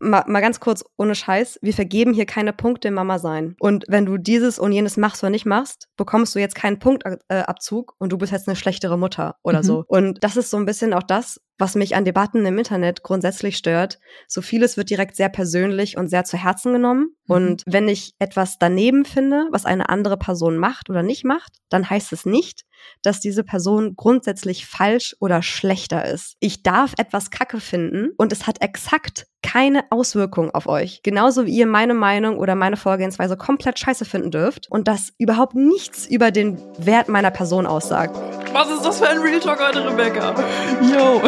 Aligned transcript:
mal, 0.00 0.24
mal 0.26 0.40
ganz 0.40 0.60
kurz 0.60 0.84
ohne 0.96 1.14
Scheiß, 1.14 1.58
wir 1.62 1.72
vergeben 1.72 2.12
hier 2.12 2.26
keine 2.26 2.52
Punkte 2.52 2.88
im 2.88 2.94
Mama 2.94 3.18
sein. 3.18 3.54
Und 3.60 3.84
wenn 3.88 4.06
du 4.06 4.16
dieses 4.16 4.58
und 4.58 4.72
jenes 4.72 4.96
machst 4.96 5.22
oder 5.22 5.30
nicht 5.30 5.46
machst, 5.46 5.88
bekommst 5.96 6.34
du 6.34 6.38
jetzt 6.38 6.54
keinen 6.54 6.78
Punktabzug 6.78 7.94
und 7.98 8.10
du 8.10 8.18
bist 8.18 8.32
jetzt 8.32 8.48
eine 8.48 8.56
schlechtere 8.56 8.98
Mutter 8.98 9.36
oder 9.42 9.58
mhm. 9.58 9.64
so. 9.64 9.84
Und 9.86 10.24
das 10.24 10.36
ist 10.36 10.50
so 10.50 10.56
ein 10.56 10.66
bisschen 10.66 10.92
auch 10.94 11.02
das, 11.02 11.40
was 11.60 11.74
mich 11.74 11.94
an 11.94 12.04
Debatten 12.04 12.44
im 12.46 12.58
Internet 12.58 13.02
grundsätzlich 13.02 13.56
stört. 13.56 13.98
So 14.26 14.42
vieles 14.42 14.76
wird 14.76 14.90
direkt 14.90 15.16
sehr 15.16 15.28
persönlich 15.28 15.96
und 15.96 16.08
sehr 16.08 16.24
zu 16.24 16.36
Herzen 16.36 16.72
genommen. 16.72 17.14
Mhm. 17.26 17.34
Und 17.34 17.62
wenn 17.66 17.88
ich 17.88 18.14
etwas 18.18 18.58
daneben 18.58 19.04
finde, 19.04 19.46
was 19.50 19.66
eine 19.66 19.88
andere 19.88 20.16
Person 20.16 20.56
macht 20.56 20.90
oder 20.90 21.02
nicht 21.02 21.24
macht, 21.24 21.58
dann 21.68 21.88
heißt 21.88 22.12
es 22.12 22.26
nicht, 22.26 22.64
dass 23.02 23.20
diese 23.20 23.44
Person 23.44 23.94
grundsätzlich 23.96 24.66
falsch 24.66 25.14
oder 25.20 25.42
schlechter 25.42 26.04
ist. 26.04 26.36
Ich 26.40 26.62
darf 26.62 26.94
etwas 26.96 27.30
Kacke 27.30 27.60
finden 27.60 28.10
und 28.16 28.32
es 28.32 28.46
hat 28.46 28.62
exakt 28.62 29.26
keine 29.42 29.84
Auswirkung 29.90 30.50
auf 30.50 30.66
euch. 30.66 31.02
Genauso 31.02 31.46
wie 31.46 31.56
ihr 31.56 31.66
meine 31.66 31.94
Meinung 31.94 32.38
oder 32.38 32.54
meine 32.54 32.76
Vorgehensweise 32.76 33.36
komplett 33.36 33.78
scheiße 33.78 34.04
finden 34.04 34.30
dürft 34.30 34.70
und 34.70 34.88
das 34.88 35.12
überhaupt 35.18 35.54
nichts 35.54 36.06
über 36.06 36.30
den 36.30 36.58
Wert 36.78 37.08
meiner 37.08 37.30
Person 37.30 37.66
aussagt. 37.66 38.16
Was 38.52 38.68
ist 38.68 38.84
das 38.84 38.98
für 38.98 39.08
ein 39.08 39.18
Real 39.18 39.38
Talk 39.38 39.60
heute, 39.60 39.86
Rebecca? 39.86 40.34
Yo. 40.82 41.22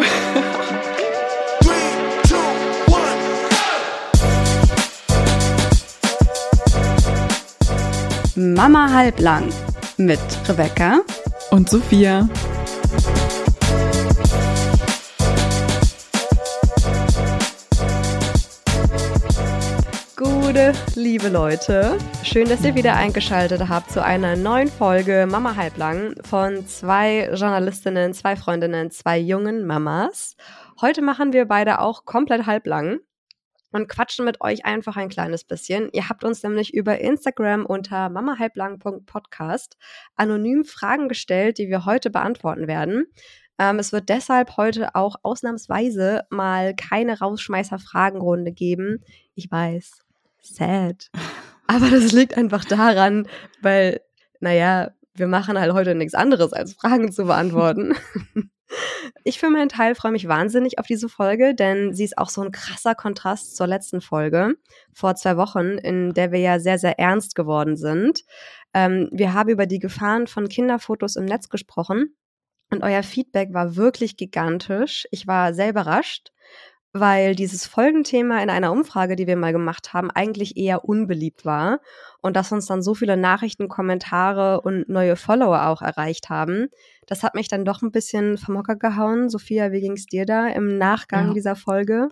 Mama 8.35 8.91
halblang 8.91 9.49
mit 9.97 10.19
Rebecca 10.49 10.99
und 11.51 11.69
Sophia. 11.69 12.27
Gute, 20.53 20.73
liebe 20.93 21.29
Leute, 21.29 21.97
schön, 22.23 22.47
dass 22.47 22.63
ihr 22.63 22.75
wieder 22.75 22.95
eingeschaltet 22.95 23.69
habt 23.69 23.89
zu 23.89 24.03
einer 24.03 24.35
neuen 24.35 24.67
Folge 24.67 25.27
Mama 25.27 25.55
halblang 25.55 26.13
von 26.23 26.67
zwei 26.67 27.27
Journalistinnen, 27.33 28.13
zwei 28.13 28.35
Freundinnen, 28.35 28.91
zwei 28.91 29.17
jungen 29.17 29.65
Mamas. 29.65 30.35
Heute 30.79 31.01
machen 31.01 31.33
wir 31.33 31.45
beide 31.45 31.79
auch 31.79 32.05
komplett 32.05 32.45
halblang 32.45 32.99
und 33.71 33.89
quatschen 33.89 34.25
mit 34.25 34.41
euch 34.41 34.63
einfach 34.63 34.95
ein 34.95 35.09
kleines 35.09 35.43
bisschen. 35.43 35.89
Ihr 35.91 36.07
habt 36.07 36.23
uns 36.23 36.43
nämlich 36.43 36.71
über 36.71 36.99
Instagram 36.99 37.65
unter 37.65 38.09
mamahalblang.podcast 38.09 39.75
anonym 40.17 40.65
Fragen 40.65 41.09
gestellt, 41.09 41.57
die 41.57 41.67
wir 41.67 41.85
heute 41.85 42.11
beantworten 42.11 42.67
werden. 42.67 43.07
Ähm, 43.57 43.79
es 43.79 43.91
wird 43.91 44.07
deshalb 44.07 44.55
heute 44.57 44.93
auch 44.93 45.15
ausnahmsweise 45.23 46.25
mal 46.29 46.75
keine 46.75 47.17
Rausschmeißer-Fragenrunde 47.17 48.51
geben. 48.51 49.03
Ich 49.33 49.49
weiß, 49.49 50.02
sad. 50.45 51.09
Aber 51.67 51.89
das 51.89 52.11
liegt 52.11 52.37
einfach 52.37 52.65
daran, 52.65 53.27
weil, 53.61 54.01
naja, 54.39 54.91
wir 55.13 55.27
machen 55.27 55.59
halt 55.59 55.73
heute 55.73 55.95
nichts 55.95 56.13
anderes, 56.13 56.53
als 56.53 56.73
Fragen 56.73 57.11
zu 57.11 57.25
beantworten. 57.25 57.95
Ich 59.23 59.39
für 59.39 59.49
meinen 59.49 59.69
Teil 59.69 59.93
freue 59.93 60.11
mich 60.11 60.27
wahnsinnig 60.27 60.79
auf 60.79 60.87
diese 60.87 61.07
Folge, 61.07 61.53
denn 61.53 61.93
sie 61.93 62.05
ist 62.05 62.17
auch 62.17 62.29
so 62.29 62.41
ein 62.41 62.51
krasser 62.51 62.95
Kontrast 62.95 63.55
zur 63.55 63.67
letzten 63.67 64.01
Folge 64.01 64.55
vor 64.93 65.15
zwei 65.15 65.37
Wochen, 65.37 65.77
in 65.77 66.13
der 66.13 66.31
wir 66.31 66.39
ja 66.39 66.59
sehr, 66.59 66.79
sehr 66.79 66.99
ernst 66.99 67.35
geworden 67.35 67.75
sind. 67.75 68.23
Ähm, 68.73 69.09
wir 69.11 69.33
haben 69.33 69.49
über 69.49 69.65
die 69.65 69.79
Gefahren 69.79 70.27
von 70.27 70.49
Kinderfotos 70.49 71.15
im 71.15 71.25
Netz 71.25 71.49
gesprochen 71.49 72.15
und 72.71 72.83
euer 72.83 73.03
Feedback 73.03 73.53
war 73.53 73.75
wirklich 73.75 74.17
gigantisch. 74.17 75.07
Ich 75.11 75.27
war 75.27 75.53
sehr 75.53 75.69
überrascht 75.69 76.31
weil 76.93 77.35
dieses 77.35 77.65
Folgenthema 77.65 78.41
in 78.43 78.51
einer 78.51 78.71
Umfrage, 78.71 79.15
die 79.15 79.25
wir 79.25 79.35
mal 79.35 79.51
gemacht 79.51 79.93
haben, 79.93 80.11
eigentlich 80.11 80.57
eher 80.57 80.85
unbeliebt 80.85 81.43
war 81.43 81.79
und 82.21 82.35
dass 82.35 82.51
uns 82.51 82.67
dann 82.67 82.83
so 82.83 82.93
viele 82.93 83.17
Nachrichten, 83.17 83.67
Kommentare 83.67 84.61
und 84.61 84.87
neue 84.89 85.15
Follower 85.15 85.67
auch 85.67 85.81
erreicht 85.81 86.29
haben. 86.29 86.67
Das 87.07 87.23
hat 87.23 87.33
mich 87.33 87.47
dann 87.47 87.65
doch 87.65 87.81
ein 87.81 87.91
bisschen 87.91 88.37
vom 88.37 88.57
Hocker 88.57 88.75
gehauen. 88.75 89.29
Sophia, 89.29 89.71
wie 89.71 89.81
ging's 89.81 90.05
dir 90.05 90.25
da 90.25 90.47
im 90.47 90.77
Nachgang 90.77 91.29
ja. 91.29 91.33
dieser 91.33 91.55
Folge? 91.55 92.09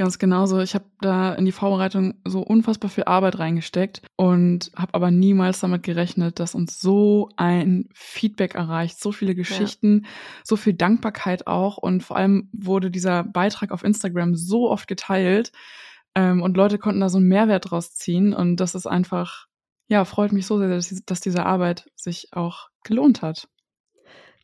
Ganz 0.00 0.18
genauso. 0.18 0.60
Ich 0.60 0.74
habe 0.74 0.86
da 1.02 1.34
in 1.34 1.44
die 1.44 1.52
Vorbereitung 1.52 2.14
so 2.24 2.40
unfassbar 2.40 2.88
viel 2.88 3.04
Arbeit 3.04 3.38
reingesteckt 3.38 4.00
und 4.16 4.72
habe 4.74 4.94
aber 4.94 5.10
niemals 5.10 5.60
damit 5.60 5.82
gerechnet, 5.82 6.40
dass 6.40 6.54
uns 6.54 6.80
so 6.80 7.28
ein 7.36 7.86
Feedback 7.92 8.54
erreicht, 8.54 8.98
so 8.98 9.12
viele 9.12 9.34
Geschichten, 9.34 10.00
ja. 10.02 10.10
so 10.42 10.56
viel 10.56 10.72
Dankbarkeit 10.72 11.46
auch 11.46 11.76
und 11.76 12.02
vor 12.02 12.16
allem 12.16 12.48
wurde 12.54 12.90
dieser 12.90 13.24
Beitrag 13.24 13.72
auf 13.72 13.84
Instagram 13.84 14.36
so 14.36 14.70
oft 14.70 14.88
geteilt 14.88 15.52
ähm, 16.14 16.40
und 16.40 16.56
Leute 16.56 16.78
konnten 16.78 17.00
da 17.00 17.10
so 17.10 17.18
einen 17.18 17.28
Mehrwert 17.28 17.70
draus 17.70 17.92
ziehen 17.92 18.32
und 18.32 18.56
das 18.56 18.74
ist 18.74 18.86
einfach, 18.86 19.48
ja, 19.88 20.06
freut 20.06 20.32
mich 20.32 20.46
so 20.46 20.56
sehr, 20.56 20.70
dass, 20.70 20.88
dass 21.04 21.20
diese 21.20 21.44
Arbeit 21.44 21.90
sich 21.94 22.28
auch 22.32 22.70
gelohnt 22.84 23.20
hat. 23.20 23.48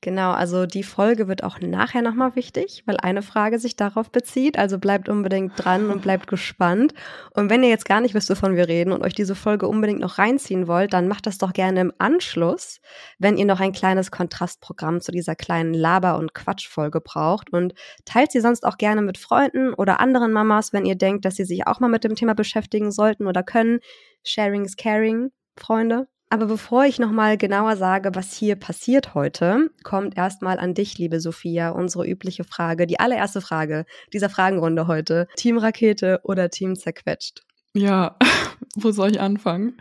Genau, 0.02 0.32
also 0.32 0.66
die 0.66 0.82
Folge 0.82 1.26
wird 1.26 1.42
auch 1.42 1.58
nachher 1.60 2.02
nochmal 2.02 2.36
wichtig, 2.36 2.82
weil 2.86 2.98
eine 2.98 3.22
Frage 3.22 3.58
sich 3.58 3.76
darauf 3.76 4.10
bezieht. 4.10 4.58
Also 4.58 4.78
bleibt 4.78 5.08
unbedingt 5.08 5.52
dran 5.56 5.90
und 5.90 6.02
bleibt 6.02 6.26
gespannt. 6.28 6.92
Und 7.34 7.48
wenn 7.48 7.62
ihr 7.62 7.70
jetzt 7.70 7.86
gar 7.86 8.00
nicht 8.00 8.14
wisst, 8.14 8.28
wovon 8.28 8.56
wir 8.56 8.68
reden 8.68 8.92
und 8.92 9.02
euch 9.02 9.14
diese 9.14 9.34
Folge 9.34 9.66
unbedingt 9.66 10.00
noch 10.00 10.18
reinziehen 10.18 10.68
wollt, 10.68 10.92
dann 10.92 11.08
macht 11.08 11.26
das 11.26 11.38
doch 11.38 11.54
gerne 11.54 11.80
im 11.80 11.92
Anschluss, 11.98 12.80
wenn 13.18 13.38
ihr 13.38 13.46
noch 13.46 13.58
ein 13.58 13.72
kleines 13.72 14.10
Kontrastprogramm 14.10 15.00
zu 15.00 15.12
dieser 15.12 15.34
kleinen 15.34 15.72
Laber- 15.72 16.18
und 16.18 16.34
Quatschfolge 16.34 17.00
braucht. 17.00 17.50
Und 17.50 17.72
teilt 18.04 18.32
sie 18.32 18.40
sonst 18.40 18.66
auch 18.66 18.76
gerne 18.76 19.00
mit 19.00 19.16
Freunden 19.16 19.72
oder 19.72 19.98
anderen 19.98 20.30
Mamas, 20.32 20.74
wenn 20.74 20.84
ihr 20.84 20.96
denkt, 20.96 21.24
dass 21.24 21.36
sie 21.36 21.44
sich 21.44 21.66
auch 21.66 21.80
mal 21.80 21.88
mit 21.88 22.04
dem 22.04 22.14
Thema 22.14 22.34
beschäftigen 22.34 22.92
sollten 22.92 23.26
oder 23.26 23.42
können. 23.42 23.80
Sharing 24.22 24.66
is 24.66 24.76
caring, 24.76 25.30
Freunde. 25.56 26.06
Aber 26.28 26.46
bevor 26.46 26.84
ich 26.84 26.98
nochmal 26.98 27.38
genauer 27.38 27.76
sage, 27.76 28.14
was 28.14 28.32
hier 28.34 28.56
passiert 28.56 29.14
heute, 29.14 29.70
kommt 29.84 30.16
erstmal 30.16 30.58
an 30.58 30.74
dich, 30.74 30.98
liebe 30.98 31.20
Sophia, 31.20 31.70
unsere 31.70 32.06
übliche 32.06 32.42
Frage, 32.42 32.86
die 32.86 32.98
allererste 32.98 33.40
Frage 33.40 33.86
dieser 34.12 34.28
Fragenrunde 34.28 34.88
heute. 34.88 35.28
Team 35.36 35.56
Rakete 35.56 36.20
oder 36.24 36.50
Team 36.50 36.74
Zerquetscht? 36.74 37.44
Ja, 37.74 38.16
wo 38.74 38.90
soll 38.90 39.10
ich 39.12 39.20
anfangen? 39.20 39.76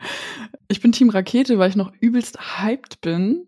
Ich 0.67 0.81
bin 0.81 0.91
Team 0.91 1.09
Rakete, 1.09 1.57
weil 1.57 1.69
ich 1.69 1.75
noch 1.75 1.91
übelst 1.99 2.61
hyped 2.61 3.01
bin 3.01 3.47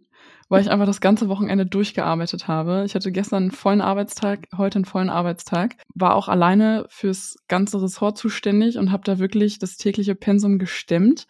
weil 0.49 0.61
ich 0.61 0.71
einfach 0.71 0.85
das 0.85 1.01
ganze 1.01 1.27
Wochenende 1.29 1.65
durchgearbeitet 1.65 2.47
habe. 2.47 2.83
Ich 2.85 2.95
hatte 2.95 3.11
gestern 3.11 3.43
einen 3.43 3.51
vollen 3.51 3.81
Arbeitstag, 3.81 4.47
heute 4.55 4.77
einen 4.77 4.85
vollen 4.85 5.09
Arbeitstag, 5.09 5.75
war 5.93 6.15
auch 6.15 6.27
alleine 6.27 6.85
fürs 6.89 7.35
ganze 7.47 7.81
Ressort 7.81 8.17
zuständig 8.17 8.77
und 8.77 8.91
habe 8.91 9.03
da 9.03 9.19
wirklich 9.19 9.59
das 9.59 9.77
tägliche 9.77 10.15
Pensum 10.15 10.57
gestemmt. 10.59 11.27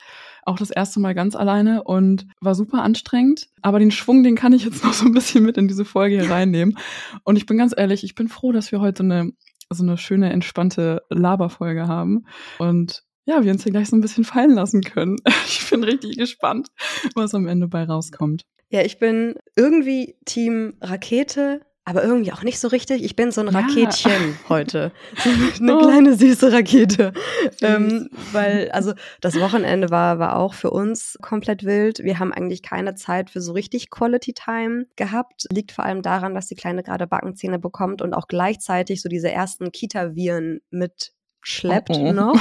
Auch 0.47 0.57
das 0.57 0.71
erste 0.71 1.01
Mal 1.01 1.13
ganz 1.13 1.35
alleine 1.35 1.83
und 1.83 2.25
war 2.39 2.55
super 2.55 2.81
anstrengend. 2.81 3.49
Aber 3.61 3.79
den 3.79 3.91
Schwung, 3.91 4.23
den 4.23 4.37
kann 4.37 4.53
ich 4.53 4.63
jetzt 4.63 4.81
noch 4.81 4.93
so 4.93 5.05
ein 5.05 5.11
bisschen 5.11 5.43
mit 5.43 5.57
in 5.57 5.67
diese 5.67 5.83
Folge 5.83 6.21
hier 6.21 6.31
reinnehmen. 6.31 6.77
Und 7.25 7.35
ich 7.35 7.45
bin 7.45 7.57
ganz 7.57 7.73
ehrlich, 7.75 8.05
ich 8.05 8.15
bin 8.15 8.29
froh, 8.29 8.53
dass 8.53 8.71
wir 8.71 8.79
heute 8.79 9.03
eine, 9.03 9.33
so 9.69 9.83
eine 9.83 9.97
schöne, 9.97 10.31
entspannte 10.31 11.01
Laberfolge 11.09 11.89
haben. 11.89 12.27
Und 12.59 13.03
ja, 13.25 13.43
wir 13.43 13.51
uns 13.51 13.63
hier 13.63 13.73
gleich 13.73 13.89
so 13.89 13.97
ein 13.97 14.01
bisschen 14.01 14.23
fallen 14.23 14.53
lassen 14.53 14.81
können. 14.81 15.17
Ich 15.47 15.69
bin 15.69 15.83
richtig 15.83 16.17
gespannt, 16.17 16.69
was 17.13 17.35
am 17.35 17.45
Ende 17.45 17.67
bei 17.67 17.83
rauskommt. 17.83 18.43
Ja, 18.69 18.83
ich 18.83 18.99
bin 18.99 19.35
irgendwie 19.57 20.15
Team 20.23 20.75
Rakete, 20.79 21.59
aber 21.87 22.03
irgendwie 22.03 22.33
auch 22.33 22.43
nicht 22.43 22.59
so 22.59 22.67
richtig. 22.67 23.01
Ich 23.01 23.15
bin 23.15 23.31
so 23.31 23.39
ein 23.39 23.47
Raketchen 23.47 24.11
ja. 24.11 24.35
heute. 24.49 24.91
So 25.23 25.29
eine 25.63 25.77
oh. 25.77 25.79
kleine 25.79 26.15
süße 26.15 26.51
Rakete. 26.51 27.13
Ähm, 27.61 28.09
weil, 28.33 28.69
also 28.71 28.91
das 29.21 29.39
Wochenende 29.39 29.89
war, 29.89 30.19
war 30.19 30.35
auch 30.35 30.53
für 30.53 30.69
uns 30.69 31.17
komplett 31.21 31.63
wild. 31.63 31.99
Wir 31.99 32.19
haben 32.19 32.33
eigentlich 32.33 32.61
keine 32.61 32.95
Zeit 32.95 33.29
für 33.29 33.39
so 33.39 33.53
richtig 33.53 33.89
Quality 33.89 34.33
Time 34.33 34.87
gehabt. 34.97 35.47
Liegt 35.49 35.71
vor 35.71 35.85
allem 35.85 36.01
daran, 36.01 36.35
dass 36.35 36.47
die 36.47 36.55
Kleine 36.55 36.83
gerade 36.83 37.07
Backenzähne 37.07 37.57
bekommt 37.57 38.01
und 38.01 38.13
auch 38.13 38.27
gleichzeitig 38.27 39.01
so 39.01 39.07
diese 39.07 39.31
ersten 39.31 39.71
Kita-Viren 39.71 40.59
mit 40.69 41.13
schleppt 41.47 41.91
oh 41.91 41.99
oh. 41.99 42.11
noch, 42.11 42.39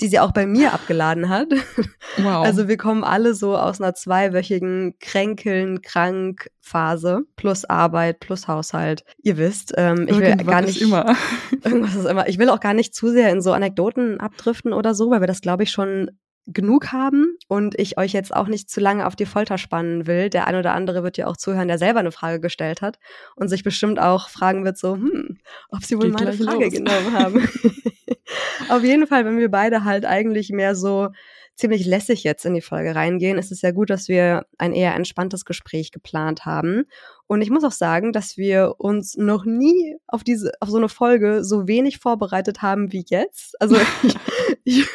die 0.00 0.08
sie 0.08 0.18
auch 0.18 0.32
bei 0.32 0.46
mir 0.46 0.72
abgeladen 0.72 1.28
hat. 1.28 1.48
Wow. 2.16 2.44
Also 2.44 2.66
wir 2.66 2.76
kommen 2.76 3.04
alle 3.04 3.34
so 3.34 3.56
aus 3.56 3.80
einer 3.80 3.94
zweiwöchigen 3.94 4.98
Kränkeln, 4.98 5.80
krank 5.82 6.50
Phase 6.60 7.22
plus 7.36 7.64
Arbeit 7.64 8.20
plus 8.20 8.48
Haushalt. 8.48 9.04
Ihr 9.22 9.38
wisst, 9.38 9.72
ähm, 9.76 10.06
ich 10.08 10.18
will 10.18 10.36
gar 10.36 10.62
nicht 10.62 10.82
immer. 10.82 11.14
irgendwas 11.64 11.94
ist 11.94 12.06
immer. 12.06 12.28
Ich 12.28 12.38
will 12.38 12.48
auch 12.48 12.60
gar 12.60 12.74
nicht 12.74 12.94
zu 12.94 13.08
sehr 13.10 13.30
in 13.30 13.40
so 13.40 13.52
Anekdoten 13.52 14.18
abdriften 14.20 14.72
oder 14.72 14.94
so, 14.94 15.10
weil 15.10 15.20
wir 15.20 15.26
das 15.26 15.40
glaube 15.40 15.62
ich 15.62 15.70
schon 15.70 16.10
genug 16.46 16.92
haben 16.92 17.36
und 17.48 17.78
ich 17.78 17.98
euch 17.98 18.12
jetzt 18.12 18.34
auch 18.34 18.48
nicht 18.48 18.70
zu 18.70 18.80
lange 18.80 19.06
auf 19.06 19.14
die 19.14 19.26
Folter 19.26 19.58
spannen 19.58 20.06
will. 20.06 20.30
Der 20.30 20.46
ein 20.46 20.56
oder 20.56 20.72
andere 20.72 21.02
wird 21.02 21.16
ja 21.16 21.26
auch 21.26 21.36
zuhören, 21.36 21.68
der 21.68 21.78
selber 21.78 22.00
eine 22.00 22.12
Frage 22.12 22.40
gestellt 22.40 22.82
hat 22.82 22.98
und 23.36 23.48
sich 23.48 23.62
bestimmt 23.62 24.00
auch 24.00 24.28
fragen 24.28 24.64
wird, 24.64 24.76
so, 24.76 24.94
hm, 24.94 25.38
ob 25.68 25.84
sie 25.84 25.96
wohl 25.96 26.10
Geht 26.10 26.14
meine 26.14 26.32
Frage 26.32 26.64
los. 26.64 26.72
genommen 26.72 27.12
haben. 27.12 27.48
auf 28.68 28.84
jeden 28.84 29.06
Fall, 29.06 29.24
wenn 29.24 29.38
wir 29.38 29.50
beide 29.50 29.84
halt 29.84 30.04
eigentlich 30.04 30.50
mehr 30.50 30.74
so 30.74 31.08
ziemlich 31.60 31.86
lässig 31.86 32.24
jetzt 32.24 32.46
in 32.46 32.54
die 32.54 32.62
Folge 32.62 32.94
reingehen, 32.94 33.38
ist 33.38 33.52
es 33.52 33.62
ja 33.62 33.70
gut, 33.70 33.90
dass 33.90 34.08
wir 34.08 34.46
ein 34.58 34.72
eher 34.72 34.94
entspanntes 34.94 35.44
Gespräch 35.44 35.92
geplant 35.92 36.46
haben. 36.46 36.84
Und 37.26 37.42
ich 37.42 37.50
muss 37.50 37.62
auch 37.64 37.72
sagen, 37.72 38.12
dass 38.12 38.36
wir 38.36 38.74
uns 38.78 39.16
noch 39.16 39.44
nie 39.44 39.96
auf 40.08 40.24
diese, 40.24 40.52
auf 40.60 40.70
so 40.70 40.78
eine 40.78 40.88
Folge 40.88 41.44
so 41.44 41.68
wenig 41.68 41.98
vorbereitet 41.98 42.62
haben 42.62 42.92
wie 42.92 43.04
jetzt. 43.08 43.60
Also 43.60 43.76
ich, 44.02 44.16
ich, 44.64 44.86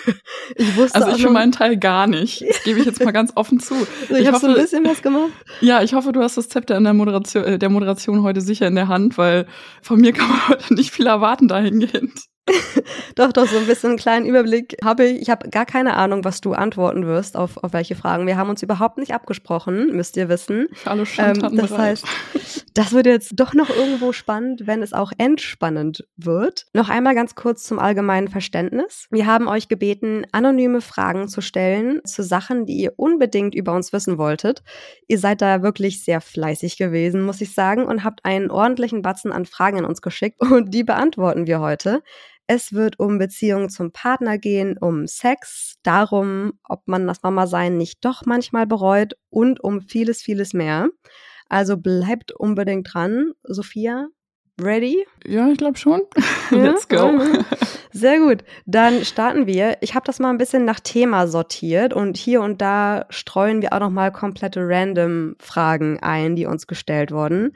ich 0.55 0.75
wusste 0.75 0.95
Also 0.95 1.15
ich 1.15 1.21
für 1.21 1.29
meinen 1.29 1.51
Teil 1.51 1.77
gar 1.77 2.07
nicht. 2.07 2.41
Das 2.41 2.63
gebe 2.63 2.79
ich 2.79 2.85
jetzt 2.85 3.03
mal 3.03 3.11
ganz 3.11 3.31
offen 3.35 3.59
zu. 3.59 3.75
Also 4.01 4.15
ich, 4.15 4.21
ich 4.21 4.27
habe 4.27 4.39
so 4.39 4.47
ein 4.47 4.55
bisschen 4.55 4.85
was 4.85 5.01
gemacht. 5.01 5.31
Ja, 5.61 5.81
ich 5.81 5.93
hoffe, 5.93 6.11
du 6.11 6.21
hast 6.21 6.37
das 6.37 6.49
Zepter 6.49 6.75
in 6.75 6.83
der 6.83 6.93
Moderation, 6.93 7.43
äh, 7.43 7.59
der 7.59 7.69
Moderation 7.69 8.23
heute 8.23 8.41
sicher 8.41 8.67
in 8.67 8.75
der 8.75 8.87
Hand, 8.87 9.17
weil 9.17 9.45
von 9.81 10.01
mir 10.01 10.11
kann 10.13 10.29
man 10.29 10.47
heute 10.49 10.73
nicht 10.73 10.91
viel 10.91 11.07
erwarten 11.07 11.47
dahingehend. 11.47 12.25
doch, 13.15 13.33
doch, 13.33 13.47
so 13.47 13.57
ein 13.57 13.65
bisschen 13.65 13.91
einen 13.91 13.99
kleinen 13.99 14.25
Überblick 14.27 14.77
habe 14.83 15.05
ich. 15.05 15.21
Ich 15.21 15.29
habe 15.29 15.49
gar 15.49 15.65
keine 15.65 15.95
Ahnung, 15.95 16.23
was 16.23 16.41
du 16.41 16.53
antworten 16.53 17.07
wirst 17.07 17.35
auf, 17.35 17.57
auf 17.63 17.73
welche 17.73 17.95
Fragen. 17.95 18.27
Wir 18.27 18.37
haben 18.37 18.49
uns 18.49 18.61
überhaupt 18.61 18.99
nicht 18.99 19.13
abgesprochen, 19.13 19.95
müsst 19.95 20.15
ihr 20.15 20.29
wissen. 20.29 20.67
Alle 20.85 21.05
ähm, 21.17 21.39
Das 21.55 21.75
heißt, 21.75 22.05
das 22.75 22.93
wird 22.93 23.07
jetzt 23.07 23.31
doch 23.35 23.53
noch 23.55 23.69
irgendwo 23.69 24.11
spannend, 24.11 24.67
wenn 24.67 24.83
es 24.83 24.93
auch 24.93 25.11
entspannend 25.17 26.05
wird. 26.17 26.67
Noch 26.73 26.89
einmal 26.89 27.15
ganz 27.15 27.33
kurz 27.33 27.63
zum 27.63 27.79
allgemeinen 27.79 28.27
Verständnis. 28.27 29.07
Wir 29.09 29.25
haben 29.25 29.47
euch 29.47 29.67
gebeten, 29.67 30.25
anonyme 30.31 30.81
Fragen 30.81 31.27
zu 31.27 31.41
stellen 31.41 32.01
zu 32.05 32.21
Sachen, 32.21 32.67
die 32.67 32.77
ihr 32.77 32.93
unbedingt 32.97 33.55
über 33.55 33.73
uns 33.73 33.91
wissen 33.91 34.19
wolltet. 34.19 34.61
Ihr 35.07 35.17
seid 35.17 35.41
da 35.41 35.63
wirklich 35.63 36.03
sehr 36.03 36.21
fleißig 36.21 36.77
gewesen, 36.77 37.23
muss 37.23 37.41
ich 37.41 37.55
sagen, 37.55 37.85
und 37.85 38.03
habt 38.03 38.23
einen 38.23 38.51
ordentlichen 38.51 39.01
Batzen 39.01 39.31
an 39.31 39.45
Fragen 39.45 39.79
an 39.79 39.85
uns 39.85 40.03
geschickt 40.03 40.41
und 40.41 40.73
die 40.75 40.83
beantworten 40.83 41.47
wir 41.47 41.59
heute. 41.59 42.03
Es 42.47 42.73
wird 42.73 42.99
um 42.99 43.17
Beziehungen 43.17 43.69
zum 43.69 43.91
Partner 43.91 44.37
gehen, 44.37 44.77
um 44.77 45.07
Sex, 45.07 45.75
darum, 45.81 46.53
ob 46.67 46.87
man 46.87 47.07
das 47.07 47.23
Mama-Sein 47.23 47.77
nicht 47.77 48.05
doch 48.05 48.25
manchmal 48.25 48.67
bereut 48.67 49.13
und 49.29 49.63
um 49.63 49.81
vieles, 49.81 50.21
vieles 50.21 50.53
mehr. 50.53 50.89
Also 51.49 51.77
bleibt 51.77 52.31
unbedingt 52.31 52.93
dran. 52.93 53.31
Sophia, 53.43 54.09
ready? 54.61 55.05
Ja, 55.25 55.49
ich 55.49 55.57
glaube 55.57 55.77
schon. 55.77 56.01
Let's 56.51 56.87
go. 56.87 57.11
Mhm. 57.11 57.45
Sehr 57.91 58.19
gut. 58.19 58.43
Dann 58.65 59.05
starten 59.05 59.47
wir. 59.47 59.77
Ich 59.81 59.95
habe 59.95 60.05
das 60.05 60.19
mal 60.19 60.29
ein 60.29 60.37
bisschen 60.37 60.65
nach 60.65 60.79
Thema 60.79 61.27
sortiert 61.27 61.93
und 61.93 62.17
hier 62.17 62.41
und 62.41 62.61
da 62.61 63.05
streuen 63.09 63.61
wir 63.61 63.73
auch 63.73 63.79
noch 63.79 63.89
mal 63.89 64.11
komplette 64.11 64.59
random 64.63 65.35
Fragen 65.39 65.99
ein, 66.01 66.35
die 66.35 66.45
uns 66.45 66.67
gestellt 66.67 67.11
wurden. 67.11 67.53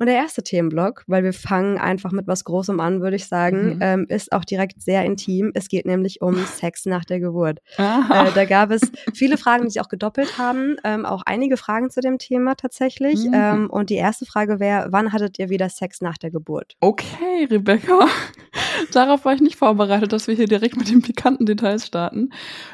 Und 0.00 0.06
der 0.06 0.14
erste 0.14 0.42
Themenblock, 0.42 1.04
weil 1.08 1.24
wir 1.24 1.34
fangen 1.34 1.76
einfach 1.76 2.10
mit 2.10 2.26
was 2.26 2.44
Großem 2.44 2.80
an, 2.80 3.02
würde 3.02 3.16
ich 3.16 3.26
sagen, 3.26 3.74
mhm. 3.74 3.78
ähm, 3.82 4.06
ist 4.08 4.32
auch 4.32 4.46
direkt 4.46 4.80
sehr 4.80 5.04
intim. 5.04 5.50
Es 5.52 5.68
geht 5.68 5.84
nämlich 5.84 6.22
um 6.22 6.36
Sex 6.46 6.86
nach 6.86 7.04
der 7.04 7.20
Geburt. 7.20 7.58
Äh, 7.76 8.32
da 8.34 8.46
gab 8.46 8.70
es 8.70 8.80
viele 9.12 9.36
Fragen, 9.36 9.64
die 9.64 9.72
sich 9.72 9.82
auch 9.82 9.90
gedoppelt 9.90 10.38
haben, 10.38 10.76
ähm, 10.84 11.04
auch 11.04 11.20
einige 11.26 11.58
Fragen 11.58 11.90
zu 11.90 12.00
dem 12.00 12.16
Thema 12.16 12.54
tatsächlich. 12.54 13.26
Mhm. 13.26 13.34
Ähm, 13.34 13.70
und 13.70 13.90
die 13.90 13.96
erste 13.96 14.24
Frage 14.24 14.58
wäre, 14.58 14.88
wann 14.90 15.12
hattet 15.12 15.38
ihr 15.38 15.50
wieder 15.50 15.68
Sex 15.68 16.00
nach 16.00 16.16
der 16.16 16.30
Geburt? 16.30 16.76
Okay, 16.80 17.46
Rebecca. 17.50 18.06
Darauf 18.92 19.26
war 19.26 19.34
ich 19.34 19.42
nicht 19.42 19.56
vorbereitet, 19.56 20.14
dass 20.14 20.28
wir 20.28 20.34
hier 20.34 20.48
direkt 20.48 20.78
mit 20.78 20.88
den 20.88 21.02
pikanten 21.02 21.44
Details 21.44 21.86
starten. 21.86 22.30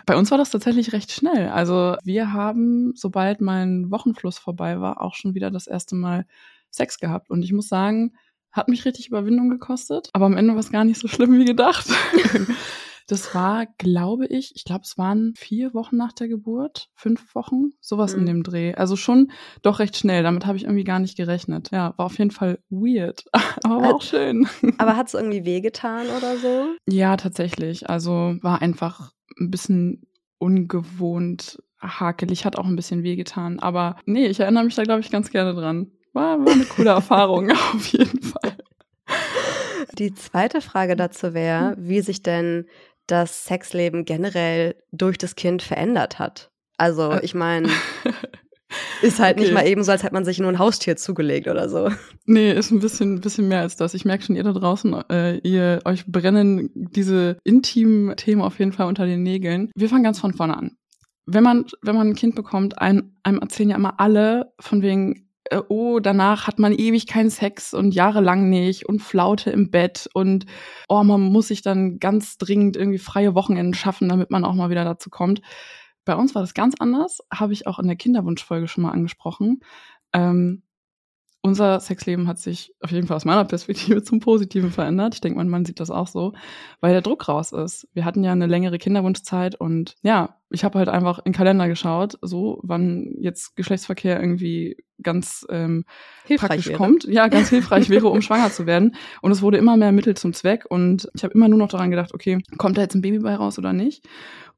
Bei 0.06 0.14
uns 0.14 0.30
war 0.30 0.38
das 0.38 0.50
tatsächlich 0.50 0.92
recht 0.92 1.10
schnell. 1.10 1.48
Also 1.48 1.96
wir 2.04 2.32
haben, 2.32 2.92
sobald 2.94 3.40
mein 3.40 3.90
Wochenfluss 3.90 4.38
vorbei 4.38 4.80
war, 4.80 5.00
auch 5.02 5.16
schon 5.16 5.34
wieder 5.34 5.50
das 5.50 5.66
erste 5.66 5.96
Mal 5.96 6.24
Sex 6.76 6.98
gehabt. 6.98 7.30
Und 7.30 7.42
ich 7.42 7.52
muss 7.52 7.68
sagen, 7.68 8.12
hat 8.52 8.68
mich 8.68 8.84
richtig 8.84 9.08
Überwindung 9.08 9.50
gekostet, 9.50 10.08
aber 10.12 10.26
am 10.26 10.36
Ende 10.36 10.54
war 10.54 10.60
es 10.60 10.72
gar 10.72 10.84
nicht 10.84 10.98
so 10.98 11.08
schlimm 11.08 11.38
wie 11.38 11.44
gedacht. 11.44 11.86
das 13.06 13.34
war, 13.34 13.66
glaube 13.78 14.26
ich, 14.26 14.52
ich 14.56 14.64
glaube, 14.64 14.82
es 14.84 14.96
waren 14.98 15.34
vier 15.36 15.74
Wochen 15.74 15.96
nach 15.96 16.12
der 16.12 16.28
Geburt, 16.28 16.88
fünf 16.94 17.34
Wochen, 17.34 17.70
sowas 17.80 18.14
mhm. 18.14 18.20
in 18.20 18.26
dem 18.26 18.42
Dreh. 18.42 18.74
Also 18.74 18.96
schon 18.96 19.30
doch 19.62 19.78
recht 19.78 19.96
schnell. 19.96 20.22
Damit 20.22 20.46
habe 20.46 20.56
ich 20.56 20.64
irgendwie 20.64 20.84
gar 20.84 20.98
nicht 20.98 21.16
gerechnet. 21.16 21.70
Ja, 21.70 21.94
war 21.96 22.06
auf 22.06 22.18
jeden 22.18 22.30
Fall 22.30 22.58
weird, 22.70 23.24
aber 23.62 23.82
war 23.82 23.94
auch 23.94 24.02
schön. 24.02 24.48
Aber 24.78 24.96
hat 24.96 25.08
es 25.08 25.14
irgendwie 25.14 25.44
wehgetan 25.44 26.06
oder 26.16 26.36
so? 26.38 26.74
Ja, 26.88 27.16
tatsächlich. 27.16 27.88
Also 27.88 28.36
war 28.40 28.62
einfach 28.62 29.12
ein 29.38 29.50
bisschen 29.50 30.06
ungewohnt 30.38 31.58
hakelig, 31.80 32.44
hat 32.44 32.56
auch 32.56 32.66
ein 32.66 32.76
bisschen 32.76 33.02
wehgetan. 33.02 33.60
Aber 33.60 33.96
nee, 34.06 34.26
ich 34.26 34.40
erinnere 34.40 34.64
mich 34.64 34.74
da, 34.74 34.82
glaube 34.82 35.00
ich, 35.00 35.10
ganz 35.10 35.30
gerne 35.30 35.54
dran. 35.54 35.90
War, 36.16 36.42
war 36.46 36.50
eine 36.50 36.64
coole 36.64 36.88
Erfahrung 36.88 37.50
auf 37.74 37.86
jeden 37.88 38.22
Fall. 38.22 38.56
Die 39.98 40.14
zweite 40.14 40.62
Frage 40.62 40.96
dazu 40.96 41.34
wäre, 41.34 41.76
wie 41.78 42.00
sich 42.00 42.22
denn 42.22 42.64
das 43.06 43.44
Sexleben 43.44 44.06
generell 44.06 44.76
durch 44.92 45.18
das 45.18 45.36
Kind 45.36 45.60
verändert 45.60 46.18
hat. 46.18 46.50
Also, 46.78 47.12
äh. 47.12 47.22
ich 47.22 47.34
meine, 47.34 47.68
ist 49.02 49.20
halt 49.20 49.36
okay. 49.36 49.44
nicht 49.44 49.52
mal 49.52 49.66
eben 49.66 49.84
so, 49.84 49.92
als 49.92 50.04
hätte 50.04 50.14
man 50.14 50.24
sich 50.24 50.38
nur 50.38 50.48
ein 50.48 50.58
Haustier 50.58 50.96
zugelegt 50.96 51.48
oder 51.48 51.68
so. 51.68 51.90
Nee, 52.24 52.50
ist 52.50 52.70
ein 52.70 52.80
bisschen, 52.80 53.20
bisschen 53.20 53.48
mehr 53.48 53.60
als 53.60 53.76
das. 53.76 53.92
Ich 53.92 54.06
merke 54.06 54.24
schon, 54.24 54.36
ihr 54.36 54.42
da 54.42 54.52
draußen, 54.52 54.94
äh, 55.10 55.36
ihr 55.40 55.80
euch 55.84 56.06
brennen 56.06 56.70
diese 56.74 57.36
intimen 57.44 58.16
Themen 58.16 58.40
auf 58.40 58.58
jeden 58.58 58.72
Fall 58.72 58.86
unter 58.86 59.04
den 59.04 59.22
Nägeln. 59.22 59.70
Wir 59.76 59.90
fangen 59.90 60.04
ganz 60.04 60.18
von 60.18 60.32
vorne 60.32 60.56
an. 60.56 60.78
Wenn 61.26 61.44
man, 61.44 61.66
wenn 61.82 61.94
man 61.94 62.08
ein 62.08 62.14
Kind 62.14 62.36
bekommt, 62.36 62.78
einem, 62.78 63.16
einem 63.22 63.40
erzählen 63.40 63.70
ja 63.70 63.76
immer 63.76 64.00
alle 64.00 64.52
von 64.60 64.80
wegen, 64.80 65.25
äh, 65.50 65.62
oh, 65.68 66.00
danach 66.00 66.46
hat 66.46 66.58
man 66.58 66.72
ewig 66.72 67.06
keinen 67.06 67.30
Sex 67.30 67.74
und 67.74 67.94
jahrelang 67.94 68.48
nicht 68.48 68.86
und 68.88 69.00
Flaute 69.00 69.50
im 69.50 69.70
Bett 69.70 70.08
und 70.14 70.46
oh, 70.88 71.02
man 71.02 71.20
muss 71.20 71.48
sich 71.48 71.62
dann 71.62 71.98
ganz 71.98 72.38
dringend 72.38 72.76
irgendwie 72.76 72.98
freie 72.98 73.34
Wochenenden 73.34 73.74
schaffen, 73.74 74.08
damit 74.08 74.30
man 74.30 74.44
auch 74.44 74.54
mal 74.54 74.70
wieder 74.70 74.84
dazu 74.84 75.10
kommt. 75.10 75.40
Bei 76.04 76.14
uns 76.14 76.34
war 76.34 76.42
das 76.42 76.54
ganz 76.54 76.74
anders, 76.78 77.20
habe 77.32 77.52
ich 77.52 77.66
auch 77.66 77.78
in 77.78 77.86
der 77.86 77.96
Kinderwunschfolge 77.96 78.68
schon 78.68 78.82
mal 78.82 78.92
angesprochen. 78.92 79.60
Ähm, 80.12 80.62
unser 81.46 81.78
Sexleben 81.80 82.26
hat 82.26 82.38
sich 82.38 82.74
auf 82.80 82.90
jeden 82.90 83.06
Fall 83.06 83.16
aus 83.16 83.24
meiner 83.24 83.44
Perspektive 83.44 84.02
zum 84.04 84.20
Positiven 84.20 84.70
verändert. 84.70 85.14
Ich 85.14 85.20
denke, 85.20 85.38
mein 85.38 85.48
Mann 85.48 85.64
sieht 85.64 85.80
das 85.80 85.90
auch 85.90 86.08
so, 86.08 86.32
weil 86.80 86.92
der 86.92 87.02
Druck 87.02 87.28
raus 87.28 87.52
ist. 87.52 87.88
Wir 87.94 88.04
hatten 88.04 88.24
ja 88.24 88.32
eine 88.32 88.46
längere 88.46 88.78
Kinderwunschzeit 88.78 89.54
und 89.54 89.94
ja, 90.02 90.36
ich 90.50 90.64
habe 90.64 90.78
halt 90.78 90.88
einfach 90.88 91.18
in 91.18 91.24
den 91.26 91.34
Kalender 91.34 91.68
geschaut, 91.68 92.18
so 92.22 92.60
wann 92.62 93.14
jetzt 93.18 93.56
Geschlechtsverkehr 93.56 94.20
irgendwie 94.20 94.76
ganz 95.02 95.46
ähm, 95.50 95.84
praktisch 96.36 96.68
wäre. 96.68 96.78
kommt. 96.78 97.04
Ja, 97.04 97.28
ganz 97.28 97.48
hilfreich 97.50 97.90
wäre, 97.90 98.08
um 98.08 98.22
schwanger 98.22 98.50
zu 98.50 98.66
werden. 98.66 98.94
Und 99.22 99.32
es 99.32 99.42
wurde 99.42 99.58
immer 99.58 99.76
mehr 99.76 99.92
Mittel 99.92 100.16
zum 100.16 100.32
Zweck. 100.32 100.64
Und 100.68 101.08
ich 101.14 101.24
habe 101.24 101.34
immer 101.34 101.48
nur 101.48 101.58
noch 101.58 101.68
daran 101.68 101.90
gedacht, 101.90 102.14
okay, 102.14 102.38
kommt 102.58 102.78
da 102.78 102.82
jetzt 102.82 102.94
ein 102.94 103.02
Baby 103.02 103.18
bei 103.18 103.34
raus 103.34 103.58
oder 103.58 103.72
nicht? 103.72 104.06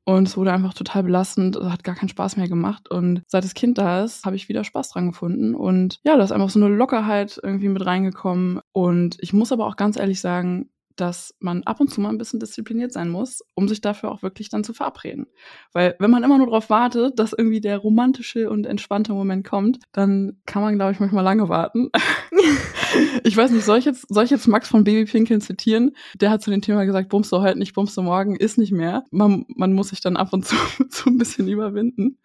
Und 0.08 0.26
es 0.26 0.38
wurde 0.38 0.55
einfach 0.55 0.72
total 0.72 1.02
belastend, 1.02 1.58
hat 1.60 1.84
gar 1.84 1.94
keinen 1.94 2.08
Spaß 2.08 2.38
mehr 2.38 2.49
gemacht. 2.49 2.90
Und 2.90 3.20
seit 3.26 3.44
das 3.44 3.52
Kind 3.52 3.76
da 3.76 4.05
ist, 4.05 4.25
habe 4.25 4.37
ich 4.37 4.49
wieder 4.49 4.64
Spaß 4.64 4.88
dran 4.88 5.08
gefunden. 5.08 5.55
Und 5.55 6.00
ja, 6.02 6.16
da 6.16 6.25
ist 6.25 6.32
einfach 6.32 6.49
so 6.49 6.58
eine 6.58 6.75
Lockerheit 6.75 7.38
irgendwie 7.43 7.69
mit 7.69 7.84
reingekommen. 7.84 8.60
Und 8.72 9.19
ich 9.20 9.34
muss 9.34 9.52
aber 9.52 9.66
auch 9.66 9.76
ganz 9.76 9.99
ehrlich 9.99 10.22
sagen, 10.22 10.70
dass 11.00 11.35
man 11.41 11.62
ab 11.62 11.81
und 11.81 11.89
zu 11.89 12.00
mal 12.00 12.11
ein 12.11 12.19
bisschen 12.19 12.41
diszipliniert 12.41 12.93
sein 12.93 13.09
muss, 13.09 13.43
um 13.55 13.69
sich 13.69 13.81
dafür 13.81 14.11
auch 14.11 14.23
wirklich 14.23 14.49
dann 14.49 14.65
zu 14.65 14.73
verabreden. 14.73 15.27
Weil 15.72 15.94
wenn 15.99 16.11
man 16.11 16.25
immer 16.25 16.39
nur 16.39 16.49
darauf 16.49 16.70
wartet, 16.70 17.19
dass 17.19 17.32
irgendwie 17.32 17.61
der 17.61 17.79
romantische 17.79 18.51
und 18.51 18.67
entspannte 18.67 19.13
Moment 19.13 19.46
kommt, 19.46 19.79
dann 19.93 20.39
kann 20.46 20.63
man, 20.63 20.75
glaube 20.77 20.93
ich, 20.93 21.01
manchmal 21.01 21.25
lange 21.25 21.49
warten. 21.49 21.91
ich 23.25 23.37
weiß 23.37 23.51
nicht, 23.51 23.65
soll 23.65 23.79
ich, 23.79 23.84
jetzt, 23.84 24.06
soll 24.08 24.25
ich 24.25 24.31
jetzt 24.31 24.49
Max 24.49 24.69
von 24.69 24.84
Baby 24.84 25.11
Pinkeln 25.11 25.41
zitieren? 25.41 25.93
Der 26.20 26.31
hat 26.31 26.43
zu 26.43 26.51
dem 26.51 26.63
Thema 26.63 26.84
gesagt, 26.84 27.08
bummst 27.08 27.31
du 27.32 27.39
heute 27.39 27.58
nicht, 27.58 27.75
bummst 27.75 27.96
du 27.96 28.03
morgen, 28.03 28.37
ist 28.37 28.58
nicht 28.58 28.72
mehr. 28.72 29.05
Man, 29.11 29.44
man 29.56 29.72
muss 29.72 29.89
sich 29.89 30.01
dann 30.01 30.17
ab 30.17 30.32
und 30.32 30.46
zu 30.46 30.56
so 30.91 31.11
ein 31.11 31.19
bisschen 31.19 31.49
überwinden. 31.49 32.19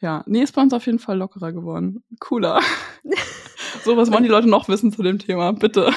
Ja, 0.00 0.22
nee, 0.26 0.42
ist 0.42 0.54
bei 0.54 0.62
uns 0.62 0.72
auf 0.72 0.86
jeden 0.86 0.98
Fall 0.98 1.18
lockerer 1.18 1.52
geworden. 1.52 2.02
Cooler. 2.20 2.60
so, 3.84 3.96
was 3.96 4.12
wollen 4.12 4.22
die 4.22 4.28
Leute 4.28 4.48
noch 4.48 4.68
wissen 4.68 4.92
zu 4.92 5.02
dem 5.02 5.18
Thema? 5.18 5.52
Bitte. 5.52 5.92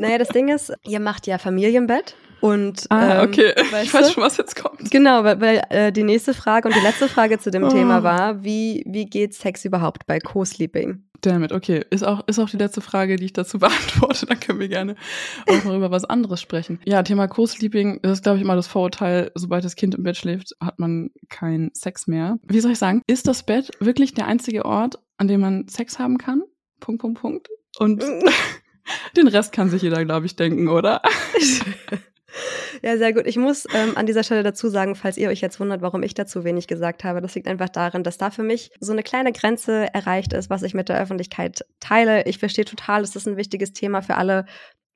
Naja, 0.00 0.18
das 0.18 0.28
Ding 0.28 0.48
ist, 0.48 0.72
ihr 0.86 1.00
macht 1.00 1.26
ja 1.26 1.38
Familienbett. 1.38 2.16
Und, 2.40 2.86
ah, 2.88 3.22
ähm, 3.22 3.28
okay. 3.28 3.52
ich 3.82 3.92
weiß 3.92 4.12
schon, 4.12 4.22
was 4.22 4.38
jetzt 4.38 4.56
kommt. 4.56 4.90
Genau, 4.90 5.24
weil, 5.24 5.40
weil 5.42 5.62
äh, 5.68 5.92
die 5.92 6.04
nächste 6.04 6.32
Frage 6.32 6.68
und 6.68 6.74
die 6.74 6.80
letzte 6.80 7.06
Frage 7.06 7.38
zu 7.38 7.50
dem 7.50 7.64
oh. 7.64 7.68
Thema 7.68 8.02
war, 8.02 8.42
wie, 8.42 8.82
wie 8.86 9.04
geht 9.04 9.34
Sex 9.34 9.66
überhaupt 9.66 10.06
bei 10.06 10.18
Co-Sleeping? 10.18 11.04
Damit, 11.20 11.52
okay. 11.52 11.84
Ist 11.90 12.02
auch, 12.02 12.26
ist 12.28 12.38
auch 12.38 12.48
die 12.48 12.56
letzte 12.56 12.80
Frage, 12.80 13.16
die 13.16 13.26
ich 13.26 13.34
dazu 13.34 13.58
beantworte. 13.60 14.24
Dann 14.24 14.40
können 14.40 14.58
wir 14.58 14.68
gerne 14.68 14.94
auch 15.46 15.64
noch 15.64 15.76
über 15.76 15.90
was 15.90 16.06
anderes 16.06 16.40
sprechen. 16.40 16.80
Ja, 16.86 17.02
Thema 17.02 17.28
Co-Sleeping, 17.28 18.00
das 18.02 18.12
ist, 18.12 18.22
glaube 18.22 18.38
ich, 18.38 18.42
immer 18.42 18.56
das 18.56 18.68
Vorurteil, 18.68 19.30
sobald 19.34 19.64
das 19.64 19.76
Kind 19.76 19.94
im 19.94 20.02
Bett 20.02 20.16
schläft, 20.16 20.54
hat 20.62 20.78
man 20.78 21.10
keinen 21.28 21.70
Sex 21.74 22.06
mehr. 22.06 22.38
Wie 22.48 22.60
soll 22.60 22.72
ich 22.72 22.78
sagen? 22.78 23.02
Ist 23.06 23.28
das 23.28 23.42
Bett 23.42 23.70
wirklich 23.80 24.14
der 24.14 24.26
einzige 24.26 24.64
Ort, 24.64 24.98
an 25.18 25.28
dem 25.28 25.40
man 25.40 25.68
Sex 25.68 25.98
haben 25.98 26.16
kann? 26.16 26.42
Punkt, 26.80 27.02
Punkt, 27.02 27.20
Punkt. 27.20 27.48
Und 27.78 28.02
Den 29.16 29.28
Rest 29.28 29.52
kann 29.52 29.70
sich 29.70 29.82
jeder, 29.82 30.04
glaube 30.04 30.26
ich, 30.26 30.36
denken, 30.36 30.68
oder? 30.68 31.02
Ja, 32.82 32.96
sehr 32.96 33.12
gut. 33.12 33.26
Ich 33.26 33.36
muss 33.36 33.66
ähm, 33.74 33.96
an 33.96 34.06
dieser 34.06 34.22
Stelle 34.22 34.42
dazu 34.42 34.68
sagen, 34.68 34.94
falls 34.94 35.16
ihr 35.16 35.28
euch 35.28 35.40
jetzt 35.40 35.60
wundert, 35.60 35.82
warum 35.82 36.02
ich 36.02 36.14
dazu 36.14 36.44
wenig 36.44 36.66
gesagt 36.66 37.04
habe, 37.04 37.20
das 37.20 37.34
liegt 37.34 37.48
einfach 37.48 37.68
darin, 37.68 38.04
dass 38.04 38.18
da 38.18 38.30
für 38.30 38.42
mich 38.42 38.70
so 38.80 38.92
eine 38.92 39.02
kleine 39.02 39.32
Grenze 39.32 39.92
erreicht 39.92 40.32
ist, 40.32 40.48
was 40.48 40.62
ich 40.62 40.74
mit 40.74 40.88
der 40.88 41.00
Öffentlichkeit 41.00 41.64
teile. 41.80 42.24
Ich 42.26 42.38
verstehe 42.38 42.64
total, 42.64 43.02
dass 43.02 43.10
das 43.10 43.26
ein 43.26 43.36
wichtiges 43.36 43.72
Thema 43.72 44.00
für 44.02 44.16
alle 44.16 44.46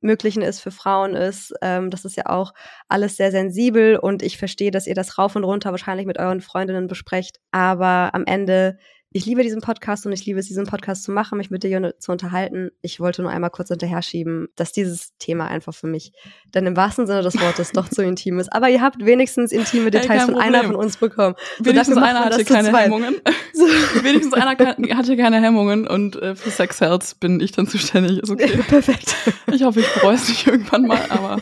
möglichen 0.01 0.43
ist, 0.43 0.61
für 0.61 0.71
Frauen 0.71 1.15
ist. 1.15 1.53
Ähm, 1.63 1.91
das 1.91 2.05
ist 2.05 2.17
ja 2.17 2.27
auch 2.27 2.53
alles 2.89 3.17
sehr 3.17 3.31
sensibel 3.31 3.97
und 3.97 4.23
ich 4.23 4.39
verstehe, 4.39 4.71
dass 4.71 4.87
ihr 4.87 4.95
das 4.95 5.19
rauf 5.19 5.35
und 5.35 5.45
runter 5.45 5.71
wahrscheinlich 5.71 6.07
mit 6.07 6.19
euren 6.19 6.41
Freundinnen 6.41 6.87
besprecht. 6.87 7.41
Aber 7.51 8.15
am 8.15 8.25
Ende 8.27 8.79
ich 9.17 9.27
liebe 9.27 9.45
diesen 9.45 9.61
Podcast 9.61 10.05
und 10.07 10.13
ich 10.13 10.27
liebe 10.27 10.41
es, 10.41 10.49
diesen 10.49 10.67
Podcast 10.67 11.05
zu 11.05 11.13
machen, 11.13 11.39
mich 11.39 11.49
mit 11.49 11.63
dir 11.63 11.95
zu 12.01 12.11
unterhalten. 12.11 12.73
Ich 12.83 12.99
wollte 12.99 13.23
nur 13.23 13.31
einmal 13.31 13.51
kurz 13.51 13.69
hinterher 13.69 14.03
schieben, 14.03 14.49
dass 14.57 14.73
dieses 14.73 15.17
Thema 15.19 15.47
einfach 15.47 15.73
für 15.73 15.87
mich 15.87 16.13
dann 16.51 16.67
im 16.67 16.77
wahrsten 16.77 17.07
Sinne 17.07 17.23
des 17.23 17.41
Wortes 17.41 17.71
doch 17.71 17.89
zu 17.89 18.03
intim 18.03 18.41
ist. 18.41 18.53
Aber 18.53 18.69
ihr 18.69 18.83
habt 18.83 19.07
wenigstens 19.07 19.53
intime 19.53 19.93
Details 19.93 20.23
hey, 20.23 20.33
von 20.33 20.35
einer 20.35 20.65
von 20.65 20.75
uns 20.75 20.97
bekommen. 20.97 21.37
So 21.59 21.67
wenigstens 21.67 21.97
einer 21.97 22.25
hatte 22.25 22.45
keine 22.45 22.77
Hemmungen. 22.77 23.15
So. 23.53 23.65
wenigstens 24.03 24.35
einer 24.35 24.57
hatte 24.97 25.17
keine 25.17 25.41
Hemmungen 25.41 25.87
und 25.87 26.17
äh, 26.17 26.35
für 26.35 26.51
Sex 26.51 26.81
Health 26.81 27.21
bin 27.21 27.39
ich 27.39 27.53
dann 27.53 27.69
zuständig. 27.69 28.19
Ist 28.19 28.31
okay. 28.31 28.57
Perfekt. 28.69 29.15
Ich 29.53 29.63
hoffe, 29.63 29.79
ich 29.79 29.95
bereue 29.95 30.17
es 30.17 30.29
nicht 30.29 30.45
irgendwann 30.45 30.87
mal, 30.87 31.01
aber 31.09 31.41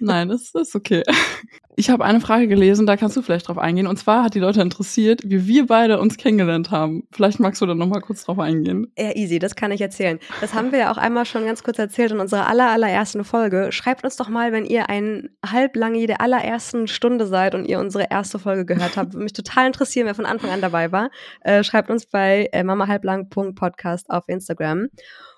nein, 0.00 0.28
es 0.30 0.52
ist 0.52 0.74
okay. 0.74 1.04
Ich 1.74 1.88
habe 1.88 2.04
eine 2.04 2.20
Frage 2.20 2.48
gelesen, 2.48 2.86
da 2.86 2.98
kannst 2.98 3.16
du 3.16 3.22
vielleicht 3.22 3.48
drauf 3.48 3.56
eingehen. 3.56 3.86
Und 3.86 3.96
zwar 3.96 4.24
hat 4.24 4.34
die 4.34 4.40
Leute 4.40 4.60
interessiert, 4.60 5.22
wie 5.24 5.46
wir 5.46 5.66
beide 5.66 6.00
uns 6.00 6.18
kennengelernt 6.18 6.70
haben. 6.70 7.08
Vielleicht 7.12 7.40
magst 7.40 7.62
du 7.62 7.66
da 7.66 7.74
nochmal 7.74 8.02
kurz 8.02 8.24
drauf 8.24 8.38
eingehen. 8.38 8.92
Ja, 8.98 9.16
easy, 9.16 9.38
das 9.38 9.54
kann 9.54 9.70
ich 9.70 9.80
erzählen. 9.80 10.18
Das 10.42 10.52
haben 10.52 10.70
wir 10.70 10.80
ja 10.80 10.92
auch 10.92 10.98
einmal 10.98 11.24
schon 11.24 11.46
ganz 11.46 11.62
kurz 11.62 11.78
erzählt 11.78 12.12
in 12.12 12.20
unserer 12.20 12.46
aller, 12.46 12.68
allerersten 12.68 13.24
Folge. 13.24 13.72
Schreibt 13.72 14.04
uns 14.04 14.16
doch 14.16 14.28
mal, 14.28 14.52
wenn 14.52 14.66
ihr 14.66 14.90
ein 14.90 15.30
Halblangi 15.46 16.06
der 16.06 16.20
allerersten 16.20 16.88
Stunde 16.88 17.26
seid 17.26 17.54
und 17.54 17.64
ihr 17.64 17.78
unsere 17.78 18.10
erste 18.10 18.38
Folge 18.38 18.66
gehört 18.66 18.98
habt. 18.98 19.14
Würde 19.14 19.24
mich 19.24 19.32
total 19.32 19.68
interessieren, 19.68 20.06
wer 20.06 20.14
von 20.14 20.26
Anfang 20.26 20.50
an 20.50 20.60
dabei 20.60 20.92
war. 20.92 21.10
Äh, 21.40 21.64
schreibt 21.64 21.90
uns 21.90 22.04
bei 22.04 22.50
äh, 22.52 22.64
mamahalblang.podcast 22.64 24.10
auf 24.10 24.24
Instagram. 24.28 24.88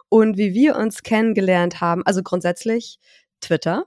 Und 0.09 0.37
wie 0.37 0.53
wir 0.53 0.77
uns 0.77 1.05
kennengelernt 1.05 1.81
haben, 1.81 2.03
also 2.05 2.23
grundsätzlich 2.25 2.99
Twitter 3.41 3.87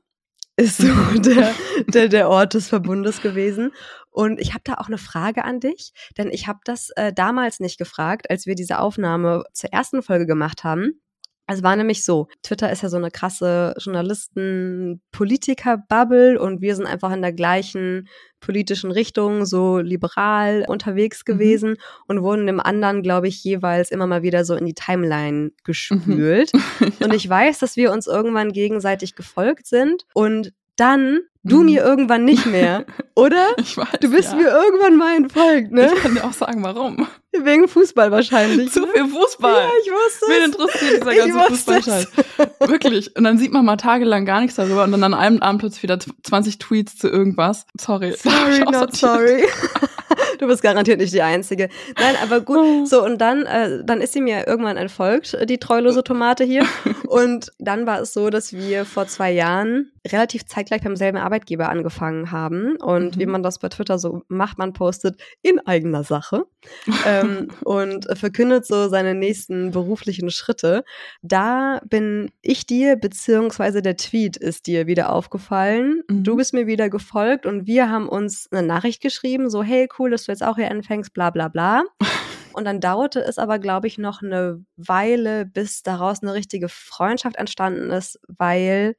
ist 0.57 0.77
so 0.77 0.87
der, 1.19 1.53
der, 1.87 2.09
der 2.09 2.29
Ort 2.29 2.53
des 2.55 2.67
Verbundes 2.67 3.21
gewesen. 3.21 3.71
Und 4.11 4.41
ich 4.41 4.53
habe 4.53 4.63
da 4.63 4.75
auch 4.75 4.87
eine 4.87 4.97
Frage 4.97 5.45
an 5.45 5.59
dich, 5.59 5.93
denn 6.17 6.29
ich 6.31 6.47
habe 6.47 6.59
das 6.65 6.89
äh, 6.95 7.13
damals 7.13 7.59
nicht 7.59 7.77
gefragt, 7.77 8.29
als 8.29 8.47
wir 8.47 8.55
diese 8.55 8.79
Aufnahme 8.79 9.43
zur 9.53 9.71
ersten 9.71 10.01
Folge 10.01 10.25
gemacht 10.25 10.63
haben. 10.63 10.99
Es 11.47 11.63
war 11.63 11.75
nämlich 11.77 12.03
so, 12.03 12.27
Twitter 12.43 12.69
ist 12.71 12.83
ja 12.83 12.89
so 12.89 12.97
eine 12.97 13.09
krasse 13.09 13.73
Journalisten-Politiker-Bubble 13.79 16.39
und 16.39 16.61
wir 16.61 16.75
sind 16.75 16.85
einfach 16.85 17.13
in 17.13 17.21
der 17.21 17.31
gleichen 17.31 18.09
politischen 18.41 18.91
Richtung, 18.91 19.45
so 19.45 19.77
liberal 19.79 20.65
unterwegs 20.67 21.23
mhm. 21.25 21.31
gewesen 21.31 21.69
mhm. 21.71 21.77
und 22.07 22.21
wurden 22.21 22.47
dem 22.47 22.59
anderen, 22.59 23.01
glaube 23.01 23.29
ich, 23.29 23.41
jeweils 23.43 23.91
immer 23.91 24.07
mal 24.07 24.23
wieder 24.23 24.43
so 24.43 24.55
in 24.55 24.65
die 24.65 24.73
Timeline 24.73 25.51
gespült. 25.63 26.51
Mhm. 26.53 26.61
ja. 26.99 27.05
Und 27.05 27.13
ich 27.13 27.29
weiß, 27.29 27.59
dass 27.59 27.77
wir 27.77 27.93
uns 27.93 28.07
irgendwann 28.07 28.51
gegenseitig 28.51 29.15
gefolgt 29.15 29.67
sind 29.67 30.05
und 30.13 30.51
dann 30.77 31.19
du 31.43 31.59
mhm. 31.59 31.65
mir 31.65 31.83
irgendwann 31.83 32.25
nicht 32.25 32.45
mehr, 32.45 32.85
oder? 33.15 33.47
Ich 33.57 33.77
weiß, 33.77 33.99
du 34.01 34.11
bist 34.11 34.31
ja. 34.31 34.35
mir 34.35 34.49
irgendwann 34.49 34.97
mal 34.97 35.15
entfolgt, 35.15 35.71
ne? 35.71 35.91
Ich 35.93 36.01
kann 36.01 36.15
dir 36.15 36.23
auch 36.23 36.33
sagen, 36.33 36.63
warum. 36.63 37.07
Wegen 37.39 37.67
Fußball 37.67 38.11
wahrscheinlich. 38.11 38.71
Zu 38.71 38.81
ne? 38.81 38.87
viel 38.93 39.07
Fußball. 39.07 39.53
Ja, 39.53 39.69
ich 39.83 39.91
wusste 39.91 40.25
Wen 40.27 40.45
interessiert 40.45 41.01
dieser 41.01 41.15
ganze 41.15 41.39
Fußballscheiß? 41.53 42.07
Wirklich. 42.67 43.15
Und 43.15 43.23
dann 43.25 43.37
sieht 43.37 43.53
man 43.53 43.63
mal 43.63 43.77
tagelang 43.77 44.25
gar 44.25 44.41
nichts 44.41 44.55
darüber 44.55 44.83
und 44.83 44.91
dann 44.91 45.03
an 45.03 45.13
einem 45.13 45.41
Abend 45.41 45.59
plötzlich 45.59 45.83
wieder 45.83 45.99
20 45.99 46.57
Tweets 46.57 46.97
zu 46.97 47.07
irgendwas. 47.07 47.67
Sorry. 47.79 48.13
Sorry, 48.17 48.59
not 48.71 48.95
sorry. 48.95 49.43
du 50.39 50.47
bist 50.47 50.63
garantiert 50.63 50.99
nicht 50.99 51.13
die 51.13 51.21
Einzige. 51.21 51.69
Nein, 51.99 52.15
aber 52.23 52.41
gut. 52.41 52.57
Oh. 52.57 52.85
So, 52.85 53.05
und 53.05 53.19
dann, 53.19 53.45
äh, 53.45 53.83
dann 53.83 54.01
ist 54.01 54.13
sie 54.13 54.21
mir 54.21 54.47
irgendwann 54.47 54.77
entfolgt, 54.77 55.37
die 55.47 55.59
treulose 55.59 56.03
Tomate 56.03 56.43
hier. 56.43 56.65
Und 57.05 57.51
dann 57.59 57.85
war 57.85 58.01
es 58.01 58.13
so, 58.13 58.31
dass 58.31 58.53
wir 58.53 58.85
vor 58.85 59.07
zwei 59.07 59.31
Jahren 59.31 59.91
relativ 60.11 60.45
zeitgleich 60.45 60.81
beim 60.81 60.95
selben 60.95 61.17
Arbeitgeber 61.17 61.69
angefangen 61.69 62.31
haben. 62.31 62.75
Und 62.77 63.15
mhm. 63.15 63.19
wie 63.19 63.25
man 63.25 63.43
das 63.43 63.59
bei 63.59 63.69
Twitter 63.69 63.99
so 63.99 64.23
macht, 64.27 64.57
man 64.57 64.73
postet 64.73 65.19
in 65.41 65.59
eigener 65.65 66.03
Sache 66.03 66.45
ähm, 67.05 67.49
und 67.63 68.07
verkündet 68.17 68.65
so 68.65 68.89
seine 68.89 69.15
nächsten 69.15 69.71
beruflichen 69.71 70.29
Schritte. 70.29 70.83
Da 71.21 71.81
bin 71.85 72.31
ich 72.41 72.65
dir, 72.65 72.95
beziehungsweise 72.95 73.81
der 73.81 73.97
Tweet 73.97 74.37
ist 74.37 74.67
dir 74.67 74.87
wieder 74.87 75.11
aufgefallen. 75.11 76.03
Mhm. 76.09 76.23
Du 76.23 76.35
bist 76.35 76.53
mir 76.53 76.67
wieder 76.67 76.89
gefolgt 76.89 77.45
und 77.45 77.67
wir 77.67 77.89
haben 77.89 78.09
uns 78.09 78.47
eine 78.51 78.65
Nachricht 78.65 79.01
geschrieben, 79.01 79.49
so, 79.49 79.63
hey, 79.63 79.87
cool, 79.99 80.09
dass 80.09 80.25
du 80.25 80.31
jetzt 80.31 80.43
auch 80.43 80.55
hier 80.55 80.71
anfängst, 80.71 81.13
bla 81.13 81.29
bla 81.29 81.47
bla. 81.47 81.83
Und 82.57 82.65
dann 82.65 82.81
dauerte 82.81 83.19
es 83.19 83.37
aber, 83.37 83.59
glaube 83.59 83.85
ich, 83.85 83.99
noch 83.99 84.23
eine 84.23 84.65
Weile, 84.77 85.45
bis 85.45 85.83
daraus 85.83 86.23
eine 86.23 86.33
richtige 86.33 86.69
Freundschaft 86.69 87.35
entstanden 87.35 87.91
ist, 87.91 88.19
weil 88.27 88.95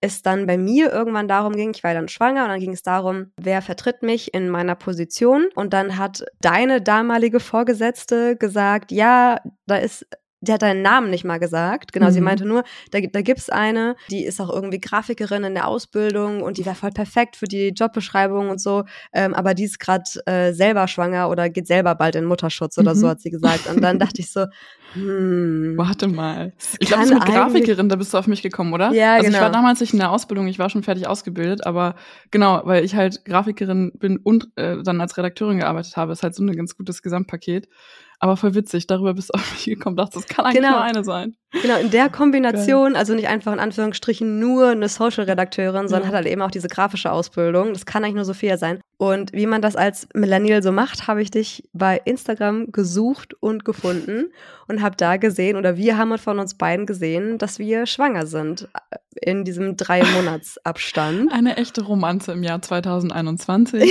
es 0.00 0.22
dann 0.22 0.46
bei 0.46 0.58
mir 0.58 0.92
irgendwann 0.92 1.28
darum 1.28 1.54
ging, 1.54 1.72
ich 1.74 1.82
war 1.82 1.94
dann 1.94 2.08
schwanger 2.08 2.44
und 2.44 2.50
dann 2.50 2.60
ging 2.60 2.72
es 2.72 2.82
darum, 2.82 3.32
wer 3.36 3.62
vertritt 3.62 4.02
mich 4.02 4.34
in 4.34 4.48
meiner 4.48 4.74
Position. 4.74 5.48
Und 5.54 5.72
dann 5.72 5.96
hat 5.98 6.24
deine 6.40 6.82
damalige 6.82 7.40
Vorgesetzte 7.40 8.36
gesagt, 8.36 8.92
ja, 8.92 9.40
da 9.66 9.76
ist 9.76 10.06
die 10.40 10.52
hat 10.52 10.62
deinen 10.62 10.82
Namen 10.82 11.10
nicht 11.10 11.24
mal 11.24 11.38
gesagt. 11.38 11.92
Genau, 11.92 12.06
mhm. 12.06 12.12
sie 12.12 12.20
meinte 12.20 12.44
nur, 12.44 12.64
da, 12.90 13.00
da 13.00 13.22
gibt's 13.22 13.50
eine, 13.50 13.96
die 14.10 14.24
ist 14.24 14.40
auch 14.40 14.50
irgendwie 14.50 14.80
Grafikerin 14.80 15.44
in 15.44 15.54
der 15.54 15.66
Ausbildung 15.66 16.42
und 16.42 16.58
die 16.58 16.66
wäre 16.66 16.74
voll 16.74 16.90
perfekt 16.90 17.36
für 17.36 17.46
die 17.46 17.68
Jobbeschreibung 17.68 18.50
und 18.50 18.60
so. 18.60 18.84
Ähm, 19.12 19.34
aber 19.34 19.54
die 19.54 19.64
ist 19.64 19.80
gerade 19.80 20.04
äh, 20.26 20.52
selber 20.52 20.88
schwanger 20.88 21.30
oder 21.30 21.48
geht 21.48 21.66
selber 21.66 21.94
bald 21.94 22.16
in 22.16 22.24
Mutterschutz 22.24 22.78
oder 22.78 22.94
mhm. 22.94 22.98
so, 22.98 23.08
hat 23.08 23.20
sie 23.20 23.30
gesagt. 23.30 23.66
Und 23.68 23.80
dann 23.82 23.98
dachte 23.98 24.20
ich 24.20 24.30
so, 24.30 24.46
hm. 24.92 25.74
Warte 25.76 26.08
mal. 26.08 26.52
Ich 26.78 26.88
glaube, 26.88 27.06
mit 27.06 27.24
Grafikerin, 27.24 27.88
da 27.88 27.96
bist 27.96 28.14
du 28.14 28.18
auf 28.18 28.26
mich 28.26 28.42
gekommen, 28.42 28.72
oder? 28.72 28.92
Ja, 28.92 29.14
also 29.14 29.26
genau. 29.26 29.38
ich 29.38 29.42
war 29.42 29.50
damals 29.50 29.80
nicht 29.80 29.92
in 29.92 29.98
der 29.98 30.10
Ausbildung, 30.10 30.46
ich 30.48 30.58
war 30.58 30.70
schon 30.70 30.82
fertig 30.82 31.06
ausgebildet, 31.06 31.66
aber 31.66 31.96
genau, 32.30 32.62
weil 32.64 32.84
ich 32.84 32.94
halt 32.94 33.24
Grafikerin 33.24 33.92
bin 33.98 34.16
und 34.18 34.48
äh, 34.56 34.82
dann 34.82 35.00
als 35.00 35.16
Redakteurin 35.16 35.58
gearbeitet 35.58 35.96
habe, 35.96 36.12
ist 36.12 36.22
halt 36.22 36.34
so 36.34 36.42
ein 36.42 36.56
ganz 36.56 36.76
gutes 36.76 37.02
Gesamtpaket. 37.02 37.68
Aber 38.18 38.36
voll 38.36 38.54
witzig, 38.54 38.86
darüber 38.86 39.14
bist 39.14 39.30
du 39.30 39.34
auf 39.34 39.52
mich 39.52 39.64
gekommen, 39.76 39.96
dachte, 39.96 40.14
das 40.14 40.26
kann 40.26 40.44
eigentlich 40.44 40.62
genau. 40.62 40.70
nur 40.70 40.82
eine 40.82 41.04
sein. 41.04 41.36
Genau, 41.52 41.78
in 41.78 41.90
der 41.90 42.08
Kombination, 42.08 42.92
Geil. 42.92 42.98
also 42.98 43.14
nicht 43.14 43.28
einfach 43.28 43.52
in 43.52 43.60
Anführungsstrichen 43.60 44.38
nur 44.38 44.68
eine 44.68 44.88
Social-Redakteurin, 44.88 45.88
sondern 45.88 46.02
ja. 46.02 46.08
hat 46.08 46.14
halt 46.14 46.26
eben 46.26 46.42
auch 46.42 46.50
diese 46.50 46.68
grafische 46.68 47.12
Ausbildung. 47.12 47.72
Das 47.72 47.86
kann 47.86 48.04
eigentlich 48.04 48.16
nur 48.16 48.24
Sophia 48.24 48.58
sein. 48.58 48.80
Und 48.98 49.32
wie 49.32 49.46
man 49.46 49.60
das 49.60 49.76
als 49.76 50.08
Millennial 50.14 50.62
so 50.62 50.72
macht, 50.72 51.06
habe 51.06 51.20
ich 51.20 51.30
dich 51.30 51.68
bei 51.72 52.00
Instagram 52.04 52.72
gesucht 52.72 53.34
und 53.40 53.64
gefunden 53.64 54.32
und 54.68 54.82
habe 54.82 54.96
da 54.96 55.18
gesehen, 55.18 55.56
oder 55.56 55.76
wir 55.76 55.98
haben 55.98 56.16
von 56.18 56.38
uns 56.38 56.54
beiden 56.54 56.86
gesehen, 56.86 57.36
dass 57.38 57.58
wir 57.58 57.86
schwanger 57.86 58.26
sind 58.26 58.68
äh, 58.90 58.96
in 59.20 59.44
diesem 59.44 59.76
drei 59.76 60.02
Monatsabstand. 60.02 61.32
Eine 61.32 61.56
echte 61.56 61.82
Romanze 61.82 62.32
im 62.32 62.42
Jahr 62.42 62.60
2021. 62.62 63.90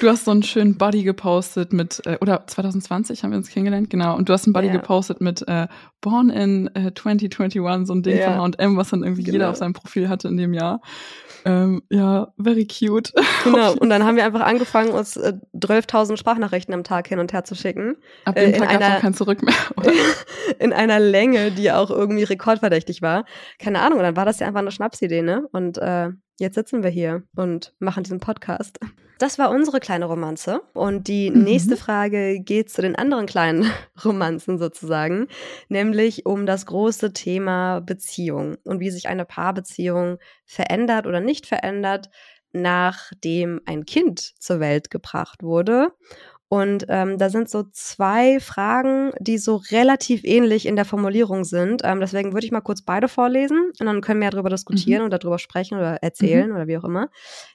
du 0.00 0.08
hast 0.08 0.24
so 0.24 0.30
einen 0.30 0.42
schönen 0.42 0.76
Body 0.78 1.02
gepostet 1.02 1.72
mit, 1.72 2.02
äh, 2.06 2.16
oder 2.20 2.46
2020 2.46 3.22
haben 3.22 3.30
wir 3.30 3.38
uns 3.38 3.50
kennengelernt, 3.50 3.90
genau. 3.90 4.16
Und 4.16 4.28
du 4.28 4.32
hast 4.32 4.46
einen 4.46 4.54
Body 4.54 4.68
ja. 4.68 4.72
gepostet 4.72 5.20
mit 5.20 5.46
äh, 5.48 5.68
Born 6.00 6.30
in 6.30 6.74
äh, 6.74 6.92
2021, 6.96 7.86
so 7.86 7.94
ein 7.94 8.02
Ding 8.02 8.18
ja. 8.18 8.36
von 8.36 8.52
H&M, 8.52 8.76
was 8.76 8.90
dann 8.90 9.02
irgendwie 9.02 9.22
genau. 9.22 9.34
jeder 9.34 9.50
auf 9.50 9.56
seinem 9.56 9.72
Profil 9.72 10.08
hatte 10.08 10.28
in 10.28 10.36
dem 10.36 10.54
Jahr. 10.54 10.80
Ähm, 11.46 11.82
ja, 11.90 12.32
very 12.38 12.66
cute. 12.66 13.12
Genau, 13.44 13.74
und 13.74 13.88
dann 13.88 14.02
haben 14.02 14.16
wir 14.16 14.24
einfach 14.24 14.40
angefangen, 14.40 14.90
uns 14.90 15.16
äh, 15.16 15.34
12.000 15.54 16.16
Sprachnachrichten 16.16 16.74
am 16.74 16.82
Tag 16.82 17.06
hin 17.06 17.20
und 17.20 17.32
her 17.32 17.44
zu 17.44 17.54
schicken. 17.54 17.96
Ab 18.24 18.34
dem 18.34 18.52
äh, 18.52 18.58
Tag 18.58 18.80
gab 18.80 18.94
es 18.96 19.00
kein 19.00 19.14
Zurück 19.14 19.42
mehr, 19.44 19.54
oder? 19.76 19.92
in 20.58 20.72
einer 20.72 20.98
Länge, 20.98 21.52
die 21.52 21.70
auch 21.70 21.90
irgendwie 21.90 22.24
rekordverdächtig 22.24 23.02
war. 23.02 23.24
Keine 23.60 23.80
Ahnung, 23.80 23.98
und 23.98 24.04
dann 24.04 24.16
war 24.16 24.24
das 24.24 24.40
ja 24.40 24.48
einfach 24.48 24.60
eine 24.60 24.72
Schnapsidee, 24.72 25.22
ne? 25.22 25.46
Und 25.52 25.78
äh, 25.78 26.08
jetzt 26.38 26.54
sitzen 26.54 26.82
wir 26.82 26.90
hier 26.90 27.22
und 27.34 27.74
machen 27.78 28.02
diesen 28.02 28.20
Podcast. 28.20 28.78
Das 29.18 29.38
war 29.38 29.50
unsere 29.50 29.80
kleine 29.80 30.04
Romanze. 30.04 30.60
Und 30.74 31.08
die 31.08 31.30
mhm. 31.30 31.42
nächste 31.42 31.76
Frage 31.76 32.40
geht 32.40 32.70
zu 32.70 32.82
den 32.82 32.96
anderen 32.96 33.26
kleinen 33.26 33.70
Romanzen 34.04 34.58
sozusagen, 34.58 35.28
nämlich 35.68 36.26
um 36.26 36.44
das 36.46 36.66
große 36.66 37.12
Thema 37.12 37.80
Beziehung 37.80 38.56
und 38.64 38.80
wie 38.80 38.90
sich 38.90 39.08
eine 39.08 39.24
Paarbeziehung 39.24 40.18
verändert 40.44 41.06
oder 41.06 41.20
nicht 41.20 41.46
verändert, 41.46 42.10
nachdem 42.52 43.60
ein 43.64 43.84
Kind 43.84 44.20
zur 44.38 44.60
Welt 44.60 44.90
gebracht 44.90 45.42
wurde 45.42 45.92
und 46.48 46.86
ähm, 46.88 47.18
da 47.18 47.28
sind 47.28 47.50
so 47.50 47.64
zwei 47.72 48.38
Fragen, 48.38 49.10
die 49.18 49.36
so 49.36 49.56
relativ 49.56 50.22
ähnlich 50.22 50.66
in 50.66 50.76
der 50.76 50.84
Formulierung 50.84 51.42
sind. 51.42 51.82
Ähm, 51.84 51.98
deswegen 51.98 52.34
würde 52.34 52.46
ich 52.46 52.52
mal 52.52 52.60
kurz 52.60 52.82
beide 52.82 53.08
vorlesen 53.08 53.72
und 53.80 53.86
dann 53.86 54.00
können 54.00 54.20
wir 54.20 54.26
ja 54.26 54.30
darüber 54.30 54.50
diskutieren 54.50 55.00
mhm. 55.00 55.06
oder 55.06 55.18
darüber 55.18 55.40
sprechen 55.40 55.76
oder 55.76 55.96
erzählen 56.04 56.50
mhm. 56.50 56.54
oder 56.54 56.68
wie 56.68 56.78
auch 56.78 56.84
immer. 56.84 57.08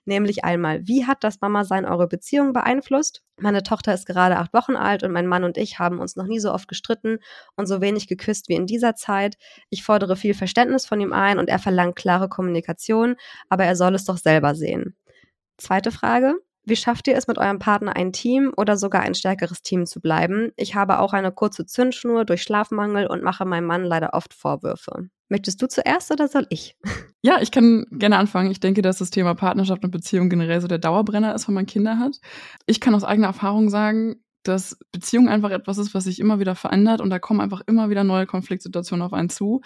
Nämlich 0.03 0.43
einmal, 0.43 0.85
wie 0.87 1.05
hat 1.05 1.23
das 1.23 1.39
Mama-Sein 1.39 1.85
eure 1.85 2.07
Beziehung 2.07 2.51
beeinflusst? 2.51 3.23
Meine 3.39 3.63
Tochter 3.63 3.93
ist 3.93 4.05
gerade 4.05 4.35
acht 4.37 4.53
Wochen 4.53 4.75
alt 4.75 5.03
und 5.03 5.13
mein 5.13 5.27
Mann 5.27 5.45
und 5.45 5.57
ich 5.57 5.79
haben 5.79 5.99
uns 5.99 6.17
noch 6.17 6.27
nie 6.27 6.39
so 6.39 6.51
oft 6.51 6.67
gestritten 6.67 7.19
und 7.55 7.67
so 7.67 7.79
wenig 7.79 8.09
geküsst 8.09 8.49
wie 8.49 8.55
in 8.55 8.65
dieser 8.65 8.95
Zeit. 8.95 9.37
Ich 9.69 9.83
fordere 9.83 10.17
viel 10.17 10.33
Verständnis 10.33 10.85
von 10.85 10.99
ihm 10.99 11.13
ein 11.13 11.39
und 11.39 11.47
er 11.47 11.59
verlangt 11.59 11.95
klare 11.95 12.27
Kommunikation, 12.27 13.15
aber 13.47 13.63
er 13.63 13.77
soll 13.77 13.95
es 13.95 14.03
doch 14.03 14.17
selber 14.17 14.53
sehen. 14.53 14.97
Zweite 15.57 15.91
Frage. 15.91 16.35
Wie 16.63 16.75
schafft 16.75 17.07
ihr 17.07 17.15
es, 17.15 17.27
mit 17.27 17.37
eurem 17.37 17.59
Partner 17.59 17.95
ein 17.95 18.13
Team 18.13 18.53
oder 18.55 18.77
sogar 18.77 19.01
ein 19.01 19.15
stärkeres 19.15 19.63
Team 19.63 19.85
zu 19.85 19.99
bleiben? 19.99 20.51
Ich 20.57 20.75
habe 20.75 20.99
auch 20.99 21.13
eine 21.13 21.31
kurze 21.31 21.65
Zündschnur 21.65 22.23
durch 22.23 22.43
Schlafmangel 22.43 23.07
und 23.07 23.23
mache 23.23 23.45
meinem 23.45 23.65
Mann 23.65 23.83
leider 23.83 24.13
oft 24.13 24.33
Vorwürfe. 24.33 25.09
Möchtest 25.29 25.61
du 25.61 25.67
zuerst 25.67 26.11
oder 26.11 26.27
soll 26.27 26.45
ich? 26.49 26.75
Ja, 27.23 27.39
ich 27.39 27.51
kann 27.51 27.85
gerne 27.91 28.17
anfangen. 28.17 28.49
Ich 28.49 28.59
denke, 28.59 28.81
dass 28.81 28.97
das 28.97 29.11
Thema 29.11 29.35
Partnerschaft 29.35 29.83
und 29.83 29.91
Beziehung 29.91 30.27
generell 30.27 30.59
so 30.59 30.67
der 30.67 30.79
Dauerbrenner 30.79 31.35
ist, 31.35 31.47
wenn 31.47 31.53
man 31.53 31.67
Kinder 31.67 31.99
hat. 31.99 32.19
Ich 32.65 32.81
kann 32.81 32.95
aus 32.95 33.03
eigener 33.03 33.27
Erfahrung 33.27 33.69
sagen, 33.69 34.23
dass 34.41 34.79
Beziehung 34.91 35.29
einfach 35.29 35.51
etwas 35.51 35.77
ist, 35.77 35.93
was 35.93 36.05
sich 36.05 36.19
immer 36.19 36.39
wieder 36.39 36.55
verändert 36.55 36.99
und 36.99 37.11
da 37.11 37.19
kommen 37.19 37.39
einfach 37.39 37.61
immer 37.67 37.91
wieder 37.91 38.03
neue 38.03 38.25
Konfliktsituationen 38.25 39.05
auf 39.05 39.13
einen 39.13 39.29
zu. 39.29 39.61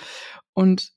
Und 0.53 0.91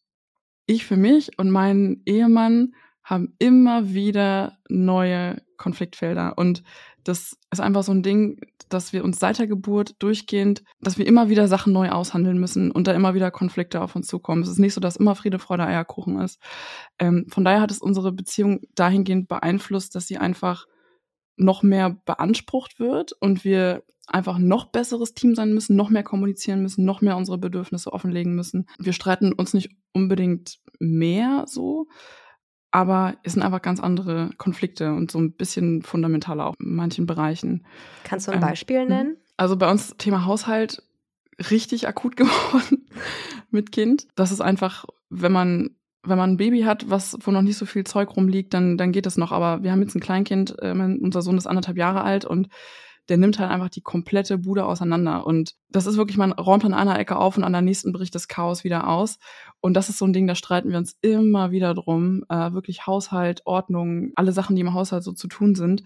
ich 0.66 0.84
für 0.84 0.96
mich 0.96 1.38
und 1.38 1.48
mein 1.50 2.02
Ehemann 2.06 2.74
haben 3.04 3.36
immer 3.38 3.94
wieder 3.94 4.58
neue 4.68 5.40
Konfliktfelder. 5.58 6.34
Und 6.36 6.62
das 7.04 7.36
ist 7.50 7.60
einfach 7.60 7.82
so 7.82 7.92
ein 7.92 8.02
Ding, 8.02 8.40
dass 8.68 8.92
wir 8.92 9.04
uns 9.04 9.18
seit 9.18 9.38
der 9.38 9.46
Geburt 9.46 9.96
durchgehend, 9.98 10.62
dass 10.80 10.98
wir 10.98 11.06
immer 11.06 11.28
wieder 11.28 11.48
Sachen 11.48 11.72
neu 11.72 11.90
aushandeln 11.90 12.38
müssen 12.38 12.70
und 12.70 12.86
da 12.86 12.92
immer 12.92 13.14
wieder 13.14 13.30
Konflikte 13.30 13.80
auf 13.80 13.94
uns 13.96 14.06
zukommen. 14.06 14.42
Es 14.42 14.48
ist 14.48 14.58
nicht 14.58 14.74
so, 14.74 14.80
dass 14.80 14.96
immer 14.96 15.14
Friede, 15.14 15.38
Freude, 15.38 15.66
Eierkuchen 15.66 16.20
ist. 16.20 16.40
Ähm, 16.98 17.26
von 17.28 17.44
daher 17.44 17.60
hat 17.60 17.70
es 17.70 17.78
unsere 17.78 18.12
Beziehung 18.12 18.60
dahingehend 18.74 19.28
beeinflusst, 19.28 19.94
dass 19.94 20.06
sie 20.06 20.18
einfach 20.18 20.66
noch 21.36 21.62
mehr 21.62 21.96
beansprucht 22.04 22.80
wird 22.80 23.12
und 23.12 23.44
wir 23.44 23.84
einfach 24.08 24.38
noch 24.38 24.66
besseres 24.66 25.14
Team 25.14 25.34
sein 25.34 25.52
müssen, 25.52 25.76
noch 25.76 25.90
mehr 25.90 26.02
kommunizieren 26.02 26.62
müssen, 26.62 26.84
noch 26.84 27.00
mehr 27.00 27.16
unsere 27.16 27.38
Bedürfnisse 27.38 27.92
offenlegen 27.92 28.34
müssen. 28.34 28.66
Wir 28.78 28.92
streiten 28.92 29.32
uns 29.32 29.54
nicht 29.54 29.70
unbedingt 29.92 30.58
mehr 30.78 31.44
so, 31.46 31.86
aber 32.70 33.16
es 33.22 33.32
sind 33.32 33.42
einfach 33.42 33.62
ganz 33.62 33.80
andere 33.80 34.30
Konflikte 34.36 34.92
und 34.92 35.10
so 35.10 35.18
ein 35.18 35.32
bisschen 35.32 35.82
fundamentaler 35.82 36.46
auch 36.46 36.54
in 36.58 36.74
manchen 36.74 37.06
Bereichen. 37.06 37.64
Kannst 38.04 38.28
du 38.28 38.32
ein 38.32 38.38
ähm, 38.38 38.48
Beispiel 38.48 38.76
ähm, 38.78 38.88
nennen? 38.88 39.16
Also 39.36 39.56
bei 39.56 39.70
uns 39.70 39.96
Thema 39.96 40.26
Haushalt 40.26 40.82
richtig 41.50 41.88
akut 41.88 42.16
geworden 42.16 42.88
mit 43.50 43.72
Kind. 43.72 44.06
Das 44.16 44.32
ist 44.32 44.40
einfach, 44.40 44.84
wenn 45.08 45.32
man 45.32 45.70
wenn 46.04 46.18
man 46.18 46.30
ein 46.30 46.36
Baby 46.36 46.62
hat, 46.62 46.88
was 46.88 47.18
wo 47.20 47.30
noch 47.30 47.42
nicht 47.42 47.58
so 47.58 47.66
viel 47.66 47.84
Zeug 47.84 48.16
rumliegt, 48.16 48.54
dann 48.54 48.76
dann 48.78 48.92
geht 48.92 49.06
das 49.06 49.16
noch. 49.16 49.32
Aber 49.32 49.62
wir 49.62 49.72
haben 49.72 49.82
jetzt 49.82 49.94
ein 49.94 50.00
Kleinkind, 50.00 50.56
äh, 50.60 50.72
unser 50.72 51.22
Sohn 51.22 51.38
ist 51.38 51.46
anderthalb 51.46 51.76
Jahre 51.76 52.02
alt 52.02 52.24
und 52.24 52.48
der 53.08 53.16
nimmt 53.16 53.38
halt 53.38 53.50
einfach 53.50 53.70
die 53.70 53.80
komplette 53.80 54.38
Bude 54.38 54.66
auseinander. 54.66 55.26
Und 55.26 55.54
das 55.70 55.86
ist 55.86 55.96
wirklich, 55.96 56.18
man 56.18 56.32
räumt 56.32 56.64
an 56.64 56.74
einer 56.74 56.98
Ecke 56.98 57.16
auf 57.16 57.36
und 57.36 57.44
an 57.44 57.52
der 57.52 57.62
nächsten 57.62 57.92
bricht 57.92 58.14
das 58.14 58.28
Chaos 58.28 58.64
wieder 58.64 58.86
aus. 58.86 59.18
Und 59.60 59.74
das 59.74 59.88
ist 59.88 59.98
so 59.98 60.04
ein 60.04 60.12
Ding, 60.12 60.26
da 60.26 60.34
streiten 60.34 60.70
wir 60.70 60.78
uns 60.78 60.96
immer 61.00 61.50
wieder 61.50 61.74
drum. 61.74 62.24
Äh, 62.28 62.52
wirklich 62.52 62.86
Haushalt, 62.86 63.42
Ordnung, 63.44 64.12
alle 64.14 64.32
Sachen, 64.32 64.56
die 64.56 64.62
im 64.62 64.74
Haushalt 64.74 65.02
so 65.02 65.12
zu 65.12 65.28
tun 65.28 65.54
sind. 65.54 65.82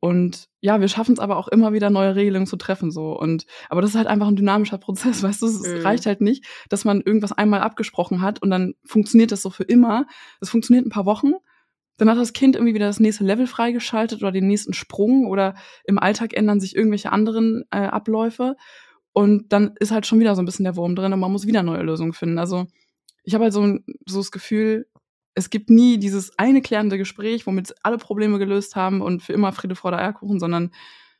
Und 0.00 0.48
ja, 0.60 0.80
wir 0.80 0.88
schaffen 0.88 1.12
es 1.12 1.18
aber 1.18 1.36
auch 1.36 1.48
immer 1.48 1.74
wieder 1.74 1.90
neue 1.90 2.16
Regelungen 2.16 2.46
zu 2.46 2.56
treffen 2.56 2.90
so 2.90 3.18
und 3.18 3.44
aber 3.68 3.82
das 3.82 3.90
ist 3.90 3.96
halt 3.96 4.06
einfach 4.06 4.28
ein 4.28 4.36
dynamischer 4.36 4.78
Prozess, 4.78 5.22
weißt 5.22 5.42
du, 5.42 5.46
es 5.46 5.60
mhm. 5.60 5.82
reicht 5.82 6.06
halt 6.06 6.22
nicht, 6.22 6.46
dass 6.70 6.86
man 6.86 7.02
irgendwas 7.02 7.32
einmal 7.32 7.60
abgesprochen 7.60 8.22
hat 8.22 8.40
und 8.40 8.48
dann 8.48 8.72
funktioniert 8.82 9.30
das 9.30 9.42
so 9.42 9.50
für 9.50 9.64
immer. 9.64 10.06
Das 10.40 10.48
funktioniert 10.48 10.86
ein 10.86 10.90
paar 10.90 11.04
Wochen 11.04 11.34
dann 12.00 12.08
hat 12.08 12.16
das 12.16 12.32
Kind 12.32 12.56
irgendwie 12.56 12.72
wieder 12.72 12.86
das 12.86 12.98
nächste 12.98 13.24
Level 13.24 13.46
freigeschaltet 13.46 14.22
oder 14.22 14.32
den 14.32 14.46
nächsten 14.46 14.72
Sprung 14.72 15.26
oder 15.26 15.54
im 15.84 15.98
Alltag 15.98 16.32
ändern 16.32 16.58
sich 16.58 16.74
irgendwelche 16.74 17.12
anderen 17.12 17.64
äh, 17.70 17.80
Abläufe 17.80 18.56
und 19.12 19.52
dann 19.52 19.74
ist 19.78 19.90
halt 19.92 20.06
schon 20.06 20.18
wieder 20.18 20.34
so 20.34 20.40
ein 20.40 20.46
bisschen 20.46 20.64
der 20.64 20.76
Wurm 20.76 20.96
drin 20.96 21.12
und 21.12 21.20
man 21.20 21.30
muss 21.30 21.46
wieder 21.46 21.62
neue 21.62 21.82
Lösungen 21.82 22.14
finden. 22.14 22.38
Also 22.38 22.66
ich 23.22 23.34
habe 23.34 23.44
halt 23.44 23.52
so, 23.52 23.78
so 24.06 24.18
das 24.18 24.30
Gefühl, 24.30 24.86
es 25.34 25.50
gibt 25.50 25.70
nie 25.70 25.98
dieses 25.98 26.38
eine 26.38 26.60
klärende 26.60 26.98
Gespräch, 26.98 27.46
womit 27.46 27.74
alle 27.82 27.98
Probleme 27.98 28.38
gelöst 28.38 28.76
haben 28.76 29.00
und 29.00 29.22
für 29.22 29.32
immer 29.32 29.52
Friede, 29.52 29.76
Freude, 29.76 29.98
Eierkuchen, 29.98 30.40
sondern 30.40 30.72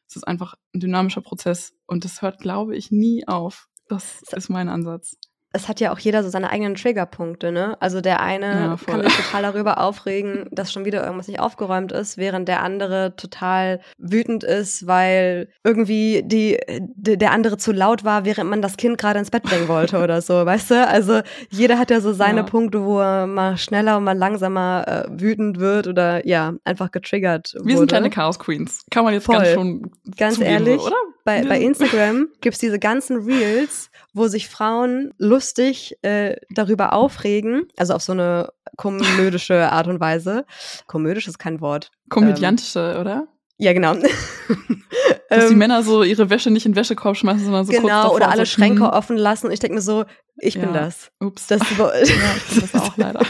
es 0.09 0.17
ist 0.17 0.27
einfach 0.27 0.55
ein 0.75 0.81
dynamischer 0.81 1.21
Prozess 1.21 1.75
und 1.87 2.05
das 2.05 2.21
hört, 2.21 2.41
glaube 2.41 2.77
ich, 2.77 2.91
nie 2.91 3.27
auf. 3.29 3.69
Das 3.89 4.23
ist 4.33 4.49
mein 4.49 4.69
Ansatz 4.69 5.17
es 5.53 5.69
hat 5.69 5.81
ja 5.81 5.93
auch 5.93 5.99
jeder 5.99 6.23
so 6.23 6.29
seine 6.29 6.51
eigenen 6.51 6.77
Triggerpunkte, 6.77 7.51
ne? 7.51 7.77
Also 7.81 8.01
der 8.01 8.21
eine 8.21 8.47
ja, 8.47 8.77
kann 8.87 9.03
sich 9.03 9.17
total 9.17 9.43
darüber 9.43 9.79
aufregen, 9.79 10.47
dass 10.53 10.73
schon 10.73 10.85
wieder 10.85 11.03
irgendwas 11.03 11.27
nicht 11.27 11.41
aufgeräumt 11.41 11.91
ist, 11.91 12.19
während 12.19 12.47
der 12.47 12.63
andere 12.63 13.17
total 13.17 13.81
wütend 13.99 14.45
ist, 14.45 14.87
weil 14.87 15.49
irgendwie 15.65 16.23
die, 16.25 16.59
die 16.79 17.19
der 17.19 17.33
andere 17.33 17.57
zu 17.59 17.73
laut 17.73 18.05
war, 18.05 18.25
während 18.25 18.49
man 18.49 18.63
das 18.63 18.77
Kind 18.77 18.97
gerade 18.99 19.19
ins 19.19 19.31
Bett 19.31 19.43
bringen 19.43 19.67
wollte 19.67 20.03
oder 20.03 20.23
so, 20.23 20.35
weißt 20.47 20.71
du? 20.71 20.87
Also 20.87 21.21
jeder 21.51 21.79
hat 21.79 21.91
ja 21.91 22.01
so 22.01 22.13
seine 22.13 22.41
ja. 22.41 22.47
Punkte, 22.47 22.85
wo 22.85 23.01
er 23.01 23.27
mal 23.27 23.57
schneller 23.59 23.97
und 23.97 24.05
mal 24.05 24.17
langsamer 24.17 24.85
äh, 24.87 25.21
wütend 25.21 25.59
wird 25.59 25.89
oder 25.89 26.25
ja, 26.27 26.55
einfach 26.65 26.93
getriggert 26.93 27.55
Wir 27.55 27.63
wurde. 27.65 27.79
sind 27.79 27.89
kleine 27.89 28.11
Chaos 28.11 28.39
Queens. 28.39 28.85
Kann 28.91 29.05
man 29.05 29.15
jetzt 29.15 29.27
Voll. 29.27 29.37
ganz 29.37 29.49
schon 29.49 29.91
Ganz 30.17 30.35
zugeben, 30.35 30.53
ehrlich, 30.53 30.81
oder? 30.81 30.97
Bei, 31.25 31.45
bei 31.45 31.61
Instagram 31.61 32.29
gibt's 32.41 32.59
diese 32.59 32.79
ganzen 32.79 33.19
Reels, 33.25 33.90
wo 34.13 34.29
sich 34.29 34.49
Frauen 34.49 35.13
lustig 35.19 35.97
äh, 36.03 36.37
darüber 36.51 36.93
aufregen, 36.93 37.69
also 37.77 37.95
auf 37.95 38.03
so 38.03 38.13
eine 38.13 38.53
komödische 38.77 39.55
Art 39.73 39.87
und 39.87 40.01
Weise. 40.01 40.45
Komödisch 40.87 41.29
ist 41.29 41.39
kein 41.39 41.61
Wort. 41.61 41.91
Komödiantische, 42.09 42.93
ähm, 42.95 43.01
oder? 43.01 43.29
Ja, 43.59 43.73
genau. 43.73 43.95
Dass 45.29 45.47
die 45.47 45.53
ähm, 45.53 45.59
Männer 45.59 45.83
so 45.83 46.03
ihre 46.03 46.29
Wäsche 46.31 46.51
nicht 46.51 46.67
in 46.67 46.73
den 46.73 46.77
Wäschekorb 46.77 47.17
schmeißen, 47.17 47.45
sondern 47.45 47.65
so 47.65 47.73
genau, 47.73 47.83
kurz 47.83 47.91
davor, 47.91 48.17
oder 48.17 48.31
alle 48.31 48.47
so, 48.47 48.53
Schränke 48.53 48.85
hm. 48.85 48.91
offen 48.91 49.17
lassen. 49.17 49.47
Und 49.47 49.53
ich 49.53 49.61
denke 49.61 49.77
mir 49.77 49.83
so, 49.83 50.05
ich 50.39 50.55
ja. 50.55 50.63
bin 50.63 50.75
das. 50.75 51.11
Ups. 51.21 51.47
Das, 51.47 51.61
ja, 51.79 51.91
das 52.61 52.75
auch 52.75 52.97
leider. 52.97 53.21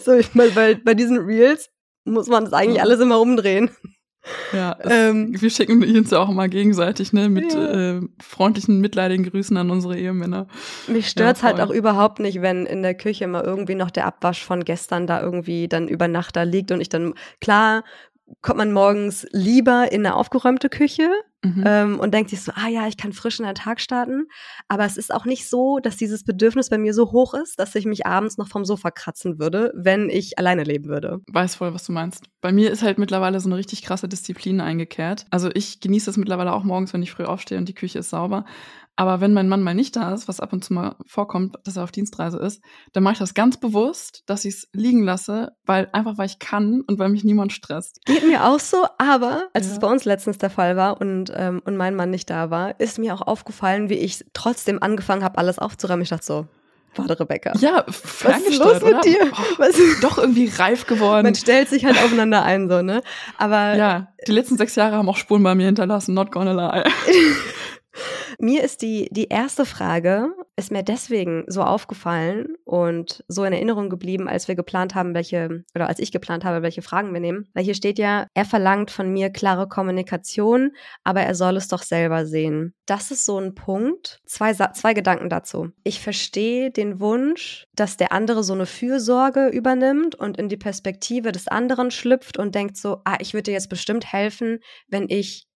so, 0.00 0.12
ich 0.12 0.34
meine, 0.34 0.52
bei, 0.52 0.74
bei 0.74 0.94
diesen 0.94 1.18
Reels 1.18 1.70
muss 2.04 2.28
man 2.28 2.44
das 2.44 2.52
eigentlich 2.52 2.80
alles 2.80 3.00
immer 3.00 3.20
umdrehen. 3.20 3.70
Ja, 4.52 4.76
ähm, 4.84 5.38
wir 5.38 5.50
schicken 5.50 5.82
uns 5.82 6.10
ja 6.10 6.18
auch 6.18 6.30
immer 6.30 6.48
gegenseitig, 6.48 7.12
ne, 7.12 7.28
mit 7.28 7.52
ja. 7.52 7.96
äh, 7.96 8.00
freundlichen, 8.20 8.80
mitleidigen 8.80 9.28
Grüßen 9.28 9.56
an 9.56 9.70
unsere 9.70 9.98
Ehemänner. 9.98 10.46
Mich 10.86 11.08
stört's 11.08 11.42
ja, 11.42 11.48
halt 11.48 11.60
auch 11.60 11.70
überhaupt 11.70 12.20
nicht, 12.20 12.40
wenn 12.40 12.64
in 12.66 12.82
der 12.82 12.94
Küche 12.94 13.26
mal 13.26 13.44
irgendwie 13.44 13.74
noch 13.74 13.90
der 13.90 14.06
Abwasch 14.06 14.42
von 14.42 14.64
gestern 14.64 15.06
da 15.06 15.20
irgendwie 15.20 15.68
dann 15.68 15.88
über 15.88 16.08
Nacht 16.08 16.36
da 16.36 16.42
liegt 16.42 16.72
und 16.72 16.80
ich 16.80 16.88
dann, 16.88 17.14
klar, 17.40 17.84
kommt 18.40 18.58
man 18.58 18.72
morgens 18.72 19.26
lieber 19.32 19.92
in 19.92 20.04
eine 20.04 20.16
aufgeräumte 20.16 20.68
Küche 20.68 21.10
mhm. 21.42 21.64
ähm, 21.66 22.00
und 22.00 22.14
denkt 22.14 22.30
sich 22.30 22.42
so, 22.42 22.52
ah 22.54 22.68
ja, 22.68 22.86
ich 22.86 22.96
kann 22.96 23.12
frisch 23.12 23.38
in 23.38 23.46
den 23.46 23.54
Tag 23.54 23.80
starten. 23.80 24.26
Aber 24.68 24.84
es 24.84 24.96
ist 24.96 25.12
auch 25.12 25.24
nicht 25.24 25.48
so, 25.48 25.78
dass 25.78 25.96
dieses 25.96 26.24
Bedürfnis 26.24 26.70
bei 26.70 26.78
mir 26.78 26.94
so 26.94 27.12
hoch 27.12 27.34
ist, 27.34 27.58
dass 27.58 27.74
ich 27.74 27.86
mich 27.86 28.06
abends 28.06 28.38
noch 28.38 28.48
vom 28.48 28.64
Sofa 28.64 28.90
kratzen 28.90 29.38
würde, 29.38 29.72
wenn 29.74 30.08
ich 30.08 30.38
alleine 30.38 30.64
leben 30.64 30.86
würde. 30.86 31.20
Weiß 31.30 31.54
voll, 31.56 31.74
was 31.74 31.84
du 31.84 31.92
meinst. 31.92 32.24
Bei 32.40 32.52
mir 32.52 32.70
ist 32.70 32.82
halt 32.82 32.98
mittlerweile 32.98 33.40
so 33.40 33.48
eine 33.48 33.56
richtig 33.56 33.82
krasse 33.82 34.08
Disziplin 34.08 34.60
eingekehrt. 34.60 35.26
Also 35.30 35.50
ich 35.52 35.80
genieße 35.80 36.10
es 36.10 36.16
mittlerweile 36.16 36.52
auch 36.52 36.64
morgens, 36.64 36.92
wenn 36.92 37.02
ich 37.02 37.12
früh 37.12 37.24
aufstehe 37.24 37.58
und 37.58 37.68
die 37.68 37.74
Küche 37.74 37.98
ist 37.98 38.10
sauber. 38.10 38.44
Aber 38.96 39.20
wenn 39.20 39.32
mein 39.32 39.48
Mann 39.48 39.62
mal 39.62 39.74
nicht 39.74 39.96
da 39.96 40.12
ist, 40.14 40.28
was 40.28 40.40
ab 40.40 40.52
und 40.52 40.64
zu 40.64 40.72
mal 40.72 40.96
vorkommt, 41.06 41.56
dass 41.64 41.76
er 41.76 41.84
auf 41.84 41.90
Dienstreise 41.90 42.38
ist, 42.38 42.62
dann 42.92 43.02
mache 43.02 43.14
ich 43.14 43.18
das 43.18 43.34
ganz 43.34 43.56
bewusst, 43.56 44.22
dass 44.26 44.44
ich 44.44 44.54
es 44.54 44.68
liegen 44.72 45.02
lasse, 45.02 45.52
weil 45.66 45.88
einfach 45.92 46.16
weil 46.16 46.26
ich 46.26 46.38
kann 46.38 46.82
und 46.82 46.98
weil 46.98 47.08
mich 47.08 47.24
niemand 47.24 47.52
stresst. 47.52 48.00
Geht 48.04 48.26
mir 48.26 48.44
auch 48.44 48.60
so, 48.60 48.84
aber 48.98 49.48
als 49.52 49.66
ja. 49.66 49.72
es 49.72 49.78
bei 49.80 49.88
uns 49.88 50.04
letztens 50.04 50.38
der 50.38 50.50
Fall 50.50 50.76
war 50.76 51.00
und, 51.00 51.32
ähm, 51.34 51.60
und 51.64 51.76
mein 51.76 51.96
Mann 51.96 52.10
nicht 52.10 52.30
da 52.30 52.50
war, 52.50 52.78
ist 52.78 52.98
mir 52.98 53.14
auch 53.14 53.22
aufgefallen, 53.22 53.88
wie 53.88 53.94
ich 53.94 54.24
trotzdem 54.32 54.80
angefangen 54.80 55.24
habe, 55.24 55.38
alles 55.38 55.58
aufzuräumen. 55.58 56.02
Ich 56.02 56.10
dachte 56.10 56.24
so, 56.24 56.46
warte 56.94 57.18
Rebecca. 57.18 57.52
Ja, 57.58 57.84
was 57.86 58.42
ist 58.42 58.58
los 58.58 58.80
mit 58.80 58.92
oder? 58.92 59.00
dir? 59.00 59.18
Oh, 59.32 59.58
was? 59.58 59.74
Doch 60.00 60.18
irgendwie 60.18 60.46
reif 60.46 60.86
geworden. 60.86 61.24
Man 61.24 61.34
stellt 61.34 61.68
sich 61.68 61.84
halt 61.84 61.98
aufeinander 61.98 62.44
ein, 62.44 62.68
so, 62.68 62.82
ne? 62.82 63.02
Aber. 63.38 63.74
Ja, 63.74 64.08
die 64.26 64.32
letzten 64.32 64.56
sechs 64.56 64.76
Jahre 64.76 64.96
haben 64.96 65.08
auch 65.08 65.16
Spuren 65.16 65.42
bei 65.42 65.54
mir 65.56 65.66
hinterlassen, 65.66 66.14
not 66.14 66.30
gonna 66.30 66.52
lie. 66.52 66.84
Mir 68.38 68.62
ist 68.64 68.82
die, 68.82 69.08
die 69.10 69.28
erste 69.28 69.64
Frage, 69.64 70.32
ist 70.56 70.72
mir 70.72 70.82
deswegen 70.82 71.44
so 71.46 71.62
aufgefallen 71.62 72.56
und 72.64 73.24
so 73.28 73.44
in 73.44 73.52
Erinnerung 73.52 73.90
geblieben, 73.90 74.28
als 74.28 74.48
wir 74.48 74.54
geplant 74.54 74.94
haben, 74.94 75.14
welche, 75.14 75.64
oder 75.74 75.88
als 75.88 75.98
ich 75.98 76.12
geplant 76.12 76.44
habe, 76.44 76.62
welche 76.62 76.82
Fragen 76.82 77.12
wir 77.12 77.20
nehmen. 77.20 77.48
Weil 77.54 77.64
hier 77.64 77.74
steht 77.74 77.98
ja, 77.98 78.26
er 78.34 78.44
verlangt 78.44 78.90
von 78.90 79.12
mir 79.12 79.30
klare 79.30 79.68
Kommunikation, 79.68 80.72
aber 81.02 81.22
er 81.22 81.34
soll 81.34 81.56
es 81.56 81.68
doch 81.68 81.82
selber 81.82 82.26
sehen. 82.26 82.74
Das 82.86 83.10
ist 83.10 83.24
so 83.24 83.38
ein 83.38 83.54
Punkt. 83.54 84.20
Zwei, 84.26 84.52
zwei 84.52 84.94
Gedanken 84.94 85.28
dazu. 85.28 85.70
Ich 85.82 86.00
verstehe 86.00 86.70
den 86.70 87.00
Wunsch, 87.00 87.66
dass 87.74 87.96
der 87.96 88.12
andere 88.12 88.44
so 88.44 88.52
eine 88.52 88.66
Fürsorge 88.66 89.48
übernimmt 89.48 90.14
und 90.14 90.36
in 90.36 90.48
die 90.48 90.56
Perspektive 90.56 91.32
des 91.32 91.48
anderen 91.48 91.90
schlüpft 91.90 92.38
und 92.38 92.54
denkt 92.54 92.76
so, 92.76 93.00
ah, 93.04 93.16
ich 93.20 93.34
würde 93.34 93.44
dir 93.44 93.52
jetzt 93.52 93.68
bestimmt 93.68 94.12
helfen, 94.12 94.60
wenn 94.88 95.08
ich 95.08 95.46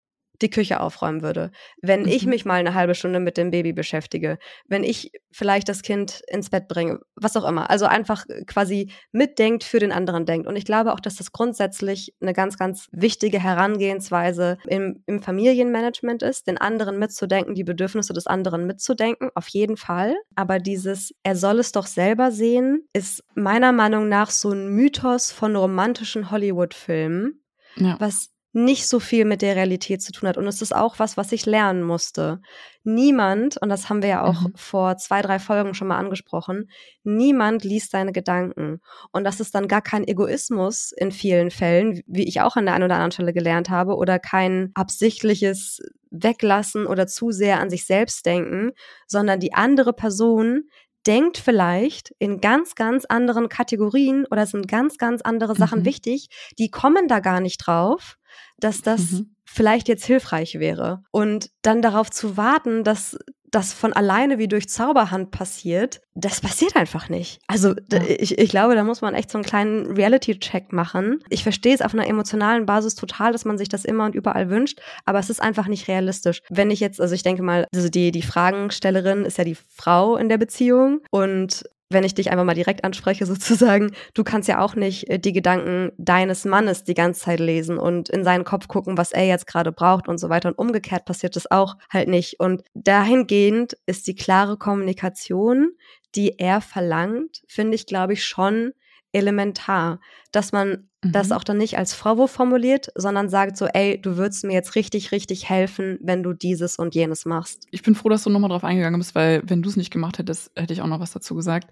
die 0.42 0.50
Küche 0.50 0.80
aufräumen 0.80 1.22
würde, 1.22 1.50
wenn 1.82 2.02
mhm. 2.02 2.08
ich 2.08 2.26
mich 2.26 2.44
mal 2.44 2.54
eine 2.54 2.74
halbe 2.74 2.94
Stunde 2.94 3.20
mit 3.20 3.36
dem 3.36 3.50
Baby 3.50 3.72
beschäftige, 3.72 4.38
wenn 4.66 4.84
ich 4.84 5.12
vielleicht 5.30 5.68
das 5.68 5.82
Kind 5.82 6.22
ins 6.28 6.50
Bett 6.50 6.68
bringe, 6.68 7.00
was 7.14 7.36
auch 7.36 7.46
immer. 7.46 7.70
Also 7.70 7.86
einfach 7.86 8.24
quasi 8.46 8.90
mitdenkt, 9.12 9.64
für 9.64 9.78
den 9.78 9.92
anderen 9.92 10.26
denkt. 10.26 10.46
Und 10.46 10.56
ich 10.56 10.64
glaube 10.64 10.92
auch, 10.92 11.00
dass 11.00 11.16
das 11.16 11.32
grundsätzlich 11.32 12.14
eine 12.20 12.32
ganz, 12.32 12.56
ganz 12.56 12.88
wichtige 12.92 13.42
Herangehensweise 13.42 14.58
im, 14.66 15.02
im 15.06 15.22
Familienmanagement 15.22 16.22
ist, 16.22 16.46
den 16.46 16.58
anderen 16.58 16.98
mitzudenken, 16.98 17.54
die 17.54 17.64
Bedürfnisse 17.64 18.12
des 18.12 18.26
anderen 18.26 18.66
mitzudenken, 18.66 19.30
auf 19.34 19.48
jeden 19.48 19.76
Fall. 19.76 20.16
Aber 20.34 20.58
dieses, 20.58 21.14
er 21.22 21.36
soll 21.36 21.58
es 21.58 21.72
doch 21.72 21.86
selber 21.86 22.30
sehen, 22.30 22.86
ist 22.92 23.24
meiner 23.34 23.72
Meinung 23.72 24.08
nach 24.08 24.30
so 24.30 24.50
ein 24.50 24.68
Mythos 24.68 25.32
von 25.32 25.56
romantischen 25.56 26.30
Hollywood-Filmen, 26.30 27.42
ja. 27.76 27.96
was 27.98 28.30
nicht 28.52 28.88
so 28.88 28.98
viel 28.98 29.24
mit 29.24 29.42
der 29.42 29.56
Realität 29.56 30.02
zu 30.02 30.12
tun 30.12 30.28
hat. 30.28 30.38
Und 30.38 30.46
es 30.46 30.62
ist 30.62 30.74
auch 30.74 30.98
was, 30.98 31.16
was 31.16 31.32
ich 31.32 31.46
lernen 31.46 31.82
musste. 31.82 32.40
Niemand, 32.82 33.58
und 33.58 33.68
das 33.68 33.90
haben 33.90 34.02
wir 34.02 34.08
ja 34.08 34.24
auch 34.24 34.40
mhm. 34.40 34.52
vor 34.56 34.96
zwei, 34.96 35.20
drei 35.20 35.38
Folgen 35.38 35.74
schon 35.74 35.88
mal 35.88 35.98
angesprochen, 35.98 36.70
niemand 37.04 37.64
liest 37.64 37.90
seine 37.90 38.12
Gedanken. 38.12 38.80
Und 39.12 39.24
das 39.24 39.40
ist 39.40 39.54
dann 39.54 39.68
gar 39.68 39.82
kein 39.82 40.06
Egoismus 40.06 40.92
in 40.92 41.12
vielen 41.12 41.50
Fällen, 41.50 42.00
wie 42.06 42.26
ich 42.26 42.40
auch 42.40 42.56
an 42.56 42.64
der 42.64 42.74
einen 42.74 42.84
oder 42.84 42.94
anderen 42.94 43.12
Stelle 43.12 43.34
gelernt 43.34 43.68
habe, 43.68 43.96
oder 43.96 44.18
kein 44.18 44.70
absichtliches 44.74 45.80
weglassen 46.10 46.86
oder 46.86 47.06
zu 47.06 47.30
sehr 47.30 47.60
an 47.60 47.68
sich 47.68 47.84
selbst 47.84 48.24
denken, 48.24 48.72
sondern 49.06 49.40
die 49.40 49.52
andere 49.52 49.92
Person 49.92 50.64
denkt 51.06 51.38
vielleicht 51.38 52.14
in 52.18 52.40
ganz, 52.40 52.74
ganz 52.74 53.04
anderen 53.04 53.48
Kategorien 53.48 54.26
oder 54.30 54.46
sind 54.46 54.68
ganz, 54.68 54.98
ganz 54.98 55.22
andere 55.22 55.54
Sachen 55.54 55.80
mhm. 55.80 55.84
wichtig, 55.84 56.28
die 56.58 56.70
kommen 56.70 57.08
da 57.08 57.20
gar 57.20 57.40
nicht 57.40 57.58
drauf, 57.66 58.17
dass 58.58 58.82
das 58.82 59.12
mhm. 59.12 59.34
vielleicht 59.44 59.88
jetzt 59.88 60.04
hilfreich 60.04 60.58
wäre. 60.58 61.02
Und 61.10 61.50
dann 61.62 61.82
darauf 61.82 62.10
zu 62.10 62.36
warten, 62.36 62.84
dass 62.84 63.16
das 63.50 63.72
von 63.72 63.92
alleine 63.92 64.38
wie 64.38 64.48
durch 64.48 64.68
Zauberhand 64.68 65.30
passiert, 65.30 66.00
das 66.14 66.40
passiert 66.40 66.76
einfach 66.76 67.08
nicht. 67.08 67.40
Also 67.46 67.74
ja. 67.90 68.02
ich, 68.06 68.38
ich 68.38 68.50
glaube, 68.50 68.74
da 68.74 68.84
muss 68.84 69.00
man 69.00 69.14
echt 69.14 69.30
so 69.30 69.38
einen 69.38 69.44
kleinen 69.44 69.86
Reality-Check 69.96 70.72
machen. 70.72 71.20
Ich 71.30 71.42
verstehe 71.42 71.74
es 71.74 71.82
auf 71.82 71.94
einer 71.94 72.06
emotionalen 72.06 72.66
Basis 72.66 72.94
total, 72.94 73.32
dass 73.32 73.44
man 73.44 73.58
sich 73.58 73.68
das 73.68 73.84
immer 73.84 74.04
und 74.04 74.14
überall 74.14 74.50
wünscht, 74.50 74.80
aber 75.04 75.18
es 75.18 75.30
ist 75.30 75.40
einfach 75.40 75.66
nicht 75.66 75.88
realistisch. 75.88 76.42
Wenn 76.48 76.70
ich 76.70 76.80
jetzt, 76.80 77.00
also 77.00 77.14
ich 77.14 77.22
denke 77.22 77.42
mal, 77.42 77.66
also 77.74 77.88
die, 77.88 78.10
die 78.10 78.22
Fragenstellerin 78.22 79.24
ist 79.24 79.38
ja 79.38 79.44
die 79.44 79.56
Frau 79.56 80.16
in 80.16 80.28
der 80.28 80.38
Beziehung 80.38 81.00
und 81.10 81.64
wenn 81.90 82.04
ich 82.04 82.14
dich 82.14 82.30
einfach 82.30 82.44
mal 82.44 82.54
direkt 82.54 82.84
anspreche, 82.84 83.26
sozusagen, 83.26 83.92
du 84.14 84.24
kannst 84.24 84.48
ja 84.48 84.60
auch 84.60 84.74
nicht 84.74 85.08
äh, 85.10 85.18
die 85.18 85.32
Gedanken 85.32 85.92
deines 85.96 86.44
Mannes 86.44 86.84
die 86.84 86.94
ganze 86.94 87.20
Zeit 87.20 87.40
lesen 87.40 87.78
und 87.78 88.08
in 88.08 88.24
seinen 88.24 88.44
Kopf 88.44 88.68
gucken, 88.68 88.98
was 88.98 89.12
er 89.12 89.26
jetzt 89.26 89.46
gerade 89.46 89.72
braucht 89.72 90.08
und 90.08 90.18
so 90.18 90.28
weiter. 90.28 90.48
Und 90.48 90.58
umgekehrt 90.58 91.04
passiert 91.04 91.36
das 91.36 91.50
auch 91.50 91.76
halt 91.90 92.08
nicht. 92.08 92.40
Und 92.40 92.62
dahingehend 92.74 93.76
ist 93.86 94.06
die 94.06 94.14
klare 94.14 94.56
Kommunikation, 94.56 95.72
die 96.14 96.38
er 96.38 96.60
verlangt, 96.60 97.42
finde 97.46 97.74
ich, 97.74 97.86
glaube 97.86 98.14
ich, 98.14 98.24
schon 98.24 98.72
elementar, 99.12 100.00
dass 100.32 100.52
man 100.52 100.88
mhm. 101.02 101.12
das 101.12 101.32
auch 101.32 101.44
dann 101.44 101.58
nicht 101.58 101.78
als 101.78 101.94
Vorwurf 101.94 102.30
formuliert, 102.30 102.88
sondern 102.94 103.28
sagt 103.28 103.56
so, 103.56 103.66
ey, 103.66 104.00
du 104.00 104.16
würdest 104.16 104.44
mir 104.44 104.52
jetzt 104.52 104.74
richtig, 104.74 105.12
richtig 105.12 105.48
helfen, 105.48 105.98
wenn 106.02 106.22
du 106.22 106.32
dieses 106.32 106.76
und 106.76 106.94
jenes 106.94 107.24
machst. 107.24 107.66
Ich 107.70 107.82
bin 107.82 107.94
froh, 107.94 108.08
dass 108.08 108.24
du 108.24 108.30
nochmal 108.30 108.50
drauf 108.50 108.64
eingegangen 108.64 109.00
bist, 109.00 109.14
weil 109.14 109.42
wenn 109.46 109.62
du 109.62 109.68
es 109.68 109.76
nicht 109.76 109.90
gemacht 109.90 110.18
hättest, 110.18 110.50
hätte 110.56 110.72
ich 110.72 110.82
auch 110.82 110.86
noch 110.86 111.00
was 111.00 111.12
dazu 111.12 111.34
gesagt. 111.34 111.70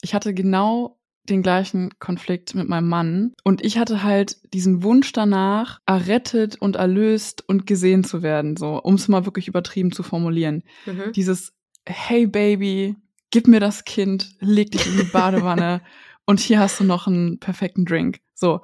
Ich 0.00 0.14
hatte 0.14 0.34
genau 0.34 0.98
den 1.28 1.42
gleichen 1.42 1.90
Konflikt 2.00 2.54
mit 2.54 2.68
meinem 2.68 2.88
Mann 2.88 3.32
und 3.44 3.64
ich 3.64 3.78
hatte 3.78 4.02
halt 4.02 4.38
diesen 4.52 4.82
Wunsch 4.82 5.12
danach, 5.12 5.78
errettet 5.86 6.56
und 6.56 6.76
erlöst 6.76 7.48
und 7.48 7.66
gesehen 7.66 8.02
zu 8.02 8.22
werden, 8.22 8.56
so, 8.56 8.82
um 8.82 8.94
es 8.94 9.06
mal 9.06 9.24
wirklich 9.24 9.46
übertrieben 9.46 9.92
zu 9.92 10.02
formulieren. 10.02 10.64
Mhm. 10.84 11.12
Dieses 11.14 11.52
Hey 11.86 12.26
Baby, 12.26 12.96
gib 13.30 13.46
mir 13.46 13.60
das 13.60 13.84
Kind, 13.84 14.34
leg 14.40 14.72
dich 14.72 14.86
in 14.86 14.96
die 14.96 15.10
Badewanne 15.12 15.80
und 16.26 16.40
hier 16.40 16.60
hast 16.60 16.80
du 16.80 16.84
noch 16.84 17.06
einen 17.06 17.38
perfekten 17.38 17.84
Drink. 17.84 18.20
So, 18.34 18.60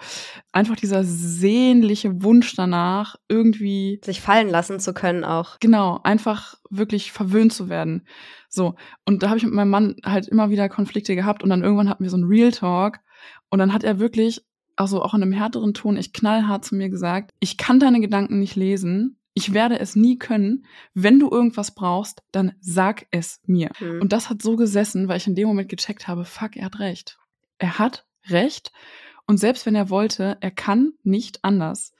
einfach 0.50 0.74
dieser 0.74 1.04
sehnliche 1.04 2.22
Wunsch 2.22 2.54
danach, 2.56 3.14
irgendwie 3.28 4.00
sich 4.04 4.20
fallen 4.20 4.48
lassen 4.48 4.80
zu 4.80 4.92
können 4.92 5.22
auch. 5.22 5.60
Genau, 5.60 6.00
einfach 6.02 6.56
wirklich 6.68 7.12
verwöhnt 7.12 7.52
zu 7.52 7.68
werden. 7.68 8.06
So, 8.48 8.74
und 9.04 9.22
da 9.22 9.28
habe 9.28 9.38
ich 9.38 9.44
mit 9.44 9.54
meinem 9.54 9.70
Mann 9.70 9.96
halt 10.04 10.26
immer 10.26 10.50
wieder 10.50 10.68
Konflikte 10.68 11.14
gehabt 11.14 11.44
und 11.44 11.50
dann 11.50 11.62
irgendwann 11.62 11.88
hatten 11.88 12.02
wir 12.02 12.10
so 12.10 12.16
einen 12.16 12.26
Real 12.26 12.50
Talk 12.50 12.98
und 13.50 13.60
dann 13.60 13.72
hat 13.72 13.84
er 13.84 14.00
wirklich, 14.00 14.44
also 14.74 15.00
auch 15.02 15.14
in 15.14 15.22
einem 15.22 15.32
härteren 15.32 15.74
Ton, 15.74 15.96
echt 15.96 16.12
knallhart 16.12 16.64
zu 16.64 16.74
mir 16.74 16.88
gesagt, 16.88 17.32
ich 17.38 17.56
kann 17.56 17.78
deine 17.78 18.00
Gedanken 18.00 18.40
nicht 18.40 18.56
lesen, 18.56 19.20
ich 19.34 19.52
werde 19.54 19.78
es 19.78 19.94
nie 19.94 20.18
können. 20.18 20.64
Wenn 20.94 21.20
du 21.20 21.30
irgendwas 21.30 21.72
brauchst, 21.76 22.24
dann 22.32 22.54
sag 22.60 23.06
es 23.12 23.40
mir. 23.46 23.70
Mhm. 23.78 24.00
Und 24.00 24.12
das 24.12 24.28
hat 24.28 24.42
so 24.42 24.56
gesessen, 24.56 25.06
weil 25.06 25.18
ich 25.18 25.28
in 25.28 25.36
dem 25.36 25.46
Moment 25.46 25.68
gecheckt 25.68 26.08
habe, 26.08 26.24
fuck, 26.24 26.56
er 26.56 26.64
hat 26.64 26.80
recht 26.80 27.17
er 27.58 27.78
hat 27.78 28.06
recht. 28.28 28.72
Und 29.26 29.38
selbst 29.38 29.66
wenn 29.66 29.74
er 29.74 29.90
wollte, 29.90 30.38
er 30.40 30.50
kann 30.50 30.92
nicht 31.02 31.44
anders. 31.44 31.92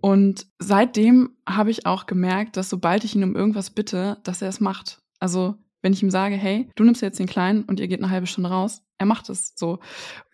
Und 0.00 0.46
seitdem 0.58 1.36
habe 1.48 1.70
ich 1.70 1.86
auch 1.86 2.06
gemerkt, 2.06 2.56
dass 2.56 2.70
sobald 2.70 3.04
ich 3.04 3.16
ihn 3.16 3.24
um 3.24 3.34
irgendwas 3.34 3.70
bitte, 3.70 4.18
dass 4.22 4.42
er 4.42 4.48
es 4.48 4.60
macht. 4.60 5.02
Also 5.18 5.56
wenn 5.82 5.92
ich 5.92 6.02
ihm 6.02 6.10
sage, 6.10 6.36
hey, 6.36 6.68
du 6.74 6.84
nimmst 6.84 7.02
jetzt 7.02 7.18
den 7.18 7.26
Kleinen 7.26 7.62
und 7.64 7.80
ihr 7.80 7.88
geht 7.88 8.02
eine 8.02 8.10
halbe 8.10 8.26
Stunde 8.26 8.50
raus, 8.50 8.82
er 8.98 9.06
macht 9.06 9.30
es 9.30 9.52
so. 9.54 9.78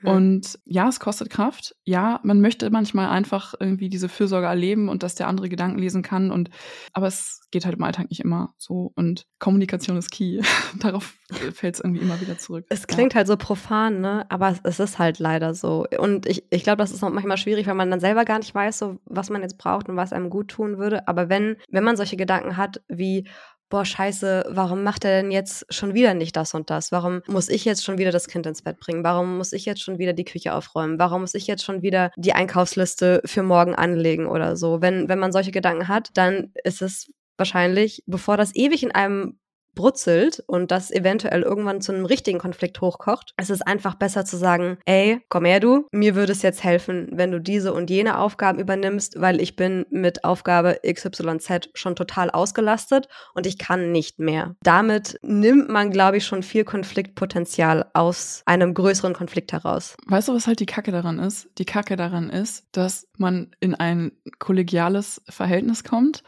Ja. 0.02 0.12
Und 0.12 0.58
ja, 0.64 0.88
es 0.88 0.98
kostet 0.98 1.28
Kraft. 1.28 1.76
Ja, 1.84 2.20
man 2.22 2.40
möchte 2.40 2.70
manchmal 2.70 3.10
einfach 3.10 3.54
irgendwie 3.60 3.90
diese 3.90 4.08
Fürsorge 4.08 4.46
erleben 4.46 4.88
und 4.88 5.02
dass 5.02 5.14
der 5.14 5.28
andere 5.28 5.50
Gedanken 5.50 5.78
lesen 5.78 6.02
kann. 6.02 6.30
Und 6.30 6.48
aber 6.94 7.06
es 7.06 7.42
geht 7.50 7.66
halt 7.66 7.76
im 7.76 7.84
Alltag 7.84 8.08
nicht 8.08 8.20
immer 8.20 8.54
so. 8.56 8.92
Und 8.96 9.26
Kommunikation 9.38 9.98
ist 9.98 10.10
key. 10.10 10.40
Darauf 10.80 11.14
fällt 11.52 11.74
es 11.74 11.80
irgendwie 11.80 12.00
immer 12.00 12.20
wieder 12.22 12.38
zurück. 12.38 12.64
Es 12.70 12.86
klingt 12.86 13.12
ja. 13.12 13.18
halt 13.18 13.26
so 13.26 13.36
profan, 13.36 14.00
ne? 14.00 14.24
Aber 14.30 14.56
es 14.64 14.80
ist 14.80 14.98
halt 14.98 15.18
leider 15.18 15.54
so. 15.54 15.86
Und 15.98 16.26
ich, 16.26 16.44
ich 16.50 16.62
glaube, 16.62 16.78
das 16.78 16.90
ist 16.90 17.04
auch 17.04 17.10
manchmal 17.10 17.36
schwierig, 17.36 17.66
weil 17.66 17.74
man 17.74 17.90
dann 17.90 18.00
selber 18.00 18.24
gar 18.24 18.38
nicht 18.38 18.54
weiß, 18.54 18.78
so 18.78 18.98
was 19.04 19.28
man 19.28 19.42
jetzt 19.42 19.58
braucht 19.58 19.90
und 19.90 19.96
was 19.96 20.14
einem 20.14 20.30
gut 20.30 20.48
tun 20.48 20.78
würde. 20.78 21.06
Aber 21.06 21.28
wenn, 21.28 21.56
wenn 21.68 21.84
man 21.84 21.98
solche 21.98 22.16
Gedanken 22.16 22.56
hat, 22.56 22.82
wie 22.88 23.28
boah, 23.68 23.84
scheiße, 23.84 24.46
warum 24.50 24.82
macht 24.82 25.04
er 25.04 25.22
denn 25.22 25.30
jetzt 25.30 25.66
schon 25.72 25.94
wieder 25.94 26.14
nicht 26.14 26.36
das 26.36 26.54
und 26.54 26.70
das? 26.70 26.92
Warum 26.92 27.22
muss 27.26 27.48
ich 27.48 27.64
jetzt 27.64 27.84
schon 27.84 27.98
wieder 27.98 28.12
das 28.12 28.28
Kind 28.28 28.46
ins 28.46 28.62
Bett 28.62 28.78
bringen? 28.78 29.04
Warum 29.04 29.36
muss 29.36 29.52
ich 29.52 29.64
jetzt 29.64 29.82
schon 29.82 29.98
wieder 29.98 30.12
die 30.12 30.24
Küche 30.24 30.54
aufräumen? 30.54 30.98
Warum 30.98 31.22
muss 31.22 31.34
ich 31.34 31.46
jetzt 31.46 31.64
schon 31.64 31.82
wieder 31.82 32.10
die 32.16 32.32
Einkaufsliste 32.32 33.20
für 33.24 33.42
morgen 33.42 33.74
anlegen 33.74 34.26
oder 34.26 34.56
so? 34.56 34.80
Wenn, 34.80 35.08
wenn 35.08 35.18
man 35.18 35.32
solche 35.32 35.50
Gedanken 35.50 35.88
hat, 35.88 36.10
dann 36.14 36.52
ist 36.62 36.82
es 36.82 37.10
wahrscheinlich, 37.36 38.02
bevor 38.06 38.36
das 38.36 38.54
ewig 38.54 38.82
in 38.82 38.92
einem 38.92 39.38
brutzelt 39.74 40.42
und 40.46 40.70
das 40.70 40.90
eventuell 40.90 41.42
irgendwann 41.42 41.80
zu 41.80 41.92
einem 41.92 42.04
richtigen 42.04 42.38
Konflikt 42.38 42.80
hochkocht, 42.80 43.32
es 43.36 43.50
ist 43.50 43.66
einfach 43.66 43.94
besser 43.94 44.24
zu 44.24 44.36
sagen, 44.36 44.78
ey, 44.86 45.20
komm 45.28 45.44
her 45.44 45.60
du, 45.60 45.86
mir 45.92 46.14
würde 46.14 46.32
es 46.32 46.42
jetzt 46.42 46.64
helfen, 46.64 47.08
wenn 47.12 47.30
du 47.30 47.40
diese 47.40 47.72
und 47.72 47.90
jene 47.90 48.18
Aufgaben 48.18 48.58
übernimmst, 48.58 49.20
weil 49.20 49.40
ich 49.40 49.56
bin 49.56 49.86
mit 49.90 50.24
Aufgabe 50.24 50.80
XYZ 50.86 51.70
schon 51.74 51.96
total 51.96 52.30
ausgelastet 52.30 53.08
und 53.34 53.46
ich 53.46 53.58
kann 53.58 53.92
nicht 53.92 54.18
mehr. 54.18 54.56
Damit 54.62 55.18
nimmt 55.22 55.68
man, 55.68 55.90
glaube 55.90 56.18
ich, 56.18 56.26
schon 56.26 56.42
viel 56.42 56.64
Konfliktpotenzial 56.64 57.86
aus 57.92 58.42
einem 58.46 58.74
größeren 58.74 59.14
Konflikt 59.14 59.52
heraus. 59.52 59.96
Weißt 60.06 60.28
du, 60.28 60.34
was 60.34 60.46
halt 60.46 60.60
die 60.60 60.66
Kacke 60.66 60.92
daran 60.92 61.18
ist? 61.18 61.48
Die 61.58 61.64
Kacke 61.64 61.96
daran 61.96 62.30
ist, 62.30 62.66
dass 62.72 63.06
man 63.18 63.50
in 63.60 63.74
ein 63.74 64.12
kollegiales 64.38 65.22
Verhältnis 65.28 65.84
kommt, 65.84 66.22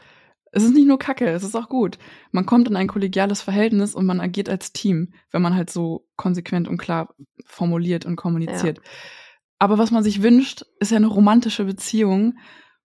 es 0.51 0.63
ist 0.63 0.73
nicht 0.73 0.87
nur 0.87 0.99
Kacke, 0.99 1.27
es 1.29 1.43
ist 1.43 1.55
auch 1.55 1.69
gut. 1.69 1.97
Man 2.31 2.45
kommt 2.45 2.67
in 2.67 2.75
ein 2.75 2.87
kollegiales 2.87 3.41
Verhältnis 3.41 3.95
und 3.95 4.05
man 4.05 4.19
agiert 4.19 4.49
als 4.49 4.73
Team, 4.73 5.13
wenn 5.31 5.41
man 5.41 5.55
halt 5.55 5.69
so 5.69 6.07
konsequent 6.15 6.67
und 6.67 6.77
klar 6.77 7.13
formuliert 7.45 8.05
und 8.05 8.15
kommuniziert. 8.15 8.77
Ja. 8.77 8.83
Aber 9.59 9.77
was 9.77 9.91
man 9.91 10.03
sich 10.03 10.21
wünscht, 10.21 10.63
ist 10.79 10.91
ja 10.91 10.97
eine 10.97 11.07
romantische 11.07 11.65
Beziehung, 11.65 12.37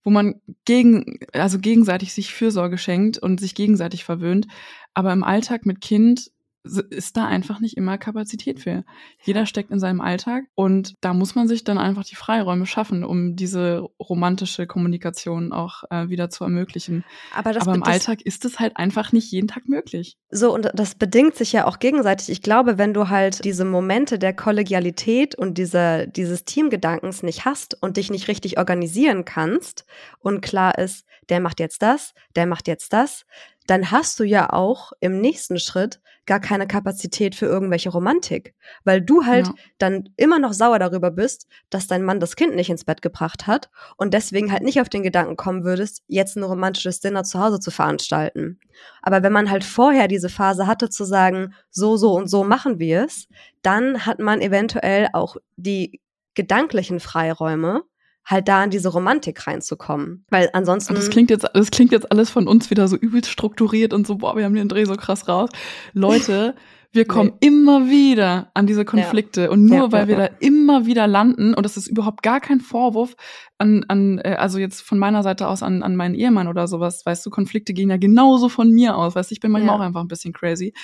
wo 0.02 0.10
man 0.10 0.40
gegen, 0.64 1.18
also 1.32 1.58
gegenseitig 1.58 2.12
sich 2.12 2.34
Fürsorge 2.34 2.78
schenkt 2.78 3.18
und 3.18 3.40
sich 3.40 3.54
gegenseitig 3.54 4.04
verwöhnt. 4.04 4.46
Aber 4.94 5.12
im 5.12 5.22
Alltag 5.22 5.66
mit 5.66 5.80
Kind 5.80 6.30
ist 6.64 7.16
da 7.16 7.26
einfach 7.26 7.60
nicht 7.60 7.76
immer 7.76 7.98
Kapazität 7.98 8.60
für. 8.60 8.84
Jeder 9.22 9.46
steckt 9.46 9.70
in 9.70 9.80
seinem 9.80 10.00
Alltag 10.00 10.44
und 10.54 10.94
da 11.00 11.12
muss 11.12 11.34
man 11.34 11.48
sich 11.48 11.64
dann 11.64 11.78
einfach 11.78 12.04
die 12.04 12.14
Freiräume 12.14 12.66
schaffen, 12.66 13.04
um 13.04 13.34
diese 13.34 13.88
romantische 13.98 14.66
Kommunikation 14.66 15.52
auch 15.52 15.82
äh, 15.90 16.08
wieder 16.08 16.30
zu 16.30 16.44
ermöglichen. 16.44 17.04
Aber, 17.34 17.52
das, 17.52 17.66
Aber 17.66 17.74
im 17.74 17.82
Alltag 17.82 18.22
ist 18.22 18.44
es 18.44 18.60
halt 18.60 18.76
einfach 18.76 19.12
nicht 19.12 19.30
jeden 19.32 19.48
Tag 19.48 19.68
möglich. 19.68 20.16
So, 20.30 20.54
und 20.54 20.70
das 20.74 20.94
bedingt 20.94 21.34
sich 21.34 21.52
ja 21.52 21.66
auch 21.66 21.80
gegenseitig. 21.80 22.28
Ich 22.28 22.42
glaube, 22.42 22.78
wenn 22.78 22.94
du 22.94 23.08
halt 23.08 23.44
diese 23.44 23.64
Momente 23.64 24.18
der 24.18 24.32
Kollegialität 24.32 25.34
und 25.34 25.58
diese, 25.58 26.06
dieses 26.08 26.44
Teamgedankens 26.44 27.22
nicht 27.22 27.44
hast 27.44 27.82
und 27.82 27.96
dich 27.96 28.10
nicht 28.10 28.28
richtig 28.28 28.58
organisieren 28.58 29.24
kannst 29.24 29.84
und 30.20 30.42
klar 30.42 30.78
ist, 30.78 31.04
der 31.28 31.40
macht 31.40 31.60
jetzt 31.60 31.82
das, 31.82 32.14
der 32.36 32.46
macht 32.46 32.68
jetzt 32.68 32.92
das, 32.92 33.24
dann 33.66 33.90
hast 33.90 34.18
du 34.18 34.24
ja 34.24 34.52
auch 34.52 34.92
im 35.00 35.20
nächsten 35.20 35.58
Schritt 35.58 36.00
gar 36.26 36.40
keine 36.40 36.66
Kapazität 36.66 37.34
für 37.34 37.46
irgendwelche 37.46 37.90
Romantik, 37.90 38.54
weil 38.84 39.00
du 39.00 39.24
halt 39.24 39.48
ja. 39.48 39.54
dann 39.78 40.08
immer 40.16 40.38
noch 40.38 40.52
sauer 40.52 40.78
darüber 40.78 41.10
bist, 41.10 41.48
dass 41.68 41.88
dein 41.88 42.04
Mann 42.04 42.20
das 42.20 42.36
Kind 42.36 42.54
nicht 42.54 42.70
ins 42.70 42.84
Bett 42.84 43.02
gebracht 43.02 43.46
hat 43.46 43.70
und 43.96 44.14
deswegen 44.14 44.52
halt 44.52 44.62
nicht 44.62 44.80
auf 44.80 44.88
den 44.88 45.02
Gedanken 45.02 45.36
kommen 45.36 45.64
würdest, 45.64 46.02
jetzt 46.06 46.36
ein 46.36 46.44
romantisches 46.44 47.00
Dinner 47.00 47.24
zu 47.24 47.40
Hause 47.40 47.58
zu 47.58 47.70
veranstalten. 47.70 48.60
Aber 49.02 49.22
wenn 49.22 49.32
man 49.32 49.50
halt 49.50 49.64
vorher 49.64 50.06
diese 50.06 50.28
Phase 50.28 50.66
hatte 50.66 50.90
zu 50.90 51.04
sagen, 51.04 51.54
so, 51.70 51.96
so 51.96 52.14
und 52.14 52.28
so 52.28 52.44
machen 52.44 52.78
wir 52.78 53.04
es, 53.04 53.26
dann 53.62 54.06
hat 54.06 54.20
man 54.20 54.40
eventuell 54.40 55.08
auch 55.12 55.36
die 55.56 56.00
gedanklichen 56.34 57.00
Freiräume, 57.00 57.82
halt 58.24 58.48
da 58.48 58.64
in 58.64 58.70
diese 58.70 58.88
Romantik 58.88 59.46
reinzukommen. 59.46 60.24
Weil 60.30 60.50
ansonsten. 60.52 60.94
Das 60.94 61.10
klingt 61.10 61.30
jetzt, 61.30 61.46
das 61.52 61.70
klingt 61.70 61.92
jetzt 61.92 62.10
alles 62.10 62.30
von 62.30 62.46
uns 62.46 62.70
wieder 62.70 62.88
so 62.88 62.96
übelst 62.96 63.30
strukturiert 63.30 63.92
und 63.92 64.06
so, 64.06 64.16
boah, 64.16 64.36
wir 64.36 64.44
haben 64.44 64.54
den 64.54 64.68
Dreh 64.68 64.84
so 64.84 64.94
krass 64.94 65.28
raus. 65.28 65.50
Leute, 65.92 66.54
wir 66.92 67.06
kommen 67.06 67.32
nee. 67.40 67.48
immer 67.48 67.88
wieder 67.88 68.50
an 68.54 68.66
diese 68.66 68.84
Konflikte. 68.84 69.42
Ja. 69.42 69.50
Und 69.50 69.64
nur 69.64 69.78
ja, 69.78 69.92
weil 69.92 70.02
ja, 70.02 70.08
wir 70.08 70.16
da 70.16 70.28
immer 70.40 70.86
wieder 70.86 71.06
landen, 71.06 71.54
und 71.54 71.64
das 71.64 71.76
ist 71.76 71.88
überhaupt 71.88 72.22
gar 72.22 72.40
kein 72.40 72.60
Vorwurf 72.60 73.16
an, 73.58 73.84
an 73.88 74.18
äh, 74.18 74.36
also 74.38 74.58
jetzt 74.58 74.82
von 74.82 74.98
meiner 74.98 75.22
Seite 75.22 75.48
aus 75.48 75.62
an, 75.62 75.82
an 75.82 75.96
meinen 75.96 76.14
Ehemann 76.14 76.48
oder 76.48 76.68
sowas, 76.68 77.04
weißt 77.04 77.24
du, 77.24 77.30
Konflikte 77.30 77.72
gehen 77.72 77.90
ja 77.90 77.96
genauso 77.96 78.48
von 78.48 78.70
mir 78.70 78.96
aus. 78.96 79.14
Weißt 79.14 79.30
du, 79.30 79.34
ich 79.34 79.40
bin 79.40 79.50
manchmal 79.50 79.76
auch 79.76 79.80
einfach 79.80 80.02
ein 80.02 80.08
bisschen 80.08 80.32
crazy. 80.32 80.74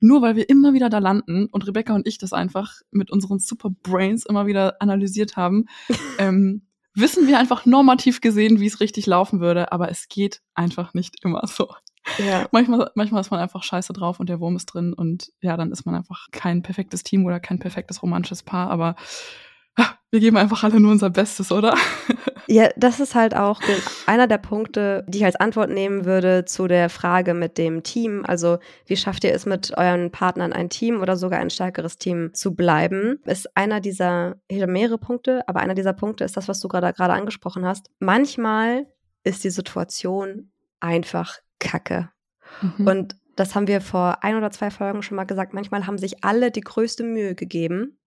Nur 0.00 0.22
weil 0.22 0.36
wir 0.36 0.48
immer 0.48 0.74
wieder 0.74 0.88
da 0.90 0.98
landen 0.98 1.46
und 1.46 1.66
Rebecca 1.66 1.92
und 1.92 2.06
ich 2.06 2.18
das 2.18 2.32
einfach 2.32 2.76
mit 2.92 3.10
unseren 3.10 3.40
Super 3.40 3.70
Brains 3.82 4.24
immer 4.26 4.46
wieder 4.46 4.80
analysiert 4.80 5.36
haben, 5.36 5.64
ähm, 6.20 6.62
wissen 6.98 7.26
wir 7.26 7.38
einfach 7.38 7.66
normativ 7.66 8.20
gesehen, 8.20 8.60
wie 8.60 8.66
es 8.66 8.80
richtig 8.80 9.06
laufen 9.06 9.40
würde, 9.40 9.72
aber 9.72 9.90
es 9.90 10.08
geht 10.08 10.40
einfach 10.54 10.94
nicht 10.94 11.24
immer 11.24 11.46
so. 11.46 11.68
Ja. 12.18 12.48
Manchmal, 12.52 12.90
manchmal 12.94 13.20
ist 13.20 13.30
man 13.30 13.40
einfach 13.40 13.62
scheiße 13.62 13.92
drauf 13.92 14.18
und 14.18 14.28
der 14.28 14.40
Wurm 14.40 14.56
ist 14.56 14.66
drin 14.66 14.92
und 14.92 15.30
ja, 15.40 15.56
dann 15.56 15.72
ist 15.72 15.84
man 15.84 15.94
einfach 15.94 16.28
kein 16.30 16.62
perfektes 16.62 17.02
Team 17.02 17.26
oder 17.26 17.40
kein 17.40 17.58
perfektes 17.58 18.02
romantisches 18.02 18.42
Paar, 18.42 18.70
aber 18.70 18.96
wir 20.10 20.20
geben 20.20 20.36
einfach 20.36 20.64
alle 20.64 20.80
nur 20.80 20.92
unser 20.92 21.10
Bestes, 21.10 21.52
oder? 21.52 21.76
Ja, 22.50 22.70
das 22.76 22.98
ist 22.98 23.14
halt 23.14 23.36
auch 23.36 23.60
einer 24.06 24.26
der 24.26 24.38
Punkte, 24.38 25.04
die 25.06 25.18
ich 25.18 25.24
als 25.26 25.36
Antwort 25.36 25.68
nehmen 25.68 26.06
würde 26.06 26.46
zu 26.46 26.66
der 26.66 26.88
Frage 26.88 27.34
mit 27.34 27.58
dem 27.58 27.82
Team. 27.82 28.24
Also, 28.26 28.58
wie 28.86 28.96
schafft 28.96 29.24
ihr 29.24 29.34
es 29.34 29.44
mit 29.44 29.76
euren 29.76 30.10
Partnern 30.10 30.54
ein 30.54 30.70
Team 30.70 31.02
oder 31.02 31.16
sogar 31.16 31.40
ein 31.40 31.50
stärkeres 31.50 31.98
Team 31.98 32.32
zu 32.32 32.54
bleiben? 32.54 33.20
Ist 33.26 33.54
einer 33.54 33.80
dieser, 33.80 34.36
ich 34.48 34.62
habe 34.62 34.72
mehrere 34.72 34.96
Punkte, 34.96 35.46
aber 35.46 35.60
einer 35.60 35.74
dieser 35.74 35.92
Punkte 35.92 36.24
ist 36.24 36.38
das, 36.38 36.48
was 36.48 36.58
du 36.60 36.68
gerade 36.68 36.94
gerade 36.94 37.12
angesprochen 37.12 37.66
hast. 37.66 37.90
Manchmal 37.98 38.86
ist 39.24 39.44
die 39.44 39.50
Situation 39.50 40.50
einfach 40.80 41.36
Kacke. 41.58 42.08
Mhm. 42.62 42.86
Und 42.86 43.16
das 43.36 43.54
haben 43.54 43.66
wir 43.66 43.82
vor 43.82 44.24
ein 44.24 44.36
oder 44.36 44.50
zwei 44.50 44.70
Folgen 44.70 45.02
schon 45.02 45.16
mal 45.16 45.24
gesagt. 45.24 45.52
Manchmal 45.52 45.86
haben 45.86 45.98
sich 45.98 46.24
alle 46.24 46.50
die 46.50 46.62
größte 46.62 47.04
Mühe 47.04 47.34
gegeben 47.34 47.97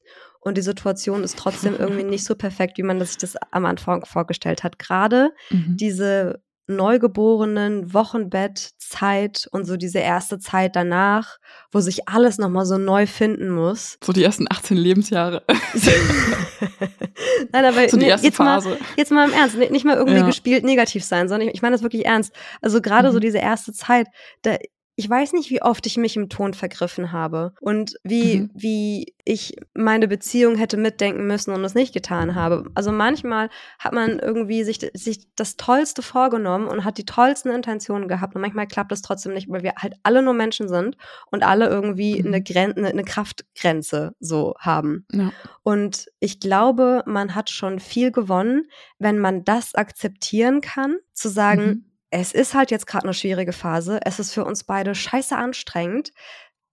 und 0.41 0.57
die 0.57 0.61
Situation 0.61 1.23
ist 1.23 1.37
trotzdem 1.37 1.75
irgendwie 1.79 2.03
nicht 2.03 2.25
so 2.25 2.35
perfekt, 2.35 2.77
wie 2.77 2.83
man 2.83 2.99
sich 2.99 3.17
das 3.17 3.35
am 3.51 3.65
Anfang 3.65 4.05
vorgestellt 4.05 4.63
hat. 4.63 4.79
Gerade 4.79 5.31
mhm. 5.49 5.77
diese 5.77 6.41
neugeborenen 6.67 7.93
Wochenbettzeit 7.93 9.47
und 9.51 9.65
so 9.65 9.77
diese 9.77 9.99
erste 9.99 10.39
Zeit 10.39 10.75
danach, 10.75 11.37
wo 11.71 11.79
sich 11.79 12.07
alles 12.07 12.37
nochmal 12.37 12.65
so 12.65 12.77
neu 12.77 13.07
finden 13.07 13.49
muss. 13.49 13.97
So 14.03 14.13
die 14.13 14.23
ersten 14.23 14.47
18 14.49 14.77
Lebensjahre. 14.77 15.43
Nein, 17.51 17.65
aber 17.65 17.89
so 17.89 17.97
die 17.97 18.05
erste 18.05 18.27
jetzt, 18.27 18.37
Phase. 18.37 18.69
Mal, 18.69 18.77
jetzt 18.95 19.11
mal 19.11 19.27
im 19.27 19.33
Ernst, 19.33 19.57
nicht 19.57 19.85
mal 19.85 19.97
irgendwie 19.97 20.19
ja. 20.19 20.25
gespielt 20.25 20.63
negativ 20.63 21.03
sein, 21.03 21.27
sondern 21.27 21.49
ich, 21.49 21.55
ich 21.55 21.61
meine 21.61 21.73
das 21.73 21.83
wirklich 21.83 22.05
ernst. 22.05 22.33
Also 22.61 22.81
gerade 22.81 23.09
mhm. 23.09 23.13
so 23.13 23.19
diese 23.19 23.39
erste 23.39 23.73
Zeit, 23.73 24.07
da 24.43 24.57
ich 24.95 25.09
weiß 25.09 25.33
nicht, 25.33 25.49
wie 25.49 25.61
oft 25.61 25.85
ich 25.87 25.97
mich 25.97 26.17
im 26.17 26.29
Ton 26.29 26.53
vergriffen 26.53 27.11
habe 27.11 27.53
und 27.61 27.95
wie, 28.03 28.41
mhm. 28.41 28.51
wie 28.53 29.15
ich 29.23 29.55
meine 29.73 30.07
Beziehung 30.07 30.55
hätte 30.55 30.77
mitdenken 30.77 31.27
müssen 31.27 31.53
und 31.53 31.63
es 31.63 31.75
nicht 31.75 31.93
getan 31.93 32.35
habe. 32.35 32.65
Also 32.75 32.91
manchmal 32.91 33.49
hat 33.79 33.93
man 33.93 34.19
irgendwie 34.19 34.63
sich, 34.63 34.79
sich 34.93 35.33
das 35.35 35.55
Tollste 35.55 36.01
vorgenommen 36.01 36.67
und 36.67 36.83
hat 36.83 36.97
die 36.97 37.05
tollsten 37.05 37.49
Intentionen 37.49 38.07
gehabt 38.07 38.35
und 38.35 38.41
manchmal 38.41 38.67
klappt 38.67 38.91
es 38.91 39.01
trotzdem 39.01 39.33
nicht, 39.33 39.49
weil 39.49 39.63
wir 39.63 39.73
halt 39.77 39.95
alle 40.03 40.21
nur 40.21 40.33
Menschen 40.33 40.67
sind 40.67 40.97
und 41.31 41.43
alle 41.43 41.67
irgendwie 41.67 42.21
mhm. 42.21 42.27
eine, 42.27 42.43
Gren 42.43 42.73
eine, 42.73 42.89
eine 42.89 43.03
Kraftgrenze 43.03 44.13
so 44.19 44.55
haben. 44.59 45.05
Ja. 45.13 45.31
Und 45.63 46.07
ich 46.19 46.39
glaube, 46.39 47.03
man 47.05 47.33
hat 47.33 47.49
schon 47.49 47.79
viel 47.79 48.11
gewonnen, 48.11 48.67
wenn 48.99 49.19
man 49.19 49.45
das 49.45 49.73
akzeptieren 49.73 50.59
kann, 50.61 50.97
zu 51.13 51.29
sagen, 51.29 51.65
mhm 51.65 51.85
es 52.11 52.33
ist 52.33 52.53
halt 52.53 52.71
jetzt 52.71 52.87
gerade 52.87 53.05
eine 53.05 53.13
schwierige 53.13 53.53
Phase. 53.53 53.99
Es 54.03 54.19
ist 54.19 54.33
für 54.33 54.45
uns 54.45 54.65
beide 54.65 54.93
scheiße 54.93 55.35
anstrengend. 55.35 56.11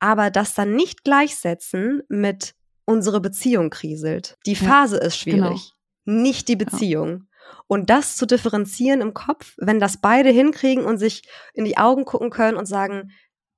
Aber 0.00 0.30
das 0.30 0.54
dann 0.54 0.76
nicht 0.76 1.04
gleichsetzen 1.04 2.02
mit 2.08 2.54
unsere 2.84 3.20
Beziehung 3.20 3.70
kriselt. 3.70 4.36
Die 4.46 4.56
Phase 4.56 4.96
ja, 4.96 5.02
ist 5.02 5.16
schwierig, 5.16 5.72
genau. 6.04 6.20
nicht 6.20 6.48
die 6.48 6.56
Beziehung. 6.56 7.08
Ja. 7.08 7.60
Und 7.66 7.90
das 7.90 8.16
zu 8.16 8.26
differenzieren 8.26 9.00
im 9.00 9.14
Kopf, 9.14 9.54
wenn 9.58 9.80
das 9.80 10.00
beide 10.00 10.30
hinkriegen 10.30 10.84
und 10.84 10.98
sich 10.98 11.28
in 11.54 11.64
die 11.64 11.78
Augen 11.78 12.04
gucken 12.04 12.30
können 12.30 12.56
und 12.56 12.66
sagen, 12.66 13.10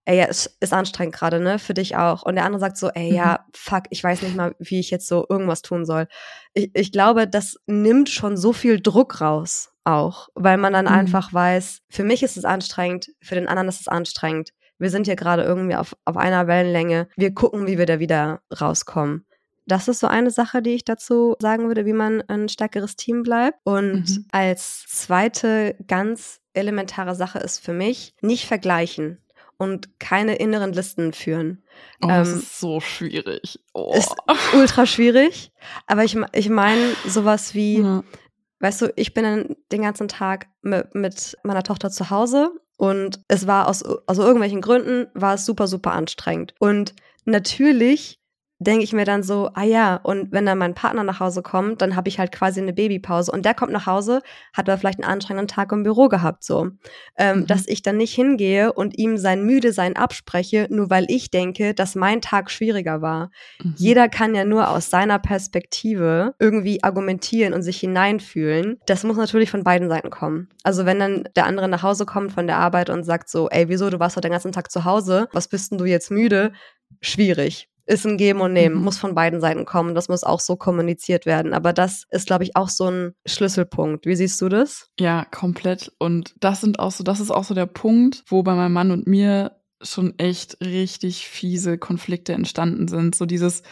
ey, 0.05 0.19
ja, 0.19 0.27
es 0.27 0.57
ist 0.61 0.73
anstrengend 0.73 1.15
gerade, 1.15 1.41
ne, 1.41 1.59
für 1.59 1.75
dich 1.75 1.97
auch. 1.97 2.23
Und 2.23 2.35
der 2.35 2.45
andere 2.45 2.61
sagt 2.61 2.77
so, 2.77 2.89
ey, 2.89 3.13
ja, 3.15 3.45
mhm. 3.47 3.53
fuck, 3.55 3.85
ich 3.91 4.03
weiß 4.03 4.23
nicht 4.23 4.37
mal, 4.37 4.55
wie 4.59 4.81
ich 4.81 4.91
jetzt 4.91 5.07
so 5.07 5.27
irgendwas 5.29 5.63
tun 5.63 5.85
soll. 5.85 6.09
Ich, 6.55 6.71
ich 6.75 6.93
glaube, 6.93 7.29
das 7.29 7.57
nimmt 7.67 8.09
schon 8.09 8.37
so 8.37 8.53
viel 8.53 8.81
Druck 8.81 9.21
raus 9.21 9.70
auch, 9.85 10.29
weil 10.35 10.57
man 10.57 10.73
dann 10.73 10.87
mhm. 10.87 10.93
einfach 10.93 11.33
weiß, 11.33 11.81
für 11.89 12.05
mich 12.05 12.23
ist 12.23 12.37
es 12.37 12.45
anstrengend, 12.45 13.11
für 13.21 13.35
den 13.35 13.49
anderen 13.49 13.69
ist 13.69 13.81
es 13.81 13.89
anstrengend. 13.89 14.51
Wir 14.79 14.91
sind 14.91 15.07
hier 15.07 15.17
gerade 15.17 15.43
irgendwie 15.43 15.77
auf, 15.77 15.95
auf 16.05 16.17
einer 16.17 16.47
Wellenlänge. 16.47 17.09
Wir 17.17 17.35
gucken, 17.35 17.67
wie 17.67 17.79
wir 17.79 17.87
da 17.87 17.99
wieder 18.01 18.41
rauskommen. 18.59 19.27
Das 19.67 19.89
ist 19.89 20.01
so 20.01 20.07
eine 20.07 20.31
Sache, 20.31 20.63
die 20.63 20.71
ich 20.71 20.85
dazu 20.85 21.37
sagen 21.39 21.69
würde, 21.69 21.87
wie 21.87 21.93
man 21.93 22.23
ein 22.23 22.49
stärkeres 22.49 22.97
Team 22.97 23.23
bleibt. 23.23 23.59
Und 23.65 24.09
mhm. 24.09 24.27
als 24.33 24.85
zweite 24.89 25.77
ganz 25.87 26.41
elementare 26.55 27.15
Sache 27.15 27.39
ist 27.39 27.59
für 27.59 27.73
mich, 27.73 28.15
nicht 28.21 28.47
vergleichen 28.47 29.19
und 29.59 30.01
keine 30.01 30.37
inneren 30.37 30.73
Listen 30.73 31.13
führen. 31.13 31.63
Oh, 32.03 32.09
das 32.09 32.31
ähm, 32.31 32.39
ist 32.39 32.59
so 32.59 32.81
schwierig. 32.81 33.61
Oh. 33.75 33.93
Ist 33.95 34.15
ultra 34.55 34.87
schwierig. 34.87 35.53
Aber 35.87 36.03
ich, 36.03 36.17
ich 36.33 36.49
meine 36.49 36.95
sowas 37.07 37.55
wie, 37.55 37.81
ja. 37.81 38.03
Weißt 38.61 38.83
du, 38.83 38.93
ich 38.97 39.15
bin 39.15 39.57
den 39.73 39.83
ganzen 39.83 40.09
Tag 40.09 40.47
mit, 40.63 40.95
mit 40.95 41.37
meiner 41.43 41.63
Tochter 41.63 41.91
zu 41.91 42.11
Hause 42.11 42.53
und 42.77 43.21
es 43.29 43.47
war 43.47 43.69
aus, 43.69 43.83
aus 43.83 44.19
irgendwelchen 44.19 44.61
Gründen, 44.61 45.07
war 45.15 45.35
es 45.35 45.47
super, 45.47 45.67
super 45.67 45.93
anstrengend. 45.93 46.55
Und 46.59 46.95
natürlich 47.25 48.20
denke 48.61 48.85
ich 48.85 48.93
mir 48.93 49.07
dann 49.07 49.23
so, 49.23 49.51
ah 49.55 49.65
ja, 49.65 49.97
und 49.97 50.33
wenn 50.33 50.45
dann 50.45 50.59
mein 50.59 50.75
Partner 50.75 51.03
nach 51.03 51.19
Hause 51.19 51.43
kommt, 51.43 51.81
dann 51.81 51.97
habe 51.97 52.11
ich 52.11 52.19
halt 52.19 52.31
quasi 52.31 52.61
eine 52.61 52.75
Babypause 52.75 53.33
und 53.33 53.47
der 53.47 53.55
kommt 53.55 53.73
nach 53.73 53.87
Hause, 53.87 54.21
hat 54.53 54.69
aber 54.69 54.77
vielleicht 54.77 55.03
einen 55.03 55.11
anstrengenden 55.11 55.49
Tag 55.49 55.73
im 55.73 55.83
Büro 55.83 56.09
gehabt, 56.09 56.45
so. 56.45 56.69
Ähm, 57.17 57.41
mhm. 57.41 57.47
Dass 57.47 57.67
ich 57.67 57.81
dann 57.81 57.97
nicht 57.97 58.15
hingehe 58.15 58.73
und 58.73 58.99
ihm 58.99 59.17
sein 59.17 59.45
müde 59.45 59.73
sein 59.73 59.97
abspreche, 59.97 60.67
nur 60.71 60.91
weil 60.91 61.07
ich 61.09 61.31
denke, 61.31 61.73
dass 61.73 61.95
mein 61.95 62.21
Tag 62.21 62.51
schwieriger 62.51 63.01
war. 63.01 63.31
Mhm. 63.63 63.75
Jeder 63.79 64.09
kann 64.11 64.35
ja 64.35 64.45
nur 64.45 64.69
aus 64.69 64.91
seiner 64.91 65.19
Perspektive 65.19 66.35
irgendwie 66.39 66.85
argumentieren 66.85 67.55
und 67.55 67.63
sich 67.63 67.81
hineinfühlen. 67.81 68.79
Das 68.85 69.05
muss 69.05 69.17
natürlich 69.17 69.51
von 69.51 69.65
beiden 69.65 69.89
Seiten 69.89 70.11
kommen. 70.11 70.49
Also 70.65 70.85
wenn 70.85 70.99
dann 70.99 71.25
der 71.35 71.47
andere 71.47 71.69
nach 71.69 71.83
Hause 71.83 72.05
kommt 72.05 72.33
von 72.33 72.47
der 72.47 72.59
Arbeit 72.59 72.91
und 72.91 73.05
sagt 73.05 73.31
so, 73.31 73.49
ey, 73.49 73.71
wieso, 73.71 73.89
du 73.89 73.99
warst 73.99 74.17
heute 74.17 74.29
den 74.29 74.33
ganzen 74.33 74.53
Tag 74.53 74.71
zu 74.71 74.85
Hause, 74.85 75.29
was 75.33 75.49
bist 75.49 75.73
denn 75.73 75.79
du 75.79 75.87
jetzt 75.87 76.11
müde? 76.11 76.53
Schwierig 77.01 77.70
ist 77.91 78.07
ein 78.07 78.17
Geben 78.17 78.41
und 78.41 78.53
Nehmen, 78.53 78.77
mhm. 78.77 78.85
muss 78.85 78.99
von 78.99 79.15
beiden 79.15 79.41
Seiten 79.41 79.65
kommen. 79.65 79.95
Das 79.95 80.09
muss 80.09 80.23
auch 80.23 80.39
so 80.39 80.55
kommuniziert 80.55 81.27
werden. 81.27 81.53
Aber 81.53 81.73
das 81.73 82.05
ist, 82.11 82.27
glaube 82.27 82.45
ich, 82.45 82.55
auch 82.55 82.69
so 82.69 82.89
ein 82.89 83.15
Schlüsselpunkt. 83.27 84.07
Wie 84.07 84.15
siehst 84.15 84.41
du 84.41 84.49
das? 84.49 84.89
Ja, 84.99 85.25
komplett. 85.25 85.93
Und 85.99 86.35
das 86.39 86.61
sind 86.61 86.79
auch 86.79 86.93
so, 86.93 87.03
das 87.03 87.19
ist 87.19 87.33
auch 87.33 87.43
so 87.43 87.53
der 87.53 87.67
Punkt, 87.67 88.23
wo 88.29 88.45
bei 88.45 88.55
meinem 88.55 88.73
Mann 88.73 88.93
und 88.93 89.09
mir 89.09 89.57
schon 89.83 90.17
echt 90.19 90.59
richtig 90.61 91.27
fiese 91.27 91.79
Konflikte 91.79 92.33
entstanden 92.33 92.87
sind. 92.87 93.17
So 93.17 93.27
dieses 93.27 93.63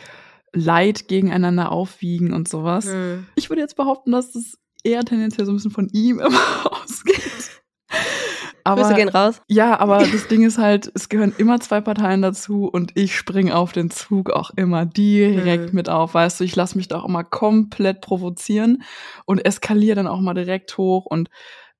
Leid 0.52 1.06
gegeneinander 1.06 1.70
aufwiegen 1.70 2.32
und 2.32 2.48
sowas. 2.48 2.86
Mhm. 2.86 3.26
Ich 3.36 3.50
würde 3.50 3.62
jetzt 3.62 3.76
behaupten, 3.76 4.10
dass 4.10 4.32
das 4.32 4.58
eher 4.82 5.04
tendenziell 5.04 5.46
so 5.46 5.52
ein 5.52 5.56
bisschen 5.56 5.70
von 5.70 5.88
ihm 5.92 6.18
immer 6.26 6.82
ausgeht. 6.82 7.47
Aber, 8.68 8.82
Grüße 8.82 8.94
gehen 8.94 9.08
raus. 9.08 9.40
Ja, 9.48 9.80
aber 9.80 9.98
das 9.98 10.28
Ding 10.28 10.44
ist 10.44 10.58
halt, 10.58 10.90
es 10.94 11.08
gehören 11.08 11.34
immer 11.38 11.60
zwei 11.60 11.80
Parteien 11.80 12.22
dazu 12.22 12.66
und 12.66 12.92
ich 12.94 13.16
springe 13.16 13.56
auf 13.56 13.72
den 13.72 13.90
Zug 13.90 14.30
auch 14.30 14.50
immer 14.56 14.86
direkt 14.86 15.72
mhm. 15.72 15.76
mit 15.76 15.88
auf. 15.88 16.14
Weißt 16.14 16.40
du, 16.40 16.44
ich 16.44 16.54
lasse 16.54 16.76
mich 16.76 16.88
da 16.88 16.98
auch 17.00 17.04
immer 17.04 17.24
komplett 17.24 18.00
provozieren 18.00 18.82
und 19.24 19.44
eskaliere 19.44 19.96
dann 19.96 20.06
auch 20.06 20.20
mal 20.20 20.34
direkt 20.34 20.76
hoch 20.76 21.06
und 21.06 21.30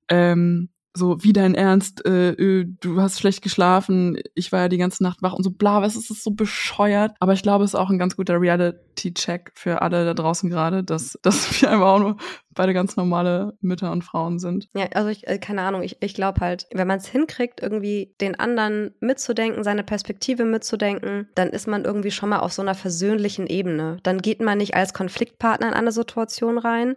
ähm, 0.09 0.69
so 0.99 1.23
wie 1.23 1.33
dein 1.33 1.55
Ernst, 1.55 2.05
äh, 2.05 2.31
äh, 2.33 2.65
du 2.79 3.01
hast 3.01 3.19
schlecht 3.19 3.41
geschlafen, 3.41 4.19
ich 4.35 4.51
war 4.51 4.61
ja 4.61 4.69
die 4.69 4.77
ganze 4.77 5.01
Nacht 5.01 5.21
wach 5.23 5.33
und 5.33 5.43
so 5.43 5.49
bla, 5.49 5.81
was 5.81 5.95
ist 5.95 6.11
das 6.11 6.23
so 6.23 6.31
bescheuert? 6.31 7.13
Aber 7.19 7.33
ich 7.33 7.41
glaube, 7.41 7.63
es 7.63 7.71
ist 7.71 7.79
auch 7.79 7.89
ein 7.89 7.97
ganz 7.97 8.15
guter 8.15 8.39
Reality-Check 8.39 9.51
für 9.55 9.81
alle 9.81 10.05
da 10.05 10.13
draußen 10.13 10.49
gerade, 10.49 10.83
dass, 10.83 11.17
dass 11.23 11.61
wir 11.61 11.71
einfach 11.71 11.87
auch 11.87 11.99
nur 11.99 12.17
beide 12.53 12.73
ganz 12.73 12.97
normale 12.97 13.53
Mütter 13.61 13.91
und 13.91 14.03
Frauen 14.03 14.37
sind. 14.37 14.67
Ja, 14.75 14.87
also 14.93 15.09
ich, 15.09 15.27
äh, 15.27 15.39
keine 15.39 15.61
Ahnung, 15.61 15.81
ich, 15.81 15.97
ich 16.01 16.13
glaube 16.13 16.41
halt, 16.41 16.67
wenn 16.73 16.87
man 16.87 16.97
es 16.97 17.07
hinkriegt, 17.07 17.61
irgendwie 17.61 18.13
den 18.19 18.37
anderen 18.37 18.91
mitzudenken, 18.99 19.63
seine 19.63 19.83
Perspektive 19.83 20.43
mitzudenken, 20.43 21.29
dann 21.35 21.49
ist 21.49 21.67
man 21.67 21.85
irgendwie 21.85 22.11
schon 22.11 22.29
mal 22.29 22.39
auf 22.39 22.51
so 22.51 22.61
einer 22.61 22.75
versöhnlichen 22.75 23.47
Ebene. 23.47 23.97
Dann 24.03 24.21
geht 24.21 24.41
man 24.41 24.57
nicht 24.57 24.75
als 24.75 24.93
Konfliktpartner 24.93 25.69
in 25.69 25.73
eine 25.73 25.93
Situation 25.93 26.57
rein, 26.57 26.95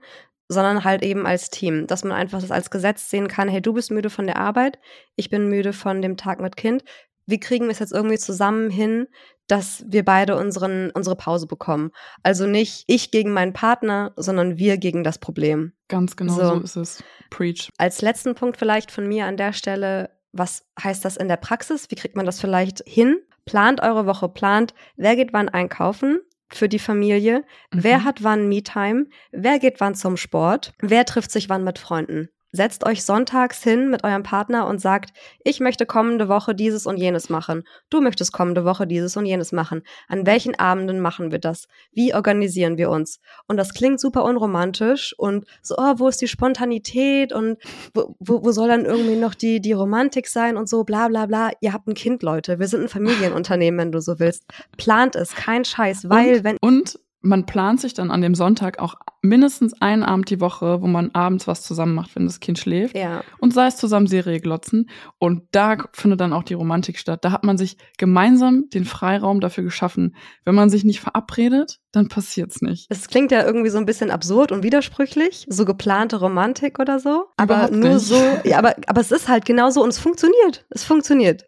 sondern 0.53 0.85
halt 0.85 1.03
eben 1.03 1.27
als 1.27 1.51
Team, 1.51 1.87
dass 1.87 2.05
man 2.05 2.13
einfach 2.13 2.41
das 2.41 2.51
als 2.51 2.71
Gesetz 2.71 3.11
sehen 3.11 3.29
kann, 3.29 3.49
hey, 3.49 3.61
du 3.61 3.73
bist 3.73 3.91
müde 3.91 4.11
von 4.11 4.27
der 4.27 4.37
Arbeit, 4.37 4.79
ich 5.17 5.31
bin 5.31 5.49
müde 5.49 5.73
von 5.73 6.03
dem 6.03 6.17
Tag 6.17 6.41
mit 6.41 6.57
Kind. 6.57 6.85
Wie 7.27 7.39
kriegen 7.41 7.67
wir 7.67 7.73
es 7.73 7.79
jetzt 7.79 7.93
irgendwie 7.93 8.19
zusammen 8.19 8.69
hin, 8.69 9.07
dass 9.47 9.85
wir 9.87 10.05
beide 10.05 10.37
unseren, 10.37 10.91
unsere 10.91 11.15
Pause 11.15 11.47
bekommen? 11.47 11.93
Also 12.23 12.47
nicht 12.47 12.85
ich 12.89 13.11
gegen 13.11 13.33
meinen 13.33 13.53
Partner, 13.53 14.13
sondern 14.17 14.59
wir 14.59 14.77
gegen 14.77 15.05
das 15.05 15.19
Problem. 15.19 15.73
Ganz 15.89 16.17
genau 16.17 16.35
so, 16.35 16.49
so 16.49 16.61
ist 16.61 16.77
es. 16.77 17.05
Preach. 17.31 17.71
Als 17.79 18.03
letzten 18.03 18.35
Punkt 18.35 18.57
vielleicht 18.57 18.91
von 18.91 19.07
mir 19.07 19.27
an 19.27 19.37
der 19.37 19.53
Stelle, 19.53 20.11
was 20.33 20.65
heißt 20.83 21.05
das 21.05 21.17
in 21.17 21.29
der 21.29 21.37
Praxis? 21.37 21.91
Wie 21.91 21.95
kriegt 21.95 22.17
man 22.17 22.27
das 22.27 22.41
vielleicht 22.41 22.83
hin? 22.87 23.19
Plant 23.45 23.83
eure 23.83 24.07
Woche, 24.07 24.29
plant, 24.29 24.75
wer 24.97 25.17
geht 25.17 25.33
wann 25.33 25.49
einkaufen, 25.49 26.21
für 26.55 26.69
die 26.69 26.79
Familie. 26.79 27.45
Mhm. 27.73 27.85
Wer 27.85 28.05
hat 28.05 28.23
wann 28.23 28.49
Me-Time? 28.49 29.07
Wer 29.31 29.59
geht 29.59 29.81
wann 29.81 29.95
zum 29.95 30.17
Sport? 30.17 30.73
Wer 30.81 31.05
trifft 31.05 31.31
sich 31.31 31.49
wann 31.49 31.65
mit 31.65 31.79
Freunden? 31.79 32.29
Setzt 32.53 32.85
euch 32.85 33.03
sonntags 33.03 33.63
hin 33.63 33.91
mit 33.91 34.05
eurem 34.05 34.23
Partner 34.23 34.67
und 34.67 34.81
sagt, 34.81 35.13
ich 35.43 35.59
möchte 35.59 35.87
kommende 35.87 36.29
Woche 36.29 36.55
dieses 36.55 36.87
und 36.87 36.99
jenes 36.99 37.31
machen. 37.31 37.65
Du 37.89 38.01
möchtest 38.03 38.33
kommende 38.33 38.65
Woche 38.65 38.87
dieses 38.87 39.17
und 39.17 39.25
jenes 39.25 39.53
machen. 39.53 39.83
An 40.07 40.27
welchen 40.27 40.59
Abenden 40.59 41.01
machen 41.01 41.33
wir 41.33 41.39
das? 41.39 41.67
Wie 41.93 42.15
organisieren 42.15 42.77
wir 42.77 42.91
uns? 42.91 43.21
Und 43.49 43.57
das 43.57 43.73
klingt 43.73 44.01
super 44.01 44.25
unromantisch 44.25 45.15
und 45.19 45.47
so, 45.63 45.77
oh, 45.79 45.95
wo 45.97 46.09
ist 46.09 46.21
die 46.21 46.29
Spontanität 46.29 47.33
und 47.33 47.57
wo, 47.95 48.15
wo, 48.21 48.45
wo 48.45 48.53
soll 48.53 48.69
dann 48.69 48.85
irgendwie 48.85 49.17
noch 49.17 49.35
die, 49.35 49.61
die 49.61 49.73
Romantik 49.73 50.27
sein 50.29 50.59
und 50.59 50.69
so, 50.69 50.85
bla 50.85 51.09
bla 51.09 51.27
bla. 51.27 51.51
Ihr 51.61 51.73
habt 51.73 51.89
ein 51.89 51.95
Kind, 51.95 52.23
Leute. 52.23 52.59
Wir 52.59 52.69
sind 52.69 52.83
ein 52.83 52.89
Familienunternehmen, 52.89 53.79
wenn 53.79 53.93
du 53.93 54.01
so 54.01 54.19
willst. 54.19 54.45
Plant 54.77 55.17
es, 55.17 55.35
kein 55.35 55.65
Scheiß, 55.65 56.11
weil 56.11 56.37
und, 56.37 56.45
wenn. 56.45 56.57
Und 56.61 56.99
man 57.23 57.47
plant 57.47 57.81
sich 57.81 57.95
dann 57.95 58.11
an 58.11 58.21
dem 58.21 58.35
Sonntag 58.35 58.79
auch 58.79 58.97
mindestens 59.23 59.81
einen 59.81 60.03
Abend 60.03 60.29
die 60.31 60.41
Woche, 60.41 60.83
wo 60.83 60.89
man 60.89 61.11
abends 61.13 61.47
was 61.47 61.63
zusammen 61.63 61.95
macht, 61.95 62.17
wenn 62.17 62.27
das 62.27 62.41
Kind 62.41 62.59
schläft. 62.59 62.97
Ja. 62.97 63.23
Und 63.39 63.55
sei 63.55 63.69
es 63.69 63.77
zusammen 63.77 64.09
Serie 64.09 64.41
glotzen. 64.41 64.91
Und 65.19 65.45
da 65.53 65.77
findet 65.93 66.21
dann 66.21 66.33
auch 66.33 66.43
die 66.43 66.55
Romantik 66.55 66.99
statt. 66.99 67.25
Da 67.25 67.31
hat 67.31 67.45
man 67.45 67.57
sich 67.57 67.77
gemeinsam 67.99 68.69
den 68.71 68.85
Freiraum 68.85 69.41
dafür 69.41 69.63
geschaffen. 69.63 70.17
Wenn 70.45 70.57
man 70.57 70.71
sich 70.71 70.85
nicht 70.85 71.01
verabredet, 71.01 71.79
dann 71.93 72.09
passiert's 72.09 72.63
nicht. 72.63 72.87
Es 72.91 73.07
klingt 73.07 73.31
ja 73.31 73.45
irgendwie 73.45 73.71
so 73.71 73.79
ein 73.79 73.87
bisschen 73.87 74.11
absurd 74.11 74.51
und 74.51 74.65
widersprüchlich, 74.65 75.47
so 75.49 75.65
geplante 75.65 76.19
Romantik 76.19 76.81
oder 76.81 76.99
so. 76.99 77.27
Aber 77.37 77.55
Überhaupt 77.55 77.75
nur 77.75 77.95
nicht. 77.95 78.07
so, 78.07 78.21
ja, 78.45 78.59
aber, 78.59 78.75
aber 78.87 79.01
es 79.01 79.13
ist 79.13 79.29
halt 79.29 79.45
genauso 79.45 79.83
und 79.83 79.91
es 79.91 79.99
funktioniert. 79.99 80.67
Es 80.71 80.83
funktioniert. 80.85 81.45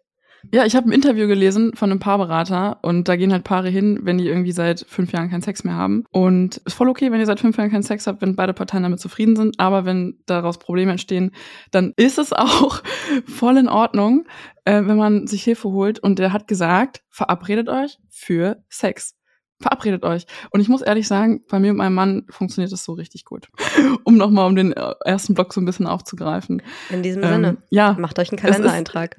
Ja, 0.53 0.65
ich 0.65 0.75
habe 0.75 0.89
ein 0.89 0.91
Interview 0.91 1.27
gelesen 1.27 1.73
von 1.75 1.91
einem 1.91 1.99
Paarberater 1.99 2.79
und 2.81 3.07
da 3.07 3.15
gehen 3.15 3.31
halt 3.31 3.43
Paare 3.43 3.69
hin, 3.69 3.99
wenn 4.03 4.17
die 4.17 4.27
irgendwie 4.27 4.51
seit 4.51 4.85
fünf 4.87 5.11
Jahren 5.11 5.29
keinen 5.29 5.41
Sex 5.41 5.63
mehr 5.63 5.75
haben. 5.75 6.03
Und 6.11 6.57
ist 6.57 6.73
voll 6.73 6.89
okay, 6.89 7.11
wenn 7.11 7.19
ihr 7.19 7.25
seit 7.25 7.39
fünf 7.39 7.57
Jahren 7.57 7.71
keinen 7.71 7.83
Sex 7.83 8.07
habt, 8.07 8.21
wenn 8.21 8.35
beide 8.35 8.53
Parteien 8.53 8.83
damit 8.83 8.99
zufrieden 8.99 9.35
sind. 9.35 9.59
Aber 9.59 9.85
wenn 9.85 10.19
daraus 10.25 10.57
Probleme 10.57 10.91
entstehen, 10.91 11.31
dann 11.71 11.93
ist 11.97 12.17
es 12.17 12.33
auch 12.33 12.83
voll 13.27 13.57
in 13.57 13.67
Ordnung, 13.67 14.25
äh, 14.65 14.81
wenn 14.85 14.97
man 14.97 15.27
sich 15.27 15.43
Hilfe 15.43 15.69
holt. 15.69 15.99
Und 15.99 16.19
der 16.19 16.33
hat 16.33 16.47
gesagt, 16.47 17.01
verabredet 17.09 17.69
euch 17.69 17.97
für 18.09 18.63
Sex. 18.69 19.14
Verabredet 19.61 20.03
euch. 20.03 20.25
Und 20.51 20.59
ich 20.59 20.67
muss 20.67 20.81
ehrlich 20.81 21.07
sagen, 21.07 21.41
bei 21.49 21.59
mir 21.59 21.71
und 21.71 21.77
meinem 21.77 21.93
Mann 21.95 22.25
funktioniert 22.29 22.71
das 22.73 22.83
so 22.83 22.91
richtig 22.93 23.23
gut. 23.25 23.47
um 24.03 24.17
nochmal 24.17 24.47
um 24.47 24.55
den 24.55 24.73
äh, 24.73 24.93
ersten 25.05 25.33
Block 25.33 25.53
so 25.53 25.61
ein 25.61 25.65
bisschen 25.65 25.87
aufzugreifen. 25.87 26.61
In 26.89 27.03
diesem 27.03 27.23
Ähm, 27.23 27.29
Sinne. 27.29 27.57
ja, 27.69 27.93
Macht 27.99 28.19
euch 28.19 28.29
einen 28.31 28.39
Es 28.39 28.43
ist- 28.43 28.51
Kalendereintrag. 28.51 29.15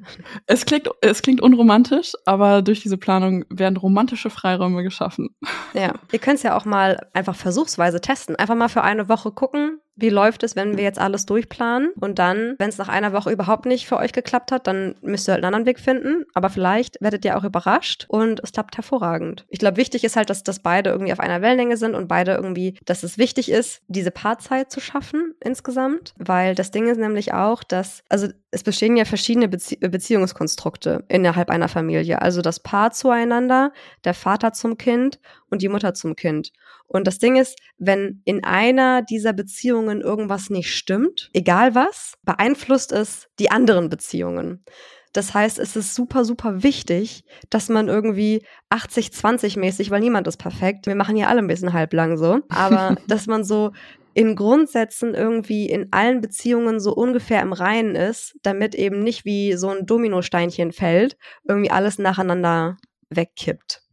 es 0.46 0.66
klingt, 0.66 0.88
es 1.01 1.22
klingt 1.22 1.40
unromantisch, 1.40 2.12
aber 2.27 2.62
durch 2.62 2.81
diese 2.83 2.99
Planung 2.99 3.44
werden 3.49 3.77
romantische 3.77 4.29
Freiräume 4.31 4.83
geschaffen. 4.83 5.35
Ja. 5.72 5.94
Ihr 6.12 6.18
könnt 6.18 6.37
es 6.37 6.42
ja 6.42 6.57
auch 6.57 6.64
mal 6.66 6.99
einfach 7.14 7.35
versuchsweise 7.35 8.01
testen. 8.01 8.37
Einfach 8.37 8.55
mal 8.57 8.68
für 8.68 8.83
eine 8.83 9.09
Woche 9.09 9.31
gucken, 9.33 9.81
wie 9.97 10.11
läuft 10.11 10.43
es, 10.43 10.55
wenn 10.57 10.77
wir 10.77 10.85
jetzt 10.85 10.99
alles 10.99 11.27
durchplanen. 11.27 11.91
Und 11.99 12.19
dann, 12.19 12.55
wenn 12.59 12.69
es 12.69 12.79
nach 12.79 12.89
einer 12.89 13.13
Woche 13.13 13.31
überhaupt 13.31 13.67
nicht 13.67 13.87
für 13.87 13.97
euch 13.97 14.13
geklappt 14.13 14.53
hat, 14.53 14.67
dann 14.67 14.95
müsst 15.01 15.29
ihr 15.29 15.33
halt 15.33 15.43
einen 15.43 15.55
anderen 15.55 15.67
Weg 15.67 15.81
finden. 15.81 16.25
Aber 16.35 16.51
vielleicht 16.51 17.01
werdet 17.01 17.25
ihr 17.25 17.37
auch 17.37 17.45
überrascht 17.45 18.05
und 18.09 18.41
es 18.43 18.53
klappt 18.53 18.77
hervorragend. 18.77 19.47
Ich 19.49 19.59
glaube, 19.59 19.79
wichtig 19.79 20.05
ist 20.05 20.17
halt, 20.17 20.31
dass, 20.31 20.43
dass 20.43 20.61
beide 20.61 20.91
irgendwie 20.91 21.13
auf 21.13 21.21
einer 21.21 21.41
Wellenlänge 21.43 21.77
sind 21.77 21.95
und 21.95 22.09
beide 22.09 22.35
irgendwie, 22.35 22.79
dass 22.85 23.03
es 23.03 23.19
wichtig 23.19 23.51
ist, 23.51 23.83
diese 23.89 24.11
Paarzeit 24.11 24.71
zu 24.71 24.81
schaffen 24.81 25.35
insgesamt. 25.41 26.15
Weil 26.19 26.55
das 26.55 26.71
Ding 26.71 26.89
ist 26.89 26.99
nämlich 26.99 27.33
auch, 27.33 27.65
dass, 27.65 28.03
also 28.09 28.29
es 28.51 28.63
bestehen 28.63 28.97
ja 28.97 29.05
verschiedene 29.05 29.49
Bezie 29.49 29.77
Beziehungskonstrukte 29.77 31.05
innerhalb 31.09 31.51
einer 31.51 31.69
Familie. 31.69 32.23
Also 32.23 32.43
das 32.43 32.61
Paar 32.61 32.93
zueinander, 32.93 33.73
der 34.05 34.15
Vater 34.15 34.53
zum 34.53 34.79
Kind 34.79 35.19
und 35.51 35.63
die 35.63 35.69
Mutter 35.69 35.95
zum 35.95 36.17
Kind. 36.17 36.53
Und 36.88 37.07
das 37.07 37.18
Ding 37.18 37.37
ist, 37.37 37.59
wenn 37.79 38.22
in 38.25 38.44
einer 38.44 39.03
dieser 39.03 39.33
Beziehungen 39.33 40.01
irgendwas 40.01 40.51
nicht 40.51 40.75
stimmt, 40.75 41.31
egal 41.33 41.75
was, 41.75 42.14
beeinflusst 42.25 42.92
es 42.92 43.29
die 43.38 43.51
anderen 43.51 43.88
Beziehungen. 43.88 44.64
Das 45.12 45.33
heißt, 45.33 45.59
es 45.59 45.77
ist 45.77 45.94
super, 45.94 46.27
super 46.27 46.62
wichtig, 46.62 47.25
dass 47.49 47.70
man 47.70 47.88
irgendwie 47.88 48.44
80-20 48.70 49.59
mäßig, 49.59 49.90
weil 49.90 50.01
niemand 50.01 50.29
ist 50.29 50.37
perfekt. 50.37 50.87
Wir 50.87 50.94
machen 50.94 51.16
ja 51.16 51.29
alle 51.29 51.38
ein 51.38 51.46
bisschen 51.46 51.72
halblang 51.72 52.18
so, 52.18 52.40
aber 52.51 52.96
dass 53.09 53.27
man 53.27 53.42
so 53.42 53.72
in 54.12 54.37
Grundsätzen 54.37 55.14
irgendwie 55.14 55.68
in 55.68 55.88
allen 55.92 56.20
Beziehungen 56.20 56.81
so 56.81 56.94
ungefähr 56.94 57.42
im 57.42 57.53
Reinen 57.53 57.94
ist, 57.94 58.35
damit 58.42 58.75
eben 58.75 59.01
nicht 59.01 59.25
wie 59.25 59.55
so 59.55 59.68
ein 59.68 59.87
Dominosteinchen 59.87 60.72
fällt, 60.72 61.16
irgendwie 61.49 61.70
alles 61.70 61.99
nacheinander 61.99 62.77
wegkippt. 63.11 63.86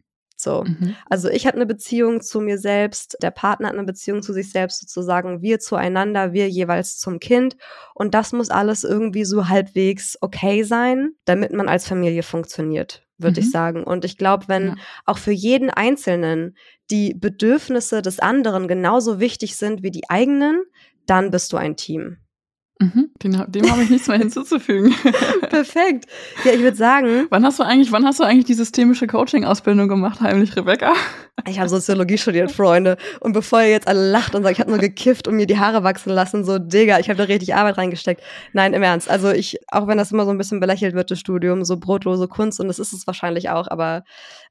So. 0.44 0.64
Mhm. 0.66 0.96
Also 1.10 1.30
ich 1.30 1.48
habe 1.48 1.56
eine 1.56 1.66
Beziehung 1.66 2.22
zu 2.22 2.42
mir 2.42 2.58
selbst, 2.60 3.18
der 3.22 3.32
Partner 3.32 3.70
hat 3.70 3.74
eine 3.76 3.86
Beziehung 3.86 4.22
zu 4.22 4.34
sich 4.34 4.52
selbst, 4.52 4.82
sozusagen 4.82 5.42
wir 5.42 5.60
zueinander, 5.60 6.34
wir 6.34 6.50
jeweils 6.50 7.00
zum 7.00 7.20
Kind. 7.20 7.56
Und 7.96 8.14
das 8.14 8.34
muss 8.34 8.50
alles 8.50 8.84
irgendwie 8.84 9.26
so 9.26 9.48
halbwegs 9.50 10.18
okay 10.22 10.64
sein, 10.64 11.12
damit 11.26 11.54
man 11.54 11.68
als 11.70 11.88
Familie 11.88 12.24
funktioniert, 12.24 13.06
würde 13.18 13.40
Mhm. 13.42 13.46
ich 13.48 13.52
sagen. 13.52 13.84
Und 13.84 14.06
ich 14.06 14.18
glaube, 14.18 14.48
wenn 14.48 14.68
Ja. 14.68 14.76
auch 15.06 15.18
für 15.18 15.32
jeden 15.32 15.70
Einzelnen 15.70 16.56
die 16.92 17.14
Bedürfnisse 17.14 18.02
des 18.02 18.20
anderen 18.20 18.68
genauso 18.68 19.20
wichtig 19.20 19.56
sind 19.56 19.82
wie 19.82 19.92
die 19.92 20.10
eigenen, 20.10 20.62
dann 21.06 21.32
bist 21.32 21.52
du 21.54 21.58
ein 21.58 21.76
Team. 21.76 22.18
Mhm. 22.84 23.12
Den, 23.22 23.44
dem 23.48 23.72
habe 23.72 23.84
ich 23.84 23.90
nichts 23.90 24.08
mehr 24.10 24.18
hinzuzufügen. 24.18 24.94
Perfekt. 25.50 26.06
Ja, 26.44 26.52
ich 26.52 26.60
würde 26.60 26.76
sagen, 26.76 27.28
wann 27.30 27.46
hast 27.46 27.60
du 27.60 27.64
eigentlich, 27.64 27.92
wann 27.94 28.06
hast 28.06 28.20
du 28.20 28.24
eigentlich 28.24 28.46
die 28.46 28.54
systemische 28.54 29.08
Coaching-Ausbildung 29.08 29.88
gemacht, 29.88 30.20
heimlich 30.20 30.56
Rebecca? 30.58 30.94
Ich 31.48 31.60
habe 31.60 31.70
Soziologie 31.70 32.18
studiert, 32.18 32.52
Freunde. 32.52 32.98
Und 33.22 33.34
bevor 33.34 33.62
ihr 33.62 33.70
jetzt 33.70 33.88
alle 33.88 34.12
lacht 34.12 34.36
und 34.36 34.44
sagt, 34.44 34.54
ich 34.54 34.60
habe 34.60 34.70
nur 34.70 34.80
gekifft 34.80 35.28
und 35.28 35.36
mir 35.36 35.48
die 35.48 35.58
Haare 35.58 35.84
wachsen 35.84 36.12
lassen, 36.12 36.44
so, 36.44 36.60
Digga, 36.60 37.00
ich 37.00 37.10
habe 37.10 37.18
da 37.18 37.24
richtig 37.24 37.56
Arbeit 37.56 37.78
reingesteckt. 37.78 38.22
Nein, 38.52 38.74
im 38.74 38.84
Ernst. 38.84 39.10
Also 39.10 39.32
ich, 39.32 39.58
auch 39.70 39.88
wenn 39.88 39.98
das 39.98 40.12
immer 40.12 40.26
so 40.26 40.32
ein 40.32 40.38
bisschen 40.38 40.60
belächelt 40.60 40.94
wird, 40.94 41.10
das 41.10 41.20
Studium, 41.20 41.64
so 41.64 41.78
brotlose 41.78 42.28
Kunst, 42.28 42.60
und 42.60 42.68
das 42.68 42.80
ist 42.80 42.92
es 42.92 43.08
wahrscheinlich 43.08 43.50
auch, 43.50 43.68
aber 43.70 44.04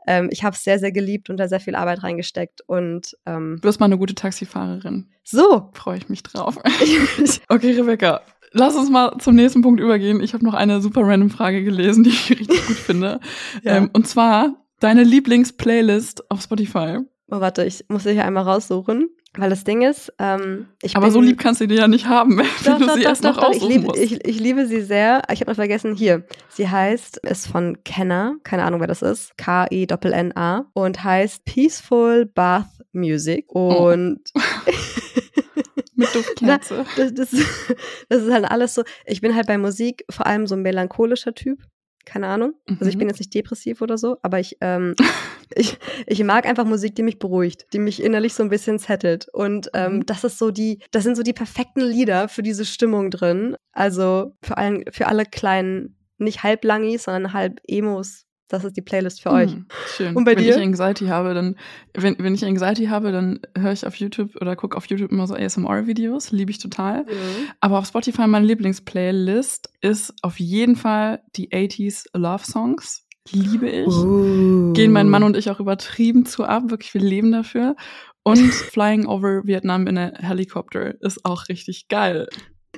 ähm, 0.07 0.29
ich 0.33 0.43
habe 0.45 0.55
es 0.55 0.65
sehr, 0.65 0.79
sehr 0.79 0.93
geliebt 0.93 1.31
und 1.31 1.37
da 1.37 1.49
sehr 1.49 1.61
viel 1.61 1.75
Arbeit 1.75 2.03
reingesteckt. 2.03 2.61
Und 2.67 3.17
ähm, 3.27 3.57
Du 3.61 3.69
bist 3.69 3.81
mal 3.81 3.87
eine 3.87 3.99
gute 3.99 4.15
Taxifahrerin. 4.15 5.09
so. 5.25 5.71
Freue 5.75 5.99
ich 5.99 6.09
mich 6.09 6.23
drauf. 6.23 6.59
Okay, 7.49 7.73
Rebecca, 7.73 8.21
lass 8.53 8.77
uns 8.77 8.91
mal 8.91 9.17
zum 9.19 9.35
nächsten 9.35 9.62
Punkt 9.62 9.81
übergehen. 9.81 10.21
Ich 10.23 10.35
habe 10.35 10.45
noch 10.45 10.55
eine 10.55 10.81
super 10.81 11.03
random 11.03 11.31
Frage 11.31 11.62
gelesen, 11.65 12.05
die 12.05 12.11
ich 12.11 12.31
richtig 12.31 12.67
gut 12.67 12.77
finde. 12.77 13.21
Ja. 13.62 13.77
Ähm, 13.77 13.91
und 13.93 14.07
zwar 14.09 14.55
deine 14.81 15.05
Lieblingsplaylist 15.05 16.31
auf 16.31 16.43
Spotify. 16.43 16.99
Oh, 17.31 17.41
warte, 17.41 17.65
ich 17.65 17.85
muss 17.88 18.03
sie 18.05 18.12
hier 18.12 18.25
einmal 18.25 18.45
raussuchen. 18.45 19.09
Weil 19.35 19.49
das 19.49 19.64
Ding 19.64 19.81
ist, 19.81 20.12
ähm, 20.18 20.68
ich 20.83 20.95
Aber 20.95 21.07
bin, 21.07 21.14
so 21.14 21.21
lieb 21.23 21.38
kannst 21.38 21.62
du 21.62 21.66
die 21.66 21.77
ja 21.77 21.88
nicht 21.88 22.07
haben, 22.07 22.37
wenn 22.38 22.47
Doch, 22.64 22.79
du 22.79 22.87
doch, 22.87 22.95
sie 22.95 23.03
doch, 23.03 23.09
erst 23.09 23.25
doch, 23.25 23.37
noch 23.37 23.45
doch. 23.45 23.55
Ich 23.55 23.62
liebe, 23.62 23.99
ich, 23.99 24.25
ich 24.27 24.40
liebe 24.40 24.66
sie 24.66 24.83
sehr. 24.83 25.23
Ich 25.33 25.40
habe 25.40 25.51
noch 25.51 25.57
vergessen, 25.57 25.95
hier. 25.95 26.25
Sie 26.51 26.68
heißt, 26.68 27.18
ist 27.18 27.47
von 27.47 27.83
Kenner, 27.83 28.37
keine 28.45 28.64
Ahnung, 28.64 28.81
wer 28.81 28.88
das 28.88 29.01
ist. 29.01 29.37
K-I-N-N-A. 29.38 30.66
Und 30.75 31.03
heißt 31.03 31.47
Peaceful 31.47 32.27
Bath 32.27 32.68
Music. 32.92 33.47
Oh. 33.49 33.90
Und 33.90 34.21
Mit 35.95 36.14
Duftkerze. 36.14 36.85
das, 36.97 37.14
das, 37.14 37.31
das 38.09 38.23
ist 38.23 38.33
halt 38.33 38.45
alles 38.51 38.75
so. 38.75 38.83
Ich 39.07 39.21
bin 39.21 39.35
halt 39.35 39.47
bei 39.47 39.57
Musik 39.57 40.05
vor 40.11 40.27
allem 40.27 40.47
so 40.47 40.55
ein 40.55 40.62
melancholischer 40.62 41.35
Typ. 41.35 41.59
Keine 42.05 42.27
Ahnung. 42.29 42.55
Also 42.69 42.87
ich 42.87 42.95
Mhm. 42.97 43.01
bin 43.01 43.09
jetzt 43.09 43.19
nicht 43.21 43.35
depressiv 43.35 43.81
oder 43.83 43.97
so, 43.99 44.19
aber 44.23 44.41
ich, 44.41 44.57
ähm, 44.61 44.95
ich, 45.55 45.79
ich 46.07 46.23
mag 46.25 46.47
einfach 46.47 46.65
Musik, 46.65 46.95
die 46.97 47.03
mich 47.03 47.19
beruhigt, 47.19 47.67
die 47.73 47.79
mich 47.79 48.03
innerlich 48.03 48.35
so 48.35 48.43
ein 48.43 48.49
bisschen 48.49 48.79
settelt. 48.79 49.29
Und 49.33 49.71
ähm, 49.75 49.97
Mhm. 49.97 50.07
das 50.07 50.25
ist 50.25 50.38
so 50.38 50.51
die, 50.51 50.81
das 50.91 51.05
sind 51.05 51.17
so 51.17 51.23
die 51.23 51.33
perfekten 51.33 51.81
Lieder 51.83 52.29
für 52.29 52.43
diese 52.43 52.65
Stimmung 52.65 53.11
drin. 53.11 53.57
Also 53.73 54.37
für 54.43 54.57
allen, 54.59 54.85
für 54.91 55.07
alle 55.07 55.25
kleinen, 55.25 55.97
nicht 56.19 56.43
halblangis, 56.43 57.05
sondern 57.05 57.33
halb 57.33 57.61
Emos. 57.67 58.27
Das 58.53 58.65
ist 58.65 58.77
die 58.77 58.83
Playlist 58.83 59.23
für 59.23 59.31
euch. 59.31 59.53
Hm, 59.53 59.65
Schön. 59.97 60.15
Und 60.15 60.25
bei 60.25 60.37
wenn 60.37 60.45
dir? 60.45 60.57
ich 60.57 60.62
Anxiety 60.62 61.07
habe, 61.07 61.33
dann, 61.33 61.57
wenn, 61.95 62.17
wenn 62.19 62.35
ich 62.35 62.45
Anxiety 62.45 62.85
habe, 62.87 63.11
dann 63.11 63.41
höre 63.57 63.73
ich 63.73 63.87
auf 63.87 63.97
YouTube 63.97 64.37
oder 64.41 64.57
gucke 64.57 64.77
auf 64.77 64.85
YouTube 64.87 65.11
immer 65.11 65.27
so 65.27 65.35
ASMR-Videos. 65.35 66.33
Liebe 66.33 66.51
ich 66.51 66.59
total. 66.59 67.07
Aber 67.61 67.79
auf 67.79 67.87
Spotify 67.87 68.27
meine 68.27 68.45
Lieblingsplaylist 68.45 69.71
ist 69.81 70.12
auf 70.21 70.38
jeden 70.38 70.77
Fall 70.77 71.23
die 71.35 71.49
80s 71.51 72.07
Love 72.12 72.45
Songs. 72.45 73.07
Liebe 73.31 73.71
ich. 73.71 73.87
Uh. 73.87 74.75
Gehen 74.75 74.93
mein 74.93 75.09
Mann 75.09 75.23
und 75.23 75.37
ich 75.37 75.49
auch 75.51 75.61
übertrieben 75.61 76.27
zu 76.27 76.45
ab. 76.45 76.65
Wirklich, 76.67 76.93
wir 76.93 77.01
leben 77.01 77.33
dafür. 77.33 77.75
Und 78.23 78.37
Flying 78.53 79.07
over 79.07 79.47
Vietnam 79.47 79.87
in 79.87 79.97
a 79.97 80.12
Helicopter 80.19 81.01
ist 81.01 81.25
auch 81.25 81.49
richtig 81.49 81.88
geil. 81.88 82.29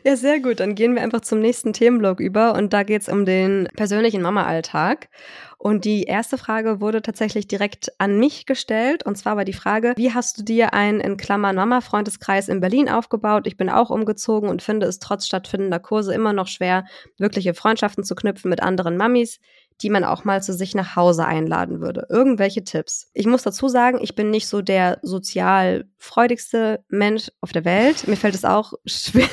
Ja, 0.03 0.17
sehr 0.17 0.41
gut. 0.41 0.61
Dann 0.61 0.75
gehen 0.75 0.95
wir 0.95 1.03
einfach 1.03 1.23
zum 1.23 1.41
nächsten 1.41 1.73
Themenblock 1.73 2.21
über 2.21 2.55
und 2.55 2.73
da 2.73 2.83
geht's 2.83 3.09
um 3.09 3.25
den 3.25 3.69
persönlichen 3.75 4.23
Mama-Alltag. 4.23 5.09
Und 5.67 5.87
die 5.87 6.03
erste 6.03 6.37
Frage 6.37 6.83
wurde 6.83 7.01
tatsächlich 7.01 7.49
direkt 7.49 7.91
an 7.99 8.19
mich 8.19 8.45
gestellt. 8.45 9.07
Und 9.07 9.17
zwar 9.17 9.39
war 9.39 9.47
die 9.47 9.55
Frage, 9.55 9.95
wie 9.97 10.13
hast 10.13 10.37
du 10.37 10.43
dir 10.43 10.75
einen 10.75 11.01
in 11.01 11.17
Klammern 11.17 11.57
Mama-Freundeskreis 11.57 12.51
in 12.51 12.61
Berlin 12.61 12.91
aufgebaut? 12.91 13.47
Ich 13.47 13.57
bin 13.57 13.71
auch 13.71 13.89
umgezogen 13.89 14.51
und 14.51 14.61
finde 14.61 14.85
es 14.87 14.99
trotz 14.99 15.27
stattfindender 15.27 15.81
Kurse 15.81 16.13
immer 16.13 16.35
noch 16.35 16.49
schwer, 16.49 16.85
wirkliche 17.17 17.55
Freundschaften 17.55 18.05
zu 18.05 18.15
knüpfen 18.15 18.51
mit 18.51 18.63
anderen 18.63 18.99
Mamis, 18.99 19.41
die 19.83 19.91
man 19.91 20.05
auch 20.05 20.25
mal 20.25 20.43
zu 20.43 20.53
sich 20.53 20.75
nach 20.75 20.97
Hause 20.97 21.25
einladen 21.25 21.81
würde. 21.81 22.07
Irgendwelche 22.09 22.65
Tipps. 22.65 23.11
Ich 23.13 23.27
muss 23.27 23.43
dazu 23.43 23.69
sagen, 23.69 23.99
ich 24.01 24.15
bin 24.15 24.31
nicht 24.31 24.47
so 24.47 24.63
der 24.63 24.99
sozial 25.03 25.87
freudigste 25.99 26.85
Mensch 26.89 27.31
auf 27.41 27.53
der 27.53 27.65
Welt. 27.65 28.07
Mir 28.07 28.17
fällt 28.17 28.35
es 28.35 28.45
auch 28.45 28.75
schwer, 28.87 29.29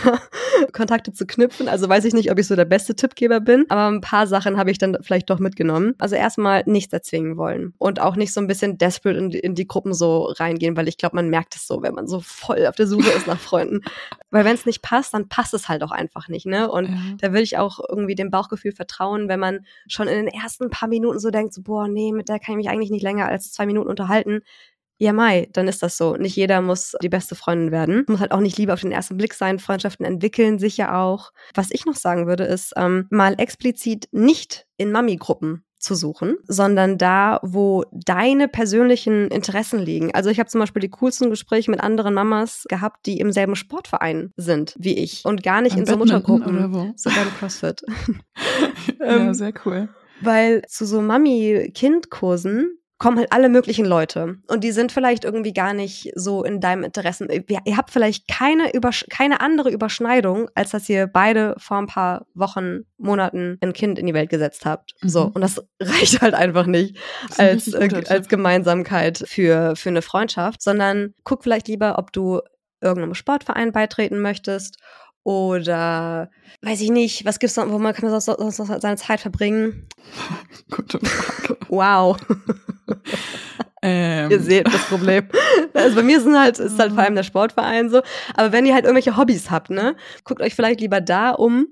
Kontakte 0.74 1.14
zu 1.14 1.26
knüpfen. 1.26 1.68
Also 1.68 1.88
weiß 1.88 2.06
ich 2.06 2.14
nicht, 2.14 2.32
ob 2.32 2.40
ich 2.40 2.48
so 2.48 2.56
der 2.56 2.66
beste 2.66 2.96
Tippgeber 2.96 3.40
bin, 3.40 3.66
aber 3.70 3.88
ein 3.88 4.02
paar 4.02 4.26
Sachen 4.26 4.58
habe 4.58 4.72
ich 4.72 4.78
dann 4.78 4.98
vielleicht 5.02 5.30
doch 5.30 5.40
mitgenommen. 5.40 5.94
Also 6.00 6.16
erstmal 6.16 6.64
nichts 6.66 6.94
erzwingen 6.94 7.38
wollen 7.38 7.74
und 7.78 8.00
auch 8.00 8.16
nicht 8.16 8.34
so 8.34 8.42
ein 8.42 8.48
bisschen 8.48 8.78
desperate 8.78 9.20
in 9.20 9.30
die, 9.30 9.40
in 9.40 9.56
die 9.56 9.68
Gruppen 9.68 9.94
so 9.94 10.24
reingehen, 10.24 10.76
weil 10.76 10.88
ich 10.88 10.98
glaube, 10.98 11.16
man 11.16 11.30
merkt 11.30 11.56
es 11.56 11.68
so, 11.68 11.82
wenn 11.82 11.94
man 11.94 12.08
so 12.08 12.20
voll 12.22 12.66
auf 12.66 12.76
der 12.76 12.88
Suche 12.88 13.12
ist 13.12 13.28
nach 13.28 13.40
Freunden. 13.40 13.82
Weil 14.34 14.46
wenn 14.46 14.56
es 14.56 14.66
nicht 14.66 14.82
passt, 14.82 15.14
dann 15.14 15.28
passt 15.28 15.54
es 15.54 15.68
halt 15.68 15.84
auch 15.84 15.92
einfach 15.92 16.30
nicht, 16.30 16.46
ne? 16.46 16.72
Und 16.72 16.86
ja. 16.86 16.96
da 17.20 17.34
will 17.34 17.42
ich 17.42 17.58
auch 17.58 17.82
irgendwie 17.90 18.16
dem 18.16 18.32
Bauchgefühl 18.32 18.72
vertrauen, 18.72 19.28
wenn 19.28 19.42
man 19.42 19.66
schon 19.88 20.08
in 20.08 20.16
den 20.16 20.31
ersten 20.34 20.70
paar 20.70 20.90
Minuten 20.90 21.20
so 21.20 21.30
denkt, 21.30 21.54
so, 21.54 21.62
boah, 21.62 21.88
nee, 21.88 22.12
mit 22.12 22.30
der 22.30 22.40
kann 22.40 22.54
ich 22.54 22.66
mich 22.66 22.70
eigentlich 22.70 22.92
nicht 22.92 23.04
länger 23.04 23.28
als 23.28 23.52
zwei 23.52 23.66
Minuten 23.66 23.90
unterhalten 23.90 24.42
ja, 25.02 25.14
Mai, 25.14 25.50
dann 25.52 25.68
ist 25.68 25.82
das 25.82 25.98
so. 25.98 26.16
Nicht 26.16 26.36
jeder 26.36 26.62
muss 26.62 26.96
die 27.02 27.10
beste 27.10 27.34
Freundin 27.34 27.72
werden. 27.72 28.06
Muss 28.08 28.20
halt 28.20 28.32
auch 28.32 28.40
nicht 28.40 28.60
Liebe 28.60 28.72
auf 28.72 28.82
den 28.82 28.92
ersten 28.92 29.18
Blick 29.18 29.34
sein. 29.34 29.58
Freundschaften 29.58 30.06
entwickeln 30.06 30.60
sich 30.60 30.78
ja 30.78 31.02
auch. 31.02 31.32
Was 31.56 31.72
ich 31.72 31.88
noch 31.88 31.96
sagen 31.96 32.28
würde, 32.28 32.44
ist, 32.44 32.74
ähm, 32.78 33.08
mal 33.10 33.34
explizit 33.40 34.08
nicht 34.12 34.68
in 34.78 34.92
Mami-Gruppen 34.92 35.66
zu 35.80 35.96
suchen, 35.96 36.38
sondern 36.48 37.00
da, 37.00 37.40
wo 37.42 37.84
deine 37.92 38.48
persönlichen 38.48 39.30
Interessen 39.30 39.80
liegen. 39.80 40.14
Also 40.14 40.30
ich 40.30 40.38
habe 40.38 40.50
zum 40.50 40.62
Beispiel 40.62 40.82
die 40.82 40.92
coolsten 40.92 41.32
Gespräche 41.32 41.72
mit 41.72 41.82
anderen 41.82 42.14
Mamas 42.14 42.66
gehabt, 42.70 43.08
die 43.08 43.18
im 43.20 43.32
selben 43.32 43.56
Sportverein 43.56 44.32
sind 44.38 44.76
wie 44.78 45.00
ich 45.00 45.26
und 45.26 45.42
gar 45.42 45.64
nicht 45.64 45.74
Am 45.74 45.80
in 45.80 45.86
so 45.88 45.98
Muttergruppen, 45.98 46.94
so 46.96 47.10
beim 47.10 47.28
CrossFit. 47.40 47.82
ja, 49.00 49.06
ähm, 49.08 49.34
sehr 49.34 49.54
cool. 49.66 49.90
Weil 50.22 50.62
zu 50.68 50.86
so 50.86 51.02
Mami-Kind-Kursen 51.02 52.78
kommen 53.02 53.18
halt 53.18 53.32
alle 53.32 53.50
möglichen 53.50 53.88
Leute. 53.88 54.38
Und 54.48 54.64
die 54.64 54.72
sind 54.72 54.92
vielleicht 54.92 55.26
irgendwie 55.26 55.54
gar 55.54 55.74
nicht 55.74 56.12
so 56.14 56.44
in 56.44 56.62
deinem 56.62 56.84
Interessen. 56.84 57.30
Ihr 57.32 57.76
habt 57.76 57.90
vielleicht 57.90 58.28
keine, 58.28 58.72
Übersch 58.76 59.08
keine 59.10 59.42
andere 59.42 59.72
Überschneidung, 59.72 60.50
als 60.54 60.70
dass 60.70 60.88
ihr 60.88 61.08
beide 61.08 61.56
vor 61.58 61.78
ein 61.78 61.88
paar 61.88 62.28
Wochen, 62.36 62.82
Monaten 63.00 63.58
ein 63.62 63.74
Kind 63.74 63.98
in 63.98 64.06
die 64.06 64.14
Welt 64.14 64.30
gesetzt 64.30 64.68
habt. 64.68 64.94
Mhm. 65.02 65.10
So. 65.10 65.32
Und 65.34 65.42
das 65.42 65.60
reicht 65.82 66.22
halt 66.22 66.36
einfach 66.36 66.68
nicht 66.68 66.96
als, 67.38 67.74
äh, 67.74 68.04
als 68.08 68.30
Gemeinsamkeit 68.30 69.24
für, 69.26 69.76
für 69.76 69.90
eine 69.90 70.04
Freundschaft, 70.04 70.62
sondern 70.62 71.16
guck 71.24 71.42
vielleicht 71.42 71.68
lieber, 71.70 71.98
ob 71.98 72.14
du 72.14 72.42
irgendeinem 72.82 73.16
Sportverein 73.16 73.72
beitreten 73.72 74.22
möchtest 74.22 74.78
oder 75.24 76.30
weiß 76.62 76.82
ich 76.82 76.90
nicht, 76.90 77.26
was 77.26 77.40
gibt's 77.40 77.56
noch, 77.56 77.70
wo 77.70 77.78
man 77.80 77.94
kann 77.94 78.10
man 78.10 78.20
sonst 78.20 78.60
noch 78.60 78.80
seine 78.82 78.98
Zeit 78.98 79.20
verbringen? 79.20 79.88
Gute 80.72 81.00
Frage. 81.00 81.58
Wow. 81.70 82.18
Ähm. 83.84 84.30
Ihr 84.30 84.40
seht 84.40 84.68
das 84.68 84.86
Problem. 84.88 85.28
Also 85.74 85.96
bei 85.96 86.04
mir 86.04 86.22
sind 86.22 86.40
halt, 86.40 86.60
ist 86.60 86.78
halt 86.78 86.94
vor 86.94 87.02
allem 87.02 87.16
der 87.16 87.24
Sportverein 87.24 87.90
so. 87.90 88.02
Aber 88.36 88.52
wenn 88.52 88.66
ihr 88.66 88.74
halt 88.74 88.86
irgendwelche 88.86 89.18
Hobbys 89.18 89.50
habt, 89.50 89.72
ne, 89.72 89.96
guckt 90.24 90.42
euch 90.42 90.54
vielleicht 90.54 90.82
lieber 90.82 91.02
da 91.02 91.32
um, 91.32 91.68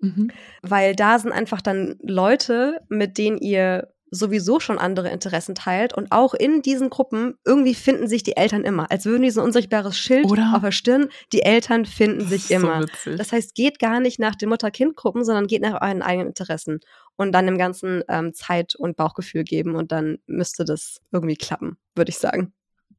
mhm. 0.00 0.30
weil 0.60 0.94
da 0.94 1.18
sind 1.18 1.32
einfach 1.32 1.62
dann 1.62 1.96
Leute, 2.02 2.80
mit 2.88 3.16
denen 3.16 3.38
ihr 3.38 3.88
sowieso 4.10 4.60
schon 4.60 4.78
andere 4.78 5.10
Interessen 5.10 5.54
teilt 5.54 5.92
und 5.92 6.12
auch 6.12 6.34
in 6.34 6.62
diesen 6.62 6.90
Gruppen 6.90 7.34
irgendwie 7.44 7.74
finden 7.74 8.08
sich 8.08 8.22
die 8.22 8.36
Eltern 8.36 8.64
immer, 8.64 8.90
als 8.90 9.04
würden 9.04 9.22
die 9.22 9.30
so 9.30 9.40
ein 9.40 9.46
unsichtbares 9.46 9.98
Schild 9.98 10.26
Oder? 10.26 10.52
auf 10.54 10.62
der 10.62 10.72
Stirn, 10.72 11.08
die 11.32 11.42
Eltern 11.42 11.84
finden 11.84 12.26
sich 12.26 12.50
immer. 12.50 12.86
So 13.04 13.16
das 13.16 13.32
heißt, 13.32 13.54
geht 13.54 13.78
gar 13.78 14.00
nicht 14.00 14.18
nach 14.18 14.34
den 14.34 14.48
Mutter-Kind-Gruppen, 14.48 15.24
sondern 15.24 15.46
geht 15.46 15.62
nach 15.62 15.80
euren 15.82 16.02
eigenen 16.02 16.28
Interessen 16.28 16.80
und 17.16 17.32
dann 17.32 17.46
dem 17.46 17.58
Ganzen 17.58 18.02
ähm, 18.08 18.32
Zeit 18.32 18.74
und 18.76 18.96
Bauchgefühl 18.96 19.44
geben 19.44 19.74
und 19.74 19.92
dann 19.92 20.18
müsste 20.26 20.64
das 20.64 21.00
irgendwie 21.10 21.36
klappen, 21.36 21.76
würde 21.94 22.10
ich 22.10 22.18
sagen. 22.18 22.52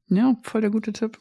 Ja, 0.09 0.35
voll 0.43 0.61
der 0.61 0.69
gute 0.69 0.93
Tipp. 0.93 1.17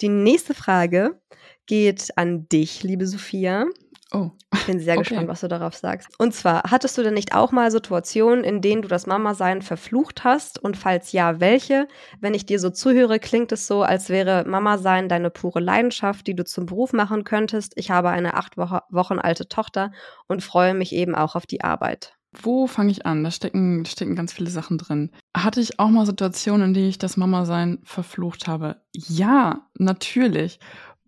Die 0.00 0.08
nächste 0.08 0.54
Frage 0.54 1.20
geht 1.66 2.16
an 2.16 2.48
dich, 2.48 2.82
liebe 2.82 3.06
Sophia. 3.06 3.66
Oh. 4.12 4.30
Ich 4.54 4.66
bin 4.66 4.78
sehr 4.78 4.94
okay. 4.98 5.08
gespannt, 5.08 5.28
was 5.28 5.40
du 5.40 5.48
darauf 5.48 5.74
sagst. 5.74 6.08
Und 6.18 6.32
zwar, 6.32 6.62
hattest 6.70 6.96
du 6.96 7.02
denn 7.02 7.14
nicht 7.14 7.34
auch 7.34 7.52
mal 7.52 7.70
Situationen, 7.70 8.44
in 8.44 8.60
denen 8.60 8.82
du 8.82 8.88
das 8.88 9.06
Mama-Sein 9.06 9.62
verflucht 9.62 10.24
hast? 10.24 10.62
Und 10.62 10.76
falls 10.76 11.12
ja, 11.12 11.40
welche? 11.40 11.88
Wenn 12.20 12.34
ich 12.34 12.46
dir 12.46 12.60
so 12.60 12.70
zuhöre, 12.70 13.18
klingt 13.18 13.52
es 13.52 13.66
so, 13.66 13.82
als 13.82 14.08
wäre 14.08 14.44
Mama-Sein 14.46 15.08
deine 15.08 15.30
pure 15.30 15.60
Leidenschaft, 15.60 16.26
die 16.26 16.36
du 16.36 16.44
zum 16.44 16.66
Beruf 16.66 16.92
machen 16.92 17.24
könntest. 17.24 17.72
Ich 17.76 17.90
habe 17.90 18.10
eine 18.10 18.34
acht 18.34 18.56
Wo 18.56 18.66
Wochen 18.90 19.18
alte 19.18 19.48
Tochter 19.48 19.92
und 20.28 20.42
freue 20.42 20.74
mich 20.74 20.92
eben 20.92 21.14
auch 21.14 21.34
auf 21.34 21.46
die 21.46 21.62
Arbeit. 21.62 22.16
Wo 22.42 22.66
fange 22.66 22.90
ich 22.90 23.06
an? 23.06 23.24
Da 23.24 23.30
stecken, 23.30 23.84
da 23.84 23.90
stecken 23.90 24.14
ganz 24.14 24.32
viele 24.32 24.50
Sachen 24.50 24.78
drin. 24.78 25.10
Hatte 25.36 25.60
ich 25.60 25.78
auch 25.78 25.88
mal 25.88 26.06
Situationen, 26.06 26.68
in 26.68 26.74
denen 26.74 26.88
ich 26.88 26.98
das 26.98 27.16
Mama-Sein 27.16 27.78
verflucht 27.82 28.46
habe? 28.46 28.82
Ja, 28.94 29.68
natürlich. 29.78 30.58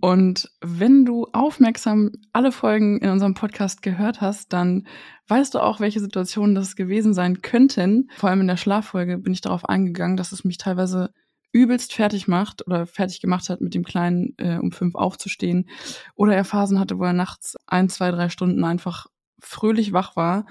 Und 0.01 0.51
wenn 0.61 1.05
du 1.05 1.27
aufmerksam 1.33 2.13
alle 2.33 2.53
Folgen 2.53 2.99
in 2.99 3.11
unserem 3.11 3.35
Podcast 3.35 3.83
gehört 3.83 4.21
hast, 4.21 4.53
dann 4.53 4.87
weißt 5.27 5.55
du 5.55 5.59
auch, 5.61 5.81
welche 5.81 6.01
Situationen 6.01 6.55
das 6.55 6.77
gewesen 6.77 7.15
sein 7.15 7.43
könnten. 7.43 8.09
Vor 8.17 8.31
allem 8.31 8.43
in 8.43 8.47
der 8.47 8.57
Schlaffolge 8.57 9.19
bin 9.19 9.33
ich 9.33 9.41
darauf 9.41 9.65
eingegangen, 9.69 10.17
dass 10.17 10.33
es 10.33 10.45
mich 10.45 10.59
teilweise 10.59 11.11
übelst 11.53 11.95
fertig 11.95 12.29
macht 12.29 12.67
oder 12.67 12.87
fertig 12.87 13.21
gemacht 13.21 13.49
hat, 13.49 13.61
mit 13.61 13.75
dem 13.75 13.85
Kleinen 13.85 14.35
äh, 14.37 14.59
um 14.59 14.71
fünf 14.71 14.95
aufzustehen. 14.95 15.69
Oder 16.15 16.35
er 16.35 16.45
Phasen 16.45 16.79
hatte, 16.79 16.99
wo 16.99 17.05
er 17.05 17.13
nachts 17.13 17.57
ein, 17.67 17.89
zwei, 17.89 18.11
drei 18.11 18.29
Stunden 18.29 18.65
einfach 18.65 19.07
fröhlich 19.41 19.93
wach 19.93 20.15
war. 20.15 20.47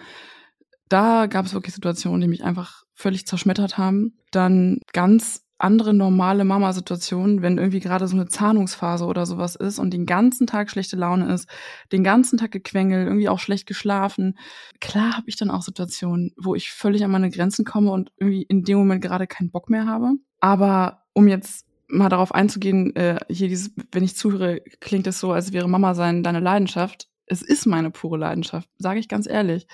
Da 0.89 1.27
gab 1.27 1.45
es 1.45 1.53
wirklich 1.53 1.75
Situationen, 1.75 2.21
die 2.21 2.27
mich 2.27 2.43
einfach 2.43 2.83
völlig 2.93 3.27
zerschmettert 3.27 3.77
haben. 3.77 4.17
Dann 4.31 4.79
ganz 4.93 5.46
andere 5.59 5.93
normale 5.93 6.45
Mama-Situationen, 6.45 7.41
wenn 7.41 7.57
irgendwie 7.57 7.79
gerade 7.79 8.07
so 8.07 8.15
eine 8.15 8.27
Zahnungsphase 8.27 9.05
oder 9.05 9.25
sowas 9.25 9.55
ist 9.55 9.79
und 9.79 9.91
den 9.91 10.05
ganzen 10.05 10.45
Tag 10.45 10.69
schlechte 10.69 10.95
Laune 10.95 11.33
ist, 11.33 11.49
den 11.91 12.03
ganzen 12.03 12.37
Tag 12.37 12.51
gequengelt, 12.51 13.07
irgendwie 13.07 13.29
auch 13.29 13.39
schlecht 13.39 13.65
geschlafen. 13.65 14.37
Klar 14.79 15.17
habe 15.17 15.27
ich 15.29 15.35
dann 15.35 15.49
auch 15.49 15.63
Situationen, 15.63 16.31
wo 16.37 16.55
ich 16.55 16.71
völlig 16.71 17.03
an 17.03 17.11
meine 17.11 17.29
Grenzen 17.29 17.65
komme 17.65 17.91
und 17.91 18.11
irgendwie 18.17 18.43
in 18.43 18.63
dem 18.63 18.77
Moment 18.77 19.01
gerade 19.01 19.27
keinen 19.27 19.51
Bock 19.51 19.69
mehr 19.69 19.87
habe. 19.87 20.13
Aber 20.39 21.03
um 21.13 21.27
jetzt 21.27 21.65
mal 21.87 22.09
darauf 22.09 22.33
einzugehen, 22.33 22.95
äh, 22.95 23.17
hier 23.29 23.47
dieses, 23.47 23.71
wenn 23.91 24.03
ich 24.03 24.15
zuhöre, 24.15 24.61
klingt 24.79 25.07
es 25.07 25.19
so, 25.19 25.31
als 25.31 25.53
wäre 25.53 25.67
Mama 25.67 25.95
sein 25.95 26.21
deine 26.23 26.39
Leidenschaft. 26.39 27.07
Es 27.25 27.41
ist 27.41 27.65
meine 27.65 27.91
pure 27.91 28.17
Leidenschaft, 28.17 28.69
sage 28.77 28.99
ich 28.99 29.07
ganz 29.07 29.27
ehrlich. 29.27 29.67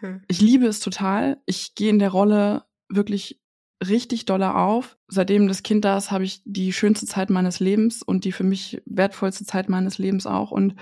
Hm. 0.00 0.22
Ich 0.28 0.40
liebe 0.40 0.66
es 0.66 0.80
total. 0.80 1.38
Ich 1.46 1.74
gehe 1.74 1.90
in 1.90 1.98
der 1.98 2.10
Rolle 2.10 2.64
wirklich 2.88 3.40
richtig 3.86 4.24
doller 4.24 4.56
auf. 4.56 4.96
Seitdem 5.08 5.48
das 5.48 5.62
Kind 5.62 5.84
da 5.84 5.96
ist, 5.96 6.10
habe 6.10 6.24
ich 6.24 6.42
die 6.44 6.72
schönste 6.72 7.06
Zeit 7.06 7.30
meines 7.30 7.60
Lebens 7.60 8.02
und 8.02 8.24
die 8.24 8.32
für 8.32 8.44
mich 8.44 8.82
wertvollste 8.86 9.44
Zeit 9.44 9.68
meines 9.68 9.98
Lebens 9.98 10.26
auch. 10.26 10.50
Und 10.50 10.74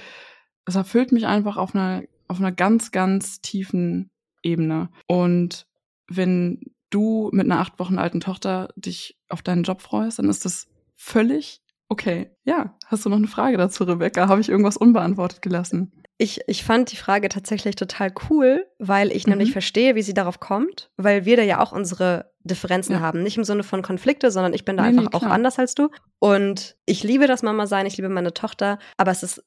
es 0.65 0.75
erfüllt 0.75 1.13
mich 1.13 1.27
einfach 1.27 1.57
auf 1.57 1.75
einer, 1.75 2.03
auf 2.29 2.39
einer 2.39 2.53
ganz, 2.53 2.91
ganz 2.91 3.41
tiefen 3.41 4.11
Ebene. 4.43 4.91
Und 5.07 5.67
wenn 6.09 6.61
du 6.91 7.31
mit 7.33 7.47
einer 7.47 7.61
acht 7.61 7.79
Wochen 7.79 7.99
alten 7.99 8.21
Tochter 8.21 8.69
dich 8.77 9.19
auf 9.29 9.43
deinen 9.43 9.65
Job 9.65 9.83
freust, 9.83 10.19
dann 10.19 10.31
ist 10.31 10.45
das 10.45 10.69
völlig 10.95 11.61
okay. 11.89 12.31
Ja, 12.45 12.77
hast 12.87 13.05
du 13.05 13.09
noch 13.09 13.17
eine 13.17 13.27
Frage 13.27 13.57
dazu, 13.57 13.85
Rebecca? 13.85 14.29
Habe 14.29 14.41
ich 14.41 14.49
irgendwas 14.49 14.77
unbeantwortet 14.77 15.43
gelassen? 15.43 15.93
Ich, 16.19 16.41
ich 16.47 16.65
fand 16.65 16.93
die 16.93 16.97
Frage 16.97 17.29
tatsächlich 17.29 17.77
total 17.77 18.13
cool, 18.31 18.67
weil 18.79 19.13
ich 19.13 19.27
mhm. 19.27 19.33
nämlich 19.33 19.53
verstehe, 19.53 19.95
wie 19.95 20.03
sie 20.03 20.15
darauf 20.15 20.41
kommt, 20.41 20.91
weil 20.97 21.25
wir 21.27 21.37
da 21.37 21.43
ja 21.43 21.61
auch 21.61 21.73
unsere 21.73 22.33
Differenzen 22.47 22.95
ja. 22.95 23.01
haben. 23.01 23.23
Nicht 23.23 23.37
im 23.37 23.45
Sinne 23.45 23.63
von 23.63 23.83
Konflikte, 23.83 24.31
sondern 24.31 24.55
ich 24.55 24.65
bin 24.65 24.77
da 24.77 24.85
nee, 24.85 24.91
einfach 24.91 25.11
nee, 25.13 25.17
auch 25.17 25.23
anders 25.23 25.59
als 25.59 25.75
du. 25.75 25.89
Und 26.19 26.77
ich 26.87 27.03
liebe 27.03 27.27
das 27.27 27.43
Mama 27.43 27.67
sein, 27.67 27.87
ich 27.87 27.97
liebe 27.97 28.09
meine 28.09 28.35
Tochter, 28.35 28.79
aber 28.97 29.11
es 29.11 29.23
ist, 29.23 29.45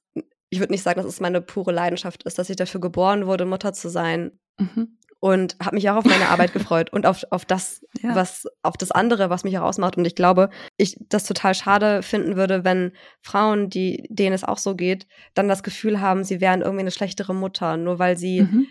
ich 0.49 0.59
würde 0.59 0.71
nicht 0.71 0.83
sagen, 0.83 1.01
dass 1.01 1.11
es 1.11 1.19
meine 1.19 1.41
pure 1.41 1.71
Leidenschaft 1.71 2.23
ist, 2.23 2.39
dass 2.39 2.49
ich 2.49 2.55
dafür 2.55 2.81
geboren 2.81 3.25
wurde, 3.25 3.45
Mutter 3.45 3.73
zu 3.73 3.89
sein. 3.89 4.31
Mhm 4.57 4.99
und 5.19 5.57
habe 5.61 5.75
mich 5.75 5.89
auch 5.89 5.97
auf 5.97 6.05
meine 6.05 6.29
Arbeit 6.29 6.53
gefreut 6.53 6.91
und 6.91 7.05
auf, 7.05 7.23
auf 7.29 7.45
das, 7.45 7.85
ja. 8.01 8.15
was, 8.15 8.47
auf 8.63 8.77
das 8.77 8.91
andere, 8.91 9.29
was 9.29 9.43
mich 9.43 9.57
auch 9.57 9.63
ausmacht. 9.63 9.97
Und 9.97 10.05
ich 10.05 10.15
glaube, 10.15 10.49
ich 10.77 10.97
das 11.09 11.25
total 11.25 11.53
schade 11.53 12.01
finden 12.01 12.35
würde, 12.35 12.63
wenn 12.63 12.93
Frauen, 13.21 13.69
die, 13.69 14.07
denen 14.09 14.33
es 14.33 14.43
auch 14.43 14.57
so 14.57 14.75
geht, 14.75 15.07
dann 15.33 15.49
das 15.49 15.63
Gefühl 15.63 15.99
haben, 15.99 16.23
sie 16.23 16.39
wären 16.39 16.61
irgendwie 16.61 16.81
eine 16.81 16.91
schlechtere 16.91 17.33
Mutter, 17.33 17.77
nur 17.77 17.99
weil 17.99 18.17
sie 18.17 18.43
mhm. 18.43 18.67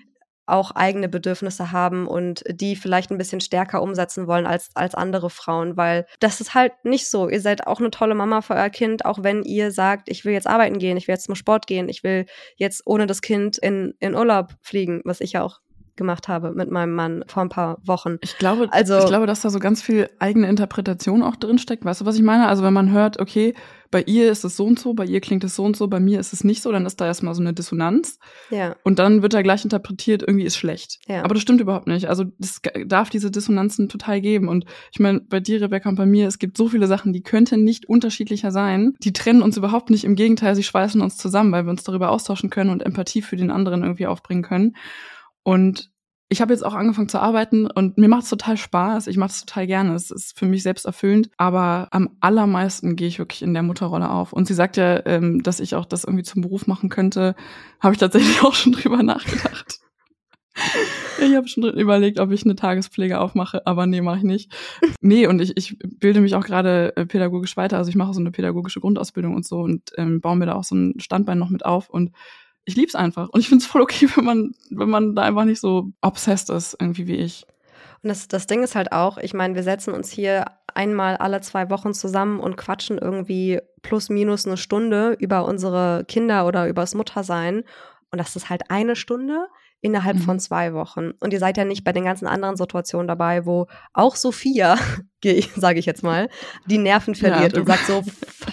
Auch 0.49 0.73
eigene 0.73 1.09
Bedürfnisse 1.09 1.73
haben 1.73 2.07
und 2.07 2.43
die 2.49 2.77
vielleicht 2.77 3.11
ein 3.11 3.19
bisschen 3.19 3.41
stärker 3.41 3.83
umsetzen 3.83 4.27
wollen 4.27 4.47
als, 4.47 4.71
als 4.75 4.95
andere 4.95 5.31
Frauen, 5.31 5.77
weil 5.77 6.07
das 6.21 6.41
ist 6.41 6.55
halt 6.55 6.73
nicht 6.85 7.09
so. 7.09 7.29
Ihr 7.29 7.41
seid 7.41 7.67
auch 7.67 7.81
eine 7.81 7.91
tolle 7.91 8.15
Mama 8.15 8.41
für 8.41 8.55
euer 8.55 8.71
Kind, 8.71 9.05
auch 9.05 9.23
wenn 9.23 9.43
ihr 9.43 9.71
sagt, 9.71 10.09
ich 10.09 10.25
will 10.25 10.33
jetzt 10.33 10.47
arbeiten 10.47 10.79
gehen, 10.79 10.97
ich 10.97 11.09
will 11.09 11.15
jetzt 11.15 11.27
zum 11.27 11.35
Sport 11.35 11.67
gehen, 11.67 11.89
ich 11.89 12.03
will 12.03 12.27
jetzt 12.57 12.83
ohne 12.87 13.07
das 13.07 13.23
Kind 13.23 13.59
in, 13.59 13.95
in 14.01 14.15
Urlaub 14.15 14.55
fliegen, 14.63 15.03
was 15.05 15.21
ich 15.21 15.33
ja 15.33 15.43
auch 15.43 15.61
gemacht 15.99 16.29
habe 16.29 16.53
mit 16.53 16.71
meinem 16.71 16.95
Mann 16.95 17.25
vor 17.27 17.43
ein 17.43 17.51
paar 17.51 17.79
Wochen. 17.85 18.17
Ich 18.23 18.39
glaube, 18.39 18.69
also, 18.71 18.99
ich 18.99 19.07
glaube, 19.07 19.27
dass 19.27 19.43
da 19.43 19.51
so 19.51 19.59
ganz 19.59 19.83
viel 19.83 20.09
eigene 20.19 20.49
Interpretation 20.49 21.23
auch 21.23 21.37
drin 21.37 21.59
steckt. 21.59 21.85
Weißt 21.85 22.01
du, 22.01 22.07
was 22.07 22.17
ich 22.17 22.23
meine? 22.23 22.49
Also 22.49 22.63
wenn 22.63 22.73
man 22.73 22.91
hört, 22.91 23.21
okay, 23.21 23.55
bei 23.91 24.03
ihr 24.03 24.31
ist 24.31 24.45
es 24.45 24.57
so 24.57 24.67
und 24.67 24.79
so, 24.79 24.93
bei 24.95 25.05
ihr 25.05 25.21
klingt 25.21 25.45
es 25.45 25.57
so 25.57 25.65
und 25.65 25.77
so, 25.77 25.89
bei 25.89 26.01
mir 26.01 26.21
ist 26.21 26.33
es 26.33 26.45
nicht 26.45 26.63
so, 26.63 26.71
dann 26.73 26.85
ist 26.85 27.01
da 27.01 27.07
erstmal 27.07 27.35
so 27.35 27.41
eine 27.41 27.55
Dissonanz. 27.55 28.19
Ja. 28.51 28.77
Und 28.85 28.99
dann 28.99 29.23
wird 29.23 29.33
da 29.33 29.43
gleich 29.43 29.65
interpretiert, 29.65 30.23
irgendwie 30.23 30.45
ist 30.45 30.57
schlecht. 30.57 30.99
Ja. 31.07 31.25
Aber 31.25 31.35
das 31.35 31.43
stimmt 31.43 31.61
überhaupt 31.61 31.87
nicht. 31.87 32.09
Also 32.09 32.25
es 32.39 32.61
darf 32.87 33.09
diese 33.09 33.31
Dissonanzen 33.31 33.89
total 33.89 34.21
geben. 34.21 34.49
Und 34.49 34.67
ich 34.93 35.01
meine, 35.01 35.21
bei 35.21 35.41
dir, 35.41 35.61
Rebecca, 35.61 35.89
und 35.89 35.97
bei 35.97 36.07
mir, 36.07 36.29
es 36.29 36.39
gibt 36.39 36.57
so 36.57 36.69
viele 36.69 36.87
Sachen, 36.87 37.13
die 37.13 37.23
könnten 37.23 37.65
nicht 37.65 37.89
unterschiedlicher 37.89 38.51
sein. 38.51 38.95
Die 39.03 39.13
trennen 39.13 39.43
uns 39.43 39.57
überhaupt 39.57 39.91
nicht. 39.91 40.05
Im 40.05 40.17
Gegenteil, 40.17 40.55
sie 40.55 40.63
schweißen 40.63 41.01
uns 41.01 41.17
zusammen, 41.17 41.53
weil 41.53 41.65
wir 41.65 41.71
uns 41.71 41.85
darüber 41.85 42.11
austauschen 42.11 42.51
können 42.51 42.71
und 42.71 42.83
Empathie 42.83 43.23
für 43.23 43.37
den 43.37 43.51
anderen 43.51 43.83
irgendwie 43.83 44.07
aufbringen 44.07 44.43
können. 44.43 44.77
Und 45.49 45.91
ich 46.29 46.43
habe 46.43 46.53
jetzt 46.53 46.63
auch 46.63 46.75
angefangen 46.75 47.09
zu 47.09 47.19
arbeiten 47.19 47.71
und 47.71 47.97
mir 47.97 48.11
macht 48.11 48.25
es 48.25 48.29
total 48.29 48.59
Spaß. 48.59 49.07
Ich 49.07 49.17
mache 49.17 49.31
es 49.31 49.47
total 49.47 49.67
gerne. 49.67 49.95
Es 49.95 50.11
ist 50.11 50.39
für 50.39 50.45
mich 50.45 50.63
selbst 50.63 50.85
erfüllend. 50.85 51.31
Aber 51.39 51.89
am 51.91 52.11
allermeisten 52.21 52.97
gehe 52.97 53.09
ich 53.09 53.19
wirklich 53.19 53.41
in 53.41 53.55
der 53.55 53.63
Mutterrolle 53.63 54.11
auf. 54.11 54.35
Und 54.35 54.47
sie 54.47 54.53
sagt 54.53 54.77
ja, 54.77 55.07
ähm, 55.07 55.43
dass 55.43 55.59
ich 55.59 55.75
auch 55.75 55.87
das 55.87 56.05
irgendwie 56.05 56.23
zum 56.23 56.43
Beruf 56.43 56.67
machen 56.67 56.91
könnte. 56.91 57.35
Habe 57.81 57.95
ich 57.95 57.99
tatsächlich 57.99 58.43
auch 58.45 58.53
schon 58.53 58.73
drüber 58.73 59.03
nachgedacht. 59.03 59.81
Ich 61.19 61.35
habe 61.35 61.49
schon 61.49 61.65
überlegt, 61.65 62.21
ob 62.21 62.31
ich 62.31 62.45
eine 62.45 62.55
Tagespflege 62.55 63.19
aufmache, 63.19 63.67
aber 63.67 63.87
nee, 63.87 64.03
mache 64.03 64.19
ich 64.19 64.25
nicht. 64.25 64.53
Nee, 65.01 65.27
und 65.29 65.41
ich, 65.41 65.57
ich 65.57 65.79
bilde 65.79 66.21
mich 66.21 66.35
auch 66.35 66.45
gerade 66.45 66.95
äh, 66.95 67.07
pädagogisch 67.07 67.57
weiter. 67.57 67.79
Also 67.79 67.89
ich 67.89 67.97
mache 67.97 68.13
so 68.13 68.21
eine 68.21 68.33
pädagogische 68.33 68.81
Grundausbildung 68.81 69.35
und 69.35 69.47
so 69.47 69.61
und 69.61 69.93
ähm, 69.97 70.21
baue 70.21 70.37
mir 70.37 70.45
da 70.45 70.57
auch 70.57 70.65
so 70.65 70.75
ein 70.75 71.01
Standbein 71.01 71.39
noch 71.39 71.49
mit 71.49 71.65
auf. 71.65 71.89
Und 71.89 72.11
ich 72.69 72.77
lieb's 72.77 72.95
einfach. 72.95 73.31
Und 73.31 73.41
ich 73.41 73.49
find's 73.49 73.65
voll 73.65 73.81
okay, 73.81 74.09
wenn 74.15 74.25
man, 74.25 74.55
wenn 74.69 74.91
man 74.91 75.15
da 75.15 75.23
einfach 75.23 75.45
nicht 75.45 75.61
so 75.61 75.91
obsessed 76.03 76.51
ist, 76.51 76.77
irgendwie 76.79 77.07
wie 77.07 77.17
ich. 77.17 77.47
Und 78.03 78.11
das, 78.11 78.29
das 78.29 78.47
Ding 78.47 78.63
ist 78.63 78.77
halt 78.77 78.93
auch, 78.93 79.17
ich 79.17 79.33
meine, 79.33 79.55
wir 79.55 79.63
setzen 79.63 79.95
uns 79.95 80.11
hier 80.11 80.45
einmal 80.75 81.17
alle 81.17 81.41
zwei 81.41 81.71
Wochen 81.71 81.95
zusammen 81.95 82.39
und 82.39 82.57
quatschen 82.57 82.99
irgendwie 82.99 83.61
plus 83.81 84.11
minus 84.11 84.47
eine 84.47 84.59
Stunde 84.59 85.17
über 85.19 85.47
unsere 85.47 86.05
Kinder 86.07 86.47
oder 86.47 86.69
übers 86.69 86.95
Muttersein. 86.95 87.65
Und 88.11 88.19
das 88.19 88.37
ist 88.37 88.51
halt 88.51 88.71
eine 88.71 88.97
Stunde 88.97 89.47
innerhalb 89.81 90.17
mhm. 90.19 90.23
von 90.23 90.39
zwei 90.39 90.75
Wochen. 90.75 91.13
Und 91.21 91.33
ihr 91.33 91.39
seid 91.39 91.57
ja 91.57 91.65
nicht 91.65 91.85
bei 91.85 91.93
den 91.93 92.05
ganzen 92.05 92.27
anderen 92.27 92.57
Situationen 92.57 93.09
dabei, 93.09 93.47
wo 93.47 93.67
auch 93.95 94.15
Sophia, 94.15 94.77
sage 95.57 95.79
ich 95.79 95.87
jetzt 95.87 96.03
mal, 96.03 96.29
die 96.67 96.79
Nerven 96.79 97.15
verliert 97.15 97.55
ja, 97.55 97.61
und 97.61 97.67
sagt 97.67 97.87
so, 97.87 98.03
fuck, 98.03 98.53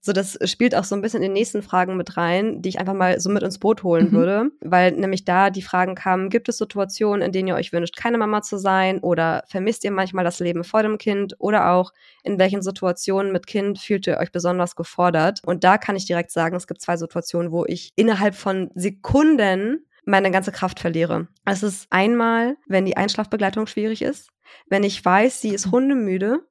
so, 0.00 0.12
das 0.12 0.38
spielt 0.44 0.74
auch 0.74 0.84
so 0.84 0.94
ein 0.94 1.02
bisschen 1.02 1.22
in 1.22 1.30
den 1.30 1.32
nächsten 1.32 1.62
Fragen 1.62 1.96
mit 1.96 2.16
rein, 2.16 2.62
die 2.62 2.68
ich 2.68 2.78
einfach 2.78 2.94
mal 2.94 3.20
so 3.20 3.30
mit 3.30 3.42
ins 3.42 3.58
Boot 3.58 3.82
holen 3.82 4.08
mhm. 4.08 4.12
würde, 4.12 4.50
weil 4.60 4.92
nämlich 4.92 5.24
da 5.24 5.50
die 5.50 5.62
Fragen 5.62 5.94
kamen, 5.94 6.30
gibt 6.30 6.48
es 6.48 6.58
Situationen, 6.58 7.22
in 7.22 7.32
denen 7.32 7.48
ihr 7.48 7.54
euch 7.54 7.72
wünscht, 7.72 7.96
keine 7.96 8.18
Mama 8.18 8.42
zu 8.42 8.58
sein 8.58 9.00
oder 9.00 9.44
vermisst 9.46 9.84
ihr 9.84 9.90
manchmal 9.90 10.24
das 10.24 10.40
Leben 10.40 10.64
vor 10.64 10.82
dem 10.82 10.98
Kind 10.98 11.34
oder 11.38 11.70
auch 11.70 11.92
in 12.22 12.38
welchen 12.38 12.62
Situationen 12.62 13.32
mit 13.32 13.46
Kind 13.46 13.78
fühlt 13.78 14.06
ihr 14.06 14.18
euch 14.18 14.32
besonders 14.32 14.76
gefordert? 14.76 15.40
Und 15.44 15.64
da 15.64 15.78
kann 15.78 15.96
ich 15.96 16.06
direkt 16.06 16.30
sagen, 16.30 16.56
es 16.56 16.66
gibt 16.66 16.80
zwei 16.80 16.96
Situationen, 16.96 17.52
wo 17.52 17.64
ich 17.64 17.92
innerhalb 17.96 18.34
von 18.34 18.70
Sekunden 18.74 19.86
meine 20.04 20.30
ganze 20.30 20.52
Kraft 20.52 20.80
verliere. 20.80 21.28
Es 21.44 21.62
ist 21.62 21.86
einmal, 21.90 22.56
wenn 22.66 22.84
die 22.84 22.96
Einschlafbegleitung 22.96 23.66
schwierig 23.66 24.02
ist, 24.02 24.30
wenn 24.68 24.82
ich 24.82 25.02
weiß, 25.04 25.40
sie 25.40 25.54
ist 25.54 25.70
hundemüde 25.70 26.46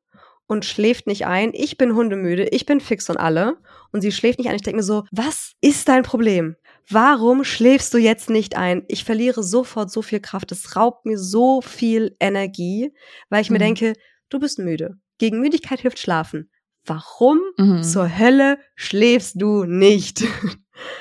und 0.54 0.64
schläft 0.64 1.08
nicht 1.08 1.26
ein. 1.26 1.52
Ich 1.54 1.78
bin 1.78 1.96
hundemüde, 1.96 2.48
ich 2.50 2.66
bin 2.66 2.80
fix 2.80 3.10
und 3.10 3.18
alle. 3.18 3.58
Und 3.92 4.02
sie 4.02 4.12
schläft 4.12 4.40
nicht 4.40 4.50
ein. 4.50 4.56
Ich 4.56 4.62
denke 4.62 4.78
mir 4.78 4.84
so, 4.84 5.04
was 5.12 5.54
ist 5.60 5.90
dein 5.90 6.04
Problem? 6.04 6.56
Warum 6.90 7.44
schläfst 7.44 7.94
du 7.94 7.98
jetzt 7.98 8.30
nicht 8.30 8.56
ein? 8.56 8.84
Ich 8.88 9.04
verliere 9.04 9.44
sofort 9.44 9.92
so 9.92 10.02
viel 10.02 10.20
Kraft. 10.20 10.52
Es 10.52 10.76
raubt 10.76 11.06
mir 11.06 11.18
so 11.18 11.62
viel 11.62 12.16
Energie, 12.20 12.94
weil 13.30 13.42
ich 13.42 13.50
mhm. 13.50 13.54
mir 13.54 13.60
denke, 13.60 13.94
du 14.30 14.40
bist 14.40 14.60
müde. 14.60 14.98
Gegen 15.18 15.40
Müdigkeit 15.40 15.82
hilft 15.82 16.00
Schlafen. 16.00 16.50
Warum 16.86 17.40
mhm. 17.58 17.84
zur 17.84 18.18
Hölle 18.18 18.58
schläfst 18.76 19.42
du 19.42 19.64
nicht? 19.64 20.22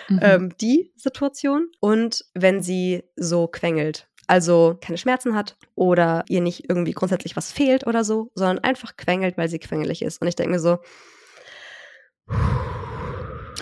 Mhm. 0.08 0.20
ähm, 0.22 0.54
die 0.60 0.92
Situation. 0.96 1.68
Und 1.80 2.24
wenn 2.34 2.62
sie 2.62 3.02
so 3.16 3.48
quengelt 3.48 4.08
also 4.32 4.78
keine 4.80 4.96
Schmerzen 4.96 5.34
hat 5.34 5.58
oder 5.74 6.24
ihr 6.26 6.40
nicht 6.40 6.66
irgendwie 6.66 6.92
grundsätzlich 6.92 7.36
was 7.36 7.52
fehlt 7.52 7.86
oder 7.86 8.02
so, 8.02 8.30
sondern 8.34 8.60
einfach 8.60 8.96
quengelt, 8.96 9.36
weil 9.36 9.50
sie 9.50 9.58
quengelig 9.58 10.00
ist. 10.00 10.22
Und 10.22 10.26
ich 10.26 10.36
denke 10.36 10.52
mir 10.52 10.58
so, 10.58 10.78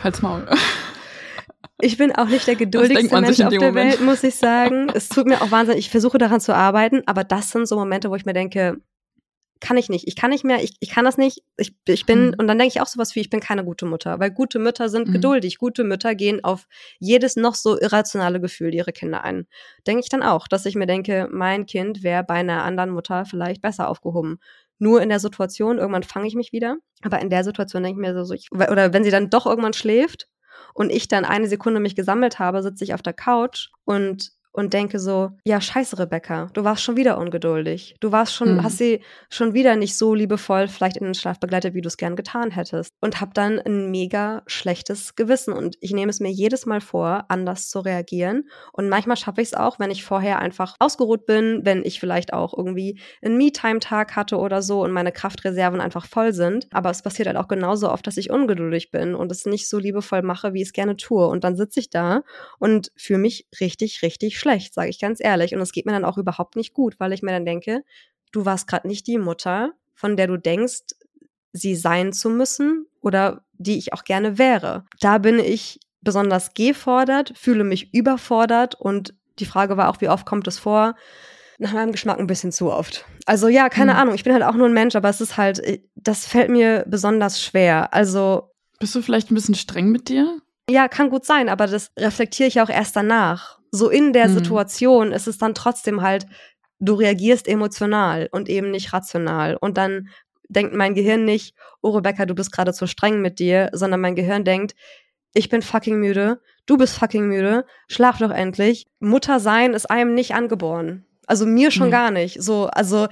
halt's 0.03 0.23
Maul. 0.23 0.47
Ich 1.83 1.97
bin 1.97 2.14
auch 2.14 2.27
nicht 2.27 2.47
der 2.47 2.57
geduldigste 2.57 3.23
Mensch 3.23 3.41
auf 3.41 3.49
der 3.49 3.59
Moment. 3.59 3.75
Welt, 3.93 4.01
muss 4.03 4.23
ich 4.23 4.35
sagen. 4.35 4.91
Es 4.95 5.09
tut 5.09 5.27
mir 5.27 5.41
auch 5.41 5.51
wahnsinnig, 5.51 5.87
ich 5.87 5.91
versuche 5.91 6.18
daran 6.18 6.39
zu 6.39 6.55
arbeiten, 6.55 7.03
aber 7.07 7.25
das 7.25 7.53
sind 7.53 7.66
so 7.66 7.77
Momente, 7.77 8.11
wo 8.11 8.16
ich 8.16 8.27
mir 8.27 8.35
denke, 8.35 8.83
kann 9.61 9.77
ich 9.77 9.89
nicht. 9.89 10.09
Ich 10.09 10.17
kann 10.17 10.31
nicht 10.31 10.45
mehr, 10.45 10.63
ich, 10.63 10.75
ich 10.81 10.91
kann 10.91 11.05
das 11.05 11.19
nicht. 11.19 11.43
Ich, 11.57 11.75
ich 11.87 12.07
bin, 12.07 12.29
mhm. 12.29 12.35
und 12.39 12.49
dann 12.49 12.59
denke 12.59 12.73
ich 12.75 12.81
auch 12.81 12.87
sowas 12.87 13.15
wie, 13.15 13.21
ich 13.21 13.31
bin 13.31 13.41
keine 13.41 13.65
gute 13.65 13.87
Mutter, 13.87 14.19
weil 14.19 14.31
gute 14.31 14.59
Mütter 14.59 14.89
sind 14.89 15.09
mhm. 15.09 15.13
geduldig. 15.13 15.59
Gute 15.59 15.85
Mütter 15.85 16.15
gehen 16.15 16.43
auf 16.43 16.67
jedes 16.99 17.37
noch 17.37 17.55
so 17.55 17.79
irrationale 17.79 18.41
Gefühl 18.41 18.75
ihre 18.75 18.93
Kinder 18.93 19.23
ein. 19.23 19.47
Denke 19.87 20.01
ich 20.01 20.09
dann 20.09 20.23
auch, 20.23 20.49
dass 20.49 20.67
ich 20.67 20.75
mir 20.75 20.87
denke, 20.87 21.29
mein 21.31 21.67
Kind 21.67 22.03
wäre 22.03 22.25
bei 22.25 22.35
einer 22.35 22.65
anderen 22.65 22.91
Mutter 22.91 23.25
vielleicht 23.25 23.61
besser 23.61 23.89
aufgehoben. 23.89 24.39
Nur 24.79 25.03
in 25.03 25.11
der 25.11 25.21
Situation, 25.21 25.79
irgendwann 25.79 26.03
fange 26.03 26.27
ich 26.27 26.35
mich 26.35 26.53
wieder. 26.53 26.77
Aber 27.03 27.21
in 27.21 27.31
der 27.31 27.45
Situation 27.45 27.83
denke 27.83 28.01
ich 28.01 28.07
mir 28.07 28.15
so, 28.15 28.25
so 28.25 28.35
ich, 28.35 28.51
oder 28.53 28.93
wenn 28.93 29.05
sie 29.05 29.11
dann 29.11 29.31
doch 29.31 29.47
irgendwann 29.47 29.75
schläft 29.75 30.29
und 30.75 30.91
ich 30.91 31.07
dann 31.09 31.25
eine 31.25 31.49
Sekunde 31.49 31.81
mich 31.81 31.97
gesammelt 31.97 32.39
habe, 32.39 32.63
sitze 32.63 32.85
ich 32.85 32.95
auf 32.95 33.03
der 33.03 33.13
Couch 33.13 33.69
und 33.85 34.33
und 34.53 34.72
denke 34.74 34.98
so, 34.98 35.30
ja, 35.44 35.61
scheiße, 35.61 35.98
Rebecca, 35.98 36.51
du 36.55 36.64
warst 36.64 36.82
schon 36.82 36.96
wieder 36.96 37.18
ungeduldig. 37.18 37.96
Du 38.01 38.11
warst 38.11 38.34
schon, 38.34 38.57
mhm. 38.57 38.62
hast 38.64 38.78
sie 38.78 39.01
schon 39.28 39.55
wieder 39.55 39.76
nicht 39.76 39.96
so 39.96 40.14
liebevoll 40.14 40.66
vielleicht 40.66 40.96
in 40.96 41.05
den 41.05 41.14
Schlaf 41.14 41.38
begleitet, 41.38 41.74
wie 41.74 41.82
du 41.82 41.88
es 41.88 41.96
gern 41.96 42.16
getan 42.16 42.51
hättest. 42.51 42.94
Und 43.01 43.20
hab 43.20 43.34
dann 43.34 43.61
ein 43.61 43.90
mega 43.90 44.42
schlechtes 44.46 45.14
Gewissen. 45.14 45.53
Und 45.53 45.76
ich 45.80 45.92
nehme 45.92 46.11
es 46.11 46.20
mir 46.20 46.30
jedes 46.30 46.66
Mal 46.66 46.80
vor, 46.80 47.26
anders 47.28 47.68
zu 47.68 47.80
reagieren. 47.80 48.48
Und 48.72 48.88
manchmal 48.88 49.16
schaffe 49.16 49.40
ich 49.40 49.48
es 49.48 49.55
auch, 49.55 49.78
wenn 49.78 49.92
ich 49.92 50.05
vorher 50.05 50.40
einfach 50.40 50.74
ausgeruht 50.80 51.26
bin, 51.26 51.61
wenn 51.64 51.84
ich 51.84 52.01
vielleicht 52.01 52.32
auch 52.32 52.57
irgendwie 52.57 52.98
einen 53.22 53.38
Me-Time-Tag 53.38 54.16
hatte 54.16 54.38
oder 54.38 54.62
so 54.62 54.82
und 54.82 54.90
meine 54.90 55.12
Kraftreserven 55.12 55.80
einfach 55.80 56.07
voll 56.07 56.32
sind. 56.32 56.66
Aber 56.72 56.90
es 56.90 57.03
passiert 57.03 57.28
halt 57.28 57.36
auch 57.36 57.48
genauso 57.48 57.90
oft, 57.90 58.07
dass 58.07 58.16
ich 58.16 58.30
ungeduldig 58.30 58.90
bin 58.90 59.14
und 59.14 59.30
es 59.30 59.46
nicht 59.46 59.68
so 59.68 59.78
liebevoll 59.78 60.22
mache, 60.22 60.55
wie 60.55 60.62
ich 60.62 60.68
es 60.68 60.72
gerne 60.72 60.96
tue. 60.96 61.26
Und 61.28 61.44
dann 61.44 61.57
sitze 61.57 61.78
ich 61.78 61.90
da 61.90 62.22
und 62.59 62.90
fühle 62.96 63.20
mich 63.20 63.46
richtig, 63.61 64.03
richtig 64.03 64.39
schlecht, 64.41 64.74
sage 64.74 64.91
ich 64.91 64.99
ganz 64.99 65.20
ehrlich. 65.22 65.55
Und 65.55 65.61
es 65.61 65.72
geht 65.72 65.86
mir 65.86 65.93
dann 65.93 66.05
auch 66.05 66.18
überhaupt 66.18 66.57
nicht 66.57 66.74
gut, 66.74 66.99
weil 66.99 67.12
ich 67.12 67.22
mir 67.22 67.32
dann 67.32 67.45
denke, 67.45 67.84
du 68.32 68.45
warst 68.45 68.66
gerade 68.66 68.88
nicht 68.88 69.07
die 69.07 69.18
Mutter, 69.18 69.72
von 69.95 70.16
der 70.16 70.26
du 70.26 70.36
denkst, 70.36 70.95
sie 71.53 71.76
sein 71.76 72.12
zu 72.12 72.30
müssen 72.30 72.86
oder 73.01 73.45
die 73.53 73.78
ich 73.78 73.93
auch 73.93 74.05
gerne 74.05 74.38
wäre. 74.38 74.84
Da 75.01 75.18
bin 75.18 75.38
ich 75.38 75.80
besonders 76.01 76.55
gefordert, 76.55 77.32
fühle 77.36 77.64
mich 77.64 77.93
überfordert 77.93 78.74
und 78.74 79.14
die 79.38 79.47
Frage 79.47 79.76
war 79.76 79.88
auch, 79.88 80.01
wie 80.01 80.09
oft 80.09 80.26
kommt 80.26 80.47
es 80.49 80.59
vor? 80.59 80.95
Nach 81.59 81.72
meinem 81.72 81.93
Geschmack 81.93 82.18
ein 82.18 82.26
bisschen 82.26 82.53
zu 82.53 82.72
oft. 82.72 83.05
Also 83.26 83.49
ja, 83.49 83.68
keine 83.68 83.93
mhm. 83.93 83.99
Ahnung, 83.99 84.14
ich 84.14 84.24
bin 84.24 84.32
halt 84.32 84.43
auch 84.43 84.55
nur 84.55 84.66
ein 84.66 84.72
Mensch, 84.72 84.97
aber 84.97 85.11
es 85.11 85.20
ist 85.20 85.36
halt, 85.36 85.59
äh, 85.61 85.82
das 85.95 86.26
fällt 86.26 86.51
mir 86.51 86.84
besonders 86.88 87.43
schwer. 87.43 87.93
Also. 87.93 88.51
Bist 88.78 88.95
du 88.95 89.03
vielleicht 89.03 89.30
ein 89.30 89.34
bisschen 89.34 89.55
streng 89.55 89.91
mit 89.91 90.09
dir? 90.09 90.41
Ja, 90.70 90.88
kann 90.88 91.11
gut 91.11 91.26
sein, 91.26 91.51
aber 91.51 91.66
das 91.66 91.91
reflektiere 91.99 92.49
ich 92.49 92.61
auch 92.62 92.70
erst 92.70 92.97
danach 92.97 93.60
so 93.71 93.89
in 93.89 94.12
der 94.12 94.29
mhm. 94.29 94.35
Situation 94.35 95.12
ist 95.12 95.27
es 95.27 95.39
dann 95.39 95.55
trotzdem 95.55 96.03
halt, 96.03 96.27
du 96.79 96.95
reagierst 96.95 97.47
emotional 97.47 98.29
und 98.33 98.49
eben 98.49 98.71
nicht 98.71 98.93
rational. 98.93 99.57
Und 99.57 99.77
dann 99.77 100.09
denkt 100.49 100.75
mein 100.75 100.95
Gehirn 100.95 101.25
nicht, 101.25 101.55
oh 101.81 101.91
Rebecca, 101.91 102.27
du 102.27 102.35
bist 102.35 102.53
gerade 102.53 102.73
zu 102.73 102.87
streng 102.87 103.21
mit 103.21 103.39
dir, 103.39 103.71
sondern 103.73 104.01
mein 104.01 104.16
Gehirn 104.16 104.45
denkt, 104.45 104.75
ich 105.33 105.49
bin 105.49 105.62
fucking 105.62 105.99
müde, 105.99 106.41
du 106.66 106.77
bist 106.77 106.99
fucking 106.99 107.27
müde, 107.27 107.64
schlaf 107.89 108.18
doch 108.18 108.33
endlich. 108.33 108.89
Mutter 108.99 109.39
sein 109.39 109.75
ist 109.75 109.89
einem 109.89 110.14
nicht 110.14 110.35
angeboren. 110.35 111.07
Also 111.27 111.47
mir 111.47 111.71
schon 111.71 111.89
mhm. 111.89 111.93
gar 111.93 112.11
nicht. 112.11 112.43
So, 112.43 112.66
also 112.66 113.07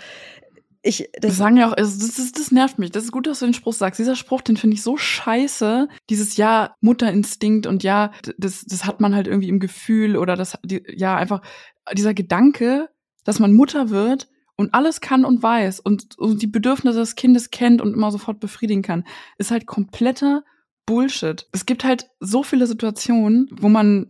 ich, 0.88 1.10
das, 1.20 1.36
sagen 1.36 1.58
ja 1.58 1.68
auch, 1.68 1.76
also 1.76 2.00
das, 2.00 2.16
das, 2.16 2.32
das 2.32 2.50
nervt 2.50 2.78
mich. 2.78 2.90
Das 2.90 3.04
ist 3.04 3.12
gut, 3.12 3.26
dass 3.26 3.40
du 3.40 3.44
den 3.44 3.54
Spruch 3.54 3.74
sagst. 3.74 3.98
Dieser 3.98 4.16
Spruch, 4.16 4.40
den 4.40 4.56
finde 4.56 4.74
ich 4.74 4.82
so 4.82 4.96
scheiße. 4.96 5.88
Dieses 6.08 6.36
Ja, 6.38 6.74
Mutterinstinkt 6.80 7.66
und 7.66 7.82
ja, 7.82 8.10
das, 8.38 8.64
das 8.64 8.86
hat 8.86 9.00
man 9.00 9.14
halt 9.14 9.26
irgendwie 9.26 9.50
im 9.50 9.60
Gefühl 9.60 10.16
oder 10.16 10.34
das, 10.34 10.58
die, 10.64 10.82
ja, 10.88 11.16
einfach 11.16 11.42
dieser 11.92 12.14
Gedanke, 12.14 12.88
dass 13.24 13.38
man 13.38 13.52
Mutter 13.52 13.90
wird 13.90 14.28
und 14.56 14.72
alles 14.72 15.00
kann 15.02 15.26
und 15.26 15.42
weiß 15.42 15.80
und, 15.80 16.18
und 16.18 16.40
die 16.40 16.46
Bedürfnisse 16.46 16.98
des 16.98 17.16
Kindes 17.16 17.50
kennt 17.50 17.82
und 17.82 17.92
immer 17.92 18.10
sofort 18.10 18.40
befriedigen 18.40 18.82
kann, 18.82 19.04
ist 19.36 19.50
halt 19.50 19.66
kompletter 19.66 20.42
Bullshit. 20.86 21.46
Es 21.52 21.66
gibt 21.66 21.84
halt 21.84 22.08
so 22.18 22.42
viele 22.42 22.66
Situationen, 22.66 23.50
wo 23.52 23.68
man 23.68 24.06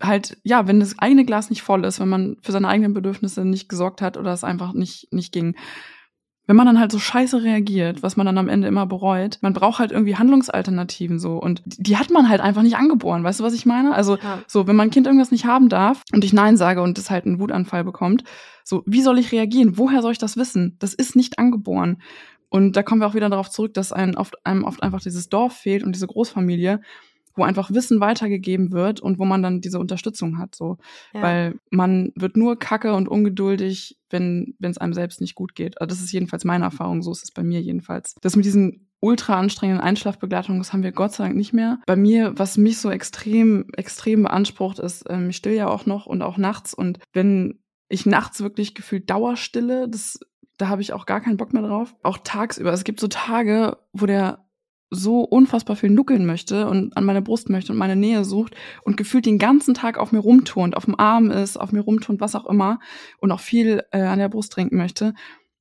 halt, 0.00 0.38
ja, 0.44 0.68
wenn 0.68 0.78
das 0.78 1.00
eigene 1.00 1.24
Glas 1.24 1.50
nicht 1.50 1.62
voll 1.62 1.84
ist, 1.84 1.98
wenn 1.98 2.08
man 2.08 2.36
für 2.42 2.52
seine 2.52 2.68
eigenen 2.68 2.94
Bedürfnisse 2.94 3.44
nicht 3.44 3.68
gesorgt 3.68 4.00
hat 4.00 4.16
oder 4.16 4.32
es 4.32 4.44
einfach 4.44 4.72
nicht, 4.72 5.12
nicht 5.12 5.32
ging, 5.32 5.56
wenn 6.52 6.56
man 6.58 6.66
dann 6.66 6.78
halt 6.78 6.92
so 6.92 6.98
scheiße 6.98 7.42
reagiert, 7.42 8.02
was 8.02 8.18
man 8.18 8.26
dann 8.26 8.36
am 8.36 8.50
Ende 8.50 8.68
immer 8.68 8.84
bereut, 8.84 9.38
man 9.40 9.54
braucht 9.54 9.78
halt 9.78 9.90
irgendwie 9.90 10.16
Handlungsalternativen 10.16 11.18
so 11.18 11.38
und 11.38 11.62
die 11.64 11.96
hat 11.96 12.10
man 12.10 12.28
halt 12.28 12.42
einfach 12.42 12.60
nicht 12.60 12.76
angeboren, 12.76 13.24
weißt 13.24 13.40
du, 13.40 13.44
was 13.44 13.54
ich 13.54 13.64
meine? 13.64 13.94
Also 13.94 14.18
ja. 14.18 14.38
so, 14.46 14.66
wenn 14.66 14.76
mein 14.76 14.90
Kind 14.90 15.06
irgendwas 15.06 15.30
nicht 15.30 15.46
haben 15.46 15.70
darf 15.70 16.02
und 16.12 16.24
ich 16.24 16.34
Nein 16.34 16.58
sage 16.58 16.82
und 16.82 16.98
das 16.98 17.08
halt 17.08 17.24
einen 17.24 17.40
Wutanfall 17.40 17.84
bekommt, 17.84 18.24
so, 18.64 18.82
wie 18.84 19.00
soll 19.00 19.18
ich 19.18 19.32
reagieren? 19.32 19.78
Woher 19.78 20.02
soll 20.02 20.12
ich 20.12 20.18
das 20.18 20.36
wissen? 20.36 20.76
Das 20.78 20.92
ist 20.92 21.16
nicht 21.16 21.38
angeboren. 21.38 22.02
Und 22.50 22.76
da 22.76 22.82
kommen 22.82 23.00
wir 23.00 23.06
auch 23.06 23.14
wieder 23.14 23.30
darauf 23.30 23.48
zurück, 23.48 23.72
dass 23.72 23.90
einem 23.90 24.18
oft, 24.18 24.34
einem 24.44 24.64
oft 24.64 24.82
einfach 24.82 25.00
dieses 25.00 25.30
Dorf 25.30 25.54
fehlt 25.54 25.82
und 25.82 25.94
diese 25.94 26.06
Großfamilie 26.06 26.82
wo 27.34 27.44
einfach 27.44 27.70
Wissen 27.70 28.00
weitergegeben 28.00 28.72
wird 28.72 29.00
und 29.00 29.18
wo 29.18 29.24
man 29.24 29.42
dann 29.42 29.60
diese 29.60 29.78
Unterstützung 29.78 30.38
hat, 30.38 30.54
so. 30.54 30.78
Ja. 31.12 31.22
Weil 31.22 31.54
man 31.70 32.12
wird 32.14 32.36
nur 32.36 32.58
kacke 32.58 32.94
und 32.94 33.08
ungeduldig, 33.08 33.98
wenn 34.10 34.54
es 34.60 34.78
einem 34.78 34.92
selbst 34.92 35.20
nicht 35.20 35.34
gut 35.34 35.54
geht. 35.54 35.80
Also 35.80 35.94
das 35.94 36.02
ist 36.02 36.12
jedenfalls 36.12 36.44
meine 36.44 36.64
Erfahrung, 36.64 37.02
so 37.02 37.12
ist 37.12 37.22
es 37.22 37.30
bei 37.30 37.42
mir 37.42 37.60
jedenfalls. 37.60 38.14
Das 38.20 38.36
mit 38.36 38.44
diesen 38.44 38.88
ultra 39.00 39.38
anstrengenden 39.38 39.82
Einschlafbegleitungen, 39.82 40.60
das 40.60 40.72
haben 40.72 40.84
wir 40.84 40.92
Gott 40.92 41.12
sei 41.12 41.24
Dank 41.24 41.36
nicht 41.36 41.52
mehr. 41.52 41.80
Bei 41.86 41.96
mir, 41.96 42.38
was 42.38 42.56
mich 42.56 42.78
so 42.78 42.90
extrem, 42.90 43.66
extrem 43.76 44.22
beansprucht, 44.22 44.78
ist, 44.78 45.04
ähm, 45.08 45.30
ich 45.30 45.36
still 45.36 45.54
ja 45.54 45.66
auch 45.66 45.86
noch 45.86 46.06
und 46.06 46.22
auch 46.22 46.38
nachts. 46.38 46.72
Und 46.72 47.00
wenn 47.12 47.58
ich 47.88 48.06
nachts 48.06 48.40
wirklich 48.40 48.74
gefühlt 48.74 49.10
Dauerstille, 49.10 49.88
das, 49.88 50.20
da 50.56 50.68
habe 50.68 50.82
ich 50.82 50.92
auch 50.92 51.04
gar 51.04 51.20
keinen 51.20 51.36
Bock 51.36 51.52
mehr 51.52 51.62
drauf. 51.62 51.96
Auch 52.04 52.18
tagsüber. 52.22 52.72
Es 52.72 52.84
gibt 52.84 53.00
so 53.00 53.08
Tage, 53.08 53.76
wo 53.92 54.06
der 54.06 54.41
so 54.94 55.22
unfassbar 55.22 55.74
viel 55.74 55.90
nuckeln 55.90 56.26
möchte 56.26 56.68
und 56.68 56.96
an 56.96 57.04
meine 57.04 57.22
Brust 57.22 57.48
möchte 57.48 57.72
und 57.72 57.78
meine 57.78 57.96
Nähe 57.96 58.24
sucht 58.24 58.54
und 58.84 58.98
gefühlt 58.98 59.24
den 59.24 59.38
ganzen 59.38 59.72
Tag 59.72 59.96
auf 59.96 60.12
mir 60.12 60.18
rumturnt, 60.18 60.76
auf 60.76 60.84
dem 60.84 60.98
Arm 60.98 61.30
ist, 61.30 61.56
auf 61.56 61.72
mir 61.72 61.80
rumturnt, 61.80 62.20
was 62.20 62.34
auch 62.34 62.44
immer 62.46 62.78
und 63.18 63.32
auch 63.32 63.40
viel 63.40 63.82
äh, 63.90 64.02
an 64.02 64.18
der 64.18 64.28
Brust 64.28 64.52
trinken 64.52 64.76
möchte. 64.76 65.14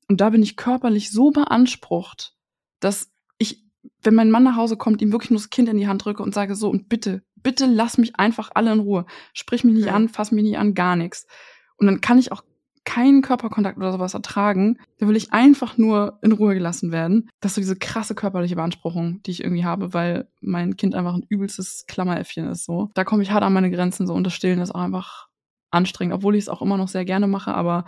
Und 0.09 0.19
da 0.19 0.29
bin 0.29 0.43
ich 0.43 0.57
körperlich 0.57 1.11
so 1.11 1.31
beansprucht, 1.31 2.35
dass 2.81 3.09
ich, 3.37 3.63
wenn 4.03 4.15
mein 4.15 4.31
Mann 4.31 4.43
nach 4.43 4.57
Hause 4.57 4.75
kommt, 4.75 5.01
ihm 5.01 5.13
wirklich 5.13 5.31
nur 5.31 5.39
das 5.39 5.49
Kind 5.49 5.69
in 5.69 5.77
die 5.77 5.87
Hand 5.87 6.03
drücke 6.03 6.23
und 6.23 6.33
sage 6.33 6.55
so, 6.55 6.69
und 6.69 6.89
bitte, 6.89 7.23
bitte 7.37 7.65
lass 7.67 7.97
mich 7.97 8.17
einfach 8.17 8.51
alle 8.53 8.73
in 8.73 8.79
Ruhe. 8.79 9.05
Sprich 9.31 9.63
mich 9.63 9.75
nicht 9.75 9.85
ja. 9.85 9.93
an, 9.93 10.09
fass 10.09 10.33
mich 10.33 10.43
nicht 10.43 10.57
an, 10.57 10.73
gar 10.73 10.97
nichts. 10.97 11.25
Und 11.77 11.87
dann 11.87 12.01
kann 12.01 12.19
ich 12.19 12.33
auch 12.33 12.43
keinen 12.83 13.21
Körperkontakt 13.21 13.77
oder 13.77 13.91
sowas 13.91 14.13
ertragen. 14.13 14.79
Da 14.99 15.07
will 15.07 15.15
ich 15.15 15.33
einfach 15.33 15.77
nur 15.77 16.19
in 16.21 16.31
Ruhe 16.31 16.53
gelassen 16.53 16.91
werden. 16.91 17.29
Das 17.39 17.51
ist 17.51 17.55
so 17.55 17.61
diese 17.61 17.75
krasse 17.75 18.15
körperliche 18.15 18.55
Beanspruchung, 18.55 19.21
die 19.23 19.31
ich 19.31 19.43
irgendwie 19.43 19.65
habe, 19.65 19.93
weil 19.93 20.27
mein 20.39 20.77
Kind 20.77 20.95
einfach 20.95 21.13
ein 21.13 21.25
übelstes 21.29 21.85
Klammeräffchen 21.87 22.47
ist. 22.47 22.65
So, 22.65 22.89
da 22.93 23.03
komme 23.03 23.23
ich 23.23 23.31
hart 23.31 23.43
an 23.43 23.53
meine 23.53 23.71
Grenzen. 23.71 24.07
So 24.07 24.13
und 24.13 24.23
das 24.23 24.33
Stillen 24.33 24.59
ist 24.59 24.73
auch 24.73 24.81
einfach 24.81 25.27
anstrengend, 25.69 26.15
obwohl 26.15 26.35
ich 26.35 26.43
es 26.43 26.49
auch 26.49 26.61
immer 26.61 26.77
noch 26.77 26.87
sehr 26.87 27.05
gerne 27.05 27.27
mache. 27.27 27.53
Aber 27.53 27.85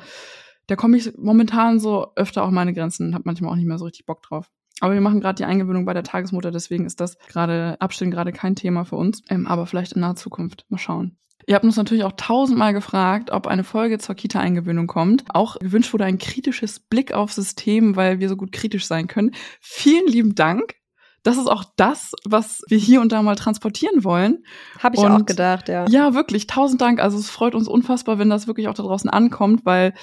da 0.67 0.75
komme 0.75 0.97
ich 0.97 1.17
momentan 1.17 1.79
so 1.79 2.13
öfter 2.15 2.43
auch 2.43 2.51
meine 2.51 2.73
Grenzen 2.73 3.07
und 3.07 3.13
habe 3.13 3.23
manchmal 3.25 3.51
auch 3.51 3.55
nicht 3.55 3.67
mehr 3.67 3.77
so 3.77 3.85
richtig 3.85 4.05
Bock 4.05 4.21
drauf. 4.21 4.49
Aber 4.79 4.93
wir 4.93 5.01
machen 5.01 5.21
gerade 5.21 5.35
die 5.35 5.45
Eingewöhnung 5.45 5.85
bei 5.85 5.93
der 5.93 6.03
Tagesmutter, 6.03 6.51
deswegen 6.51 6.85
ist 6.85 6.99
das 6.99 7.17
gerade 7.27 7.77
Abstillen 7.79 8.11
gerade 8.11 8.31
kein 8.31 8.55
Thema 8.55 8.85
für 8.85 8.95
uns. 8.95 9.21
Ähm, 9.29 9.47
aber 9.47 9.65
vielleicht 9.65 9.93
in 9.93 10.01
naher 10.01 10.15
Zukunft. 10.15 10.65
Mal 10.69 10.77
schauen. 10.77 11.17
Ihr 11.47 11.55
habt 11.55 11.65
uns 11.65 11.77
natürlich 11.77 12.03
auch 12.03 12.13
tausendmal 12.15 12.73
gefragt, 12.73 13.31
ob 13.31 13.47
eine 13.47 13.63
Folge 13.63 13.97
zur 13.99 14.15
Kita-Eingewöhnung 14.15 14.87
kommt. 14.87 15.23
Auch 15.29 15.59
gewünscht 15.59 15.93
wurde 15.93 16.05
ein 16.05 16.17
kritisches 16.17 16.79
Blick 16.79 17.13
aufs 17.13 17.35
System, 17.35 17.95
weil 17.95 18.19
wir 18.19 18.29
so 18.29 18.37
gut 18.37 18.51
kritisch 18.51 18.85
sein 18.85 19.07
können. 19.07 19.31
Vielen 19.59 20.07
lieben 20.07 20.35
Dank. 20.35 20.75
Das 21.23 21.37
ist 21.37 21.47
auch 21.47 21.63
das, 21.77 22.11
was 22.25 22.61
wir 22.67 22.77
hier 22.77 22.99
und 22.99 23.13
da 23.13 23.21
mal 23.21 23.35
transportieren 23.35 24.03
wollen. 24.03 24.43
Habe 24.79 24.97
ich 24.97 25.01
und 25.01 25.11
auch 25.11 25.25
gedacht, 25.25 25.69
ja. 25.69 25.87
Ja, 25.87 26.13
wirklich. 26.13 26.47
Tausend 26.47 26.81
Dank. 26.81 26.99
Also 26.99 27.17
es 27.17 27.29
freut 27.29 27.55
uns 27.55 27.69
unfassbar, 27.69 28.19
wenn 28.19 28.29
das 28.29 28.47
wirklich 28.47 28.67
auch 28.67 28.73
da 28.73 28.83
draußen 28.83 29.09
ankommt, 29.09 29.65
weil 29.65 29.93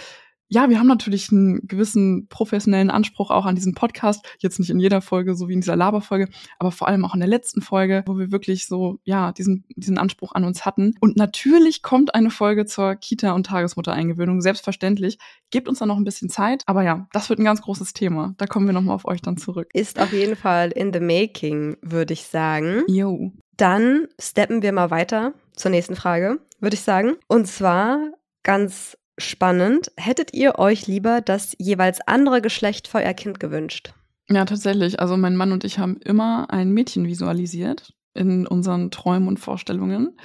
ja, 0.53 0.68
wir 0.68 0.80
haben 0.80 0.88
natürlich 0.88 1.30
einen 1.30 1.66
gewissen 1.66 2.26
professionellen 2.28 2.90
Anspruch 2.90 3.30
auch 3.30 3.46
an 3.46 3.55
diesen 3.55 3.74
Podcast. 3.74 4.26
Jetzt 4.40 4.59
nicht 4.59 4.70
in 4.70 4.80
jeder 4.80 5.01
Folge, 5.01 5.36
so 5.36 5.48
wie 5.48 5.53
in 5.53 5.61
dieser 5.61 5.76
Laberfolge, 5.76 6.28
aber 6.59 6.72
vor 6.72 6.88
allem 6.88 7.05
auch 7.05 7.14
in 7.14 7.20
der 7.20 7.28
letzten 7.28 7.62
Folge, 7.62 8.03
wo 8.07 8.18
wir 8.18 8.32
wirklich 8.32 8.66
so, 8.66 8.98
ja, 9.05 9.30
diesen, 9.30 9.64
diesen 9.76 9.96
Anspruch 9.96 10.32
an 10.32 10.44
uns 10.44 10.66
hatten. 10.66 10.94
Und 11.01 11.16
natürlich 11.16 11.82
kommt 11.82 12.16
eine 12.16 12.30
Folge 12.30 12.66
zur 12.66 12.96
Kita- 12.96 13.32
und 13.32 13.46
Tagesmuttereingewöhnung, 13.46 14.40
selbstverständlich. 14.40 15.18
Gebt 15.51 15.68
uns 15.68 15.78
dann 15.78 15.88
noch 15.88 15.96
ein 15.96 16.05
bisschen 16.05 16.28
Zeit. 16.28 16.64
Aber 16.66 16.82
ja, 16.82 17.07
das 17.12 17.30
wird 17.30 17.38
ein 17.38 17.44
ganz 17.44 17.62
großes 17.62 17.92
Thema. 17.92 18.34
Da 18.36 18.46
kommen 18.46 18.66
wir 18.66 18.72
nochmal 18.72 18.96
auf 18.96 19.07
euch 19.07 19.22
dann 19.22 19.36
zurück. 19.36 19.70
Ist 19.72 20.01
auf 20.01 20.12
jeden 20.12 20.34
Fall 20.34 20.72
in 20.72 20.92
the 20.92 21.01
making, 21.01 21.76
würde 21.80 22.12
ich 22.12 22.24
sagen. 22.24 22.82
Jo. 22.88 23.32
Dann 23.57 24.09
steppen 24.18 24.62
wir 24.62 24.72
mal 24.72 24.90
weiter 24.90 25.32
zur 25.55 25.70
nächsten 25.70 25.94
Frage, 25.94 26.40
würde 26.59 26.74
ich 26.74 26.80
sagen. 26.80 27.16
Und 27.28 27.46
zwar 27.46 28.01
ganz 28.42 28.96
spannend. 29.20 29.92
Hättet 29.96 30.34
ihr 30.34 30.58
euch 30.58 30.86
lieber 30.86 31.20
das 31.20 31.54
jeweils 31.58 32.00
andere 32.06 32.42
Geschlecht 32.42 32.88
für 32.88 32.98
euer 32.98 33.14
Kind 33.14 33.40
gewünscht? 33.40 33.92
Ja, 34.28 34.44
tatsächlich. 34.44 35.00
Also 35.00 35.16
mein 35.16 35.36
Mann 35.36 35.52
und 35.52 35.64
ich 35.64 35.78
haben 35.78 35.96
immer 35.98 36.50
ein 36.50 36.70
Mädchen 36.70 37.06
visualisiert 37.06 37.94
in 38.14 38.46
unseren 38.46 38.90
Träumen 38.90 39.28
und 39.28 39.38
Vorstellungen. 39.38 40.16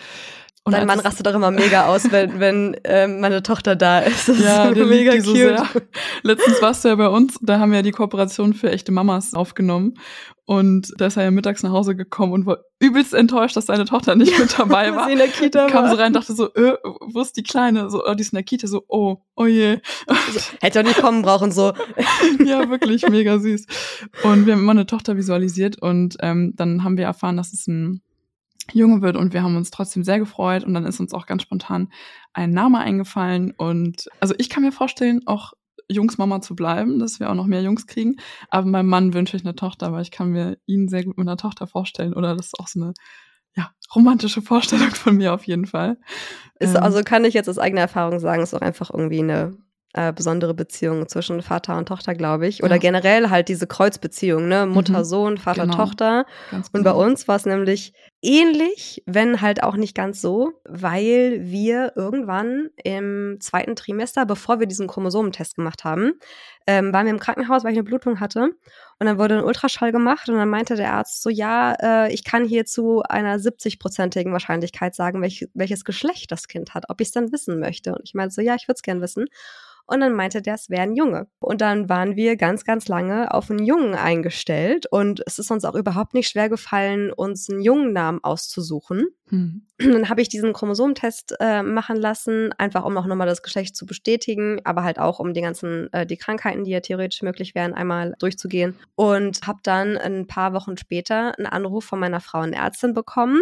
Und 0.67 0.73
Dein 0.73 0.87
Mann 0.87 0.99
rastet 0.99 1.27
doch 1.27 1.35
immer 1.35 1.51
mega 1.51 1.85
aus, 1.85 2.11
wenn, 2.11 2.39
wenn 2.39 2.75
ähm, 2.85 3.19
meine 3.19 3.43
Tochter 3.43 3.75
da 3.75 3.99
ist. 3.99 4.27
Das 4.27 4.39
ja, 4.39 4.69
ist 4.69 4.79
so 4.79 4.85
mega 4.85 5.11
cute. 5.11 5.25
So 5.25 5.35
sehr. 5.35 5.67
Letztens 6.23 6.59
warst 6.59 6.83
du 6.83 6.89
ja 6.89 6.95
bei 6.95 7.07
uns, 7.07 7.37
da 7.39 7.59
haben 7.59 7.69
wir 7.69 7.77
ja 7.77 7.83
die 7.83 7.91
Kooperation 7.91 8.55
für 8.55 8.71
echte 8.71 8.91
Mamas 8.91 9.35
aufgenommen. 9.35 9.93
Und 10.45 10.91
da 10.97 11.05
ist 11.05 11.17
er 11.17 11.23
ja 11.23 11.31
mittags 11.31 11.61
nach 11.61 11.71
Hause 11.71 11.95
gekommen 11.95 12.33
und 12.33 12.45
war 12.47 12.59
übelst 12.79 13.13
enttäuscht, 13.13 13.55
dass 13.55 13.67
seine 13.67 13.85
Tochter 13.85 14.15
nicht 14.15 14.39
mit 14.39 14.57
dabei 14.57 14.95
war. 14.95 15.05
sie 15.05 15.13
in 15.13 15.19
der 15.19 15.27
Kita 15.27 15.67
Kam 15.67 15.83
war. 15.83 15.91
so 15.91 15.97
rein, 15.97 16.13
dachte 16.13 16.33
so, 16.33 16.51
äh, 16.55 16.77
wo 16.83 17.21
ist 17.21 17.37
die 17.37 17.43
Kleine? 17.43 17.91
So, 17.91 18.03
oh, 18.03 18.15
die 18.15 18.21
ist 18.21 18.33
in 18.33 18.37
der 18.37 18.43
Kita, 18.43 18.67
so, 18.67 18.83
oh, 18.87 19.17
oh 19.35 19.45
je. 19.45 19.77
Also, 20.07 20.39
hätte 20.61 20.79
auch 20.79 20.83
nicht 20.83 20.99
kommen 20.99 21.21
brauchen, 21.21 21.51
so. 21.51 21.73
ja, 22.43 22.67
wirklich, 22.71 23.07
mega 23.07 23.37
süß. 23.37 23.67
Und 24.23 24.47
wir 24.47 24.53
haben 24.53 24.61
immer 24.61 24.71
eine 24.71 24.87
Tochter 24.87 25.15
visualisiert 25.15 25.79
und 25.79 26.17
ähm, 26.21 26.53
dann 26.55 26.83
haben 26.83 26.97
wir 26.97 27.05
erfahren, 27.05 27.37
dass 27.37 27.53
es 27.53 27.67
ein 27.67 28.01
Junge 28.73 29.01
wird 29.01 29.15
und 29.15 29.33
wir 29.33 29.43
haben 29.43 29.55
uns 29.55 29.71
trotzdem 29.71 30.03
sehr 30.03 30.19
gefreut 30.19 30.63
und 30.63 30.73
dann 30.73 30.85
ist 30.85 30.99
uns 30.99 31.13
auch 31.13 31.25
ganz 31.25 31.43
spontan 31.43 31.89
ein 32.33 32.51
Name 32.51 32.79
eingefallen 32.79 33.51
und 33.51 34.09
also 34.19 34.33
ich 34.37 34.49
kann 34.49 34.63
mir 34.63 34.71
vorstellen, 34.71 35.21
auch 35.25 35.53
Jungsmama 35.87 36.41
zu 36.41 36.55
bleiben, 36.55 36.99
dass 36.99 37.19
wir 37.19 37.29
auch 37.29 37.35
noch 37.35 37.45
mehr 37.45 37.61
Jungs 37.61 37.85
kriegen, 37.85 38.15
aber 38.49 38.65
meinem 38.67 38.89
Mann 38.89 39.13
wünsche 39.13 39.37
ich 39.37 39.45
eine 39.45 39.55
Tochter, 39.55 39.91
weil 39.91 40.01
ich 40.01 40.11
kann 40.11 40.31
mir 40.31 40.57
ihn 40.65 40.87
sehr 40.87 41.03
gut 41.03 41.17
mit 41.17 41.27
einer 41.27 41.37
Tochter 41.37 41.67
vorstellen 41.67 42.13
oder 42.13 42.35
das 42.35 42.47
ist 42.47 42.59
auch 42.59 42.67
so 42.67 42.81
eine 42.81 42.93
ja, 43.55 43.71
romantische 43.95 44.41
Vorstellung 44.41 44.91
von 44.91 45.15
mir 45.17 45.33
auf 45.33 45.45
jeden 45.45 45.65
Fall. 45.65 45.97
Ist, 46.59 46.75
ähm, 46.75 46.83
also 46.83 47.03
kann 47.03 47.25
ich 47.25 47.33
jetzt 47.33 47.49
aus 47.49 47.59
eigener 47.59 47.81
Erfahrung 47.81 48.19
sagen, 48.19 48.41
ist 48.41 48.53
auch 48.53 48.61
einfach 48.61 48.89
irgendwie 48.91 49.19
eine 49.19 49.57
äh, 49.93 50.11
besondere 50.11 50.53
Beziehung 50.53 51.07
zwischen 51.07 51.41
Vater 51.41 51.77
und 51.77 51.87
Tochter, 51.87 52.15
glaube 52.15 52.47
ich. 52.47 52.63
Oder 52.63 52.75
ja. 52.75 52.81
generell 52.81 53.29
halt 53.29 53.47
diese 53.47 53.65
Kreuzbeziehung, 53.65 54.47
ne? 54.47 54.65
Mutter, 54.65 54.99
mhm. 54.99 55.05
Sohn, 55.05 55.37
Vater, 55.37 55.63
genau. 55.63 55.77
Tochter. 55.77 56.25
Ganz 56.51 56.67
und 56.67 56.83
bei 56.83 56.91
genau. 56.91 57.01
uns 57.01 57.27
war 57.29 57.37
es 57.37 57.45
nämlich 57.45 57.93
ähnlich, 58.25 59.03
wenn 59.05 59.39
halt 59.39 59.63
auch 59.63 59.75
nicht 59.75 59.95
ganz 59.95 60.19
so, 60.19 60.53
weil 60.65 61.39
wir 61.43 61.93
irgendwann 61.95 62.69
im 62.83 63.37
zweiten 63.39 63.75
Trimester, 63.75 64.25
bevor 64.25 64.59
wir 64.59 64.67
diesen 64.67 64.87
Chromosomentest 64.87 65.55
gemacht 65.55 65.83
haben, 65.83 66.13
ähm, 66.67 66.91
waren 66.91 67.05
wir 67.05 67.13
im 67.13 67.19
Krankenhaus, 67.19 67.63
weil 67.63 67.71
ich 67.71 67.77
eine 67.77 67.83
Blutung 67.83 68.19
hatte. 68.19 68.49
Und 68.99 69.05
dann 69.05 69.19
wurde 69.19 69.37
ein 69.37 69.43
Ultraschall 69.43 69.91
gemacht 69.91 70.27
und 70.27 70.35
dann 70.35 70.49
meinte 70.49 70.75
der 70.75 70.93
Arzt 70.93 71.21
so, 71.21 71.29
ja, 71.29 71.75
äh, 71.79 72.13
ich 72.13 72.23
kann 72.23 72.45
hier 72.45 72.65
zu 72.65 73.03
einer 73.03 73.37
70-prozentigen 73.37 74.31
Wahrscheinlichkeit 74.31 74.95
sagen, 74.95 75.21
welch, 75.21 75.47
welches 75.53 75.85
Geschlecht 75.85 76.31
das 76.31 76.47
Kind 76.47 76.73
hat, 76.73 76.85
ob 76.89 77.01
ich 77.01 77.07
es 77.09 77.13
dann 77.13 77.31
wissen 77.31 77.59
möchte. 77.59 77.93
Und 77.93 78.01
ich 78.05 78.15
meinte 78.15 78.33
so, 78.33 78.41
ja, 78.41 78.55
ich 78.55 78.67
würde 78.67 78.77
es 78.77 78.81
gern 78.81 79.01
wissen. 79.01 79.27
Und 79.87 79.99
dann 79.99 80.13
meinte 80.13 80.41
der, 80.41 80.55
es 80.55 80.69
wäre 80.69 80.81
ein 80.81 80.95
Junge. 80.95 81.27
Und 81.39 81.61
dann 81.61 81.89
waren 81.89 82.15
wir 82.15 82.37
ganz, 82.37 82.65
ganz 82.65 82.87
lange 82.87 83.31
auf 83.33 83.51
einen 83.51 83.63
Jungen 83.63 83.93
eingestellt. 83.93 84.87
Und 84.89 85.21
es 85.27 85.37
ist 85.37 85.51
uns 85.51 85.63
auch 85.63 85.75
überhaupt 85.75 86.13
nicht 86.15 86.29
schwer 86.29 86.49
gefallen, 86.49 87.11
uns 87.11 87.49
einen 87.49 87.61
Jungennamen 87.61 88.14
auszusuchen. 88.23 89.07
Hm. 89.29 89.65
Dann 89.77 90.09
habe 90.09 90.21
ich 90.21 90.29
diesen 90.29 90.53
Chromosomentest 90.53 91.35
äh, 91.39 91.63
machen 91.63 91.97
lassen, 91.97 92.53
einfach 92.57 92.85
um 92.85 92.97
auch 92.97 93.05
nochmal 93.05 93.27
das 93.27 93.43
Geschlecht 93.43 93.75
zu 93.75 93.85
bestätigen, 93.85 94.61
aber 94.63 94.83
halt 94.83 94.99
auch 94.99 95.19
um 95.19 95.33
die 95.33 95.41
ganzen, 95.41 95.91
äh, 95.93 96.05
die 96.05 96.17
Krankheiten, 96.17 96.63
die 96.63 96.71
ja 96.71 96.79
theoretisch 96.79 97.21
möglich 97.21 97.55
wären, 97.55 97.73
einmal 97.73 98.15
durchzugehen. 98.19 98.75
Und 98.95 99.45
habe 99.45 99.59
dann 99.63 99.97
ein 99.97 100.27
paar 100.27 100.53
Wochen 100.53 100.77
später 100.77 101.37
einen 101.37 101.47
Anruf 101.47 101.85
von 101.85 101.99
meiner 101.99 102.21
Frauenärztin 102.21 102.93
bekommen 102.93 103.41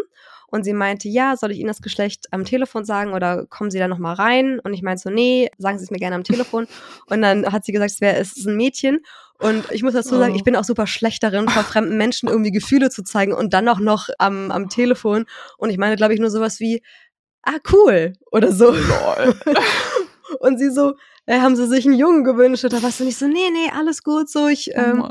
und 0.53 0.63
sie 0.63 0.74
meinte, 0.74 1.09
ja, 1.09 1.36
soll 1.36 1.49
ich 1.49 1.57
Ihnen 1.57 1.69
das 1.69 1.82
Geschlecht 1.82 2.28
am 2.30 2.45
Telefon 2.45 2.86
sagen 2.86 3.13
oder 3.13 3.47
kommen 3.47 3.71
Sie 3.71 3.80
da 3.80 3.88
nochmal 3.88 4.13
rein? 4.13 4.59
Und 4.59 4.76
ich 4.76 4.84
meinte 4.84 5.01
so, 5.01 5.09
nee, 5.09 5.49
sagen 5.57 5.80
Sie 5.80 5.84
es 5.86 5.89
mir 5.89 5.97
gerne 5.97 6.15
am 6.15 6.24
Telefon. 6.24 6.67
Und 7.07 7.24
dann 7.24 7.51
hat 7.51 7.65
sie 7.65 7.71
gesagt, 7.71 7.89
es 7.89 8.01
wäre, 8.01 8.17
es 8.17 8.38
ist 8.38 8.45
ein 8.45 8.55
Mädchen. 8.55 8.99
Und 9.43 9.69
ich 9.71 9.83
muss 9.83 9.93
dazu 9.93 10.17
sagen, 10.17 10.33
oh. 10.33 10.35
ich 10.37 10.45
bin 10.45 10.55
auch 10.55 10.63
super 10.63 10.87
schlecht 10.87 11.21
darin, 11.21 11.49
vor 11.49 11.63
fremden 11.63 11.97
Menschen 11.97 12.29
irgendwie 12.29 12.51
Gefühle 12.51 12.89
zu 12.89 13.03
zeigen 13.03 13.33
und 13.33 13.53
dann 13.53 13.67
auch 13.67 13.79
noch 13.79 14.07
am, 14.17 14.51
am 14.51 14.69
Telefon. 14.69 15.25
Und 15.57 15.69
ich 15.69 15.77
meine, 15.77 15.97
glaube 15.97 16.13
ich, 16.13 16.19
nur 16.21 16.29
sowas 16.29 16.61
wie, 16.61 16.81
ah, 17.41 17.57
cool 17.73 18.13
oder 18.31 18.53
so. 18.53 18.73
und 20.39 20.59
sie 20.59 20.69
so, 20.71 20.93
äh, 21.25 21.39
haben 21.39 21.57
sie 21.57 21.67
sich 21.67 21.85
einen 21.85 21.97
Jungen 21.97 22.23
gewünscht? 22.23 22.63
Oder 22.63 22.81
was? 22.81 23.01
Und 23.01 23.07
ich 23.09 23.17
so, 23.17 23.27
nee, 23.27 23.49
nee, 23.51 23.69
alles 23.77 24.01
gut, 24.03 24.29
so, 24.29 24.47
ich, 24.47 24.71
oh 24.75 24.79
ähm, 24.79 25.03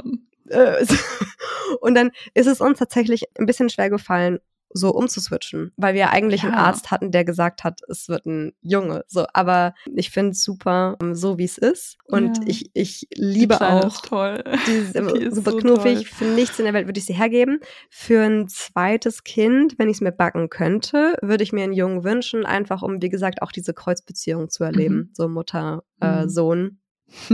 oh 0.51 0.57
und 1.80 1.95
dann 1.95 2.11
ist 2.33 2.47
es 2.47 2.61
uns 2.61 2.78
tatsächlich 2.78 3.24
ein 3.39 3.47
bisschen 3.47 3.68
schwer 3.68 3.91
gefallen, 3.91 4.39
so 4.75 4.91
umzuswitchen, 4.91 5.73
weil 5.77 5.95
wir 5.95 6.11
eigentlich 6.11 6.43
ja. 6.43 6.49
einen 6.49 6.59
Arzt 6.59 6.91
hatten, 6.91 7.11
der 7.11 7.25
gesagt 7.25 7.64
hat, 7.64 7.81
es 7.89 8.09
wird 8.09 8.27
ein 8.27 8.53
Junge. 8.61 9.05
So, 9.07 9.27
aber 9.33 9.75
ich 9.95 10.11
finde 10.11 10.33
es 10.33 10.43
super, 10.43 10.97
ähm, 11.03 11.14
so 11.14 11.39
wie 11.39 11.45
es 11.45 11.59
ist. 11.59 11.99
Und 12.05 12.39
ja. 12.39 12.45
ich, 12.47 12.70
ich 12.75 13.09
liebe 13.14 13.57
die 13.57 13.64
auch 13.64 13.87
ist 13.87 14.05
toll. 14.05 14.43
Dieses, 14.66 14.93
die 14.93 15.25
ist 15.25 15.37
super 15.37 15.51
so 15.53 15.57
knuffig. 15.59 15.95
Toll. 15.95 16.05
Für 16.05 16.25
nichts 16.25 16.59
in 16.59 16.64
der 16.64 16.75
Welt 16.75 16.87
würde 16.87 16.99
ich 16.99 17.07
sie 17.07 17.14
hergeben. 17.14 17.61
Für 17.91 18.23
ein 18.23 18.49
zweites 18.49 19.25
Kind, 19.25 19.79
wenn 19.79 19.89
ich 19.89 19.97
es 19.97 20.01
mir 20.01 20.12
backen 20.12 20.49
könnte, 20.49 21.16
würde 21.23 21.45
ich 21.45 21.53
mir 21.53 21.64
einen 21.64 21.73
Jungen 21.73 22.05
wünschen, 22.05 22.47
einfach 22.47 22.83
um, 22.83 23.03
wie 23.03 23.09
gesagt, 23.09 23.43
auch 23.43 23.53
diese 23.53 23.75
Kreuzbeziehung 23.75 24.49
zu 24.49 24.64
erleben. 24.64 24.95
Mhm. 24.95 25.11
So 25.12 25.29
Mutter, 25.29 25.83
äh, 26.01 26.23
mhm. 26.23 26.29
Sohn. 26.29 26.79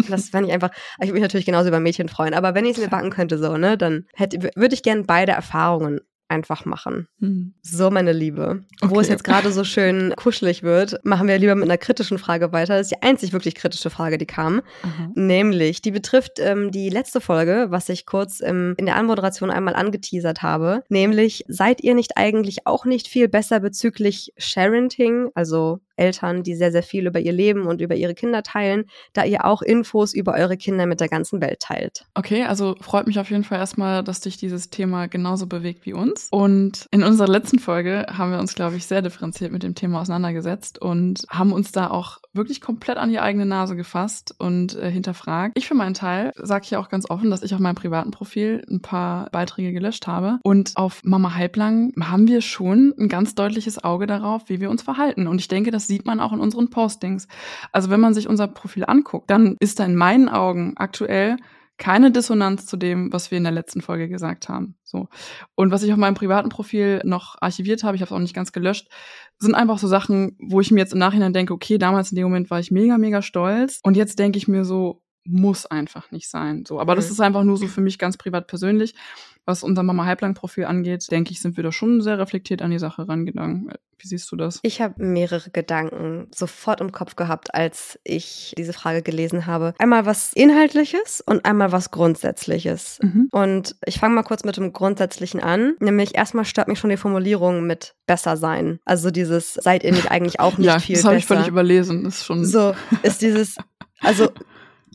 Das 0.09 0.28
fände 0.30 0.49
ich 0.49 0.55
einfach, 0.55 0.70
ich 1.01 1.07
würde 1.07 1.14
mich 1.14 1.22
natürlich 1.22 1.47
genauso 1.47 1.68
über 1.68 1.80
Mädchen 1.80 2.09
freuen, 2.09 2.34
aber 2.34 2.55
wenn 2.55 2.64
ich 2.64 2.72
es 2.72 2.82
mir 2.82 2.89
backen 2.89 3.11
könnte, 3.11 3.39
so, 3.39 3.57
ne, 3.57 3.78
dann 3.78 4.07
hätte, 4.14 4.51
würde 4.57 4.74
ich 4.74 4.82
gerne 4.82 5.05
beide 5.05 5.32
Erfahrungen 5.32 6.01
einfach 6.29 6.64
machen. 6.64 7.09
Hm. 7.20 7.55
So, 7.62 7.91
meine 7.91 8.12
Liebe. 8.12 8.64
Okay. 8.81 8.95
Wo 8.95 9.01
es 9.01 9.09
jetzt 9.09 9.24
gerade 9.24 9.51
so 9.53 9.64
schön 9.64 10.12
kuschelig 10.16 10.62
wird, 10.62 11.05
machen 11.05 11.29
wir 11.29 11.39
lieber 11.39 11.55
mit 11.55 11.64
einer 11.64 11.79
kritischen 11.79 12.18
Frage 12.18 12.53
weiter. 12.53 12.76
Das 12.76 12.87
ist 12.87 12.93
die 12.93 13.03
einzig 13.03 13.33
wirklich 13.33 13.55
kritische 13.55 13.91
Frage, 13.91 14.18
die 14.18 14.26
kam. 14.26 14.62
Aha. 14.83 15.11
Nämlich, 15.14 15.83
die 15.83 15.91
betrifft 15.91 16.39
ähm, 16.39 16.70
die 16.70 16.91
letzte 16.91 17.20
Folge, 17.20 17.66
was 17.70 17.89
ich 17.89 18.07
kurz 18.07 18.41
ähm, 18.41 18.74
in 18.76 18.87
der 18.87 18.97
Anmoderation 18.97 19.51
einmal 19.51 19.74
angeteasert 19.74 20.43
habe. 20.43 20.83
Nämlich, 20.89 21.45
seid 21.49 21.83
ihr 21.83 21.95
nicht 21.95 22.16
eigentlich 22.16 22.66
auch 22.66 22.85
nicht 22.85 23.09
viel 23.09 23.29
besser 23.29 23.61
bezüglich 23.61 24.33
Sharenting, 24.37 25.31
also 25.35 25.81
Eltern, 25.99 26.42
die 26.42 26.55
sehr, 26.55 26.72
sehr 26.72 26.82
viel 26.82 27.07
über 27.07 27.20
ihr 27.20 27.32
Leben 27.32 27.66
und 27.66 27.80
über 27.80 27.94
ihre 27.94 28.14
Kinder 28.14 28.42
teilen, 28.42 28.84
da 29.12 29.24
ihr 29.24 29.44
auch 29.44 29.62
Infos 29.62 30.14
über 30.14 30.34
eure 30.34 30.57
Kinder 30.57 30.86
mit 30.86 31.01
der 31.01 31.09
ganzen 31.09 31.40
Welt 31.40 31.61
teilt. 31.61 32.05
Okay, 32.14 32.44
also 32.44 32.76
freut 32.80 33.07
mich 33.07 33.18
auf 33.18 33.30
jeden 33.30 33.44
Fall 33.44 33.59
erstmal, 33.59 34.03
dass 34.05 34.20
dich 34.20 34.36
dieses 34.36 34.70
Thema 34.70 35.09
genauso 35.09 35.46
bewegt 35.46 35.86
wie 35.86 35.92
uns. 35.92 36.28
Und 36.30 36.86
in 36.90 37.03
unserer 37.03 37.28
letzten 37.28 37.59
Folge 37.59 38.07
haben 38.09 38.30
wir 38.30 38.38
uns, 38.38 38.55
glaube 38.55 38.76
ich, 38.76 38.86
sehr 38.86 39.03
differenziert 39.03 39.53
mit 39.53 39.62
dem 39.62 39.74
Thema 39.74 40.01
auseinandergesetzt 40.01 40.80
und 40.80 41.24
haben 41.28 41.53
uns 41.53 41.72
da 41.72 41.90
auch 41.90 42.18
wirklich 42.32 42.61
komplett 42.61 42.99
an 42.99 43.11
die 43.11 43.20
eigene 43.20 43.46
Nase 43.46 43.76
gefasst 43.76 44.34
und 44.38 44.76
äh, 44.76 44.90
hinterfragt. 44.90 45.53
Ich 45.57 45.66
für 45.66 45.74
meinen 45.74 45.94
Teil 45.94 46.32
sage 46.36 46.66
hier 46.66 46.80
auch 46.80 46.88
ganz 46.88 47.11
offen, 47.11 47.30
dass 47.30 47.42
ich 47.42 47.55
auf 47.55 47.61
meinem 47.61 47.74
privaten 47.74 48.11
Profil 48.11 48.64
ein 48.70 48.80
paar 48.80 49.28
Beiträge 49.30 49.72
gelöscht 49.72 50.07
habe. 50.07 50.38
Und 50.42 50.72
auf 50.76 51.03
Mama 51.05 51.34
Halblang 51.34 51.92
haben 52.01 52.28
wir 52.28 52.40
schon 52.40 52.94
ein 52.99 53.09
ganz 53.09 53.34
deutliches 53.34 53.82
Auge 53.82 54.07
darauf, 54.07 54.49
wie 54.49 54.61
wir 54.61 54.70
uns 54.70 54.82
verhalten. 54.82 55.26
Und 55.26 55.40
ich 55.40 55.49
denke, 55.49 55.70
das 55.70 55.88
sieht 55.89 56.07
man 56.07 56.20
auch 56.20 56.32
in 56.32 56.39
unseren 56.39 56.70
Postings. 56.70 57.26
Also 57.72 57.91
wenn 57.91 58.01
man 58.01 58.14
sich 58.14 58.28
unser 58.28 58.47
Profil 58.47 58.84
anguckt, 58.86 59.28
dann 59.28 59.57
ist 59.59 59.80
da 59.80 59.84
in 59.84 59.97
meinen 59.97 60.28
Augen 60.28 60.74
aktuell 60.76 61.36
keine 61.78 62.11
Dissonanz 62.11 62.66
zu 62.66 62.76
dem, 62.76 63.12
was 63.12 63.30
wir 63.30 63.39
in 63.39 63.45
der 63.45 63.53
letzten 63.53 63.80
Folge 63.80 64.09
gesagt 64.09 64.49
haben. 64.49 64.76
So. 64.82 65.09
Und 65.55 65.70
was 65.70 65.84
ich 65.84 65.93
auf 65.93 65.99
meinem 65.99 66.14
privaten 66.14 66.49
Profil 66.49 67.01
noch 67.05 67.36
archiviert 67.41 67.84
habe, 67.84 67.97
ich 67.97 68.03
habe 68.03 68.09
es 68.09 68.12
auch 68.12 68.18
nicht 68.18 68.34
ganz 68.34 68.53
gelöscht, 68.53 68.89
sind 69.39 69.55
einfach 69.55 69.78
so 69.78 69.86
Sachen, 69.86 70.36
wo 70.41 70.61
ich 70.61 70.72
mir 70.72 70.80
jetzt 70.80 70.93
im 70.93 70.99
Nachhinein 70.99 71.32
denke, 71.32 71.55
okay, 71.55 71.78
damals 71.78 72.11
in 72.11 72.16
dem 72.16 72.24
Moment 72.24 72.51
war 72.51 72.59
ich 72.59 72.72
mega, 72.72 72.99
mega 72.99 73.22
stolz. 73.22 73.80
Und 73.84 73.97
jetzt 73.97 74.18
denke 74.18 74.39
ich 74.39 74.49
mir 74.49 74.64
so, 74.64 75.03
muss 75.29 75.66
einfach 75.66 76.11
nicht 76.11 76.29
sein. 76.29 76.64
So, 76.66 76.81
aber 76.81 76.95
mhm. 76.95 76.97
das 76.97 77.11
ist 77.11 77.20
einfach 77.20 77.45
nur 77.45 77.57
so 77.57 77.66
für 77.66 77.81
mich 77.81 77.99
ganz 77.99 78.16
privat 78.16 78.47
persönlich. 78.47 78.95
Was 79.45 79.62
unser 79.62 79.83
Mama 79.83 80.05
Halblang 80.05 80.35
Profil 80.35 80.66
angeht, 80.66 81.11
denke 81.11 81.31
ich, 81.31 81.41
sind 81.41 81.57
wir 81.57 81.64
da 81.64 81.72
schon 81.72 82.03
sehr 82.03 82.18
reflektiert 82.18 82.61
an 82.61 82.70
die 82.70 82.79
Sache 82.79 83.09
rangegangen. 83.09 83.72
Wie 83.99 84.07
siehst 84.07 84.31
du 84.31 84.37
das? 84.37 84.61
Ich 84.62 84.83
habe 84.83 85.03
mehrere 85.03 85.49
Gedanken 85.51 86.29
sofort 86.35 86.83
im 86.83 86.93
Kopf 86.93 87.16
gehabt, 87.16 87.55
als 87.55 87.99
ich 88.05 88.53
diese 88.59 88.74
Frage 88.74 89.01
gelesen 89.01 89.47
habe. 89.47 89.72
Einmal 89.79 90.05
was 90.05 90.35
Inhaltliches 90.35 91.22
und 91.24 91.47
einmal 91.47 91.72
was 91.72 91.91
Grundsätzliches. 91.91 92.99
Mhm. 93.03 93.29
Und 93.31 93.76
ich 93.87 93.99
fange 93.99 94.14
mal 94.14 94.22
kurz 94.22 94.45
mit 94.45 94.59
dem 94.59 94.74
Grundsätzlichen 94.74 95.41
an. 95.41 95.74
Nämlich 95.81 96.14
erstmal 96.14 96.45
stört 96.45 96.68
mich 96.68 96.79
schon 96.79 96.91
die 96.91 96.99
Formulierung 96.99 97.66
mit 97.66 97.95
besser 98.07 98.37
sein. 98.37 98.81
Also 98.85 99.11
dieses 99.11 99.55
seid 99.55 99.83
ihr 99.83 99.93
nicht 99.93 100.11
eigentlich 100.11 100.41
auch 100.41 100.59
nicht 100.59 100.66
ja, 100.66 100.79
viel 100.79 100.97
das 100.97 101.03
besser. 101.03 101.03
Das 101.03 101.05
habe 101.07 101.18
ich 101.18 101.26
völlig 101.26 101.49
überlesen. 101.49 102.05
Das 102.05 102.18
ist 102.18 102.24
schon 102.26 102.45
so 102.45 102.74
ist 103.03 103.22
dieses 103.22 103.57
also 104.01 104.29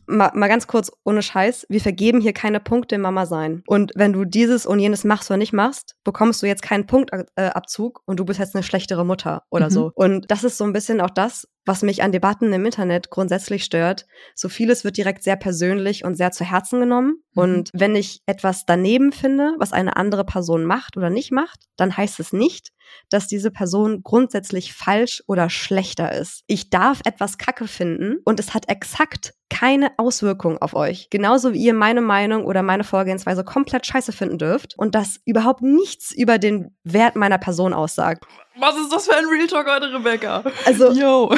mal, 0.05 0.31
mal 0.33 0.47
ganz 0.47 0.67
kurz 0.67 0.91
ohne 1.03 1.21
Scheiß, 1.21 1.65
wir 1.69 1.81
vergeben 1.81 2.21
hier 2.21 2.33
keine 2.33 2.59
Punkte 2.59 2.95
im 2.95 3.01
Mama 3.01 3.25
sein. 3.25 3.63
Und 3.67 3.91
wenn 3.95 4.13
du 4.13 4.25
dieses 4.25 4.65
und 4.65 4.79
jenes 4.79 5.03
machst 5.03 5.29
oder 5.29 5.37
nicht 5.37 5.53
machst, 5.53 5.95
bekommst 6.03 6.41
du 6.41 6.47
jetzt 6.47 6.61
keinen 6.61 6.85
Punktabzug 6.85 8.01
und 8.05 8.19
du 8.19 8.25
bist 8.25 8.39
jetzt 8.39 8.55
eine 8.55 8.63
schlechtere 8.63 9.05
Mutter 9.05 9.43
oder 9.49 9.67
mhm. 9.67 9.73
so. 9.73 9.91
Und 9.95 10.29
das 10.31 10.43
ist 10.43 10.57
so 10.57 10.63
ein 10.63 10.73
bisschen 10.73 11.01
auch 11.01 11.09
das, 11.09 11.47
was 11.65 11.81
mich 11.81 12.03
an 12.03 12.11
Debatten 12.11 12.51
im 12.53 12.65
Internet 12.65 13.09
grundsätzlich 13.09 13.63
stört. 13.63 14.05
So 14.35 14.49
vieles 14.49 14.83
wird 14.83 14.97
direkt 14.97 15.23
sehr 15.23 15.35
persönlich 15.35 16.03
und 16.03 16.15
sehr 16.15 16.31
zu 16.31 16.43
Herzen 16.43 16.79
genommen. 16.79 17.17
Mhm. 17.33 17.41
Und 17.41 17.69
wenn 17.73 17.95
ich 17.95 18.21
etwas 18.25 18.65
daneben 18.65 19.11
finde, 19.11 19.53
was 19.57 19.73
eine 19.73 19.95
andere 19.95 20.25
Person 20.25 20.65
macht 20.65 20.97
oder 20.97 21.09
nicht 21.09 21.31
macht, 21.31 21.65
dann 21.77 21.95
heißt 21.95 22.19
es 22.19 22.33
nicht, 22.33 22.71
dass 23.09 23.27
diese 23.27 23.51
Person 23.51 24.01
grundsätzlich 24.03 24.73
falsch 24.73 25.23
oder 25.27 25.49
schlechter 25.49 26.11
ist. 26.13 26.43
Ich 26.47 26.69
darf 26.69 27.01
etwas 27.05 27.37
Kacke 27.37 27.67
finden 27.67 28.17
und 28.25 28.39
es 28.39 28.53
hat 28.53 28.69
exakt 28.69 29.33
keine 29.49 29.91
Auswirkung 29.97 30.57
auf 30.57 30.73
euch. 30.73 31.09
Genauso 31.09 31.53
wie 31.53 31.63
ihr 31.63 31.73
meine 31.73 32.01
Meinung 32.01 32.45
oder 32.45 32.63
meine 32.63 32.83
Vorgehensweise 32.83 33.43
komplett 33.43 33.85
scheiße 33.85 34.11
finden 34.11 34.37
dürft 34.37 34.73
und 34.77 34.95
das 34.95 35.19
überhaupt 35.25 35.61
nichts 35.61 36.11
über 36.11 36.39
den 36.39 36.75
Wert 36.83 37.15
meiner 37.15 37.37
Person 37.37 37.73
aussagt. 37.73 38.25
Was 38.57 38.77
ist 38.77 38.91
das 38.91 39.05
für 39.07 39.15
ein 39.15 39.25
Real 39.25 39.47
Talk 39.47 39.67
heute, 39.67 39.91
Rebecca? 39.93 40.43
Also, 40.65 40.91
Yo. 40.91 41.33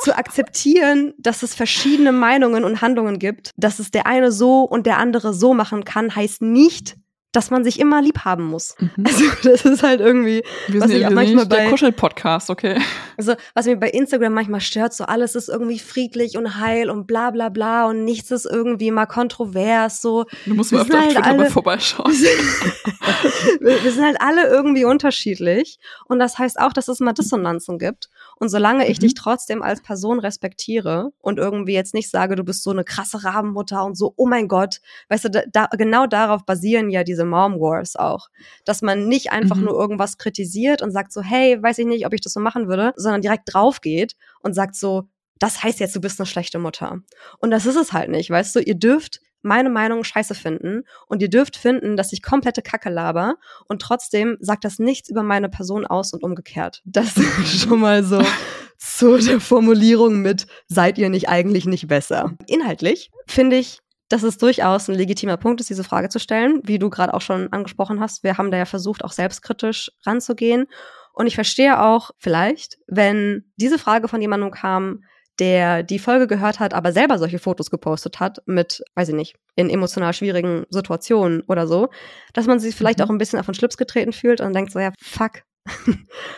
zu 0.00 0.16
akzeptieren, 0.16 1.12
dass 1.18 1.42
es 1.42 1.54
verschiedene 1.54 2.12
Meinungen 2.12 2.64
und 2.64 2.80
Handlungen 2.80 3.18
gibt, 3.18 3.50
dass 3.56 3.78
es 3.78 3.90
der 3.90 4.06
eine 4.06 4.30
so 4.30 4.62
und 4.62 4.86
der 4.86 4.98
andere 4.98 5.34
so 5.34 5.54
machen 5.54 5.84
kann, 5.84 6.14
heißt 6.14 6.42
nicht, 6.42 6.96
dass 7.32 7.50
man 7.50 7.64
sich 7.64 7.80
immer 7.80 8.02
lieb 8.02 8.20
haben 8.20 8.44
muss. 8.44 8.76
Mhm. 8.78 8.90
Also 9.04 9.24
das 9.42 9.64
ist 9.64 9.82
halt 9.82 10.00
irgendwie, 10.00 10.42
wir 10.68 10.80
was 10.80 10.90
ich 10.90 11.06
auch 11.06 11.10
manchmal 11.10 11.46
bei 11.46 11.68
Kuschel-Podcast, 11.68 12.50
okay. 12.50 12.78
Also 13.16 13.34
was 13.54 13.66
mich 13.66 13.80
bei 13.80 13.88
Instagram 13.90 14.34
manchmal 14.34 14.60
stört, 14.60 14.92
so 14.92 15.04
alles 15.04 15.34
ist 15.34 15.48
irgendwie 15.48 15.78
friedlich 15.78 16.36
und 16.36 16.60
heil 16.60 16.90
und 16.90 17.06
bla 17.06 17.30
bla 17.30 17.48
bla 17.48 17.86
und 17.86 18.04
nichts 18.04 18.30
ist 18.30 18.46
irgendwie 18.46 18.90
mal 18.90 19.06
kontrovers. 19.06 20.02
So. 20.02 20.26
Du 20.44 20.54
musst 20.54 20.72
mal 20.72 20.82
öfter 20.82 21.00
halt 21.00 21.08
auf 21.08 21.12
Twitter 21.14 21.26
alle, 21.26 21.38
mal 21.38 21.50
vorbeischauen. 21.50 22.12
wir, 23.60 23.82
wir 23.82 23.92
sind 23.92 24.04
halt 24.04 24.20
alle 24.20 24.48
irgendwie 24.48 24.84
unterschiedlich 24.84 25.78
und 26.06 26.18
das 26.18 26.38
heißt 26.38 26.60
auch, 26.60 26.72
dass 26.72 26.88
es 26.88 27.00
mal 27.00 27.12
Dissonanzen 27.12 27.78
gibt. 27.78 28.10
Und 28.42 28.48
solange 28.48 28.88
ich 28.88 28.98
mhm. 28.98 29.02
dich 29.02 29.14
trotzdem 29.14 29.62
als 29.62 29.82
Person 29.82 30.18
respektiere 30.18 31.12
und 31.20 31.38
irgendwie 31.38 31.74
jetzt 31.74 31.94
nicht 31.94 32.10
sage, 32.10 32.34
du 32.34 32.42
bist 32.42 32.64
so 32.64 32.70
eine 32.70 32.82
krasse 32.82 33.22
Rabenmutter 33.22 33.84
und 33.84 33.96
so, 33.96 34.14
oh 34.16 34.26
mein 34.26 34.48
Gott, 34.48 34.80
weißt 35.10 35.26
du, 35.26 35.46
da, 35.52 35.66
genau 35.66 36.08
darauf 36.08 36.44
basieren 36.44 36.90
ja 36.90 37.04
diese 37.04 37.21
Mom 37.24 37.60
Wars 37.60 37.96
auch. 37.96 38.28
Dass 38.64 38.82
man 38.82 39.08
nicht 39.08 39.32
einfach 39.32 39.56
mhm. 39.56 39.64
nur 39.64 39.74
irgendwas 39.74 40.18
kritisiert 40.18 40.82
und 40.82 40.90
sagt 40.90 41.12
so, 41.12 41.22
hey, 41.22 41.62
weiß 41.62 41.78
ich 41.78 41.86
nicht, 41.86 42.06
ob 42.06 42.12
ich 42.12 42.20
das 42.20 42.32
so 42.32 42.40
machen 42.40 42.68
würde, 42.68 42.92
sondern 42.96 43.22
direkt 43.22 43.52
drauf 43.52 43.80
geht 43.80 44.16
und 44.40 44.54
sagt 44.54 44.74
so, 44.76 45.04
das 45.38 45.62
heißt 45.62 45.80
jetzt, 45.80 45.96
du 45.96 46.00
bist 46.00 46.20
eine 46.20 46.26
schlechte 46.26 46.58
Mutter. 46.58 47.00
Und 47.38 47.50
das 47.50 47.66
ist 47.66 47.76
es 47.76 47.92
halt 47.92 48.10
nicht, 48.10 48.30
weißt 48.30 48.54
du, 48.54 48.60
ihr 48.60 48.76
dürft 48.76 49.20
meine 49.42 49.70
Meinung 49.70 50.04
scheiße 50.04 50.34
finden 50.34 50.84
und 51.08 51.20
ihr 51.20 51.28
dürft 51.28 51.56
finden, 51.56 51.96
dass 51.96 52.12
ich 52.12 52.22
komplette 52.22 52.62
Kacke 52.62 52.90
laber 52.90 53.36
und 53.66 53.82
trotzdem 53.82 54.36
sagt 54.40 54.64
das 54.64 54.78
nichts 54.78 55.10
über 55.10 55.22
meine 55.22 55.48
Person 55.48 55.84
aus 55.84 56.12
und 56.12 56.22
umgekehrt. 56.22 56.80
Das 56.84 57.16
ist 57.16 57.62
schon 57.62 57.80
mal 57.80 58.04
so 58.04 58.22
zu 58.78 59.18
der 59.18 59.40
Formulierung 59.40 60.22
mit 60.22 60.46
seid 60.68 60.98
ihr 60.98 61.10
nicht 61.10 61.28
eigentlich 61.28 61.66
nicht 61.66 61.88
besser. 61.88 62.36
Inhaltlich 62.46 63.10
finde 63.26 63.56
ich, 63.56 63.80
dass 64.12 64.22
es 64.22 64.36
durchaus 64.36 64.88
ein 64.88 64.94
legitimer 64.94 65.38
Punkt 65.38 65.60
ist, 65.62 65.70
diese 65.70 65.84
Frage 65.84 66.10
zu 66.10 66.20
stellen, 66.20 66.60
wie 66.64 66.78
du 66.78 66.90
gerade 66.90 67.14
auch 67.14 67.22
schon 67.22 67.50
angesprochen 67.50 67.98
hast. 67.98 68.22
Wir 68.22 68.36
haben 68.36 68.50
da 68.50 68.58
ja 68.58 68.66
versucht, 68.66 69.04
auch 69.04 69.12
selbstkritisch 69.12 69.90
ranzugehen. 70.04 70.66
Und 71.14 71.26
ich 71.26 71.34
verstehe 71.34 71.80
auch 71.80 72.10
vielleicht, 72.18 72.78
wenn 72.86 73.50
diese 73.56 73.78
Frage 73.78 74.08
von 74.08 74.20
jemandem 74.20 74.50
kam, 74.50 75.04
der 75.38 75.82
die 75.82 75.98
Folge 75.98 76.26
gehört 76.26 76.60
hat, 76.60 76.74
aber 76.74 76.92
selber 76.92 77.18
solche 77.18 77.38
Fotos 77.38 77.70
gepostet 77.70 78.20
hat 78.20 78.42
mit, 78.44 78.82
weiß 78.94 79.08
ich 79.08 79.14
nicht, 79.14 79.34
in 79.56 79.70
emotional 79.70 80.12
schwierigen 80.12 80.66
Situationen 80.68 81.42
oder 81.48 81.66
so, 81.66 81.88
dass 82.34 82.46
man 82.46 82.60
sich 82.60 82.74
vielleicht 82.74 82.98
mhm. 82.98 83.06
auch 83.06 83.10
ein 83.10 83.18
bisschen 83.18 83.40
auf 83.40 83.46
den 83.46 83.54
Schlips 83.54 83.78
getreten 83.78 84.12
fühlt 84.12 84.42
und 84.42 84.52
denkt 84.52 84.72
so, 84.72 84.78
ja, 84.78 84.92
fuck. 85.02 85.42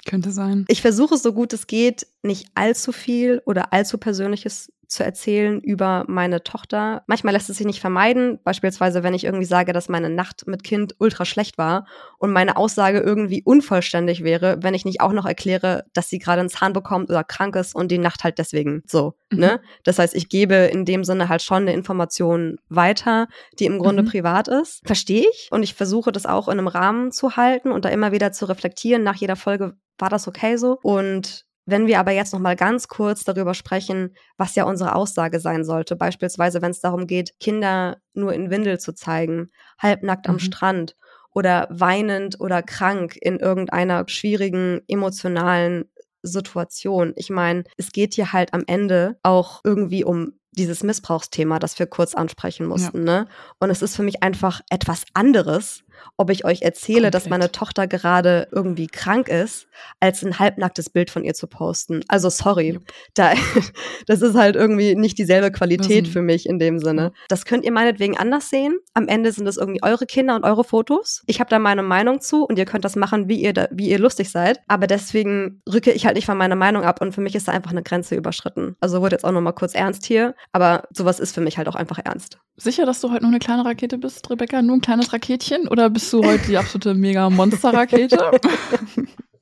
Könnte 0.07 0.31
sein. 0.31 0.65
Ich 0.69 0.81
versuche 0.81 1.17
so 1.17 1.33
gut 1.33 1.53
es 1.55 1.67
geht, 1.67 2.07
nicht 2.23 2.47
allzu 2.55 2.93
viel 2.93 3.43
oder 3.47 3.73
allzu 3.73 3.99
Persönliches 3.99 4.71
zu 4.89 5.05
erzählen 5.05 5.61
über 5.61 6.05
meine 6.09 6.43
Tochter. 6.43 7.03
Manchmal 7.07 7.35
lässt 7.35 7.51
es 7.51 7.59
sich 7.59 7.67
nicht 7.67 7.81
vermeiden, 7.81 8.39
beispielsweise 8.45 9.03
wenn 9.03 9.15
ich 9.15 9.25
irgendwie 9.25 9.45
sage, 9.45 9.73
dass 9.73 9.89
meine 9.89 10.11
Nacht 10.11 10.47
mit 10.47 10.65
Kind 10.65 10.95
ultra 10.99 11.25
schlecht 11.25 11.59
war 11.59 11.87
und 12.19 12.33
meine 12.33 12.57
Aussage 12.57 13.01
irgendwie 13.01 13.43
unvollständig 13.43 14.25
wäre, 14.25 14.59
wenn 14.63 14.75
ich 14.75 14.85
nicht 14.85 15.01
auch 15.01 15.13
noch 15.13 15.27
erkläre, 15.27 15.85
dass 15.93 16.09
sie 16.09 16.19
gerade 16.19 16.41
einen 16.41 16.49
Zahn 16.49 16.73
bekommt 16.73 17.11
oder 17.11 17.25
krank 17.25 17.57
ist 17.57 17.75
und 17.75 17.91
die 17.91 17.99
Nacht 17.99 18.25
halt 18.25 18.39
deswegen 18.39 18.83
so, 18.87 19.15
mhm. 19.31 19.39
ne? 19.39 19.61
Das 19.85 19.99
heißt, 19.99 20.15
ich 20.15 20.29
gebe 20.29 20.55
in 20.55 20.85
dem 20.85 21.05
Sinne 21.05 21.29
halt 21.29 21.43
schon 21.43 21.63
eine 21.63 21.73
Information 21.73 22.59
weiter, 22.69 23.29
die 23.59 23.67
im 23.67 23.79
Grunde 23.79 24.03
mhm. 24.03 24.09
privat 24.09 24.49
ist. 24.49 24.81
Verstehe 24.87 25.27
ich 25.31 25.49
und 25.51 25.63
ich 25.63 25.75
versuche 25.75 26.13
das 26.13 26.27
auch 26.27 26.49
in 26.49 26.59
einem 26.59 26.69
Rahmen 26.69 27.13
zu 27.13 27.37
halten 27.37 27.73
und 27.73 27.85
da 27.85 27.89
immer 27.89 28.13
wieder 28.13 28.33
zu 28.33 28.47
reflektieren 28.47 29.03
nach 29.03 29.17
jeder 29.17 29.37
Folge, 29.37 29.77
war 29.99 30.09
das 30.09 30.29
okay 30.29 30.57
so? 30.57 30.79
Und 30.83 31.45
wenn 31.67 31.87
wir 31.87 31.99
aber 31.99 32.13
jetzt 32.13 32.33
noch 32.33 32.41
mal 32.41 32.57
ganz 32.57 32.89
kurz 32.89 33.25
darüber 33.25 33.55
sprechen, 33.55 34.15
was 34.37 34.55
ja 34.55 34.65
unsere 34.65 34.95
Aussage 34.95 35.41
sein 35.41 35.65
sollte, 35.65 35.97
beispielsweise 35.97 36.61
wenn 36.63 36.71
es 36.71 36.81
darum 36.81 37.07
geht, 37.07 37.39
Kinder 37.41 37.99
nur 38.13 38.33
in 38.33 38.51
Windel 38.51 38.79
zu 38.79 38.93
zeigen, 38.93 39.51
halbnackt 39.79 40.27
mhm. 40.27 40.35
am 40.35 40.39
Strand 40.39 40.97
oder 41.33 41.67
weinend 41.71 42.41
oder 42.41 42.63
krank 42.63 43.17
in 43.21 43.39
irgendeiner 43.39 44.05
schwierigen 44.09 44.81
emotionalen 44.89 45.91
Situation. 46.23 47.13
Ich 47.17 47.31
meine, 47.31 47.65
es 47.77 47.93
geht 47.93 48.15
hier 48.15 48.33
halt 48.33 48.55
am 48.55 48.65
Ende 48.67 49.19
auch 49.23 49.61
irgendwie 49.65 50.05
um 50.05 50.33
dieses 50.53 50.83
Missbrauchsthema, 50.83 51.59
das 51.59 51.79
wir 51.79 51.87
kurz 51.87 52.15
ansprechen 52.15 52.67
mussten. 52.67 53.07
Ja. 53.07 53.23
Ne? 53.23 53.29
Und 53.59 53.71
es 53.71 53.83
ist 53.83 53.97
für 53.97 54.03
mich 54.03 54.23
einfach 54.23 54.61
etwas 54.71 55.05
anderes, 55.13 55.83
ob 56.17 56.31
ich 56.31 56.45
euch 56.45 56.63
erzähle, 56.63 57.03
Komplett. 57.03 57.15
dass 57.15 57.29
meine 57.29 57.53
Tochter 57.53 57.87
gerade 57.87 58.49
irgendwie 58.53 58.87
krank 58.87 59.29
ist, 59.29 59.67
als 60.01 60.25
ein 60.25 60.39
halbnacktes 60.39 60.91
Bild 60.91 61.11
von 61.11 61.25
ihr 61.25 61.35
zu 61.35 61.47
posten. 61.47 62.03
Also 62.09 62.31
sorry, 62.31 62.79
da, 63.15 63.33
das 64.07 64.23
ist 64.23 64.35
halt 64.35 64.57
irgendwie 64.57 64.95
nicht 64.95 65.19
dieselbe 65.19 65.51
Qualität 65.51 66.09
für 66.09 66.23
mich 66.23 66.49
in 66.49 66.59
dem 66.59 66.79
Sinne. 66.79 67.13
Das 67.29 67.45
könnt 67.45 67.65
ihr 67.65 67.73
meinetwegen 67.73 68.17
anders 68.17 68.51
sehen. 68.51 68.79
Am 68.95 69.09
Ende 69.09 69.33
sind 69.33 69.47
es 69.47 69.57
irgendwie 69.57 69.83
eure 69.83 70.07
Kinder 70.07 70.37
und 70.37 70.45
eure 70.45 70.65
Fotos. 70.65 71.23
Ich 71.27 71.41
habe 71.41 71.51
da 71.51 71.59
meine 71.59 71.83
Meinung 71.83 72.21
zu 72.21 72.45
und 72.45 72.59
ihr 72.59 72.65
könnt 72.65 72.85
das 72.85 72.97
machen, 72.97 73.29
wie 73.29 73.41
ihr, 73.41 73.53
da, 73.53 73.69
wie 73.71 73.89
ihr 73.89 73.99
lustig 73.99 74.31
seid. 74.31 74.61
Aber 74.69 74.87
deswegen 74.87 75.63
rücke 75.71 75.93
ich 75.93 76.07
halt 76.07 76.17
nicht 76.17 76.27
von 76.27 76.39
meiner 76.39 76.57
Meinung 76.57 76.85
ab 76.85 77.01
und 77.01 77.13
für 77.13 77.21
mich 77.21 77.35
ist 77.35 77.49
da 77.49 77.53
einfach 77.53 77.71
eine 77.71 77.83
Grenze 77.83 78.15
überschritten. 78.15 78.77
Also 78.81 79.01
wurde 79.01 79.17
jetzt 79.17 79.25
auch 79.25 79.33
nochmal 79.33 79.55
kurz 79.55 79.75
ernst 79.75 80.07
hier, 80.07 80.35
aber 80.53 80.85
sowas 80.93 81.21
ist 81.21 81.35
für 81.35 81.41
mich 81.41 81.59
halt 81.59 81.69
auch 81.69 81.75
einfach 81.75 81.99
ernst. 82.05 82.39
Sicher, 82.57 82.87
dass 82.87 83.01
du 83.01 83.11
heute 83.11 83.23
noch 83.23 83.31
eine 83.31 83.41
kleine 83.41 83.65
Rakete 83.65 83.99
bist, 83.99 84.31
Rebecca? 84.31 84.63
Nur 84.63 84.77
ein 84.77 84.81
kleines 84.81 85.13
Raketchen? 85.13 85.67
Oder 85.69 85.91
bist 85.91 86.13
du 86.13 86.25
heute 86.25 86.47
die 86.47 86.57
absolute 86.57 86.95
Mega-Monster-Rakete? 86.95 88.31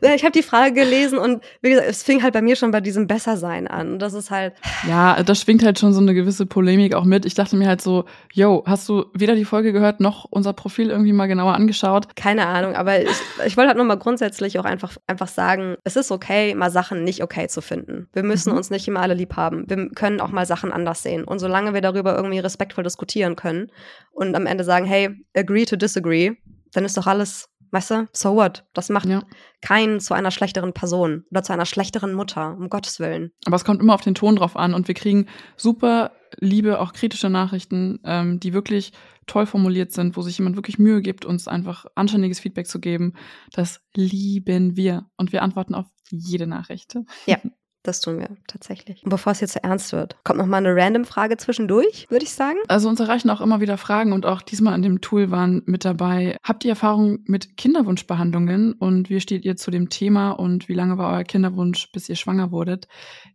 ich 0.00 0.22
habe 0.22 0.32
die 0.32 0.42
Frage 0.42 0.72
gelesen 0.72 1.18
und 1.18 1.42
wie 1.62 1.70
gesagt, 1.70 1.88
es 1.88 2.02
fing 2.02 2.22
halt 2.22 2.34
bei 2.34 2.42
mir 2.42 2.56
schon 2.56 2.70
bei 2.70 2.80
diesem 2.80 3.06
Bessersein 3.06 3.66
an. 3.66 3.94
Und 3.94 3.98
das 4.00 4.14
ist 4.14 4.30
halt. 4.30 4.54
Ja, 4.88 5.22
da 5.22 5.34
schwingt 5.34 5.64
halt 5.64 5.78
schon 5.78 5.92
so 5.92 6.00
eine 6.00 6.14
gewisse 6.14 6.46
Polemik 6.46 6.94
auch 6.94 7.04
mit. 7.04 7.24
Ich 7.24 7.34
dachte 7.34 7.56
mir 7.56 7.68
halt 7.68 7.80
so, 7.80 8.04
yo, 8.32 8.62
hast 8.66 8.88
du 8.88 9.06
weder 9.14 9.34
die 9.34 9.44
Folge 9.44 9.72
gehört 9.72 10.00
noch 10.00 10.26
unser 10.30 10.52
Profil 10.52 10.90
irgendwie 10.90 11.12
mal 11.12 11.26
genauer 11.26 11.54
angeschaut? 11.54 12.16
Keine 12.16 12.46
Ahnung, 12.46 12.74
aber 12.74 13.02
ich, 13.02 13.08
ich 13.46 13.56
wollte 13.56 13.68
halt 13.68 13.76
nur 13.76 13.86
mal 13.86 13.96
grundsätzlich 13.96 14.58
auch 14.58 14.64
einfach, 14.64 14.96
einfach 15.06 15.28
sagen, 15.28 15.76
es 15.84 15.96
ist 15.96 16.10
okay, 16.10 16.54
mal 16.54 16.70
Sachen 16.70 17.04
nicht 17.04 17.22
okay 17.22 17.48
zu 17.48 17.60
finden. 17.60 18.08
Wir 18.12 18.22
müssen 18.22 18.50
mhm. 18.50 18.58
uns 18.58 18.70
nicht 18.70 18.86
immer 18.88 19.00
alle 19.00 19.14
lieb 19.14 19.36
haben. 19.36 19.64
Wir 19.68 19.88
können 19.90 20.20
auch 20.20 20.30
mal 20.30 20.46
Sachen 20.46 20.72
anders 20.72 21.02
sehen. 21.02 21.24
Und 21.24 21.38
solange 21.38 21.74
wir 21.74 21.80
darüber 21.80 22.14
irgendwie 22.16 22.38
respektvoll 22.38 22.84
diskutieren 22.84 23.36
können 23.36 23.70
und 24.12 24.34
am 24.34 24.46
Ende 24.46 24.64
sagen, 24.64 24.86
hey, 24.86 25.10
agree 25.34 25.64
to 25.64 25.76
disagree, 25.76 26.32
dann 26.72 26.84
ist 26.84 26.96
doch 26.96 27.06
alles 27.06 27.48
Weißt 27.74 27.90
du, 27.90 28.08
so 28.12 28.36
what? 28.36 28.64
Das 28.72 28.88
macht 28.88 29.06
ja. 29.06 29.24
keinen 29.60 29.98
zu 29.98 30.14
einer 30.14 30.30
schlechteren 30.30 30.72
Person 30.72 31.24
oder 31.32 31.42
zu 31.42 31.52
einer 31.52 31.66
schlechteren 31.66 32.14
Mutter, 32.14 32.56
um 32.56 32.68
Gottes 32.70 33.00
Willen. 33.00 33.32
Aber 33.46 33.56
es 33.56 33.64
kommt 33.64 33.80
immer 33.80 33.94
auf 33.94 34.00
den 34.00 34.14
Ton 34.14 34.36
drauf 34.36 34.56
an 34.56 34.74
und 34.74 34.86
wir 34.86 34.94
kriegen 34.94 35.26
super 35.56 36.12
liebe, 36.38 36.78
auch 36.78 36.92
kritische 36.92 37.30
Nachrichten, 37.30 37.98
ähm, 38.04 38.38
die 38.38 38.52
wirklich 38.52 38.92
toll 39.26 39.46
formuliert 39.46 39.90
sind, 39.90 40.16
wo 40.16 40.22
sich 40.22 40.38
jemand 40.38 40.54
wirklich 40.54 40.78
Mühe 40.78 41.02
gibt, 41.02 41.24
uns 41.24 41.48
einfach 41.48 41.86
anständiges 41.96 42.38
Feedback 42.38 42.68
zu 42.68 42.78
geben. 42.78 43.14
Das 43.50 43.80
lieben 43.96 44.76
wir 44.76 45.06
und 45.16 45.32
wir 45.32 45.42
antworten 45.42 45.74
auf 45.74 45.86
jede 46.12 46.46
Nachricht. 46.46 46.96
Ja, 47.26 47.38
Das 47.84 48.00
tun 48.00 48.18
wir 48.18 48.30
tatsächlich. 48.46 49.04
Und 49.04 49.10
bevor 49.10 49.32
es 49.32 49.40
jetzt 49.40 49.52
so 49.52 49.60
ernst 49.62 49.92
wird, 49.92 50.16
kommt 50.24 50.38
noch 50.38 50.46
mal 50.46 50.56
eine 50.56 50.74
random 50.74 51.04
Frage 51.04 51.36
zwischendurch, 51.36 52.06
würde 52.08 52.24
ich 52.24 52.32
sagen. 52.32 52.56
Also 52.66 52.88
uns 52.88 52.98
erreichen 52.98 53.28
auch 53.28 53.42
immer 53.42 53.60
wieder 53.60 53.76
Fragen 53.76 54.14
und 54.14 54.24
auch 54.24 54.40
diesmal 54.40 54.72
an 54.72 54.80
dem 54.80 55.02
Tool 55.02 55.30
waren 55.30 55.62
mit 55.66 55.84
dabei. 55.84 56.38
Habt 56.42 56.64
ihr 56.64 56.70
Erfahrung 56.70 57.18
mit 57.26 57.58
Kinderwunschbehandlungen 57.58 58.72
und 58.72 59.10
wie 59.10 59.20
steht 59.20 59.44
ihr 59.44 59.56
zu 59.56 59.70
dem 59.70 59.90
Thema 59.90 60.30
und 60.30 60.66
wie 60.70 60.74
lange 60.74 60.96
war 60.96 61.12
euer 61.12 61.24
Kinderwunsch, 61.24 61.92
bis 61.92 62.08
ihr 62.08 62.16
schwanger 62.16 62.50
wurdet? 62.50 62.88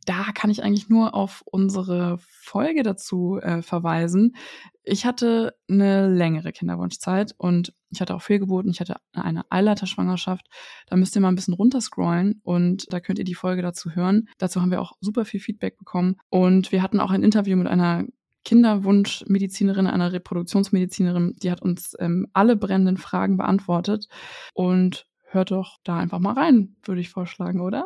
Da 0.10 0.32
kann 0.34 0.50
ich 0.50 0.64
eigentlich 0.64 0.90
nur 0.90 1.14
auf 1.14 1.44
unsere 1.46 2.18
Folge 2.18 2.82
dazu 2.82 3.38
äh, 3.44 3.62
verweisen. 3.62 4.36
Ich 4.84 5.06
hatte 5.06 5.54
eine 5.70 6.12
längere 6.12 6.52
Kinderwunschzeit 6.52 7.36
und 7.38 7.76
ich 7.92 8.02
hatte 8.02 8.16
auch 8.16 8.24
Fehlgeburten, 8.24 8.72
ich 8.72 8.80
hatte 8.80 8.96
eine 9.14 9.44
Eileiterschwangerschaft. 9.52 10.48
Da 10.88 10.96
müsst 10.96 11.16
ihr 11.16 11.22
mal 11.22 11.28
ein 11.28 11.36
bisschen 11.36 11.54
runterscrollen 11.54 12.42
und 12.44 12.92
da 12.92 13.00
könnt 13.00 13.20
ihr 13.20 13.24
die 13.24 13.36
Folge 13.36 13.62
dazu 13.62 13.92
hören. 13.92 14.28
Dazu 14.40 14.64
haben 14.64 14.72
wir 14.72 14.82
auch 14.82 14.94
super 15.00 15.26
viel 15.26 15.42
Feedback 15.42 15.78
bekommen 15.78 16.16
und 16.30 16.72
wir 16.72 16.82
hatten 16.82 17.00
auch 17.00 17.12
ein 17.12 17.22
Interview 17.22 17.56
mit 17.56 17.68
einer 17.68 18.08
Kinderwunschmedizinerin, 18.46 19.86
einer 19.86 20.12
Reproduktionsmedizinerin, 20.12 21.36
die 21.38 21.52
hat 21.52 21.62
uns 21.62 21.96
ähm, 22.00 22.26
alle 22.34 22.56
brennenden 22.56 22.98
Fragen 22.98 23.38
beantwortet 23.38 24.08
und 24.56 25.06
hört 25.32 25.52
doch 25.52 25.78
da 25.84 25.98
einfach 25.98 26.20
mal 26.20 26.34
rein, 26.34 26.76
würde 26.84 27.02
ich 27.02 27.10
vorschlagen, 27.10 27.62
oder? 27.62 27.86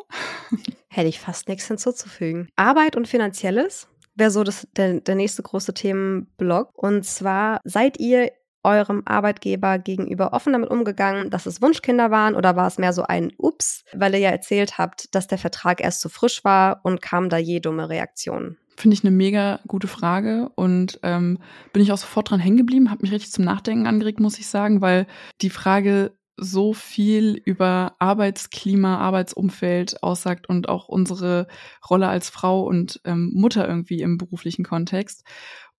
Hätte 0.87 1.09
ich 1.09 1.19
fast 1.19 1.47
nichts 1.47 1.67
hinzuzufügen. 1.67 2.47
Arbeit 2.55 2.95
und 2.95 3.07
Finanzielles 3.07 3.87
wäre 4.15 4.31
so 4.31 4.43
das, 4.43 4.67
der, 4.75 5.01
der 5.01 5.15
nächste 5.15 5.43
große 5.43 5.73
Themenblock. 5.73 6.71
Und 6.75 7.05
zwar 7.05 7.59
seid 7.63 7.99
ihr 7.99 8.31
eurem 8.63 9.03
Arbeitgeber 9.05 9.77
gegenüber 9.77 10.33
offen 10.33 10.53
damit 10.53 10.69
umgegangen, 10.69 11.29
dass 11.29 11.45
es 11.45 11.61
Wunschkinder 11.61 12.11
waren 12.11 12.35
oder 12.35 12.55
war 12.55 12.67
es 12.67 12.77
mehr 12.77 12.93
so 12.93 13.03
ein 13.03 13.33
Ups, 13.37 13.83
weil 13.93 14.13
ihr 14.13 14.21
ja 14.21 14.29
erzählt 14.29 14.77
habt, 14.77 15.13
dass 15.15 15.27
der 15.27 15.37
Vertrag 15.37 15.81
erst 15.81 15.99
zu 15.99 16.09
frisch 16.09 16.43
war 16.43 16.79
und 16.83 17.01
kam 17.01 17.29
da 17.29 17.37
je 17.37 17.59
dumme 17.59 17.89
Reaktionen? 17.89 18.57
Finde 18.77 18.95
ich 18.95 19.03
eine 19.03 19.11
mega 19.11 19.59
gute 19.67 19.87
Frage 19.87 20.49
und 20.55 20.99
ähm, 21.03 21.39
bin 21.73 21.83
ich 21.83 21.91
auch 21.91 21.97
sofort 21.97 22.29
dran 22.31 22.39
hängen 22.39 22.57
geblieben, 22.57 22.89
habe 22.89 23.03
mich 23.03 23.11
richtig 23.11 23.31
zum 23.31 23.45
Nachdenken 23.45 23.85
angeregt, 23.85 24.19
muss 24.19 24.39
ich 24.39 24.47
sagen, 24.47 24.81
weil 24.81 25.05
die 25.41 25.51
Frage 25.51 26.13
so 26.38 26.73
viel 26.73 27.41
über 27.45 27.95
Arbeitsklima, 27.99 28.97
Arbeitsumfeld 28.97 30.01
aussagt 30.01 30.49
und 30.49 30.69
auch 30.69 30.88
unsere 30.88 31.47
Rolle 31.89 32.07
als 32.07 32.29
Frau 32.29 32.63
und 32.63 33.01
ähm, 33.05 33.31
Mutter 33.34 33.67
irgendwie 33.67 34.01
im 34.01 34.17
beruflichen 34.17 34.63
Kontext. 34.63 35.23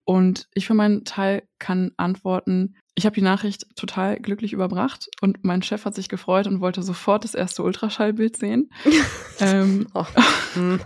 Und 0.05 0.49
ich 0.55 0.67
für 0.67 0.75
meinen 0.75 1.05
Teil 1.05 1.43
kann 1.59 1.93
antworten, 1.97 2.77
ich 2.95 3.07
habe 3.07 3.15
die 3.15 3.23
Nachricht 3.23 3.67
total 3.75 4.17
glücklich 4.21 4.53
überbracht 4.53 5.09
und 5.21 5.45
mein 5.45 5.63
Chef 5.63 5.85
hat 5.85 5.95
sich 5.95 6.09
gefreut 6.09 6.47
und 6.47 6.61
wollte 6.61 6.83
sofort 6.83 7.25
das 7.25 7.35
erste 7.35 7.63
Ultraschallbild 7.63 8.37
sehen. 8.37 8.71
ähm, 9.41 9.89
oh, 9.95 10.07
hm, 10.55 10.81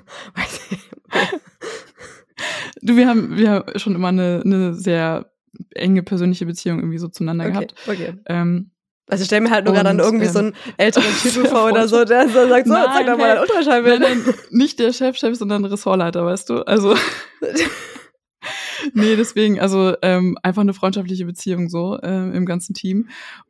du, 2.80 2.96
wir 2.96 3.08
haben, 3.08 3.36
wir 3.36 3.50
haben 3.50 3.78
schon 3.78 3.94
immer 3.94 4.08
eine, 4.08 4.40
eine 4.44 4.72
sehr 4.72 5.30
enge 5.74 6.02
persönliche 6.02 6.46
Beziehung 6.46 6.78
irgendwie 6.78 6.98
so 6.98 7.08
zueinander 7.08 7.44
okay, 7.44 7.52
gehabt. 7.52 7.74
Okay. 7.86 8.14
Ähm, 8.26 8.70
also 9.08 9.22
ich 9.22 9.26
stelle 9.26 9.42
mir 9.42 9.50
halt 9.50 9.64
nur 9.64 9.74
gerade 9.74 9.88
dann 9.88 9.98
irgendwie 9.98 10.26
ähm, 10.26 10.32
so 10.32 10.38
einen 10.38 10.54
älteren 10.76 11.12
Typen 11.22 11.46
vor 11.46 11.66
oder 11.66 11.88
so, 11.88 12.04
der 12.04 12.28
so 12.28 12.48
sagt, 12.48 12.66
so, 12.66 12.72
nein, 12.72 12.86
zeig 12.92 13.06
doch 13.06 13.18
mal 13.18 13.34
dein 13.34 13.38
Ultraschallbild. 13.40 14.00
Nein, 14.00 14.22
nein, 14.24 14.34
nicht 14.50 14.78
der 14.78 14.92
Chefchef, 14.92 15.32
-Chef, 15.32 15.34
sondern 15.36 15.64
Ressortleiter, 15.64 16.24
weißt 16.24 16.50
du? 16.50 16.62
Also 16.62 16.94
nee, 18.92 19.16
deswegen, 19.16 19.60
also 19.60 19.94
ähm, 20.02 20.36
einfach 20.42 20.62
eine 20.62 20.74
freundschaftliche 20.74 21.24
Beziehung 21.24 21.68
so 21.68 21.98
äh, 21.98 22.36
im 22.36 22.46
ganzen 22.46 22.74
Team. 22.74 23.08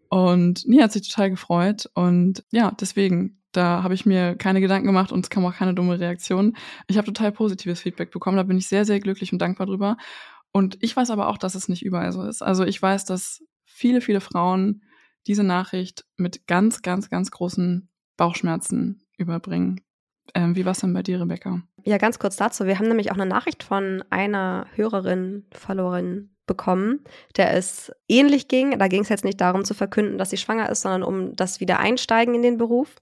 Und 0.08 0.62
nee, 0.66 0.82
hat 0.82 0.92
sich 0.92 1.08
total 1.08 1.30
gefreut. 1.30 1.90
Und 1.94 2.44
ja, 2.50 2.72
deswegen, 2.80 3.40
da 3.52 3.82
habe 3.82 3.94
ich 3.94 4.06
mir 4.06 4.36
keine 4.36 4.60
Gedanken 4.60 4.86
gemacht 4.86 5.12
und 5.12 5.24
es 5.24 5.30
kam 5.30 5.44
auch 5.44 5.54
keine 5.54 5.74
dumme 5.74 5.98
Reaktion. 5.98 6.56
Ich 6.86 6.96
habe 6.96 7.06
total 7.06 7.32
positives 7.32 7.80
Feedback 7.80 8.10
bekommen, 8.10 8.36
da 8.36 8.42
bin 8.42 8.58
ich 8.58 8.68
sehr, 8.68 8.84
sehr 8.84 9.00
glücklich 9.00 9.32
und 9.32 9.40
dankbar 9.40 9.66
drüber. 9.66 9.96
Und 10.52 10.78
ich 10.80 10.96
weiß 10.96 11.10
aber 11.10 11.28
auch, 11.28 11.38
dass 11.38 11.54
es 11.54 11.68
nicht 11.68 11.84
überall 11.84 12.12
so 12.12 12.22
ist. 12.22 12.42
Also 12.42 12.64
ich 12.64 12.80
weiß, 12.80 13.04
dass 13.04 13.42
viele, 13.64 14.00
viele 14.00 14.20
Frauen 14.20 14.82
diese 15.26 15.44
Nachricht 15.44 16.06
mit 16.16 16.46
ganz, 16.46 16.82
ganz, 16.82 17.10
ganz 17.10 17.30
großen 17.30 17.88
Bauchschmerzen 18.16 19.02
überbringen. 19.16 19.80
Ähm, 20.34 20.56
wie 20.56 20.64
war 20.64 20.72
es 20.72 20.80
denn 20.80 20.92
bei 20.92 21.02
dir, 21.02 21.20
Rebecca? 21.20 21.62
Ja, 21.84 21.98
ganz 21.98 22.18
kurz 22.18 22.36
dazu. 22.36 22.66
Wir 22.66 22.78
haben 22.78 22.88
nämlich 22.88 23.10
auch 23.10 23.16
eine 23.16 23.26
Nachricht 23.26 23.62
von 23.62 24.04
einer 24.10 24.66
Hörerin, 24.74 25.46
Followerin 25.52 26.30
bekommen, 26.46 27.04
der 27.36 27.54
es 27.54 27.92
ähnlich 28.08 28.48
ging. 28.48 28.78
Da 28.78 28.88
ging 28.88 29.02
es 29.02 29.08
jetzt 29.08 29.24
nicht 29.24 29.40
darum 29.40 29.64
zu 29.64 29.74
verkünden, 29.74 30.18
dass 30.18 30.30
sie 30.30 30.36
schwanger 30.36 30.68
ist, 30.70 30.82
sondern 30.82 31.02
um 31.02 31.36
das 31.36 31.60
Wiedereinsteigen 31.60 32.34
in 32.34 32.42
den 32.42 32.58
Beruf 32.58 32.96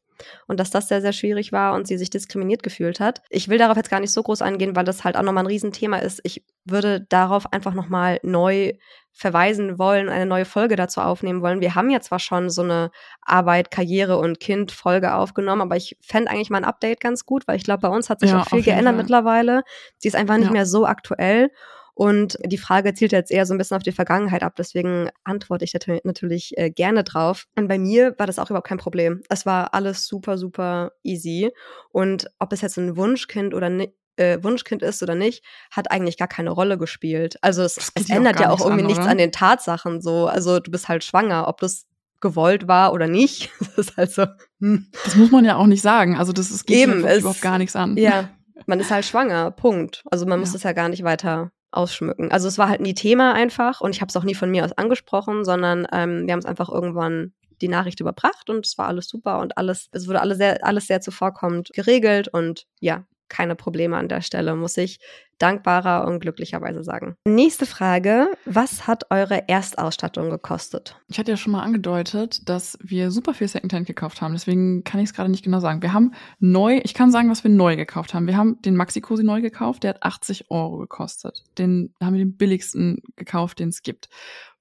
und 0.47 0.61
dass 0.61 0.71
das 0.71 0.89
sehr, 0.89 1.01
sehr 1.01 1.13
schwierig 1.13 1.53
war 1.53 1.75
und 1.75 1.87
sie 1.87 1.99
sich 1.99 2.11
diskriminiert 2.11 2.63
gefühlt 2.63 3.01
hat. 3.01 3.23
Ich 3.31 3.49
will 3.49 3.59
darauf 3.59 3.77
jetzt 3.77 3.91
gar 3.91 4.01
nicht 4.01 4.13
so 4.13 4.23
groß 4.23 4.43
eingehen, 4.43 4.77
weil 4.77 4.85
das 4.85 5.05
halt 5.05 5.17
auch 5.17 5.23
nochmal 5.23 5.45
ein 5.45 5.49
Riesenthema 5.49 5.99
ist. 5.99 6.21
Ich 6.25 6.45
würde 6.65 7.07
darauf 7.09 7.53
einfach 7.53 7.75
nochmal 7.75 8.19
neu 8.23 8.73
verweisen 9.17 9.79
wollen, 9.79 10.11
eine 10.11 10.27
neue 10.27 10.45
Folge 10.45 10.77
dazu 10.77 11.01
aufnehmen 11.01 11.41
wollen. 11.41 11.63
Wir 11.63 11.75
haben 11.75 11.89
ja 11.89 12.01
zwar 12.03 12.19
schon 12.19 12.51
so 12.51 12.63
eine 12.63 12.91
Arbeit, 13.23 13.71
Karriere 13.71 14.19
und 14.19 14.41
Kind-Folge 14.41 15.15
aufgenommen, 15.15 15.63
aber 15.63 15.77
ich 15.77 15.97
fände 16.03 16.31
eigentlich 16.31 16.51
mal 16.51 16.59
ein 16.59 16.65
Update 16.65 17.01
ganz 17.01 17.25
gut, 17.25 17.49
weil 17.49 17.57
ich 17.57 17.65
glaube, 17.65 17.81
bei 17.81 17.89
uns 17.89 18.11
hat 18.11 18.21
sich 18.21 18.31
ja, 18.31 18.43
auch 18.43 18.49
viel 18.49 18.63
geändert 18.63 18.95
Fall. 18.95 19.03
mittlerweile. 19.03 19.63
Die 20.03 20.09
ist 20.09 20.17
einfach 20.17 20.37
nicht 20.37 20.49
ja. 20.49 20.53
mehr 20.53 20.67
so 20.67 20.85
aktuell. 20.85 21.51
Und 21.95 22.37
die 22.45 22.59
Frage 22.59 22.93
zielt 22.93 23.13
jetzt 23.13 23.31
eher 23.31 23.47
so 23.47 23.55
ein 23.55 23.59
bisschen 23.59 23.79
auf 23.79 23.83
die 23.83 23.91
Vergangenheit 23.91 24.43
ab, 24.43 24.53
deswegen 24.59 25.09
antworte 25.25 25.65
ich 25.65 25.73
natürlich 26.05 26.53
äh, 26.59 26.69
gerne 26.69 27.05
drauf. 27.05 27.47
Und 27.57 27.69
bei 27.69 27.79
mir 27.79 28.15
war 28.19 28.27
das 28.27 28.39
auch 28.39 28.51
überhaupt 28.51 28.69
kein 28.69 28.77
Problem. 28.77 29.23
Es 29.31 29.47
war 29.47 29.73
alles 29.73 30.07
super, 30.07 30.37
super 30.37 30.93
easy. 31.03 31.53
Und 31.93 32.31
ob 32.39 32.53
es 32.53 32.61
jetzt 32.61 32.77
ein 32.77 32.99
Wunschkind 32.99 33.55
oder 33.55 33.71
nicht, 33.71 33.95
äh, 34.17 34.43
Wunschkind 34.43 34.83
ist 34.83 35.03
oder 35.03 35.15
nicht, 35.15 35.45
hat 35.71 35.91
eigentlich 35.91 36.17
gar 36.17 36.29
keine 36.29 36.51
Rolle 36.51 36.79
gespielt. 36.79 37.37
Also 37.43 37.63
es, 37.63 37.93
es 37.95 38.11
ändert 38.11 38.41
ja 38.41 38.51
auch 38.51 38.61
irgendwie 38.61 38.83
an, 38.83 38.87
nichts 38.87 39.07
an 39.07 39.19
den 39.19 39.33
Tatsachen 39.33 40.01
so. 40.01 40.27
Also 40.27 40.61
du 40.61 40.71
bist 40.71 40.89
halt 40.89 41.05
schwanger, 41.05 41.49
ob 41.49 41.61
das 41.61 41.87
gewollt 42.21 42.69
war 42.69 42.93
oder 42.93 43.09
nicht. 43.09 43.51
Das 43.77 43.89
ist 43.89 43.97
halt 43.97 44.11
so. 44.11 44.27
Hm. 44.61 44.87
Das 45.05 45.17
muss 45.17 45.31
man 45.31 45.45
ja 45.45 45.57
auch 45.57 45.67
nicht 45.67 45.83
sagen. 45.83 46.17
Also 46.17 46.33
das, 46.33 46.49
das 46.49 46.65
geht 46.65 46.79
Eben, 46.79 47.05
es, 47.05 47.21
überhaupt 47.21 47.43
gar 47.43 47.59
nichts 47.59 47.77
an. 47.77 47.97
Ja, 47.97 48.31
man 48.67 48.81
ist 48.81 48.91
halt 48.91 49.05
schwanger, 49.05 49.51
Punkt. 49.51 50.03
Also 50.11 50.25
man 50.25 50.41
muss 50.41 50.51
ja. 50.51 50.53
das 50.55 50.63
ja 50.63 50.73
gar 50.73 50.89
nicht 50.89 51.05
weiter 51.05 51.51
ausschmücken. 51.71 52.31
Also 52.33 52.49
es 52.49 52.59
war 52.59 52.69
halt 52.69 52.81
nie 52.81 52.95
Thema 52.95 53.35
einfach 53.35 53.81
und 53.81 53.95
ich 53.95 54.01
habe 54.01 54.09
es 54.09 54.17
auch 54.17 54.25
nie 54.25 54.35
von 54.35 54.51
mir 54.51 54.65
aus 54.65 54.73
angesprochen, 54.73 55.45
sondern 55.45 55.87
ähm, 55.93 56.27
wir 56.27 56.33
haben 56.33 56.39
es 56.39 56.47
einfach 56.47 56.71
irgendwann 56.71 57.33
die 57.61 57.69
Nachricht 57.69 58.01
überbracht 58.01 58.51
und 58.51 58.67
es 58.67 58.79
war 58.79 58.87
alles 58.87 59.09
super 59.09 59.39
und 59.39 59.57
alles, 59.59 59.89
es 59.93 60.09
wurde 60.09 60.21
alles 60.21 60.39
sehr, 60.39 60.65
alles 60.65 60.87
sehr 60.87 61.01
zuvorkommend 61.01 61.71
geregelt 61.73 62.29
und 62.29 62.67
ja, 62.81 63.05
keine 63.29 63.57
Probleme 63.57 63.97
an 63.97 64.09
der 64.09 64.23
Stelle, 64.23 64.55
muss 64.55 64.77
ich 64.77 64.99
dankbarer 65.39 66.07
und 66.07 66.21
glücklicherweise 66.21 66.83
sagen. 66.83 67.17
Nächste 67.27 67.67
Frage. 67.67 68.29
Was 68.45 68.87
hat 68.87 69.11
eure 69.11 69.49
Erstausstattung 69.49 70.31
gekostet? 70.31 70.97
Ich 71.09 71.19
hatte 71.19 71.31
ja 71.31 71.37
schon 71.37 71.53
mal 71.53 71.63
angedeutet, 71.63 72.49
dass 72.49 72.79
wir 72.83 73.11
super 73.11 73.35
viel 73.35 73.49
Secondhand 73.49 73.87
gekauft 73.87 74.23
haben. 74.23 74.33
Deswegen 74.33 74.85
kann 74.85 75.01
ich 75.01 75.11
es 75.11 75.15
gerade 75.15 75.31
nicht 75.31 75.45
genau 75.45 75.61
sagen. 75.61 75.83
Wir 75.83 75.93
haben 75.93 76.13
neu, 76.39 76.81
ich 76.85 76.95
kann 76.95 77.11
sagen, 77.11 77.31
was 77.31 77.45
wir 77.45 77.51
neu 77.51 77.77
gekauft 77.77 78.15
haben. 78.15 78.27
Wir 78.27 78.37
haben 78.37 78.61
den 78.63 78.77
Maxi-Cosi 78.77 79.25
neu 79.25 79.43
gekauft. 79.43 79.83
Der 79.83 79.91
hat 79.91 80.03
80 80.03 80.51
Euro 80.51 80.79
gekostet. 80.79 81.45
Den 81.59 81.95
haben 82.01 82.15
wir 82.15 82.25
den 82.25 82.37
billigsten 82.37 83.03
gekauft, 83.17 83.59
den 83.59 83.69
es 83.69 83.83
gibt. 83.83 84.09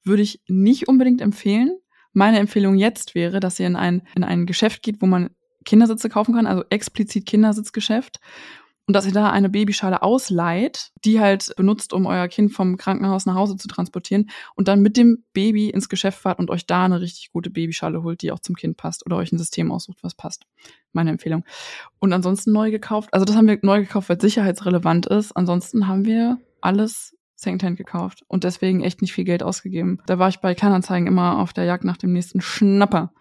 Würde 0.04 0.22
ich 0.22 0.42
nicht 0.48 0.88
unbedingt 0.88 1.22
empfehlen. 1.22 1.78
Meine 2.12 2.40
Empfehlung 2.40 2.76
jetzt 2.76 3.16
wäre, 3.16 3.40
dass 3.40 3.60
ihr 3.60 3.68
in 3.68 3.76
ein, 3.76 4.02
in 4.16 4.24
ein 4.24 4.46
Geschäft 4.46 4.84
geht, 4.84 5.02
wo 5.02 5.06
man 5.06 5.32
Kindersitze 5.66 6.10
kaufen 6.10 6.36
kann, 6.36 6.48
also 6.48 6.64
explizit 6.70 7.26
Kindersitzgeschäft. 7.26 8.20
Und 8.88 8.94
dass 8.96 9.08
ihr 9.08 9.14
da 9.14 9.32
eine 9.32 9.50
Babyschale 9.50 10.04
ausleiht, 10.04 10.92
die 11.04 11.20
halt 11.20 11.52
benutzt, 11.58 11.92
um 11.92 12.06
euer 12.06 12.28
Kind 12.28 12.54
vom 12.54 12.78
Krankenhaus 12.78 13.26
nach 13.26 13.34
Hause 13.34 13.58
zu 13.58 13.68
transportieren 13.68 14.30
und 14.56 14.68
dann 14.68 14.82
mit 14.82 14.96
dem 14.96 15.24
Baby 15.34 15.72
ins 15.72 15.90
Geschäft 15.90 16.20
fahrt 16.20 16.38
und 16.38 16.52
euch 16.52 16.68
da 16.68 16.86
eine 16.86 17.02
richtig 17.02 17.32
gute 17.32 17.50
Babyschale 17.50 18.04
holt, 18.04 18.22
die 18.22 18.32
auch 18.32 18.40
zum 18.40 18.56
Kind 18.56 18.78
passt 18.78 19.04
oder 19.04 19.18
euch 19.18 19.32
ein 19.32 19.40
System 19.40 19.72
aussucht, 19.72 19.98
was 20.04 20.14
passt. 20.14 20.44
Meine 20.94 21.10
Empfehlung. 21.10 21.44
Und 21.98 22.14
ansonsten 22.14 22.52
neu 22.52 22.70
gekauft, 22.70 23.12
also 23.12 23.26
das 23.26 23.36
haben 23.36 23.48
wir 23.48 23.58
neu 23.64 23.82
gekauft, 23.82 24.08
weil 24.10 24.18
es 24.18 24.22
sicherheitsrelevant 24.22 25.08
ist. 25.08 25.36
Ansonsten 25.36 25.88
haben 25.88 26.06
wir 26.06 26.38
alles 26.62 27.16
Secondhand 27.36 27.78
gekauft 27.78 28.24
und 28.28 28.44
deswegen 28.44 28.82
echt 28.82 29.02
nicht 29.02 29.14
viel 29.14 29.26
Geld 29.26 29.42
ausgegeben. 29.42 30.00
Da 30.06 30.20
war 30.20 30.30
ich 30.30 30.40
bei 30.40 30.54
Kleinanzeigen 30.54 31.08
immer 31.08 31.40
auf 31.40 31.54
der 31.54 31.66
Jagd 31.66 31.86
nach 31.86 31.98
dem 31.98 32.14
nächsten 32.14 32.40
Schnapper. 32.40 33.12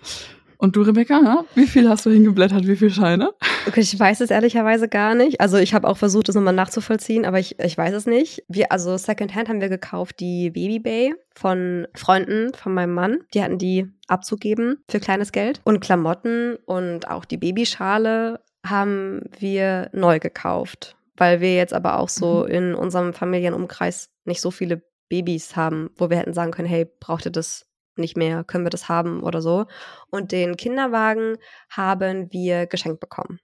Und 0.64 0.76
du, 0.76 0.80
Rebecca, 0.80 1.44
wie 1.54 1.66
viel 1.66 1.90
hast 1.90 2.06
du 2.06 2.10
hingeblättert? 2.10 2.66
Wie 2.66 2.76
viele 2.76 2.90
Scheine? 2.90 3.34
Okay, 3.66 3.80
ich 3.80 4.00
weiß 4.00 4.22
es 4.22 4.30
ehrlicherweise 4.30 4.88
gar 4.88 5.14
nicht. 5.14 5.38
Also 5.38 5.58
ich 5.58 5.74
habe 5.74 5.86
auch 5.86 5.98
versucht, 5.98 6.28
das 6.28 6.36
nochmal 6.36 6.54
nachzuvollziehen, 6.54 7.26
aber 7.26 7.38
ich, 7.38 7.60
ich 7.60 7.76
weiß 7.76 7.92
es 7.92 8.06
nicht. 8.06 8.42
Wir, 8.48 8.72
also 8.72 8.96
Secondhand 8.96 9.50
haben 9.50 9.60
wir 9.60 9.68
gekauft 9.68 10.20
die 10.20 10.48
Baby 10.48 10.78
Bay 10.78 11.14
von 11.34 11.86
Freunden 11.94 12.54
von 12.54 12.72
meinem 12.72 12.94
Mann. 12.94 13.18
Die 13.34 13.42
hatten 13.42 13.58
die 13.58 13.92
abzugeben 14.08 14.82
für 14.88 15.00
kleines 15.00 15.32
Geld. 15.32 15.60
Und 15.64 15.80
Klamotten 15.80 16.56
und 16.64 17.10
auch 17.10 17.26
die 17.26 17.36
Babyschale 17.36 18.40
haben 18.64 19.20
wir 19.38 19.90
neu 19.92 20.18
gekauft. 20.18 20.96
Weil 21.18 21.42
wir 21.42 21.54
jetzt 21.54 21.74
aber 21.74 21.98
auch 21.98 22.08
so 22.08 22.44
mhm. 22.44 22.50
in 22.50 22.74
unserem 22.74 23.12
Familienumkreis 23.12 24.08
nicht 24.24 24.40
so 24.40 24.50
viele 24.50 24.80
Babys 25.10 25.56
haben, 25.56 25.90
wo 25.96 26.08
wir 26.08 26.16
hätten 26.16 26.32
sagen 26.32 26.52
können, 26.52 26.68
hey, 26.68 26.86
braucht 27.00 27.26
ihr 27.26 27.32
das 27.32 27.66
nicht 27.98 28.16
mehr, 28.16 28.44
können 28.44 28.64
wir 28.64 28.70
das 28.70 28.88
haben 28.88 29.22
oder 29.22 29.40
so. 29.40 29.66
Und 30.10 30.32
den 30.32 30.56
Kinderwagen 30.56 31.36
haben 31.70 32.32
wir 32.32 32.66
geschenkt 32.66 33.00
bekommen. 33.00 33.40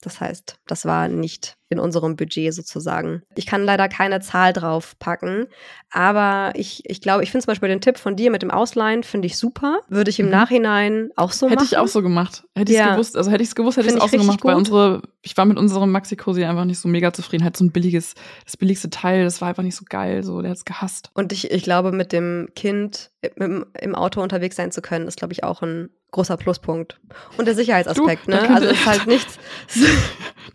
Das 0.00 0.20
heißt, 0.20 0.58
das 0.66 0.84
war 0.84 1.08
nicht 1.08 1.57
in 1.70 1.78
unserem 1.78 2.16
Budget 2.16 2.54
sozusagen. 2.54 3.22
Ich 3.34 3.46
kann 3.46 3.62
leider 3.62 3.88
keine 3.88 4.20
Zahl 4.20 4.52
drauf 4.52 4.98
packen, 4.98 5.46
aber 5.90 6.52
ich, 6.54 6.82
ich 6.88 7.00
glaube, 7.00 7.22
ich 7.22 7.30
finde 7.30 7.44
zum 7.44 7.50
Beispiel 7.52 7.68
den 7.68 7.80
Tipp 7.80 7.98
von 7.98 8.16
dir 8.16 8.30
mit 8.30 8.42
dem 8.42 8.50
Ausleihen, 8.50 9.02
finde 9.02 9.26
ich 9.26 9.36
super. 9.36 9.80
Würde 9.88 10.10
ich 10.10 10.18
im 10.18 10.26
mhm. 10.26 10.32
Nachhinein 10.32 11.10
auch 11.16 11.32
so 11.32 11.46
hätte 11.46 11.56
machen. 11.56 11.64
Hätte 11.66 11.74
ich 11.74 11.78
auch 11.78 11.88
so 11.88 12.02
gemacht. 12.02 12.44
Hätte 12.54 12.72
ich 12.72 12.78
es 12.78 12.88
gewusst, 12.88 13.16
also 13.16 13.30
hätte 13.30 13.42
ich 13.42 13.50
es 13.50 13.54
gewusst, 13.54 13.76
hätte 13.76 13.88
ich 13.88 13.94
es 13.94 14.00
auch 14.00 14.08
so 14.08 14.16
gemacht, 14.16 14.40
gut. 14.40 14.50
weil 14.50 14.56
unsere, 14.56 15.02
ich 15.22 15.36
war 15.36 15.44
mit 15.44 15.58
unserem 15.58 15.92
Maxi-Cosi 15.92 16.44
einfach 16.44 16.64
nicht 16.64 16.78
so 16.78 16.88
mega 16.88 17.12
zufrieden. 17.12 17.44
Halt 17.44 17.56
so 17.56 17.64
ein 17.64 17.70
billiges, 17.70 18.14
das 18.44 18.56
billigste 18.56 18.88
Teil, 18.88 19.24
das 19.24 19.40
war 19.40 19.48
einfach 19.48 19.62
nicht 19.62 19.76
so 19.76 19.84
geil, 19.88 20.24
so, 20.24 20.40
der 20.40 20.50
hat 20.50 20.58
es 20.58 20.64
gehasst. 20.64 21.10
Und 21.14 21.32
ich, 21.32 21.50
ich 21.50 21.62
glaube, 21.62 21.92
mit 21.92 22.12
dem 22.12 22.48
Kind 22.54 23.10
im, 23.36 23.66
im 23.78 23.94
Auto 23.94 24.22
unterwegs 24.22 24.56
sein 24.56 24.72
zu 24.72 24.80
können, 24.80 25.06
ist, 25.06 25.18
glaube 25.18 25.32
ich, 25.32 25.44
auch 25.44 25.62
ein 25.62 25.90
großer 26.10 26.36
Pluspunkt. 26.36 27.00
Und 27.36 27.46
der 27.46 27.54
Sicherheitsaspekt, 27.54 28.26
du, 28.26 28.30
ne? 28.30 28.54
Also 28.54 28.68
ist 28.68 28.86
halt 28.86 29.06
nichts. 29.06 29.38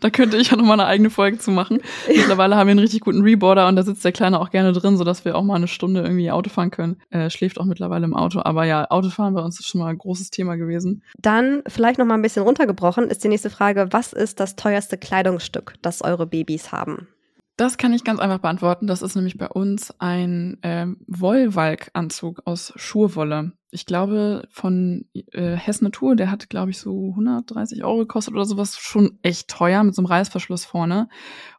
da 0.00 0.10
könnte 0.10 0.36
ich 0.36 0.50
ja 0.50 0.56
noch 0.56 0.64
mal 0.64 0.74
eine 0.74 0.86
eigene 0.86 1.10
Folge 1.10 1.38
zu 1.38 1.50
machen. 1.50 1.80
Ja. 2.08 2.14
Mittlerweile 2.16 2.56
haben 2.56 2.66
wir 2.66 2.72
einen 2.72 2.80
richtig 2.80 3.00
guten 3.00 3.22
Reboarder 3.22 3.68
und 3.68 3.76
da 3.76 3.82
sitzt 3.82 4.04
der 4.04 4.12
Kleine 4.12 4.40
auch 4.40 4.50
gerne 4.50 4.72
drin, 4.72 4.96
sodass 4.96 5.24
wir 5.24 5.36
auch 5.36 5.42
mal 5.42 5.56
eine 5.56 5.68
Stunde 5.68 6.02
irgendwie 6.02 6.30
Auto 6.30 6.50
fahren 6.50 6.70
können. 6.70 6.96
Er 7.10 7.30
schläft 7.30 7.58
auch 7.60 7.64
mittlerweile 7.64 8.04
im 8.04 8.14
Auto. 8.14 8.40
Aber 8.42 8.64
ja, 8.64 8.86
Autofahren 8.90 9.34
bei 9.34 9.42
uns 9.42 9.58
ist 9.60 9.66
schon 9.66 9.80
mal 9.80 9.88
ein 9.88 9.98
großes 9.98 10.30
Thema 10.30 10.56
gewesen. 10.56 11.02
Dann 11.18 11.62
vielleicht 11.66 11.98
noch 11.98 12.06
mal 12.06 12.14
ein 12.14 12.22
bisschen 12.22 12.42
runtergebrochen 12.42 13.08
ist 13.08 13.24
die 13.24 13.28
nächste 13.28 13.50
Frage, 13.50 13.88
was 13.90 14.12
ist 14.12 14.40
das 14.40 14.56
teuerste 14.56 14.98
Kleidungsstück, 14.98 15.74
das 15.82 16.02
eure 16.02 16.26
Babys 16.26 16.72
haben? 16.72 17.08
Das 17.56 17.78
kann 17.78 17.92
ich 17.92 18.02
ganz 18.02 18.18
einfach 18.18 18.38
beantworten. 18.38 18.88
Das 18.88 19.00
ist 19.00 19.14
nämlich 19.14 19.38
bei 19.38 19.48
uns 19.48 19.94
ein 20.00 20.58
ähm, 20.62 20.98
Wollwalk-Anzug 21.06 22.42
aus 22.46 22.72
Schurwolle. 22.74 23.52
Ich 23.70 23.86
glaube, 23.86 24.48
von 24.50 25.04
äh, 25.14 25.54
Hess 25.54 25.80
Natur, 25.80 26.16
der 26.16 26.32
hat, 26.32 26.50
glaube 26.50 26.70
ich, 26.70 26.78
so 26.78 27.10
130 27.10 27.84
Euro 27.84 27.98
gekostet 27.98 28.34
oder 28.34 28.44
sowas. 28.44 28.76
Schon 28.76 29.18
echt 29.22 29.48
teuer 29.48 29.84
mit 29.84 29.94
so 29.94 30.02
einem 30.02 30.06
Reißverschluss 30.06 30.64
vorne. 30.64 31.08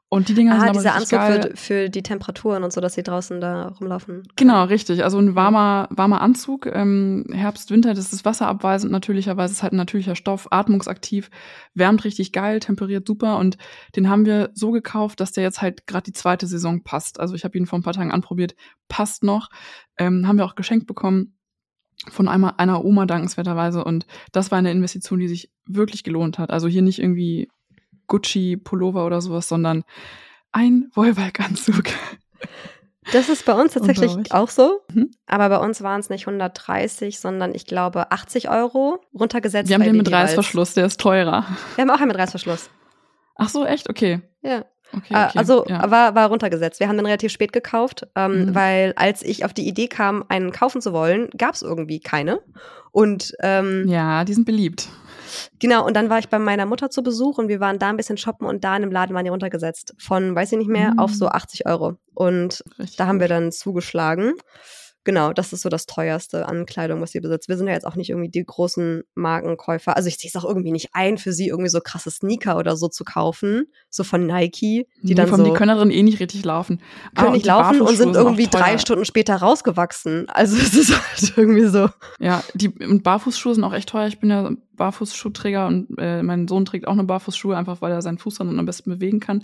Und 0.08 0.30
die 0.30 0.36
Dinger 0.36 0.54
ah, 0.54 0.60
sind 0.60 0.70
aber 0.70 0.78
dieser 0.78 0.96
Anzug 0.96 1.20
geil. 1.20 1.42
Für, 1.42 1.58
für 1.58 1.90
die 1.90 2.04
Temperaturen 2.04 2.64
und 2.64 2.72
so, 2.72 2.80
dass 2.80 2.94
sie 2.94 3.02
draußen 3.02 3.42
da 3.42 3.70
rumlaufen. 3.70 4.24
Genau, 4.36 4.64
richtig. 4.66 5.04
Also 5.04 5.18
ein 5.18 5.36
warmer, 5.36 5.88
warmer 5.90 6.22
Anzug. 6.22 6.68
Ähm, 6.68 7.26
Herbst, 7.32 7.72
Winter, 7.72 7.94
das 7.96 8.14
ist 8.14 8.24
wasserabweisend 8.24 8.92
natürlicherweise, 8.92 9.54
ist 9.54 9.64
halt 9.64 9.74
ein 9.74 9.78
natürlicher 9.78 10.16
Stoff, 10.16 10.48
atmungsaktiv, 10.52 11.32
wärmt 11.74 12.04
richtig 12.04 12.32
geil, 12.34 12.60
temperiert 12.60 13.08
super. 13.08 13.38
Und 13.38 13.58
den 13.96 14.08
haben 14.08 14.26
wir 14.26 14.52
so 14.54 14.72
gekauft, 14.72 15.20
dass 15.20 15.32
der 15.32 15.44
jetzt 15.44 15.62
halt 15.62 15.88
gerade 15.88 16.04
die 16.04 16.14
zweite 16.14 16.46
Saison 16.46 16.84
passt. 16.84 17.20
Also 17.20 17.34
ich 17.34 17.44
habe 17.44 17.58
ihn 17.58 17.66
vor 17.66 17.80
ein 17.80 17.84
paar 17.84 17.94
Tagen 17.94 18.12
anprobiert, 18.12 18.56
passt 18.88 19.24
noch. 19.24 19.50
Ähm, 19.98 20.28
haben 20.28 20.38
wir 20.38 20.46
auch 20.46 20.56
geschenkt 20.56 20.86
bekommen 20.86 21.36
von 22.10 22.28
einer, 22.28 22.60
einer 22.60 22.86
Oma 22.86 23.08
dankenswerterweise. 23.08 23.84
Und 23.84 24.06
das 24.32 24.52
war 24.52 24.60
eine 24.60 24.72
Investition, 24.72 25.20
die 25.20 25.28
sich 25.28 25.52
wirklich 25.66 26.04
gelohnt 26.04 26.38
hat. 26.38 26.52
Also 26.52 26.68
hier 26.68 26.84
nicht 26.84 27.00
irgendwie 27.00 27.50
Gucci-Pullover 28.08 29.06
oder 29.06 29.22
sowas, 29.22 29.48
sondern 29.48 29.84
ein 30.52 30.90
Wollwalk-Anzug. 30.94 31.86
Das 33.12 33.30
ist 33.30 33.46
bei 33.46 33.54
uns 33.54 33.74
tatsächlich 33.74 34.32
auch 34.32 34.50
so. 34.50 34.82
Mhm. 34.94 35.12
Aber 35.28 35.50
bei 35.50 35.58
uns 35.64 35.82
waren 35.82 36.00
es 36.00 36.10
nicht 36.10 36.28
130, 36.28 37.20
sondern 37.20 37.54
ich 37.54 37.66
glaube 37.66 38.12
80 38.12 38.50
Euro 38.50 39.02
runtergesetzt. 39.14 39.70
Wir 39.70 39.76
haben 39.76 39.84
den 39.84 39.98
mit 39.98 40.12
Reißverschluss, 40.12 40.74
der 40.74 40.86
ist 40.86 41.00
teurer. 41.00 41.46
Wir 41.76 41.84
haben 41.84 41.90
auch 41.90 42.00
einen 42.00 42.08
mit 42.08 42.18
Reißverschluss. 42.18 42.70
Ach 43.36 43.50
so, 43.50 43.66
echt? 43.66 43.90
Okay. 43.90 44.22
Ja. 44.42 44.66
Okay, 44.94 45.14
äh, 45.14 45.26
okay, 45.26 45.38
also 45.40 45.66
ja. 45.66 45.90
war, 45.90 46.16
war 46.16 46.28
runtergesetzt. 46.28 46.80
Wir 46.80 46.88
haben 46.88 46.96
den 46.96 47.06
relativ 47.06 47.32
spät 47.32 47.52
gekauft, 47.52 48.08
ähm, 48.16 48.46
mhm. 48.46 48.56
weil 48.56 48.94
als 48.96 49.24
ich 49.24 49.44
auf 49.44 49.54
die 49.54 49.68
Idee 49.68 49.88
kam, 49.88 50.24
einen 50.30 50.52
kaufen 50.52 50.82
zu 50.82 50.94
wollen, 50.94 51.30
gab 51.38 51.56
es 51.56 51.64
irgendwie 51.64 52.00
keine. 52.00 52.40
Und 52.92 53.34
ähm, 53.42 53.88
ja, 53.88 54.24
die 54.24 54.34
sind 54.34 54.46
beliebt. 54.46 54.88
Genau, 55.60 55.86
und 55.86 55.96
dann 55.96 56.10
war 56.10 56.20
ich 56.20 56.30
bei 56.30 56.40
meiner 56.40 56.66
Mutter 56.66 56.90
zu 56.90 57.04
Besuch 57.04 57.38
und 57.38 57.48
wir 57.48 57.60
waren 57.60 57.80
da 57.80 57.90
ein 57.90 57.98
bisschen 57.98 58.18
shoppen 58.18 58.48
und 58.48 58.64
da 58.64 58.76
in 58.76 58.82
dem 58.82 58.92
Laden 58.92 59.16
waren 59.16 59.26
die 59.26 59.32
runtergesetzt. 59.32 59.94
Von, 59.98 60.36
weiß 60.36 60.52
ich 60.52 60.58
nicht 60.58 60.70
mehr, 60.70 60.92
mhm. 60.92 61.00
auf 61.00 61.14
so 61.14 61.28
80 61.28 61.66
Euro. 61.66 61.96
Und 62.14 62.64
Richtig 62.80 62.98
da 62.98 63.08
haben 63.08 63.20
wir 63.20 63.28
dann 63.28 63.52
zugeschlagen. 63.52 64.34
Genau, 65.06 65.34
das 65.34 65.54
ist 65.54 65.62
so 65.62 65.70
das 65.70 65.86
teuerste 65.86 66.48
an 66.48 66.66
Kleidung, 66.66 67.00
was 67.00 67.12
sie 67.12 67.20
besitzt. 67.20 67.48
Wir 67.48 67.58
sind 67.58 67.68
ja 67.68 67.74
jetzt 67.74 67.86
auch 67.86 67.96
nicht 67.96 68.10
irgendwie 68.10 68.30
die 68.30 68.44
großen 68.44 69.04
Markenkäufer. 69.14 69.96
Also 69.96 70.08
ich 70.10 70.18
sehe 70.18 70.30
es 70.30 70.36
auch 70.36 70.44
irgendwie 70.44 70.72
nicht 70.72 70.90
ein, 70.94 71.20
für 71.20 71.32
sie 71.32 71.48
irgendwie 71.48 71.70
so 71.70 71.80
krasse 71.80 72.10
Sneaker 72.10 72.58
oder 72.58 72.76
so 72.76 72.88
zu 72.88 73.04
kaufen, 73.04 73.68
so 73.92 74.04
von 74.04 74.26
Nike, 74.26 74.88
die 75.04 75.10
nee, 75.10 75.14
dann 75.14 75.28
von, 75.28 75.38
so 75.38 75.44
die 75.46 75.54
können 75.54 75.68
darin 75.68 75.92
eh 75.92 76.02
nicht 76.02 76.20
richtig 76.20 76.44
laufen. 76.44 76.82
Können 77.16 77.30
ah, 77.30 77.34
nicht 77.34 77.46
laufen 77.46 77.82
und 77.82 77.96
sind 77.96 78.16
irgendwie 78.16 78.48
drei 78.48 78.80
Stunden 78.80 79.06
später 79.06 79.36
rausgewachsen. 79.36 80.28
Also 80.28 80.58
es 80.60 80.74
ist 80.74 80.92
halt 80.92 81.38
irgendwie 81.38 81.68
so. 81.68 81.88
Ja, 82.20 82.44
die 82.56 82.70
und 82.70 83.04
Barfußschuhe 83.04 83.54
sind 83.54 83.64
auch 83.64 83.74
echt 83.74 83.90
teuer. 83.90 84.08
Ich 84.08 84.20
bin 84.20 84.32
ja 84.32 84.50
Barfußschuhträger 84.76 85.68
und 85.68 85.88
äh, 85.98 86.22
mein 86.24 86.48
Sohn 86.48 86.66
trägt 86.66 86.88
auch 86.88 86.94
eine 86.94 87.04
Barfußschuhe, 87.04 87.56
einfach 87.56 87.82
weil 87.82 87.92
er 87.92 88.02
seinen 88.02 88.18
Fuß 88.18 88.36
dann 88.36 88.60
am 88.60 88.66
besten 88.66 88.90
bewegen 88.90 89.20
kann. 89.20 89.44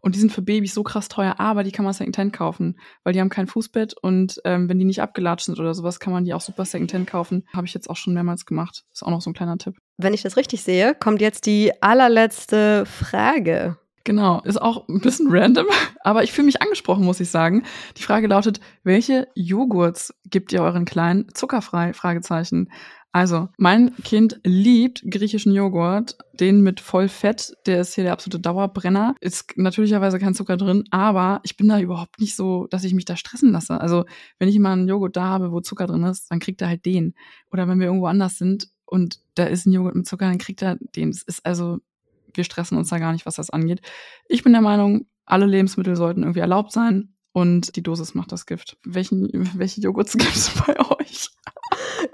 Und 0.00 0.14
die 0.14 0.20
sind 0.20 0.32
für 0.32 0.42
Babys 0.42 0.74
so 0.74 0.82
krass 0.82 1.08
teuer, 1.08 1.36
aber 1.38 1.64
die 1.64 1.72
kann 1.72 1.84
man 1.84 1.94
Secondhand 1.94 2.32
kaufen, 2.32 2.78
weil 3.04 3.12
die 3.12 3.20
haben 3.20 3.28
kein 3.28 3.46
Fußbett 3.46 3.94
und 4.00 4.40
ähm, 4.44 4.68
wenn 4.68 4.78
die 4.78 4.84
nicht 4.84 5.02
abgelatscht 5.02 5.46
sind 5.46 5.58
oder 5.58 5.74
sowas, 5.74 6.00
kann 6.00 6.12
man 6.12 6.24
die 6.24 6.34
auch 6.34 6.40
super 6.40 6.64
Secondhand 6.64 7.06
kaufen. 7.06 7.46
Habe 7.52 7.66
ich 7.66 7.74
jetzt 7.74 7.88
auch 7.88 7.96
schon 7.96 8.14
mehrmals 8.14 8.46
gemacht. 8.46 8.84
Ist 8.92 9.02
auch 9.02 9.10
noch 9.10 9.20
so 9.20 9.30
ein 9.30 9.34
kleiner 9.34 9.58
Tipp. 9.58 9.76
Wenn 9.98 10.14
ich 10.14 10.22
das 10.22 10.36
richtig 10.36 10.62
sehe, 10.62 10.94
kommt 10.94 11.20
jetzt 11.20 11.46
die 11.46 11.70
allerletzte 11.82 12.84
Frage. 12.86 13.76
Genau, 14.04 14.40
ist 14.40 14.60
auch 14.60 14.88
ein 14.88 15.00
bisschen 15.00 15.28
random, 15.30 15.66
aber 16.00 16.24
ich 16.24 16.32
fühle 16.32 16.46
mich 16.46 16.60
angesprochen, 16.60 17.04
muss 17.04 17.20
ich 17.20 17.30
sagen. 17.30 17.62
Die 17.96 18.02
Frage 18.02 18.26
lautet, 18.26 18.60
welche 18.82 19.28
Joghurts 19.34 20.14
gibt 20.24 20.52
ihr 20.52 20.62
euren 20.62 20.84
Kleinen 20.84 21.32
zuckerfrei? 21.34 21.92
Fragezeichen. 21.92 22.68
Also, 23.14 23.50
mein 23.58 23.94
Kind 23.96 24.40
liebt 24.42 25.02
griechischen 25.06 25.52
Joghurt, 25.52 26.16
den 26.32 26.62
mit 26.62 26.80
Vollfett, 26.80 27.52
der 27.66 27.82
ist 27.82 27.94
hier 27.94 28.04
der 28.04 28.14
absolute 28.14 28.40
Dauerbrenner. 28.40 29.14
Ist 29.20 29.52
natürlicherweise 29.58 30.18
kein 30.18 30.34
Zucker 30.34 30.56
drin, 30.56 30.84
aber 30.90 31.40
ich 31.42 31.58
bin 31.58 31.68
da 31.68 31.78
überhaupt 31.78 32.20
nicht 32.20 32.34
so, 32.34 32.66
dass 32.70 32.84
ich 32.84 32.94
mich 32.94 33.04
da 33.04 33.16
stressen 33.16 33.52
lasse. 33.52 33.78
Also, 33.78 34.06
wenn 34.38 34.48
ich 34.48 34.58
mal 34.58 34.72
einen 34.72 34.88
Joghurt 34.88 35.16
da 35.16 35.24
habe, 35.24 35.52
wo 35.52 35.60
Zucker 35.60 35.86
drin 35.86 36.04
ist, 36.04 36.30
dann 36.30 36.40
kriegt 36.40 36.62
er 36.62 36.68
halt 36.68 36.86
den. 36.86 37.14
Oder 37.52 37.68
wenn 37.68 37.78
wir 37.78 37.86
irgendwo 37.86 38.06
anders 38.06 38.38
sind 38.38 38.68
und 38.86 39.20
da 39.34 39.44
ist 39.44 39.66
ein 39.66 39.72
Joghurt 39.72 39.94
mit 39.94 40.06
Zucker, 40.06 40.26
dann 40.26 40.38
kriegt 40.38 40.62
er 40.62 40.78
den. 40.96 41.10
Das 41.10 41.22
ist 41.22 41.44
also, 41.44 41.80
wir 42.34 42.44
stressen 42.44 42.78
uns 42.78 42.88
da 42.88 42.98
gar 42.98 43.12
nicht, 43.12 43.26
was 43.26 43.36
das 43.36 43.50
angeht. 43.50 43.80
Ich 44.28 44.42
bin 44.42 44.52
der 44.52 44.62
Meinung, 44.62 45.06
alle 45.24 45.46
Lebensmittel 45.46 45.96
sollten 45.96 46.22
irgendwie 46.22 46.40
erlaubt 46.40 46.72
sein 46.72 47.14
und 47.32 47.76
die 47.76 47.82
Dosis 47.82 48.14
macht 48.14 48.32
das 48.32 48.46
Gift. 48.46 48.76
Welchen, 48.84 49.28
welche 49.56 49.80
Joghurts 49.80 50.12
gibt 50.18 50.34
es 50.34 50.50
bei 50.50 50.78
euch? 50.78 51.30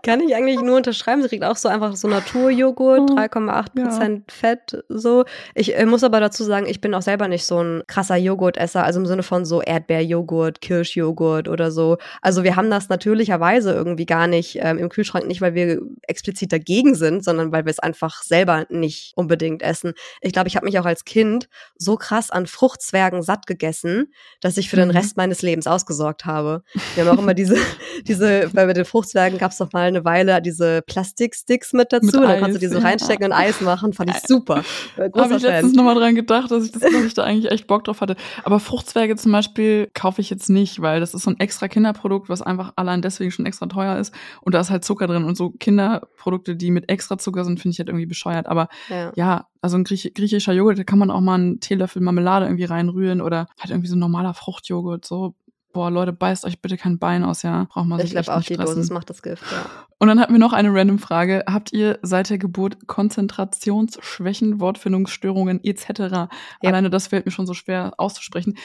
Kann 0.03 0.21
ich 0.21 0.35
eigentlich 0.35 0.61
nur 0.61 0.77
unterschreiben. 0.77 1.23
Sie 1.23 1.29
kriegt 1.29 1.45
auch 1.45 1.57
so 1.57 1.69
einfach 1.69 1.97
so 1.97 2.09
Naturjoghurt, 2.09 3.11
3,8 3.11 3.83
Prozent 3.83 4.25
ja. 4.29 4.35
Fett, 4.35 4.85
so. 4.89 5.25
Ich 5.55 5.77
äh, 5.77 5.87
muss 5.87 6.05
aber 6.05 6.21
dazu 6.21 6.45
sagen, 6.45 6.67
ich 6.67 6.81
bin 6.81 6.95
auch 6.95 7.03
selber 7.03 7.29
nicht 7.29 7.45
so 7.45 7.63
ein 7.63 7.83
krasser 7.87 8.17
Joghurtesser, 8.17 8.85
also 8.85 9.01
im 9.01 9.07
Sinne 9.07 9.23
von 9.23 9.45
so 9.45 9.61
Erdbeerjoghurt, 9.63 10.61
Kirschjoghurt 10.61 11.49
oder 11.49 11.71
so. 11.71 11.99
Also 12.23 12.45
wir 12.45 12.57
haben 12.57 12.71
das 12.71 12.89
natürlicherweise 12.89 13.73
irgendwie 13.73 14.07
gar 14.07 14.27
nicht 14.27 14.59
ähm, 14.61 14.79
im 14.79 14.89
Kühlschrank, 14.89 15.27
nicht 15.27 15.41
weil 15.41 15.55
wir 15.55 15.81
explizit 16.03 16.53
dagegen 16.53 16.95
sind, 16.95 17.25
sondern 17.25 17.53
weil 17.53 17.65
wir 17.65 17.71
es 17.71 17.79
einfach 17.79 18.23
selber 18.23 18.67
nicht 18.71 19.13
unbedingt 19.17 19.63
essen. 19.63 19.95
Ich 20.21 20.33
glaube, 20.33 20.49
ich 20.49 20.57
habe 20.57 20.67
mich 20.67 20.79
auch 20.79 20.87
als 20.87 21.05
Kind 21.05 21.49
so 21.77 21.97
krass 21.97 22.31
an 22.31 22.47
Fruchtzwergen 22.47 23.23
satt 23.23 23.47
gegessen, 23.47 24.13
dass 24.41 24.57
ich 24.57 24.69
für 24.69 24.77
mhm. 24.77 24.81
den 24.81 24.91
Rest 24.91 25.17
meines 25.17 25.43
Lebens 25.43 25.67
ausgesorgt 25.67 26.25
habe. 26.25 26.63
Wir 26.95 27.05
haben 27.05 27.17
auch 27.17 27.23
immer 27.23 27.35
diese, 27.35 27.57
diese, 28.07 28.55
weil 28.55 28.67
bei 28.67 28.73
den 28.73 28.85
Fruchtzwergen 28.85 29.39
gab 29.39 29.48
es 29.51 29.59
doch 29.59 29.73
mal 29.73 29.89
eine 29.89 30.05
Weile 30.05 30.41
diese 30.43 30.83
Plastiksticks 30.83 31.73
mit 31.73 31.93
dazu. 31.93 32.07
Mit 32.07 32.15
dann 32.15 32.25
Eis, 32.25 32.41
kannst 32.41 32.57
du 32.57 32.61
die 32.61 32.67
so 32.69 32.79
reinstecken 32.79 33.27
und 33.27 33.33
Eis 33.33 33.61
machen. 33.61 33.93
Fand 33.93 34.11
ich 34.11 34.23
super. 34.27 34.63
Habe 34.97 35.37
ich 35.37 35.43
letztens 35.43 35.75
nochmal 35.75 35.95
dran 35.95 36.15
gedacht, 36.15 36.51
dass 36.51 36.65
ich, 36.65 36.73
das, 36.73 36.83
dass 36.83 37.05
ich 37.05 37.15
da 37.15 37.25
eigentlich 37.25 37.51
echt 37.51 37.67
Bock 37.67 37.85
drauf 37.85 38.01
hatte. 38.01 38.17
Aber 38.45 38.61
Fruchtzwerge 38.61 39.17
zum 39.17 39.33
Beispiel 39.33 39.91
kaufe 39.95 40.21
ich 40.21 40.31
jetzt 40.31 40.49
nicht, 40.49 40.81
weil 40.81 41.01
das 41.01 41.15
ist 41.15 41.23
so 41.23 41.31
ein 41.31 41.41
extra 41.41 41.69
Kinderprodukt, 41.69 42.29
was 42.29 42.43
einfach 42.43 42.73
allein 42.77 43.03
deswegen 43.03 43.31
schon 43.31 43.47
extra 43.47 43.67
teuer 43.67 43.97
ist. 43.99 44.15
Und 44.43 44.55
da 44.55 44.61
ist 44.61 44.71
halt 44.71 44.85
Zucker 44.85 45.07
drin. 45.07 45.25
Und 45.25 45.37
so 45.37 45.51
Kinderprodukte, 45.51 46.57
die 46.57 46.71
mit 46.71 46.89
extra 46.91 47.19
Zucker 47.19 47.45
sind, 47.45 47.61
finde 47.61 47.73
ich 47.73 47.79
halt 47.79 47.89
irgendwie 47.89 48.07
bescheuert. 48.07 48.47
Aber 48.47 48.69
ja, 48.89 49.13
ja 49.15 49.47
also 49.61 49.77
ein 49.77 49.85
Griech 49.85 50.13
griechischer 50.15 50.53
Joghurt, 50.53 50.79
da 50.79 50.85
kann 50.85 50.99
man 50.99 51.11
auch 51.11 51.21
mal 51.21 51.35
einen 51.35 51.61
Teelöffel 51.61 52.03
Marmelade 52.03 52.47
irgendwie 52.47 52.65
reinrühren 52.65 53.21
oder 53.21 53.49
halt 53.59 53.71
irgendwie 53.71 53.89
so 53.89 53.97
ein 53.97 54.01
normaler 54.01 54.35
Fruchtjoghurt. 54.35 55.05
So 55.05 55.35
boah, 55.73 55.91
Leute, 55.91 56.13
beißt 56.13 56.45
euch 56.45 56.61
bitte 56.61 56.77
kein 56.77 56.99
Bein 56.99 57.25
aus, 57.25 57.43
ja. 57.43 57.67
Braucht 57.71 57.87
man 57.87 57.99
sich 57.99 58.09
Ich 58.09 58.13
glaube 58.13 58.35
auch, 58.35 58.43
die. 58.43 58.57
Dosis 58.57 58.91
macht 58.91 59.11
das 59.11 59.23
Gift, 59.23 59.45
ja. 59.53 59.67
Und 59.99 60.09
dann 60.09 60.21
hatten 60.21 60.33
wir 60.33 60.39
noch 60.39 60.53
eine 60.53 60.73
random 60.73 60.99
Frage. 60.99 61.45
Habt 61.47 61.73
ihr 61.73 61.99
seit 62.03 62.31
der 62.31 62.39
Geburt 62.39 62.87
Konzentrationsschwächen, 62.87 64.61
Wortfindungsstörungen 64.61 65.63
etc.? 65.63 65.99
Ja. 65.99 66.29
Alleine 66.63 66.91
das 66.91 67.09
fällt 67.09 67.27
mir 67.27 67.33
schon 67.33 67.47
so 67.47 67.55
schwer 67.55 67.95
auszusprechen. 67.99 68.57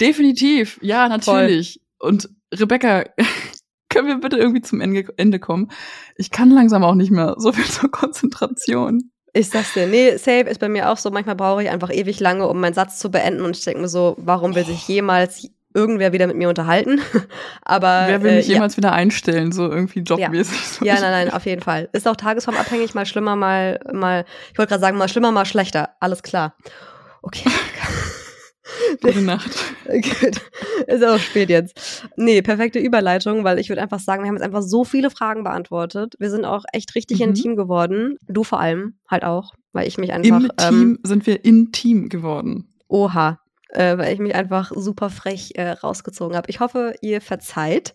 Definitiv, 0.00 0.78
ja, 0.82 1.08
natürlich. 1.08 1.80
Voll. 1.98 2.10
Und 2.10 2.28
Rebecca, 2.54 3.04
können 3.88 4.08
wir 4.08 4.18
bitte 4.18 4.36
irgendwie 4.36 4.62
zum 4.62 4.80
Ende 4.80 5.38
kommen? 5.38 5.70
Ich 6.16 6.30
kann 6.30 6.50
langsam 6.50 6.84
auch 6.84 6.94
nicht 6.94 7.10
mehr 7.10 7.34
so 7.38 7.52
viel 7.52 7.64
zur 7.64 7.90
Konzentration. 7.90 9.10
Ich 9.34 9.50
sag's 9.50 9.74
dir, 9.74 9.86
nee, 9.86 10.16
Save 10.16 10.48
ist 10.48 10.58
bei 10.58 10.68
mir 10.68 10.90
auch 10.90 10.96
so. 10.96 11.10
Manchmal 11.10 11.36
brauche 11.36 11.62
ich 11.62 11.70
einfach 11.70 11.92
ewig 11.92 12.18
lange, 12.18 12.48
um 12.48 12.60
meinen 12.60 12.74
Satz 12.74 12.98
zu 12.98 13.10
beenden. 13.10 13.42
Und 13.42 13.56
ich 13.56 13.64
denke 13.64 13.80
mir 13.80 13.88
so, 13.88 14.16
warum 14.18 14.54
will 14.54 14.64
sich 14.64 14.88
jemals 14.88 15.48
irgendwer 15.74 16.12
wieder 16.12 16.26
mit 16.26 16.36
mir 16.36 16.48
unterhalten. 16.48 17.00
Aber 17.62 18.04
wer 18.06 18.22
will 18.22 18.36
mich 18.36 18.48
äh, 18.48 18.54
jemals 18.54 18.74
ja. 18.74 18.78
wieder 18.78 18.92
einstellen, 18.92 19.52
so 19.52 19.70
irgendwie 19.70 20.00
jobmäßig? 20.00 20.80
Ja. 20.80 20.94
ja, 20.94 21.00
nein, 21.00 21.10
nein, 21.26 21.30
auf 21.32 21.46
jeden 21.46 21.62
Fall. 21.62 21.88
Ist 21.92 22.08
auch 22.08 22.16
tagesformabhängig, 22.16 22.94
mal 22.94 23.06
schlimmer, 23.06 23.36
mal, 23.36 23.80
mal, 23.92 24.24
ich 24.52 24.58
wollte 24.58 24.70
gerade 24.70 24.80
sagen, 24.80 24.98
mal 24.98 25.08
schlimmer, 25.08 25.32
mal 25.32 25.44
schlechter. 25.44 25.90
Alles 26.00 26.22
klar. 26.22 26.54
Okay. 27.22 27.50
Gute 29.02 29.22
Nacht. 29.22 29.50
Gut. 29.86 30.40
Ist 30.86 31.04
auch 31.04 31.18
spät 31.18 31.48
jetzt. 31.48 32.06
Nee, 32.16 32.42
perfekte 32.42 32.78
Überleitung, 32.78 33.44
weil 33.44 33.58
ich 33.58 33.68
würde 33.68 33.82
einfach 33.82 34.00
sagen, 34.00 34.22
wir 34.22 34.28
haben 34.28 34.36
jetzt 34.36 34.44
einfach 34.44 34.62
so 34.62 34.84
viele 34.84 35.10
Fragen 35.10 35.44
beantwortet. 35.44 36.14
Wir 36.18 36.30
sind 36.30 36.44
auch 36.44 36.64
echt 36.72 36.94
richtig 36.94 37.18
mhm. 37.18 37.28
intim 37.28 37.56
geworden. 37.56 38.16
Du 38.26 38.44
vor 38.44 38.60
allem 38.60 38.98
halt 39.10 39.24
auch, 39.24 39.54
weil 39.72 39.88
ich 39.88 39.98
mich 39.98 40.12
einfach. 40.12 40.40
Im 40.40 40.48
Team 40.56 40.68
ähm, 40.68 40.98
sind 41.02 41.26
wir 41.26 41.44
intim 41.44 42.08
geworden. 42.08 42.74
Oha, 42.88 43.38
äh, 43.68 43.98
weil 43.98 44.12
ich 44.12 44.18
mich 44.18 44.34
einfach 44.34 44.72
super 44.74 45.10
frech 45.10 45.52
äh, 45.54 45.70
rausgezogen 45.70 46.36
habe. 46.36 46.48
Ich 46.50 46.60
hoffe, 46.60 46.94
ihr 47.00 47.20
verzeiht. 47.20 47.94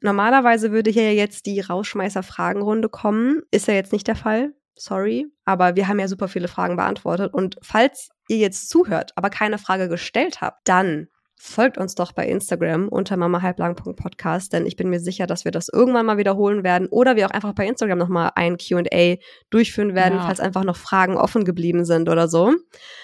Normalerweise 0.00 0.72
würde 0.72 0.90
hier 0.90 1.14
jetzt 1.14 1.46
die 1.46 1.60
Rauschmeißer-Fragenrunde 1.60 2.88
kommen. 2.88 3.42
Ist 3.50 3.68
ja 3.68 3.74
jetzt 3.74 3.92
nicht 3.92 4.06
der 4.06 4.16
Fall. 4.16 4.52
Sorry. 4.76 5.26
Aber 5.44 5.76
wir 5.76 5.88
haben 5.88 6.00
ja 6.00 6.08
super 6.08 6.28
viele 6.28 6.48
Fragen 6.48 6.76
beantwortet. 6.76 7.32
Und 7.32 7.56
falls 7.62 8.10
ihr 8.28 8.38
jetzt 8.38 8.68
zuhört, 8.68 9.12
aber 9.16 9.30
keine 9.30 9.58
Frage 9.58 9.88
gestellt 9.88 10.40
habt, 10.40 10.68
dann 10.68 11.08
folgt 11.36 11.78
uns 11.78 11.94
doch 11.94 12.12
bei 12.12 12.26
Instagram 12.26 12.88
unter 12.88 13.16
mamahalblang.podcast, 13.16 14.52
denn 14.52 14.66
ich 14.66 14.76
bin 14.76 14.88
mir 14.88 15.00
sicher, 15.00 15.26
dass 15.26 15.44
wir 15.44 15.52
das 15.52 15.68
irgendwann 15.68 16.06
mal 16.06 16.16
wiederholen 16.16 16.64
werden 16.64 16.88
oder 16.88 17.16
wir 17.16 17.26
auch 17.26 17.32
einfach 17.32 17.52
bei 17.52 17.66
Instagram 17.66 17.98
nochmal 17.98 18.30
ein 18.34 18.56
Q&A 18.56 19.16
durchführen 19.50 19.94
werden, 19.94 20.18
ja. 20.18 20.24
falls 20.24 20.40
einfach 20.40 20.64
noch 20.64 20.76
Fragen 20.76 21.16
offen 21.16 21.44
geblieben 21.44 21.84
sind 21.84 22.08
oder 22.08 22.28
so. 22.28 22.54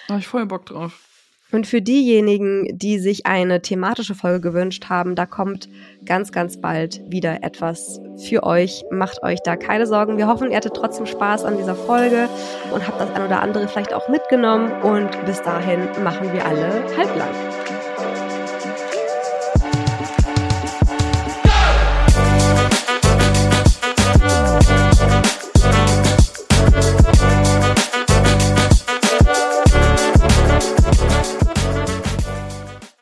Da 0.07 0.15
hab 0.15 0.21
ich 0.21 0.27
voll 0.27 0.45
Bock 0.47 0.65
drauf. 0.65 1.10
Und 1.51 1.67
für 1.67 1.81
diejenigen, 1.81 2.77
die 2.77 2.99
sich 2.99 3.25
eine 3.25 3.61
thematische 3.61 4.15
Folge 4.15 4.41
gewünscht 4.41 4.85
haben, 4.89 5.15
da 5.15 5.25
kommt 5.25 5.67
ganz, 6.05 6.31
ganz 6.31 6.57
bald 6.57 7.01
wieder 7.11 7.43
etwas 7.43 7.99
für 8.17 8.43
euch. 8.43 8.83
Macht 8.89 9.21
euch 9.23 9.39
da 9.41 9.55
keine 9.57 9.85
Sorgen. 9.85 10.17
Wir 10.17 10.27
hoffen, 10.27 10.49
ihr 10.49 10.57
hattet 10.57 10.75
trotzdem 10.75 11.05
Spaß 11.05 11.43
an 11.43 11.57
dieser 11.57 11.75
Folge 11.75 12.29
und 12.73 12.87
habt 12.87 13.01
das 13.01 13.11
ein 13.11 13.25
oder 13.25 13.41
andere 13.41 13.67
vielleicht 13.67 13.93
auch 13.93 14.07
mitgenommen. 14.07 14.71
Und 14.81 15.09
bis 15.25 15.41
dahin 15.41 15.81
machen 16.03 16.31
wir 16.33 16.45
alle 16.45 16.83
halblang. 16.97 17.80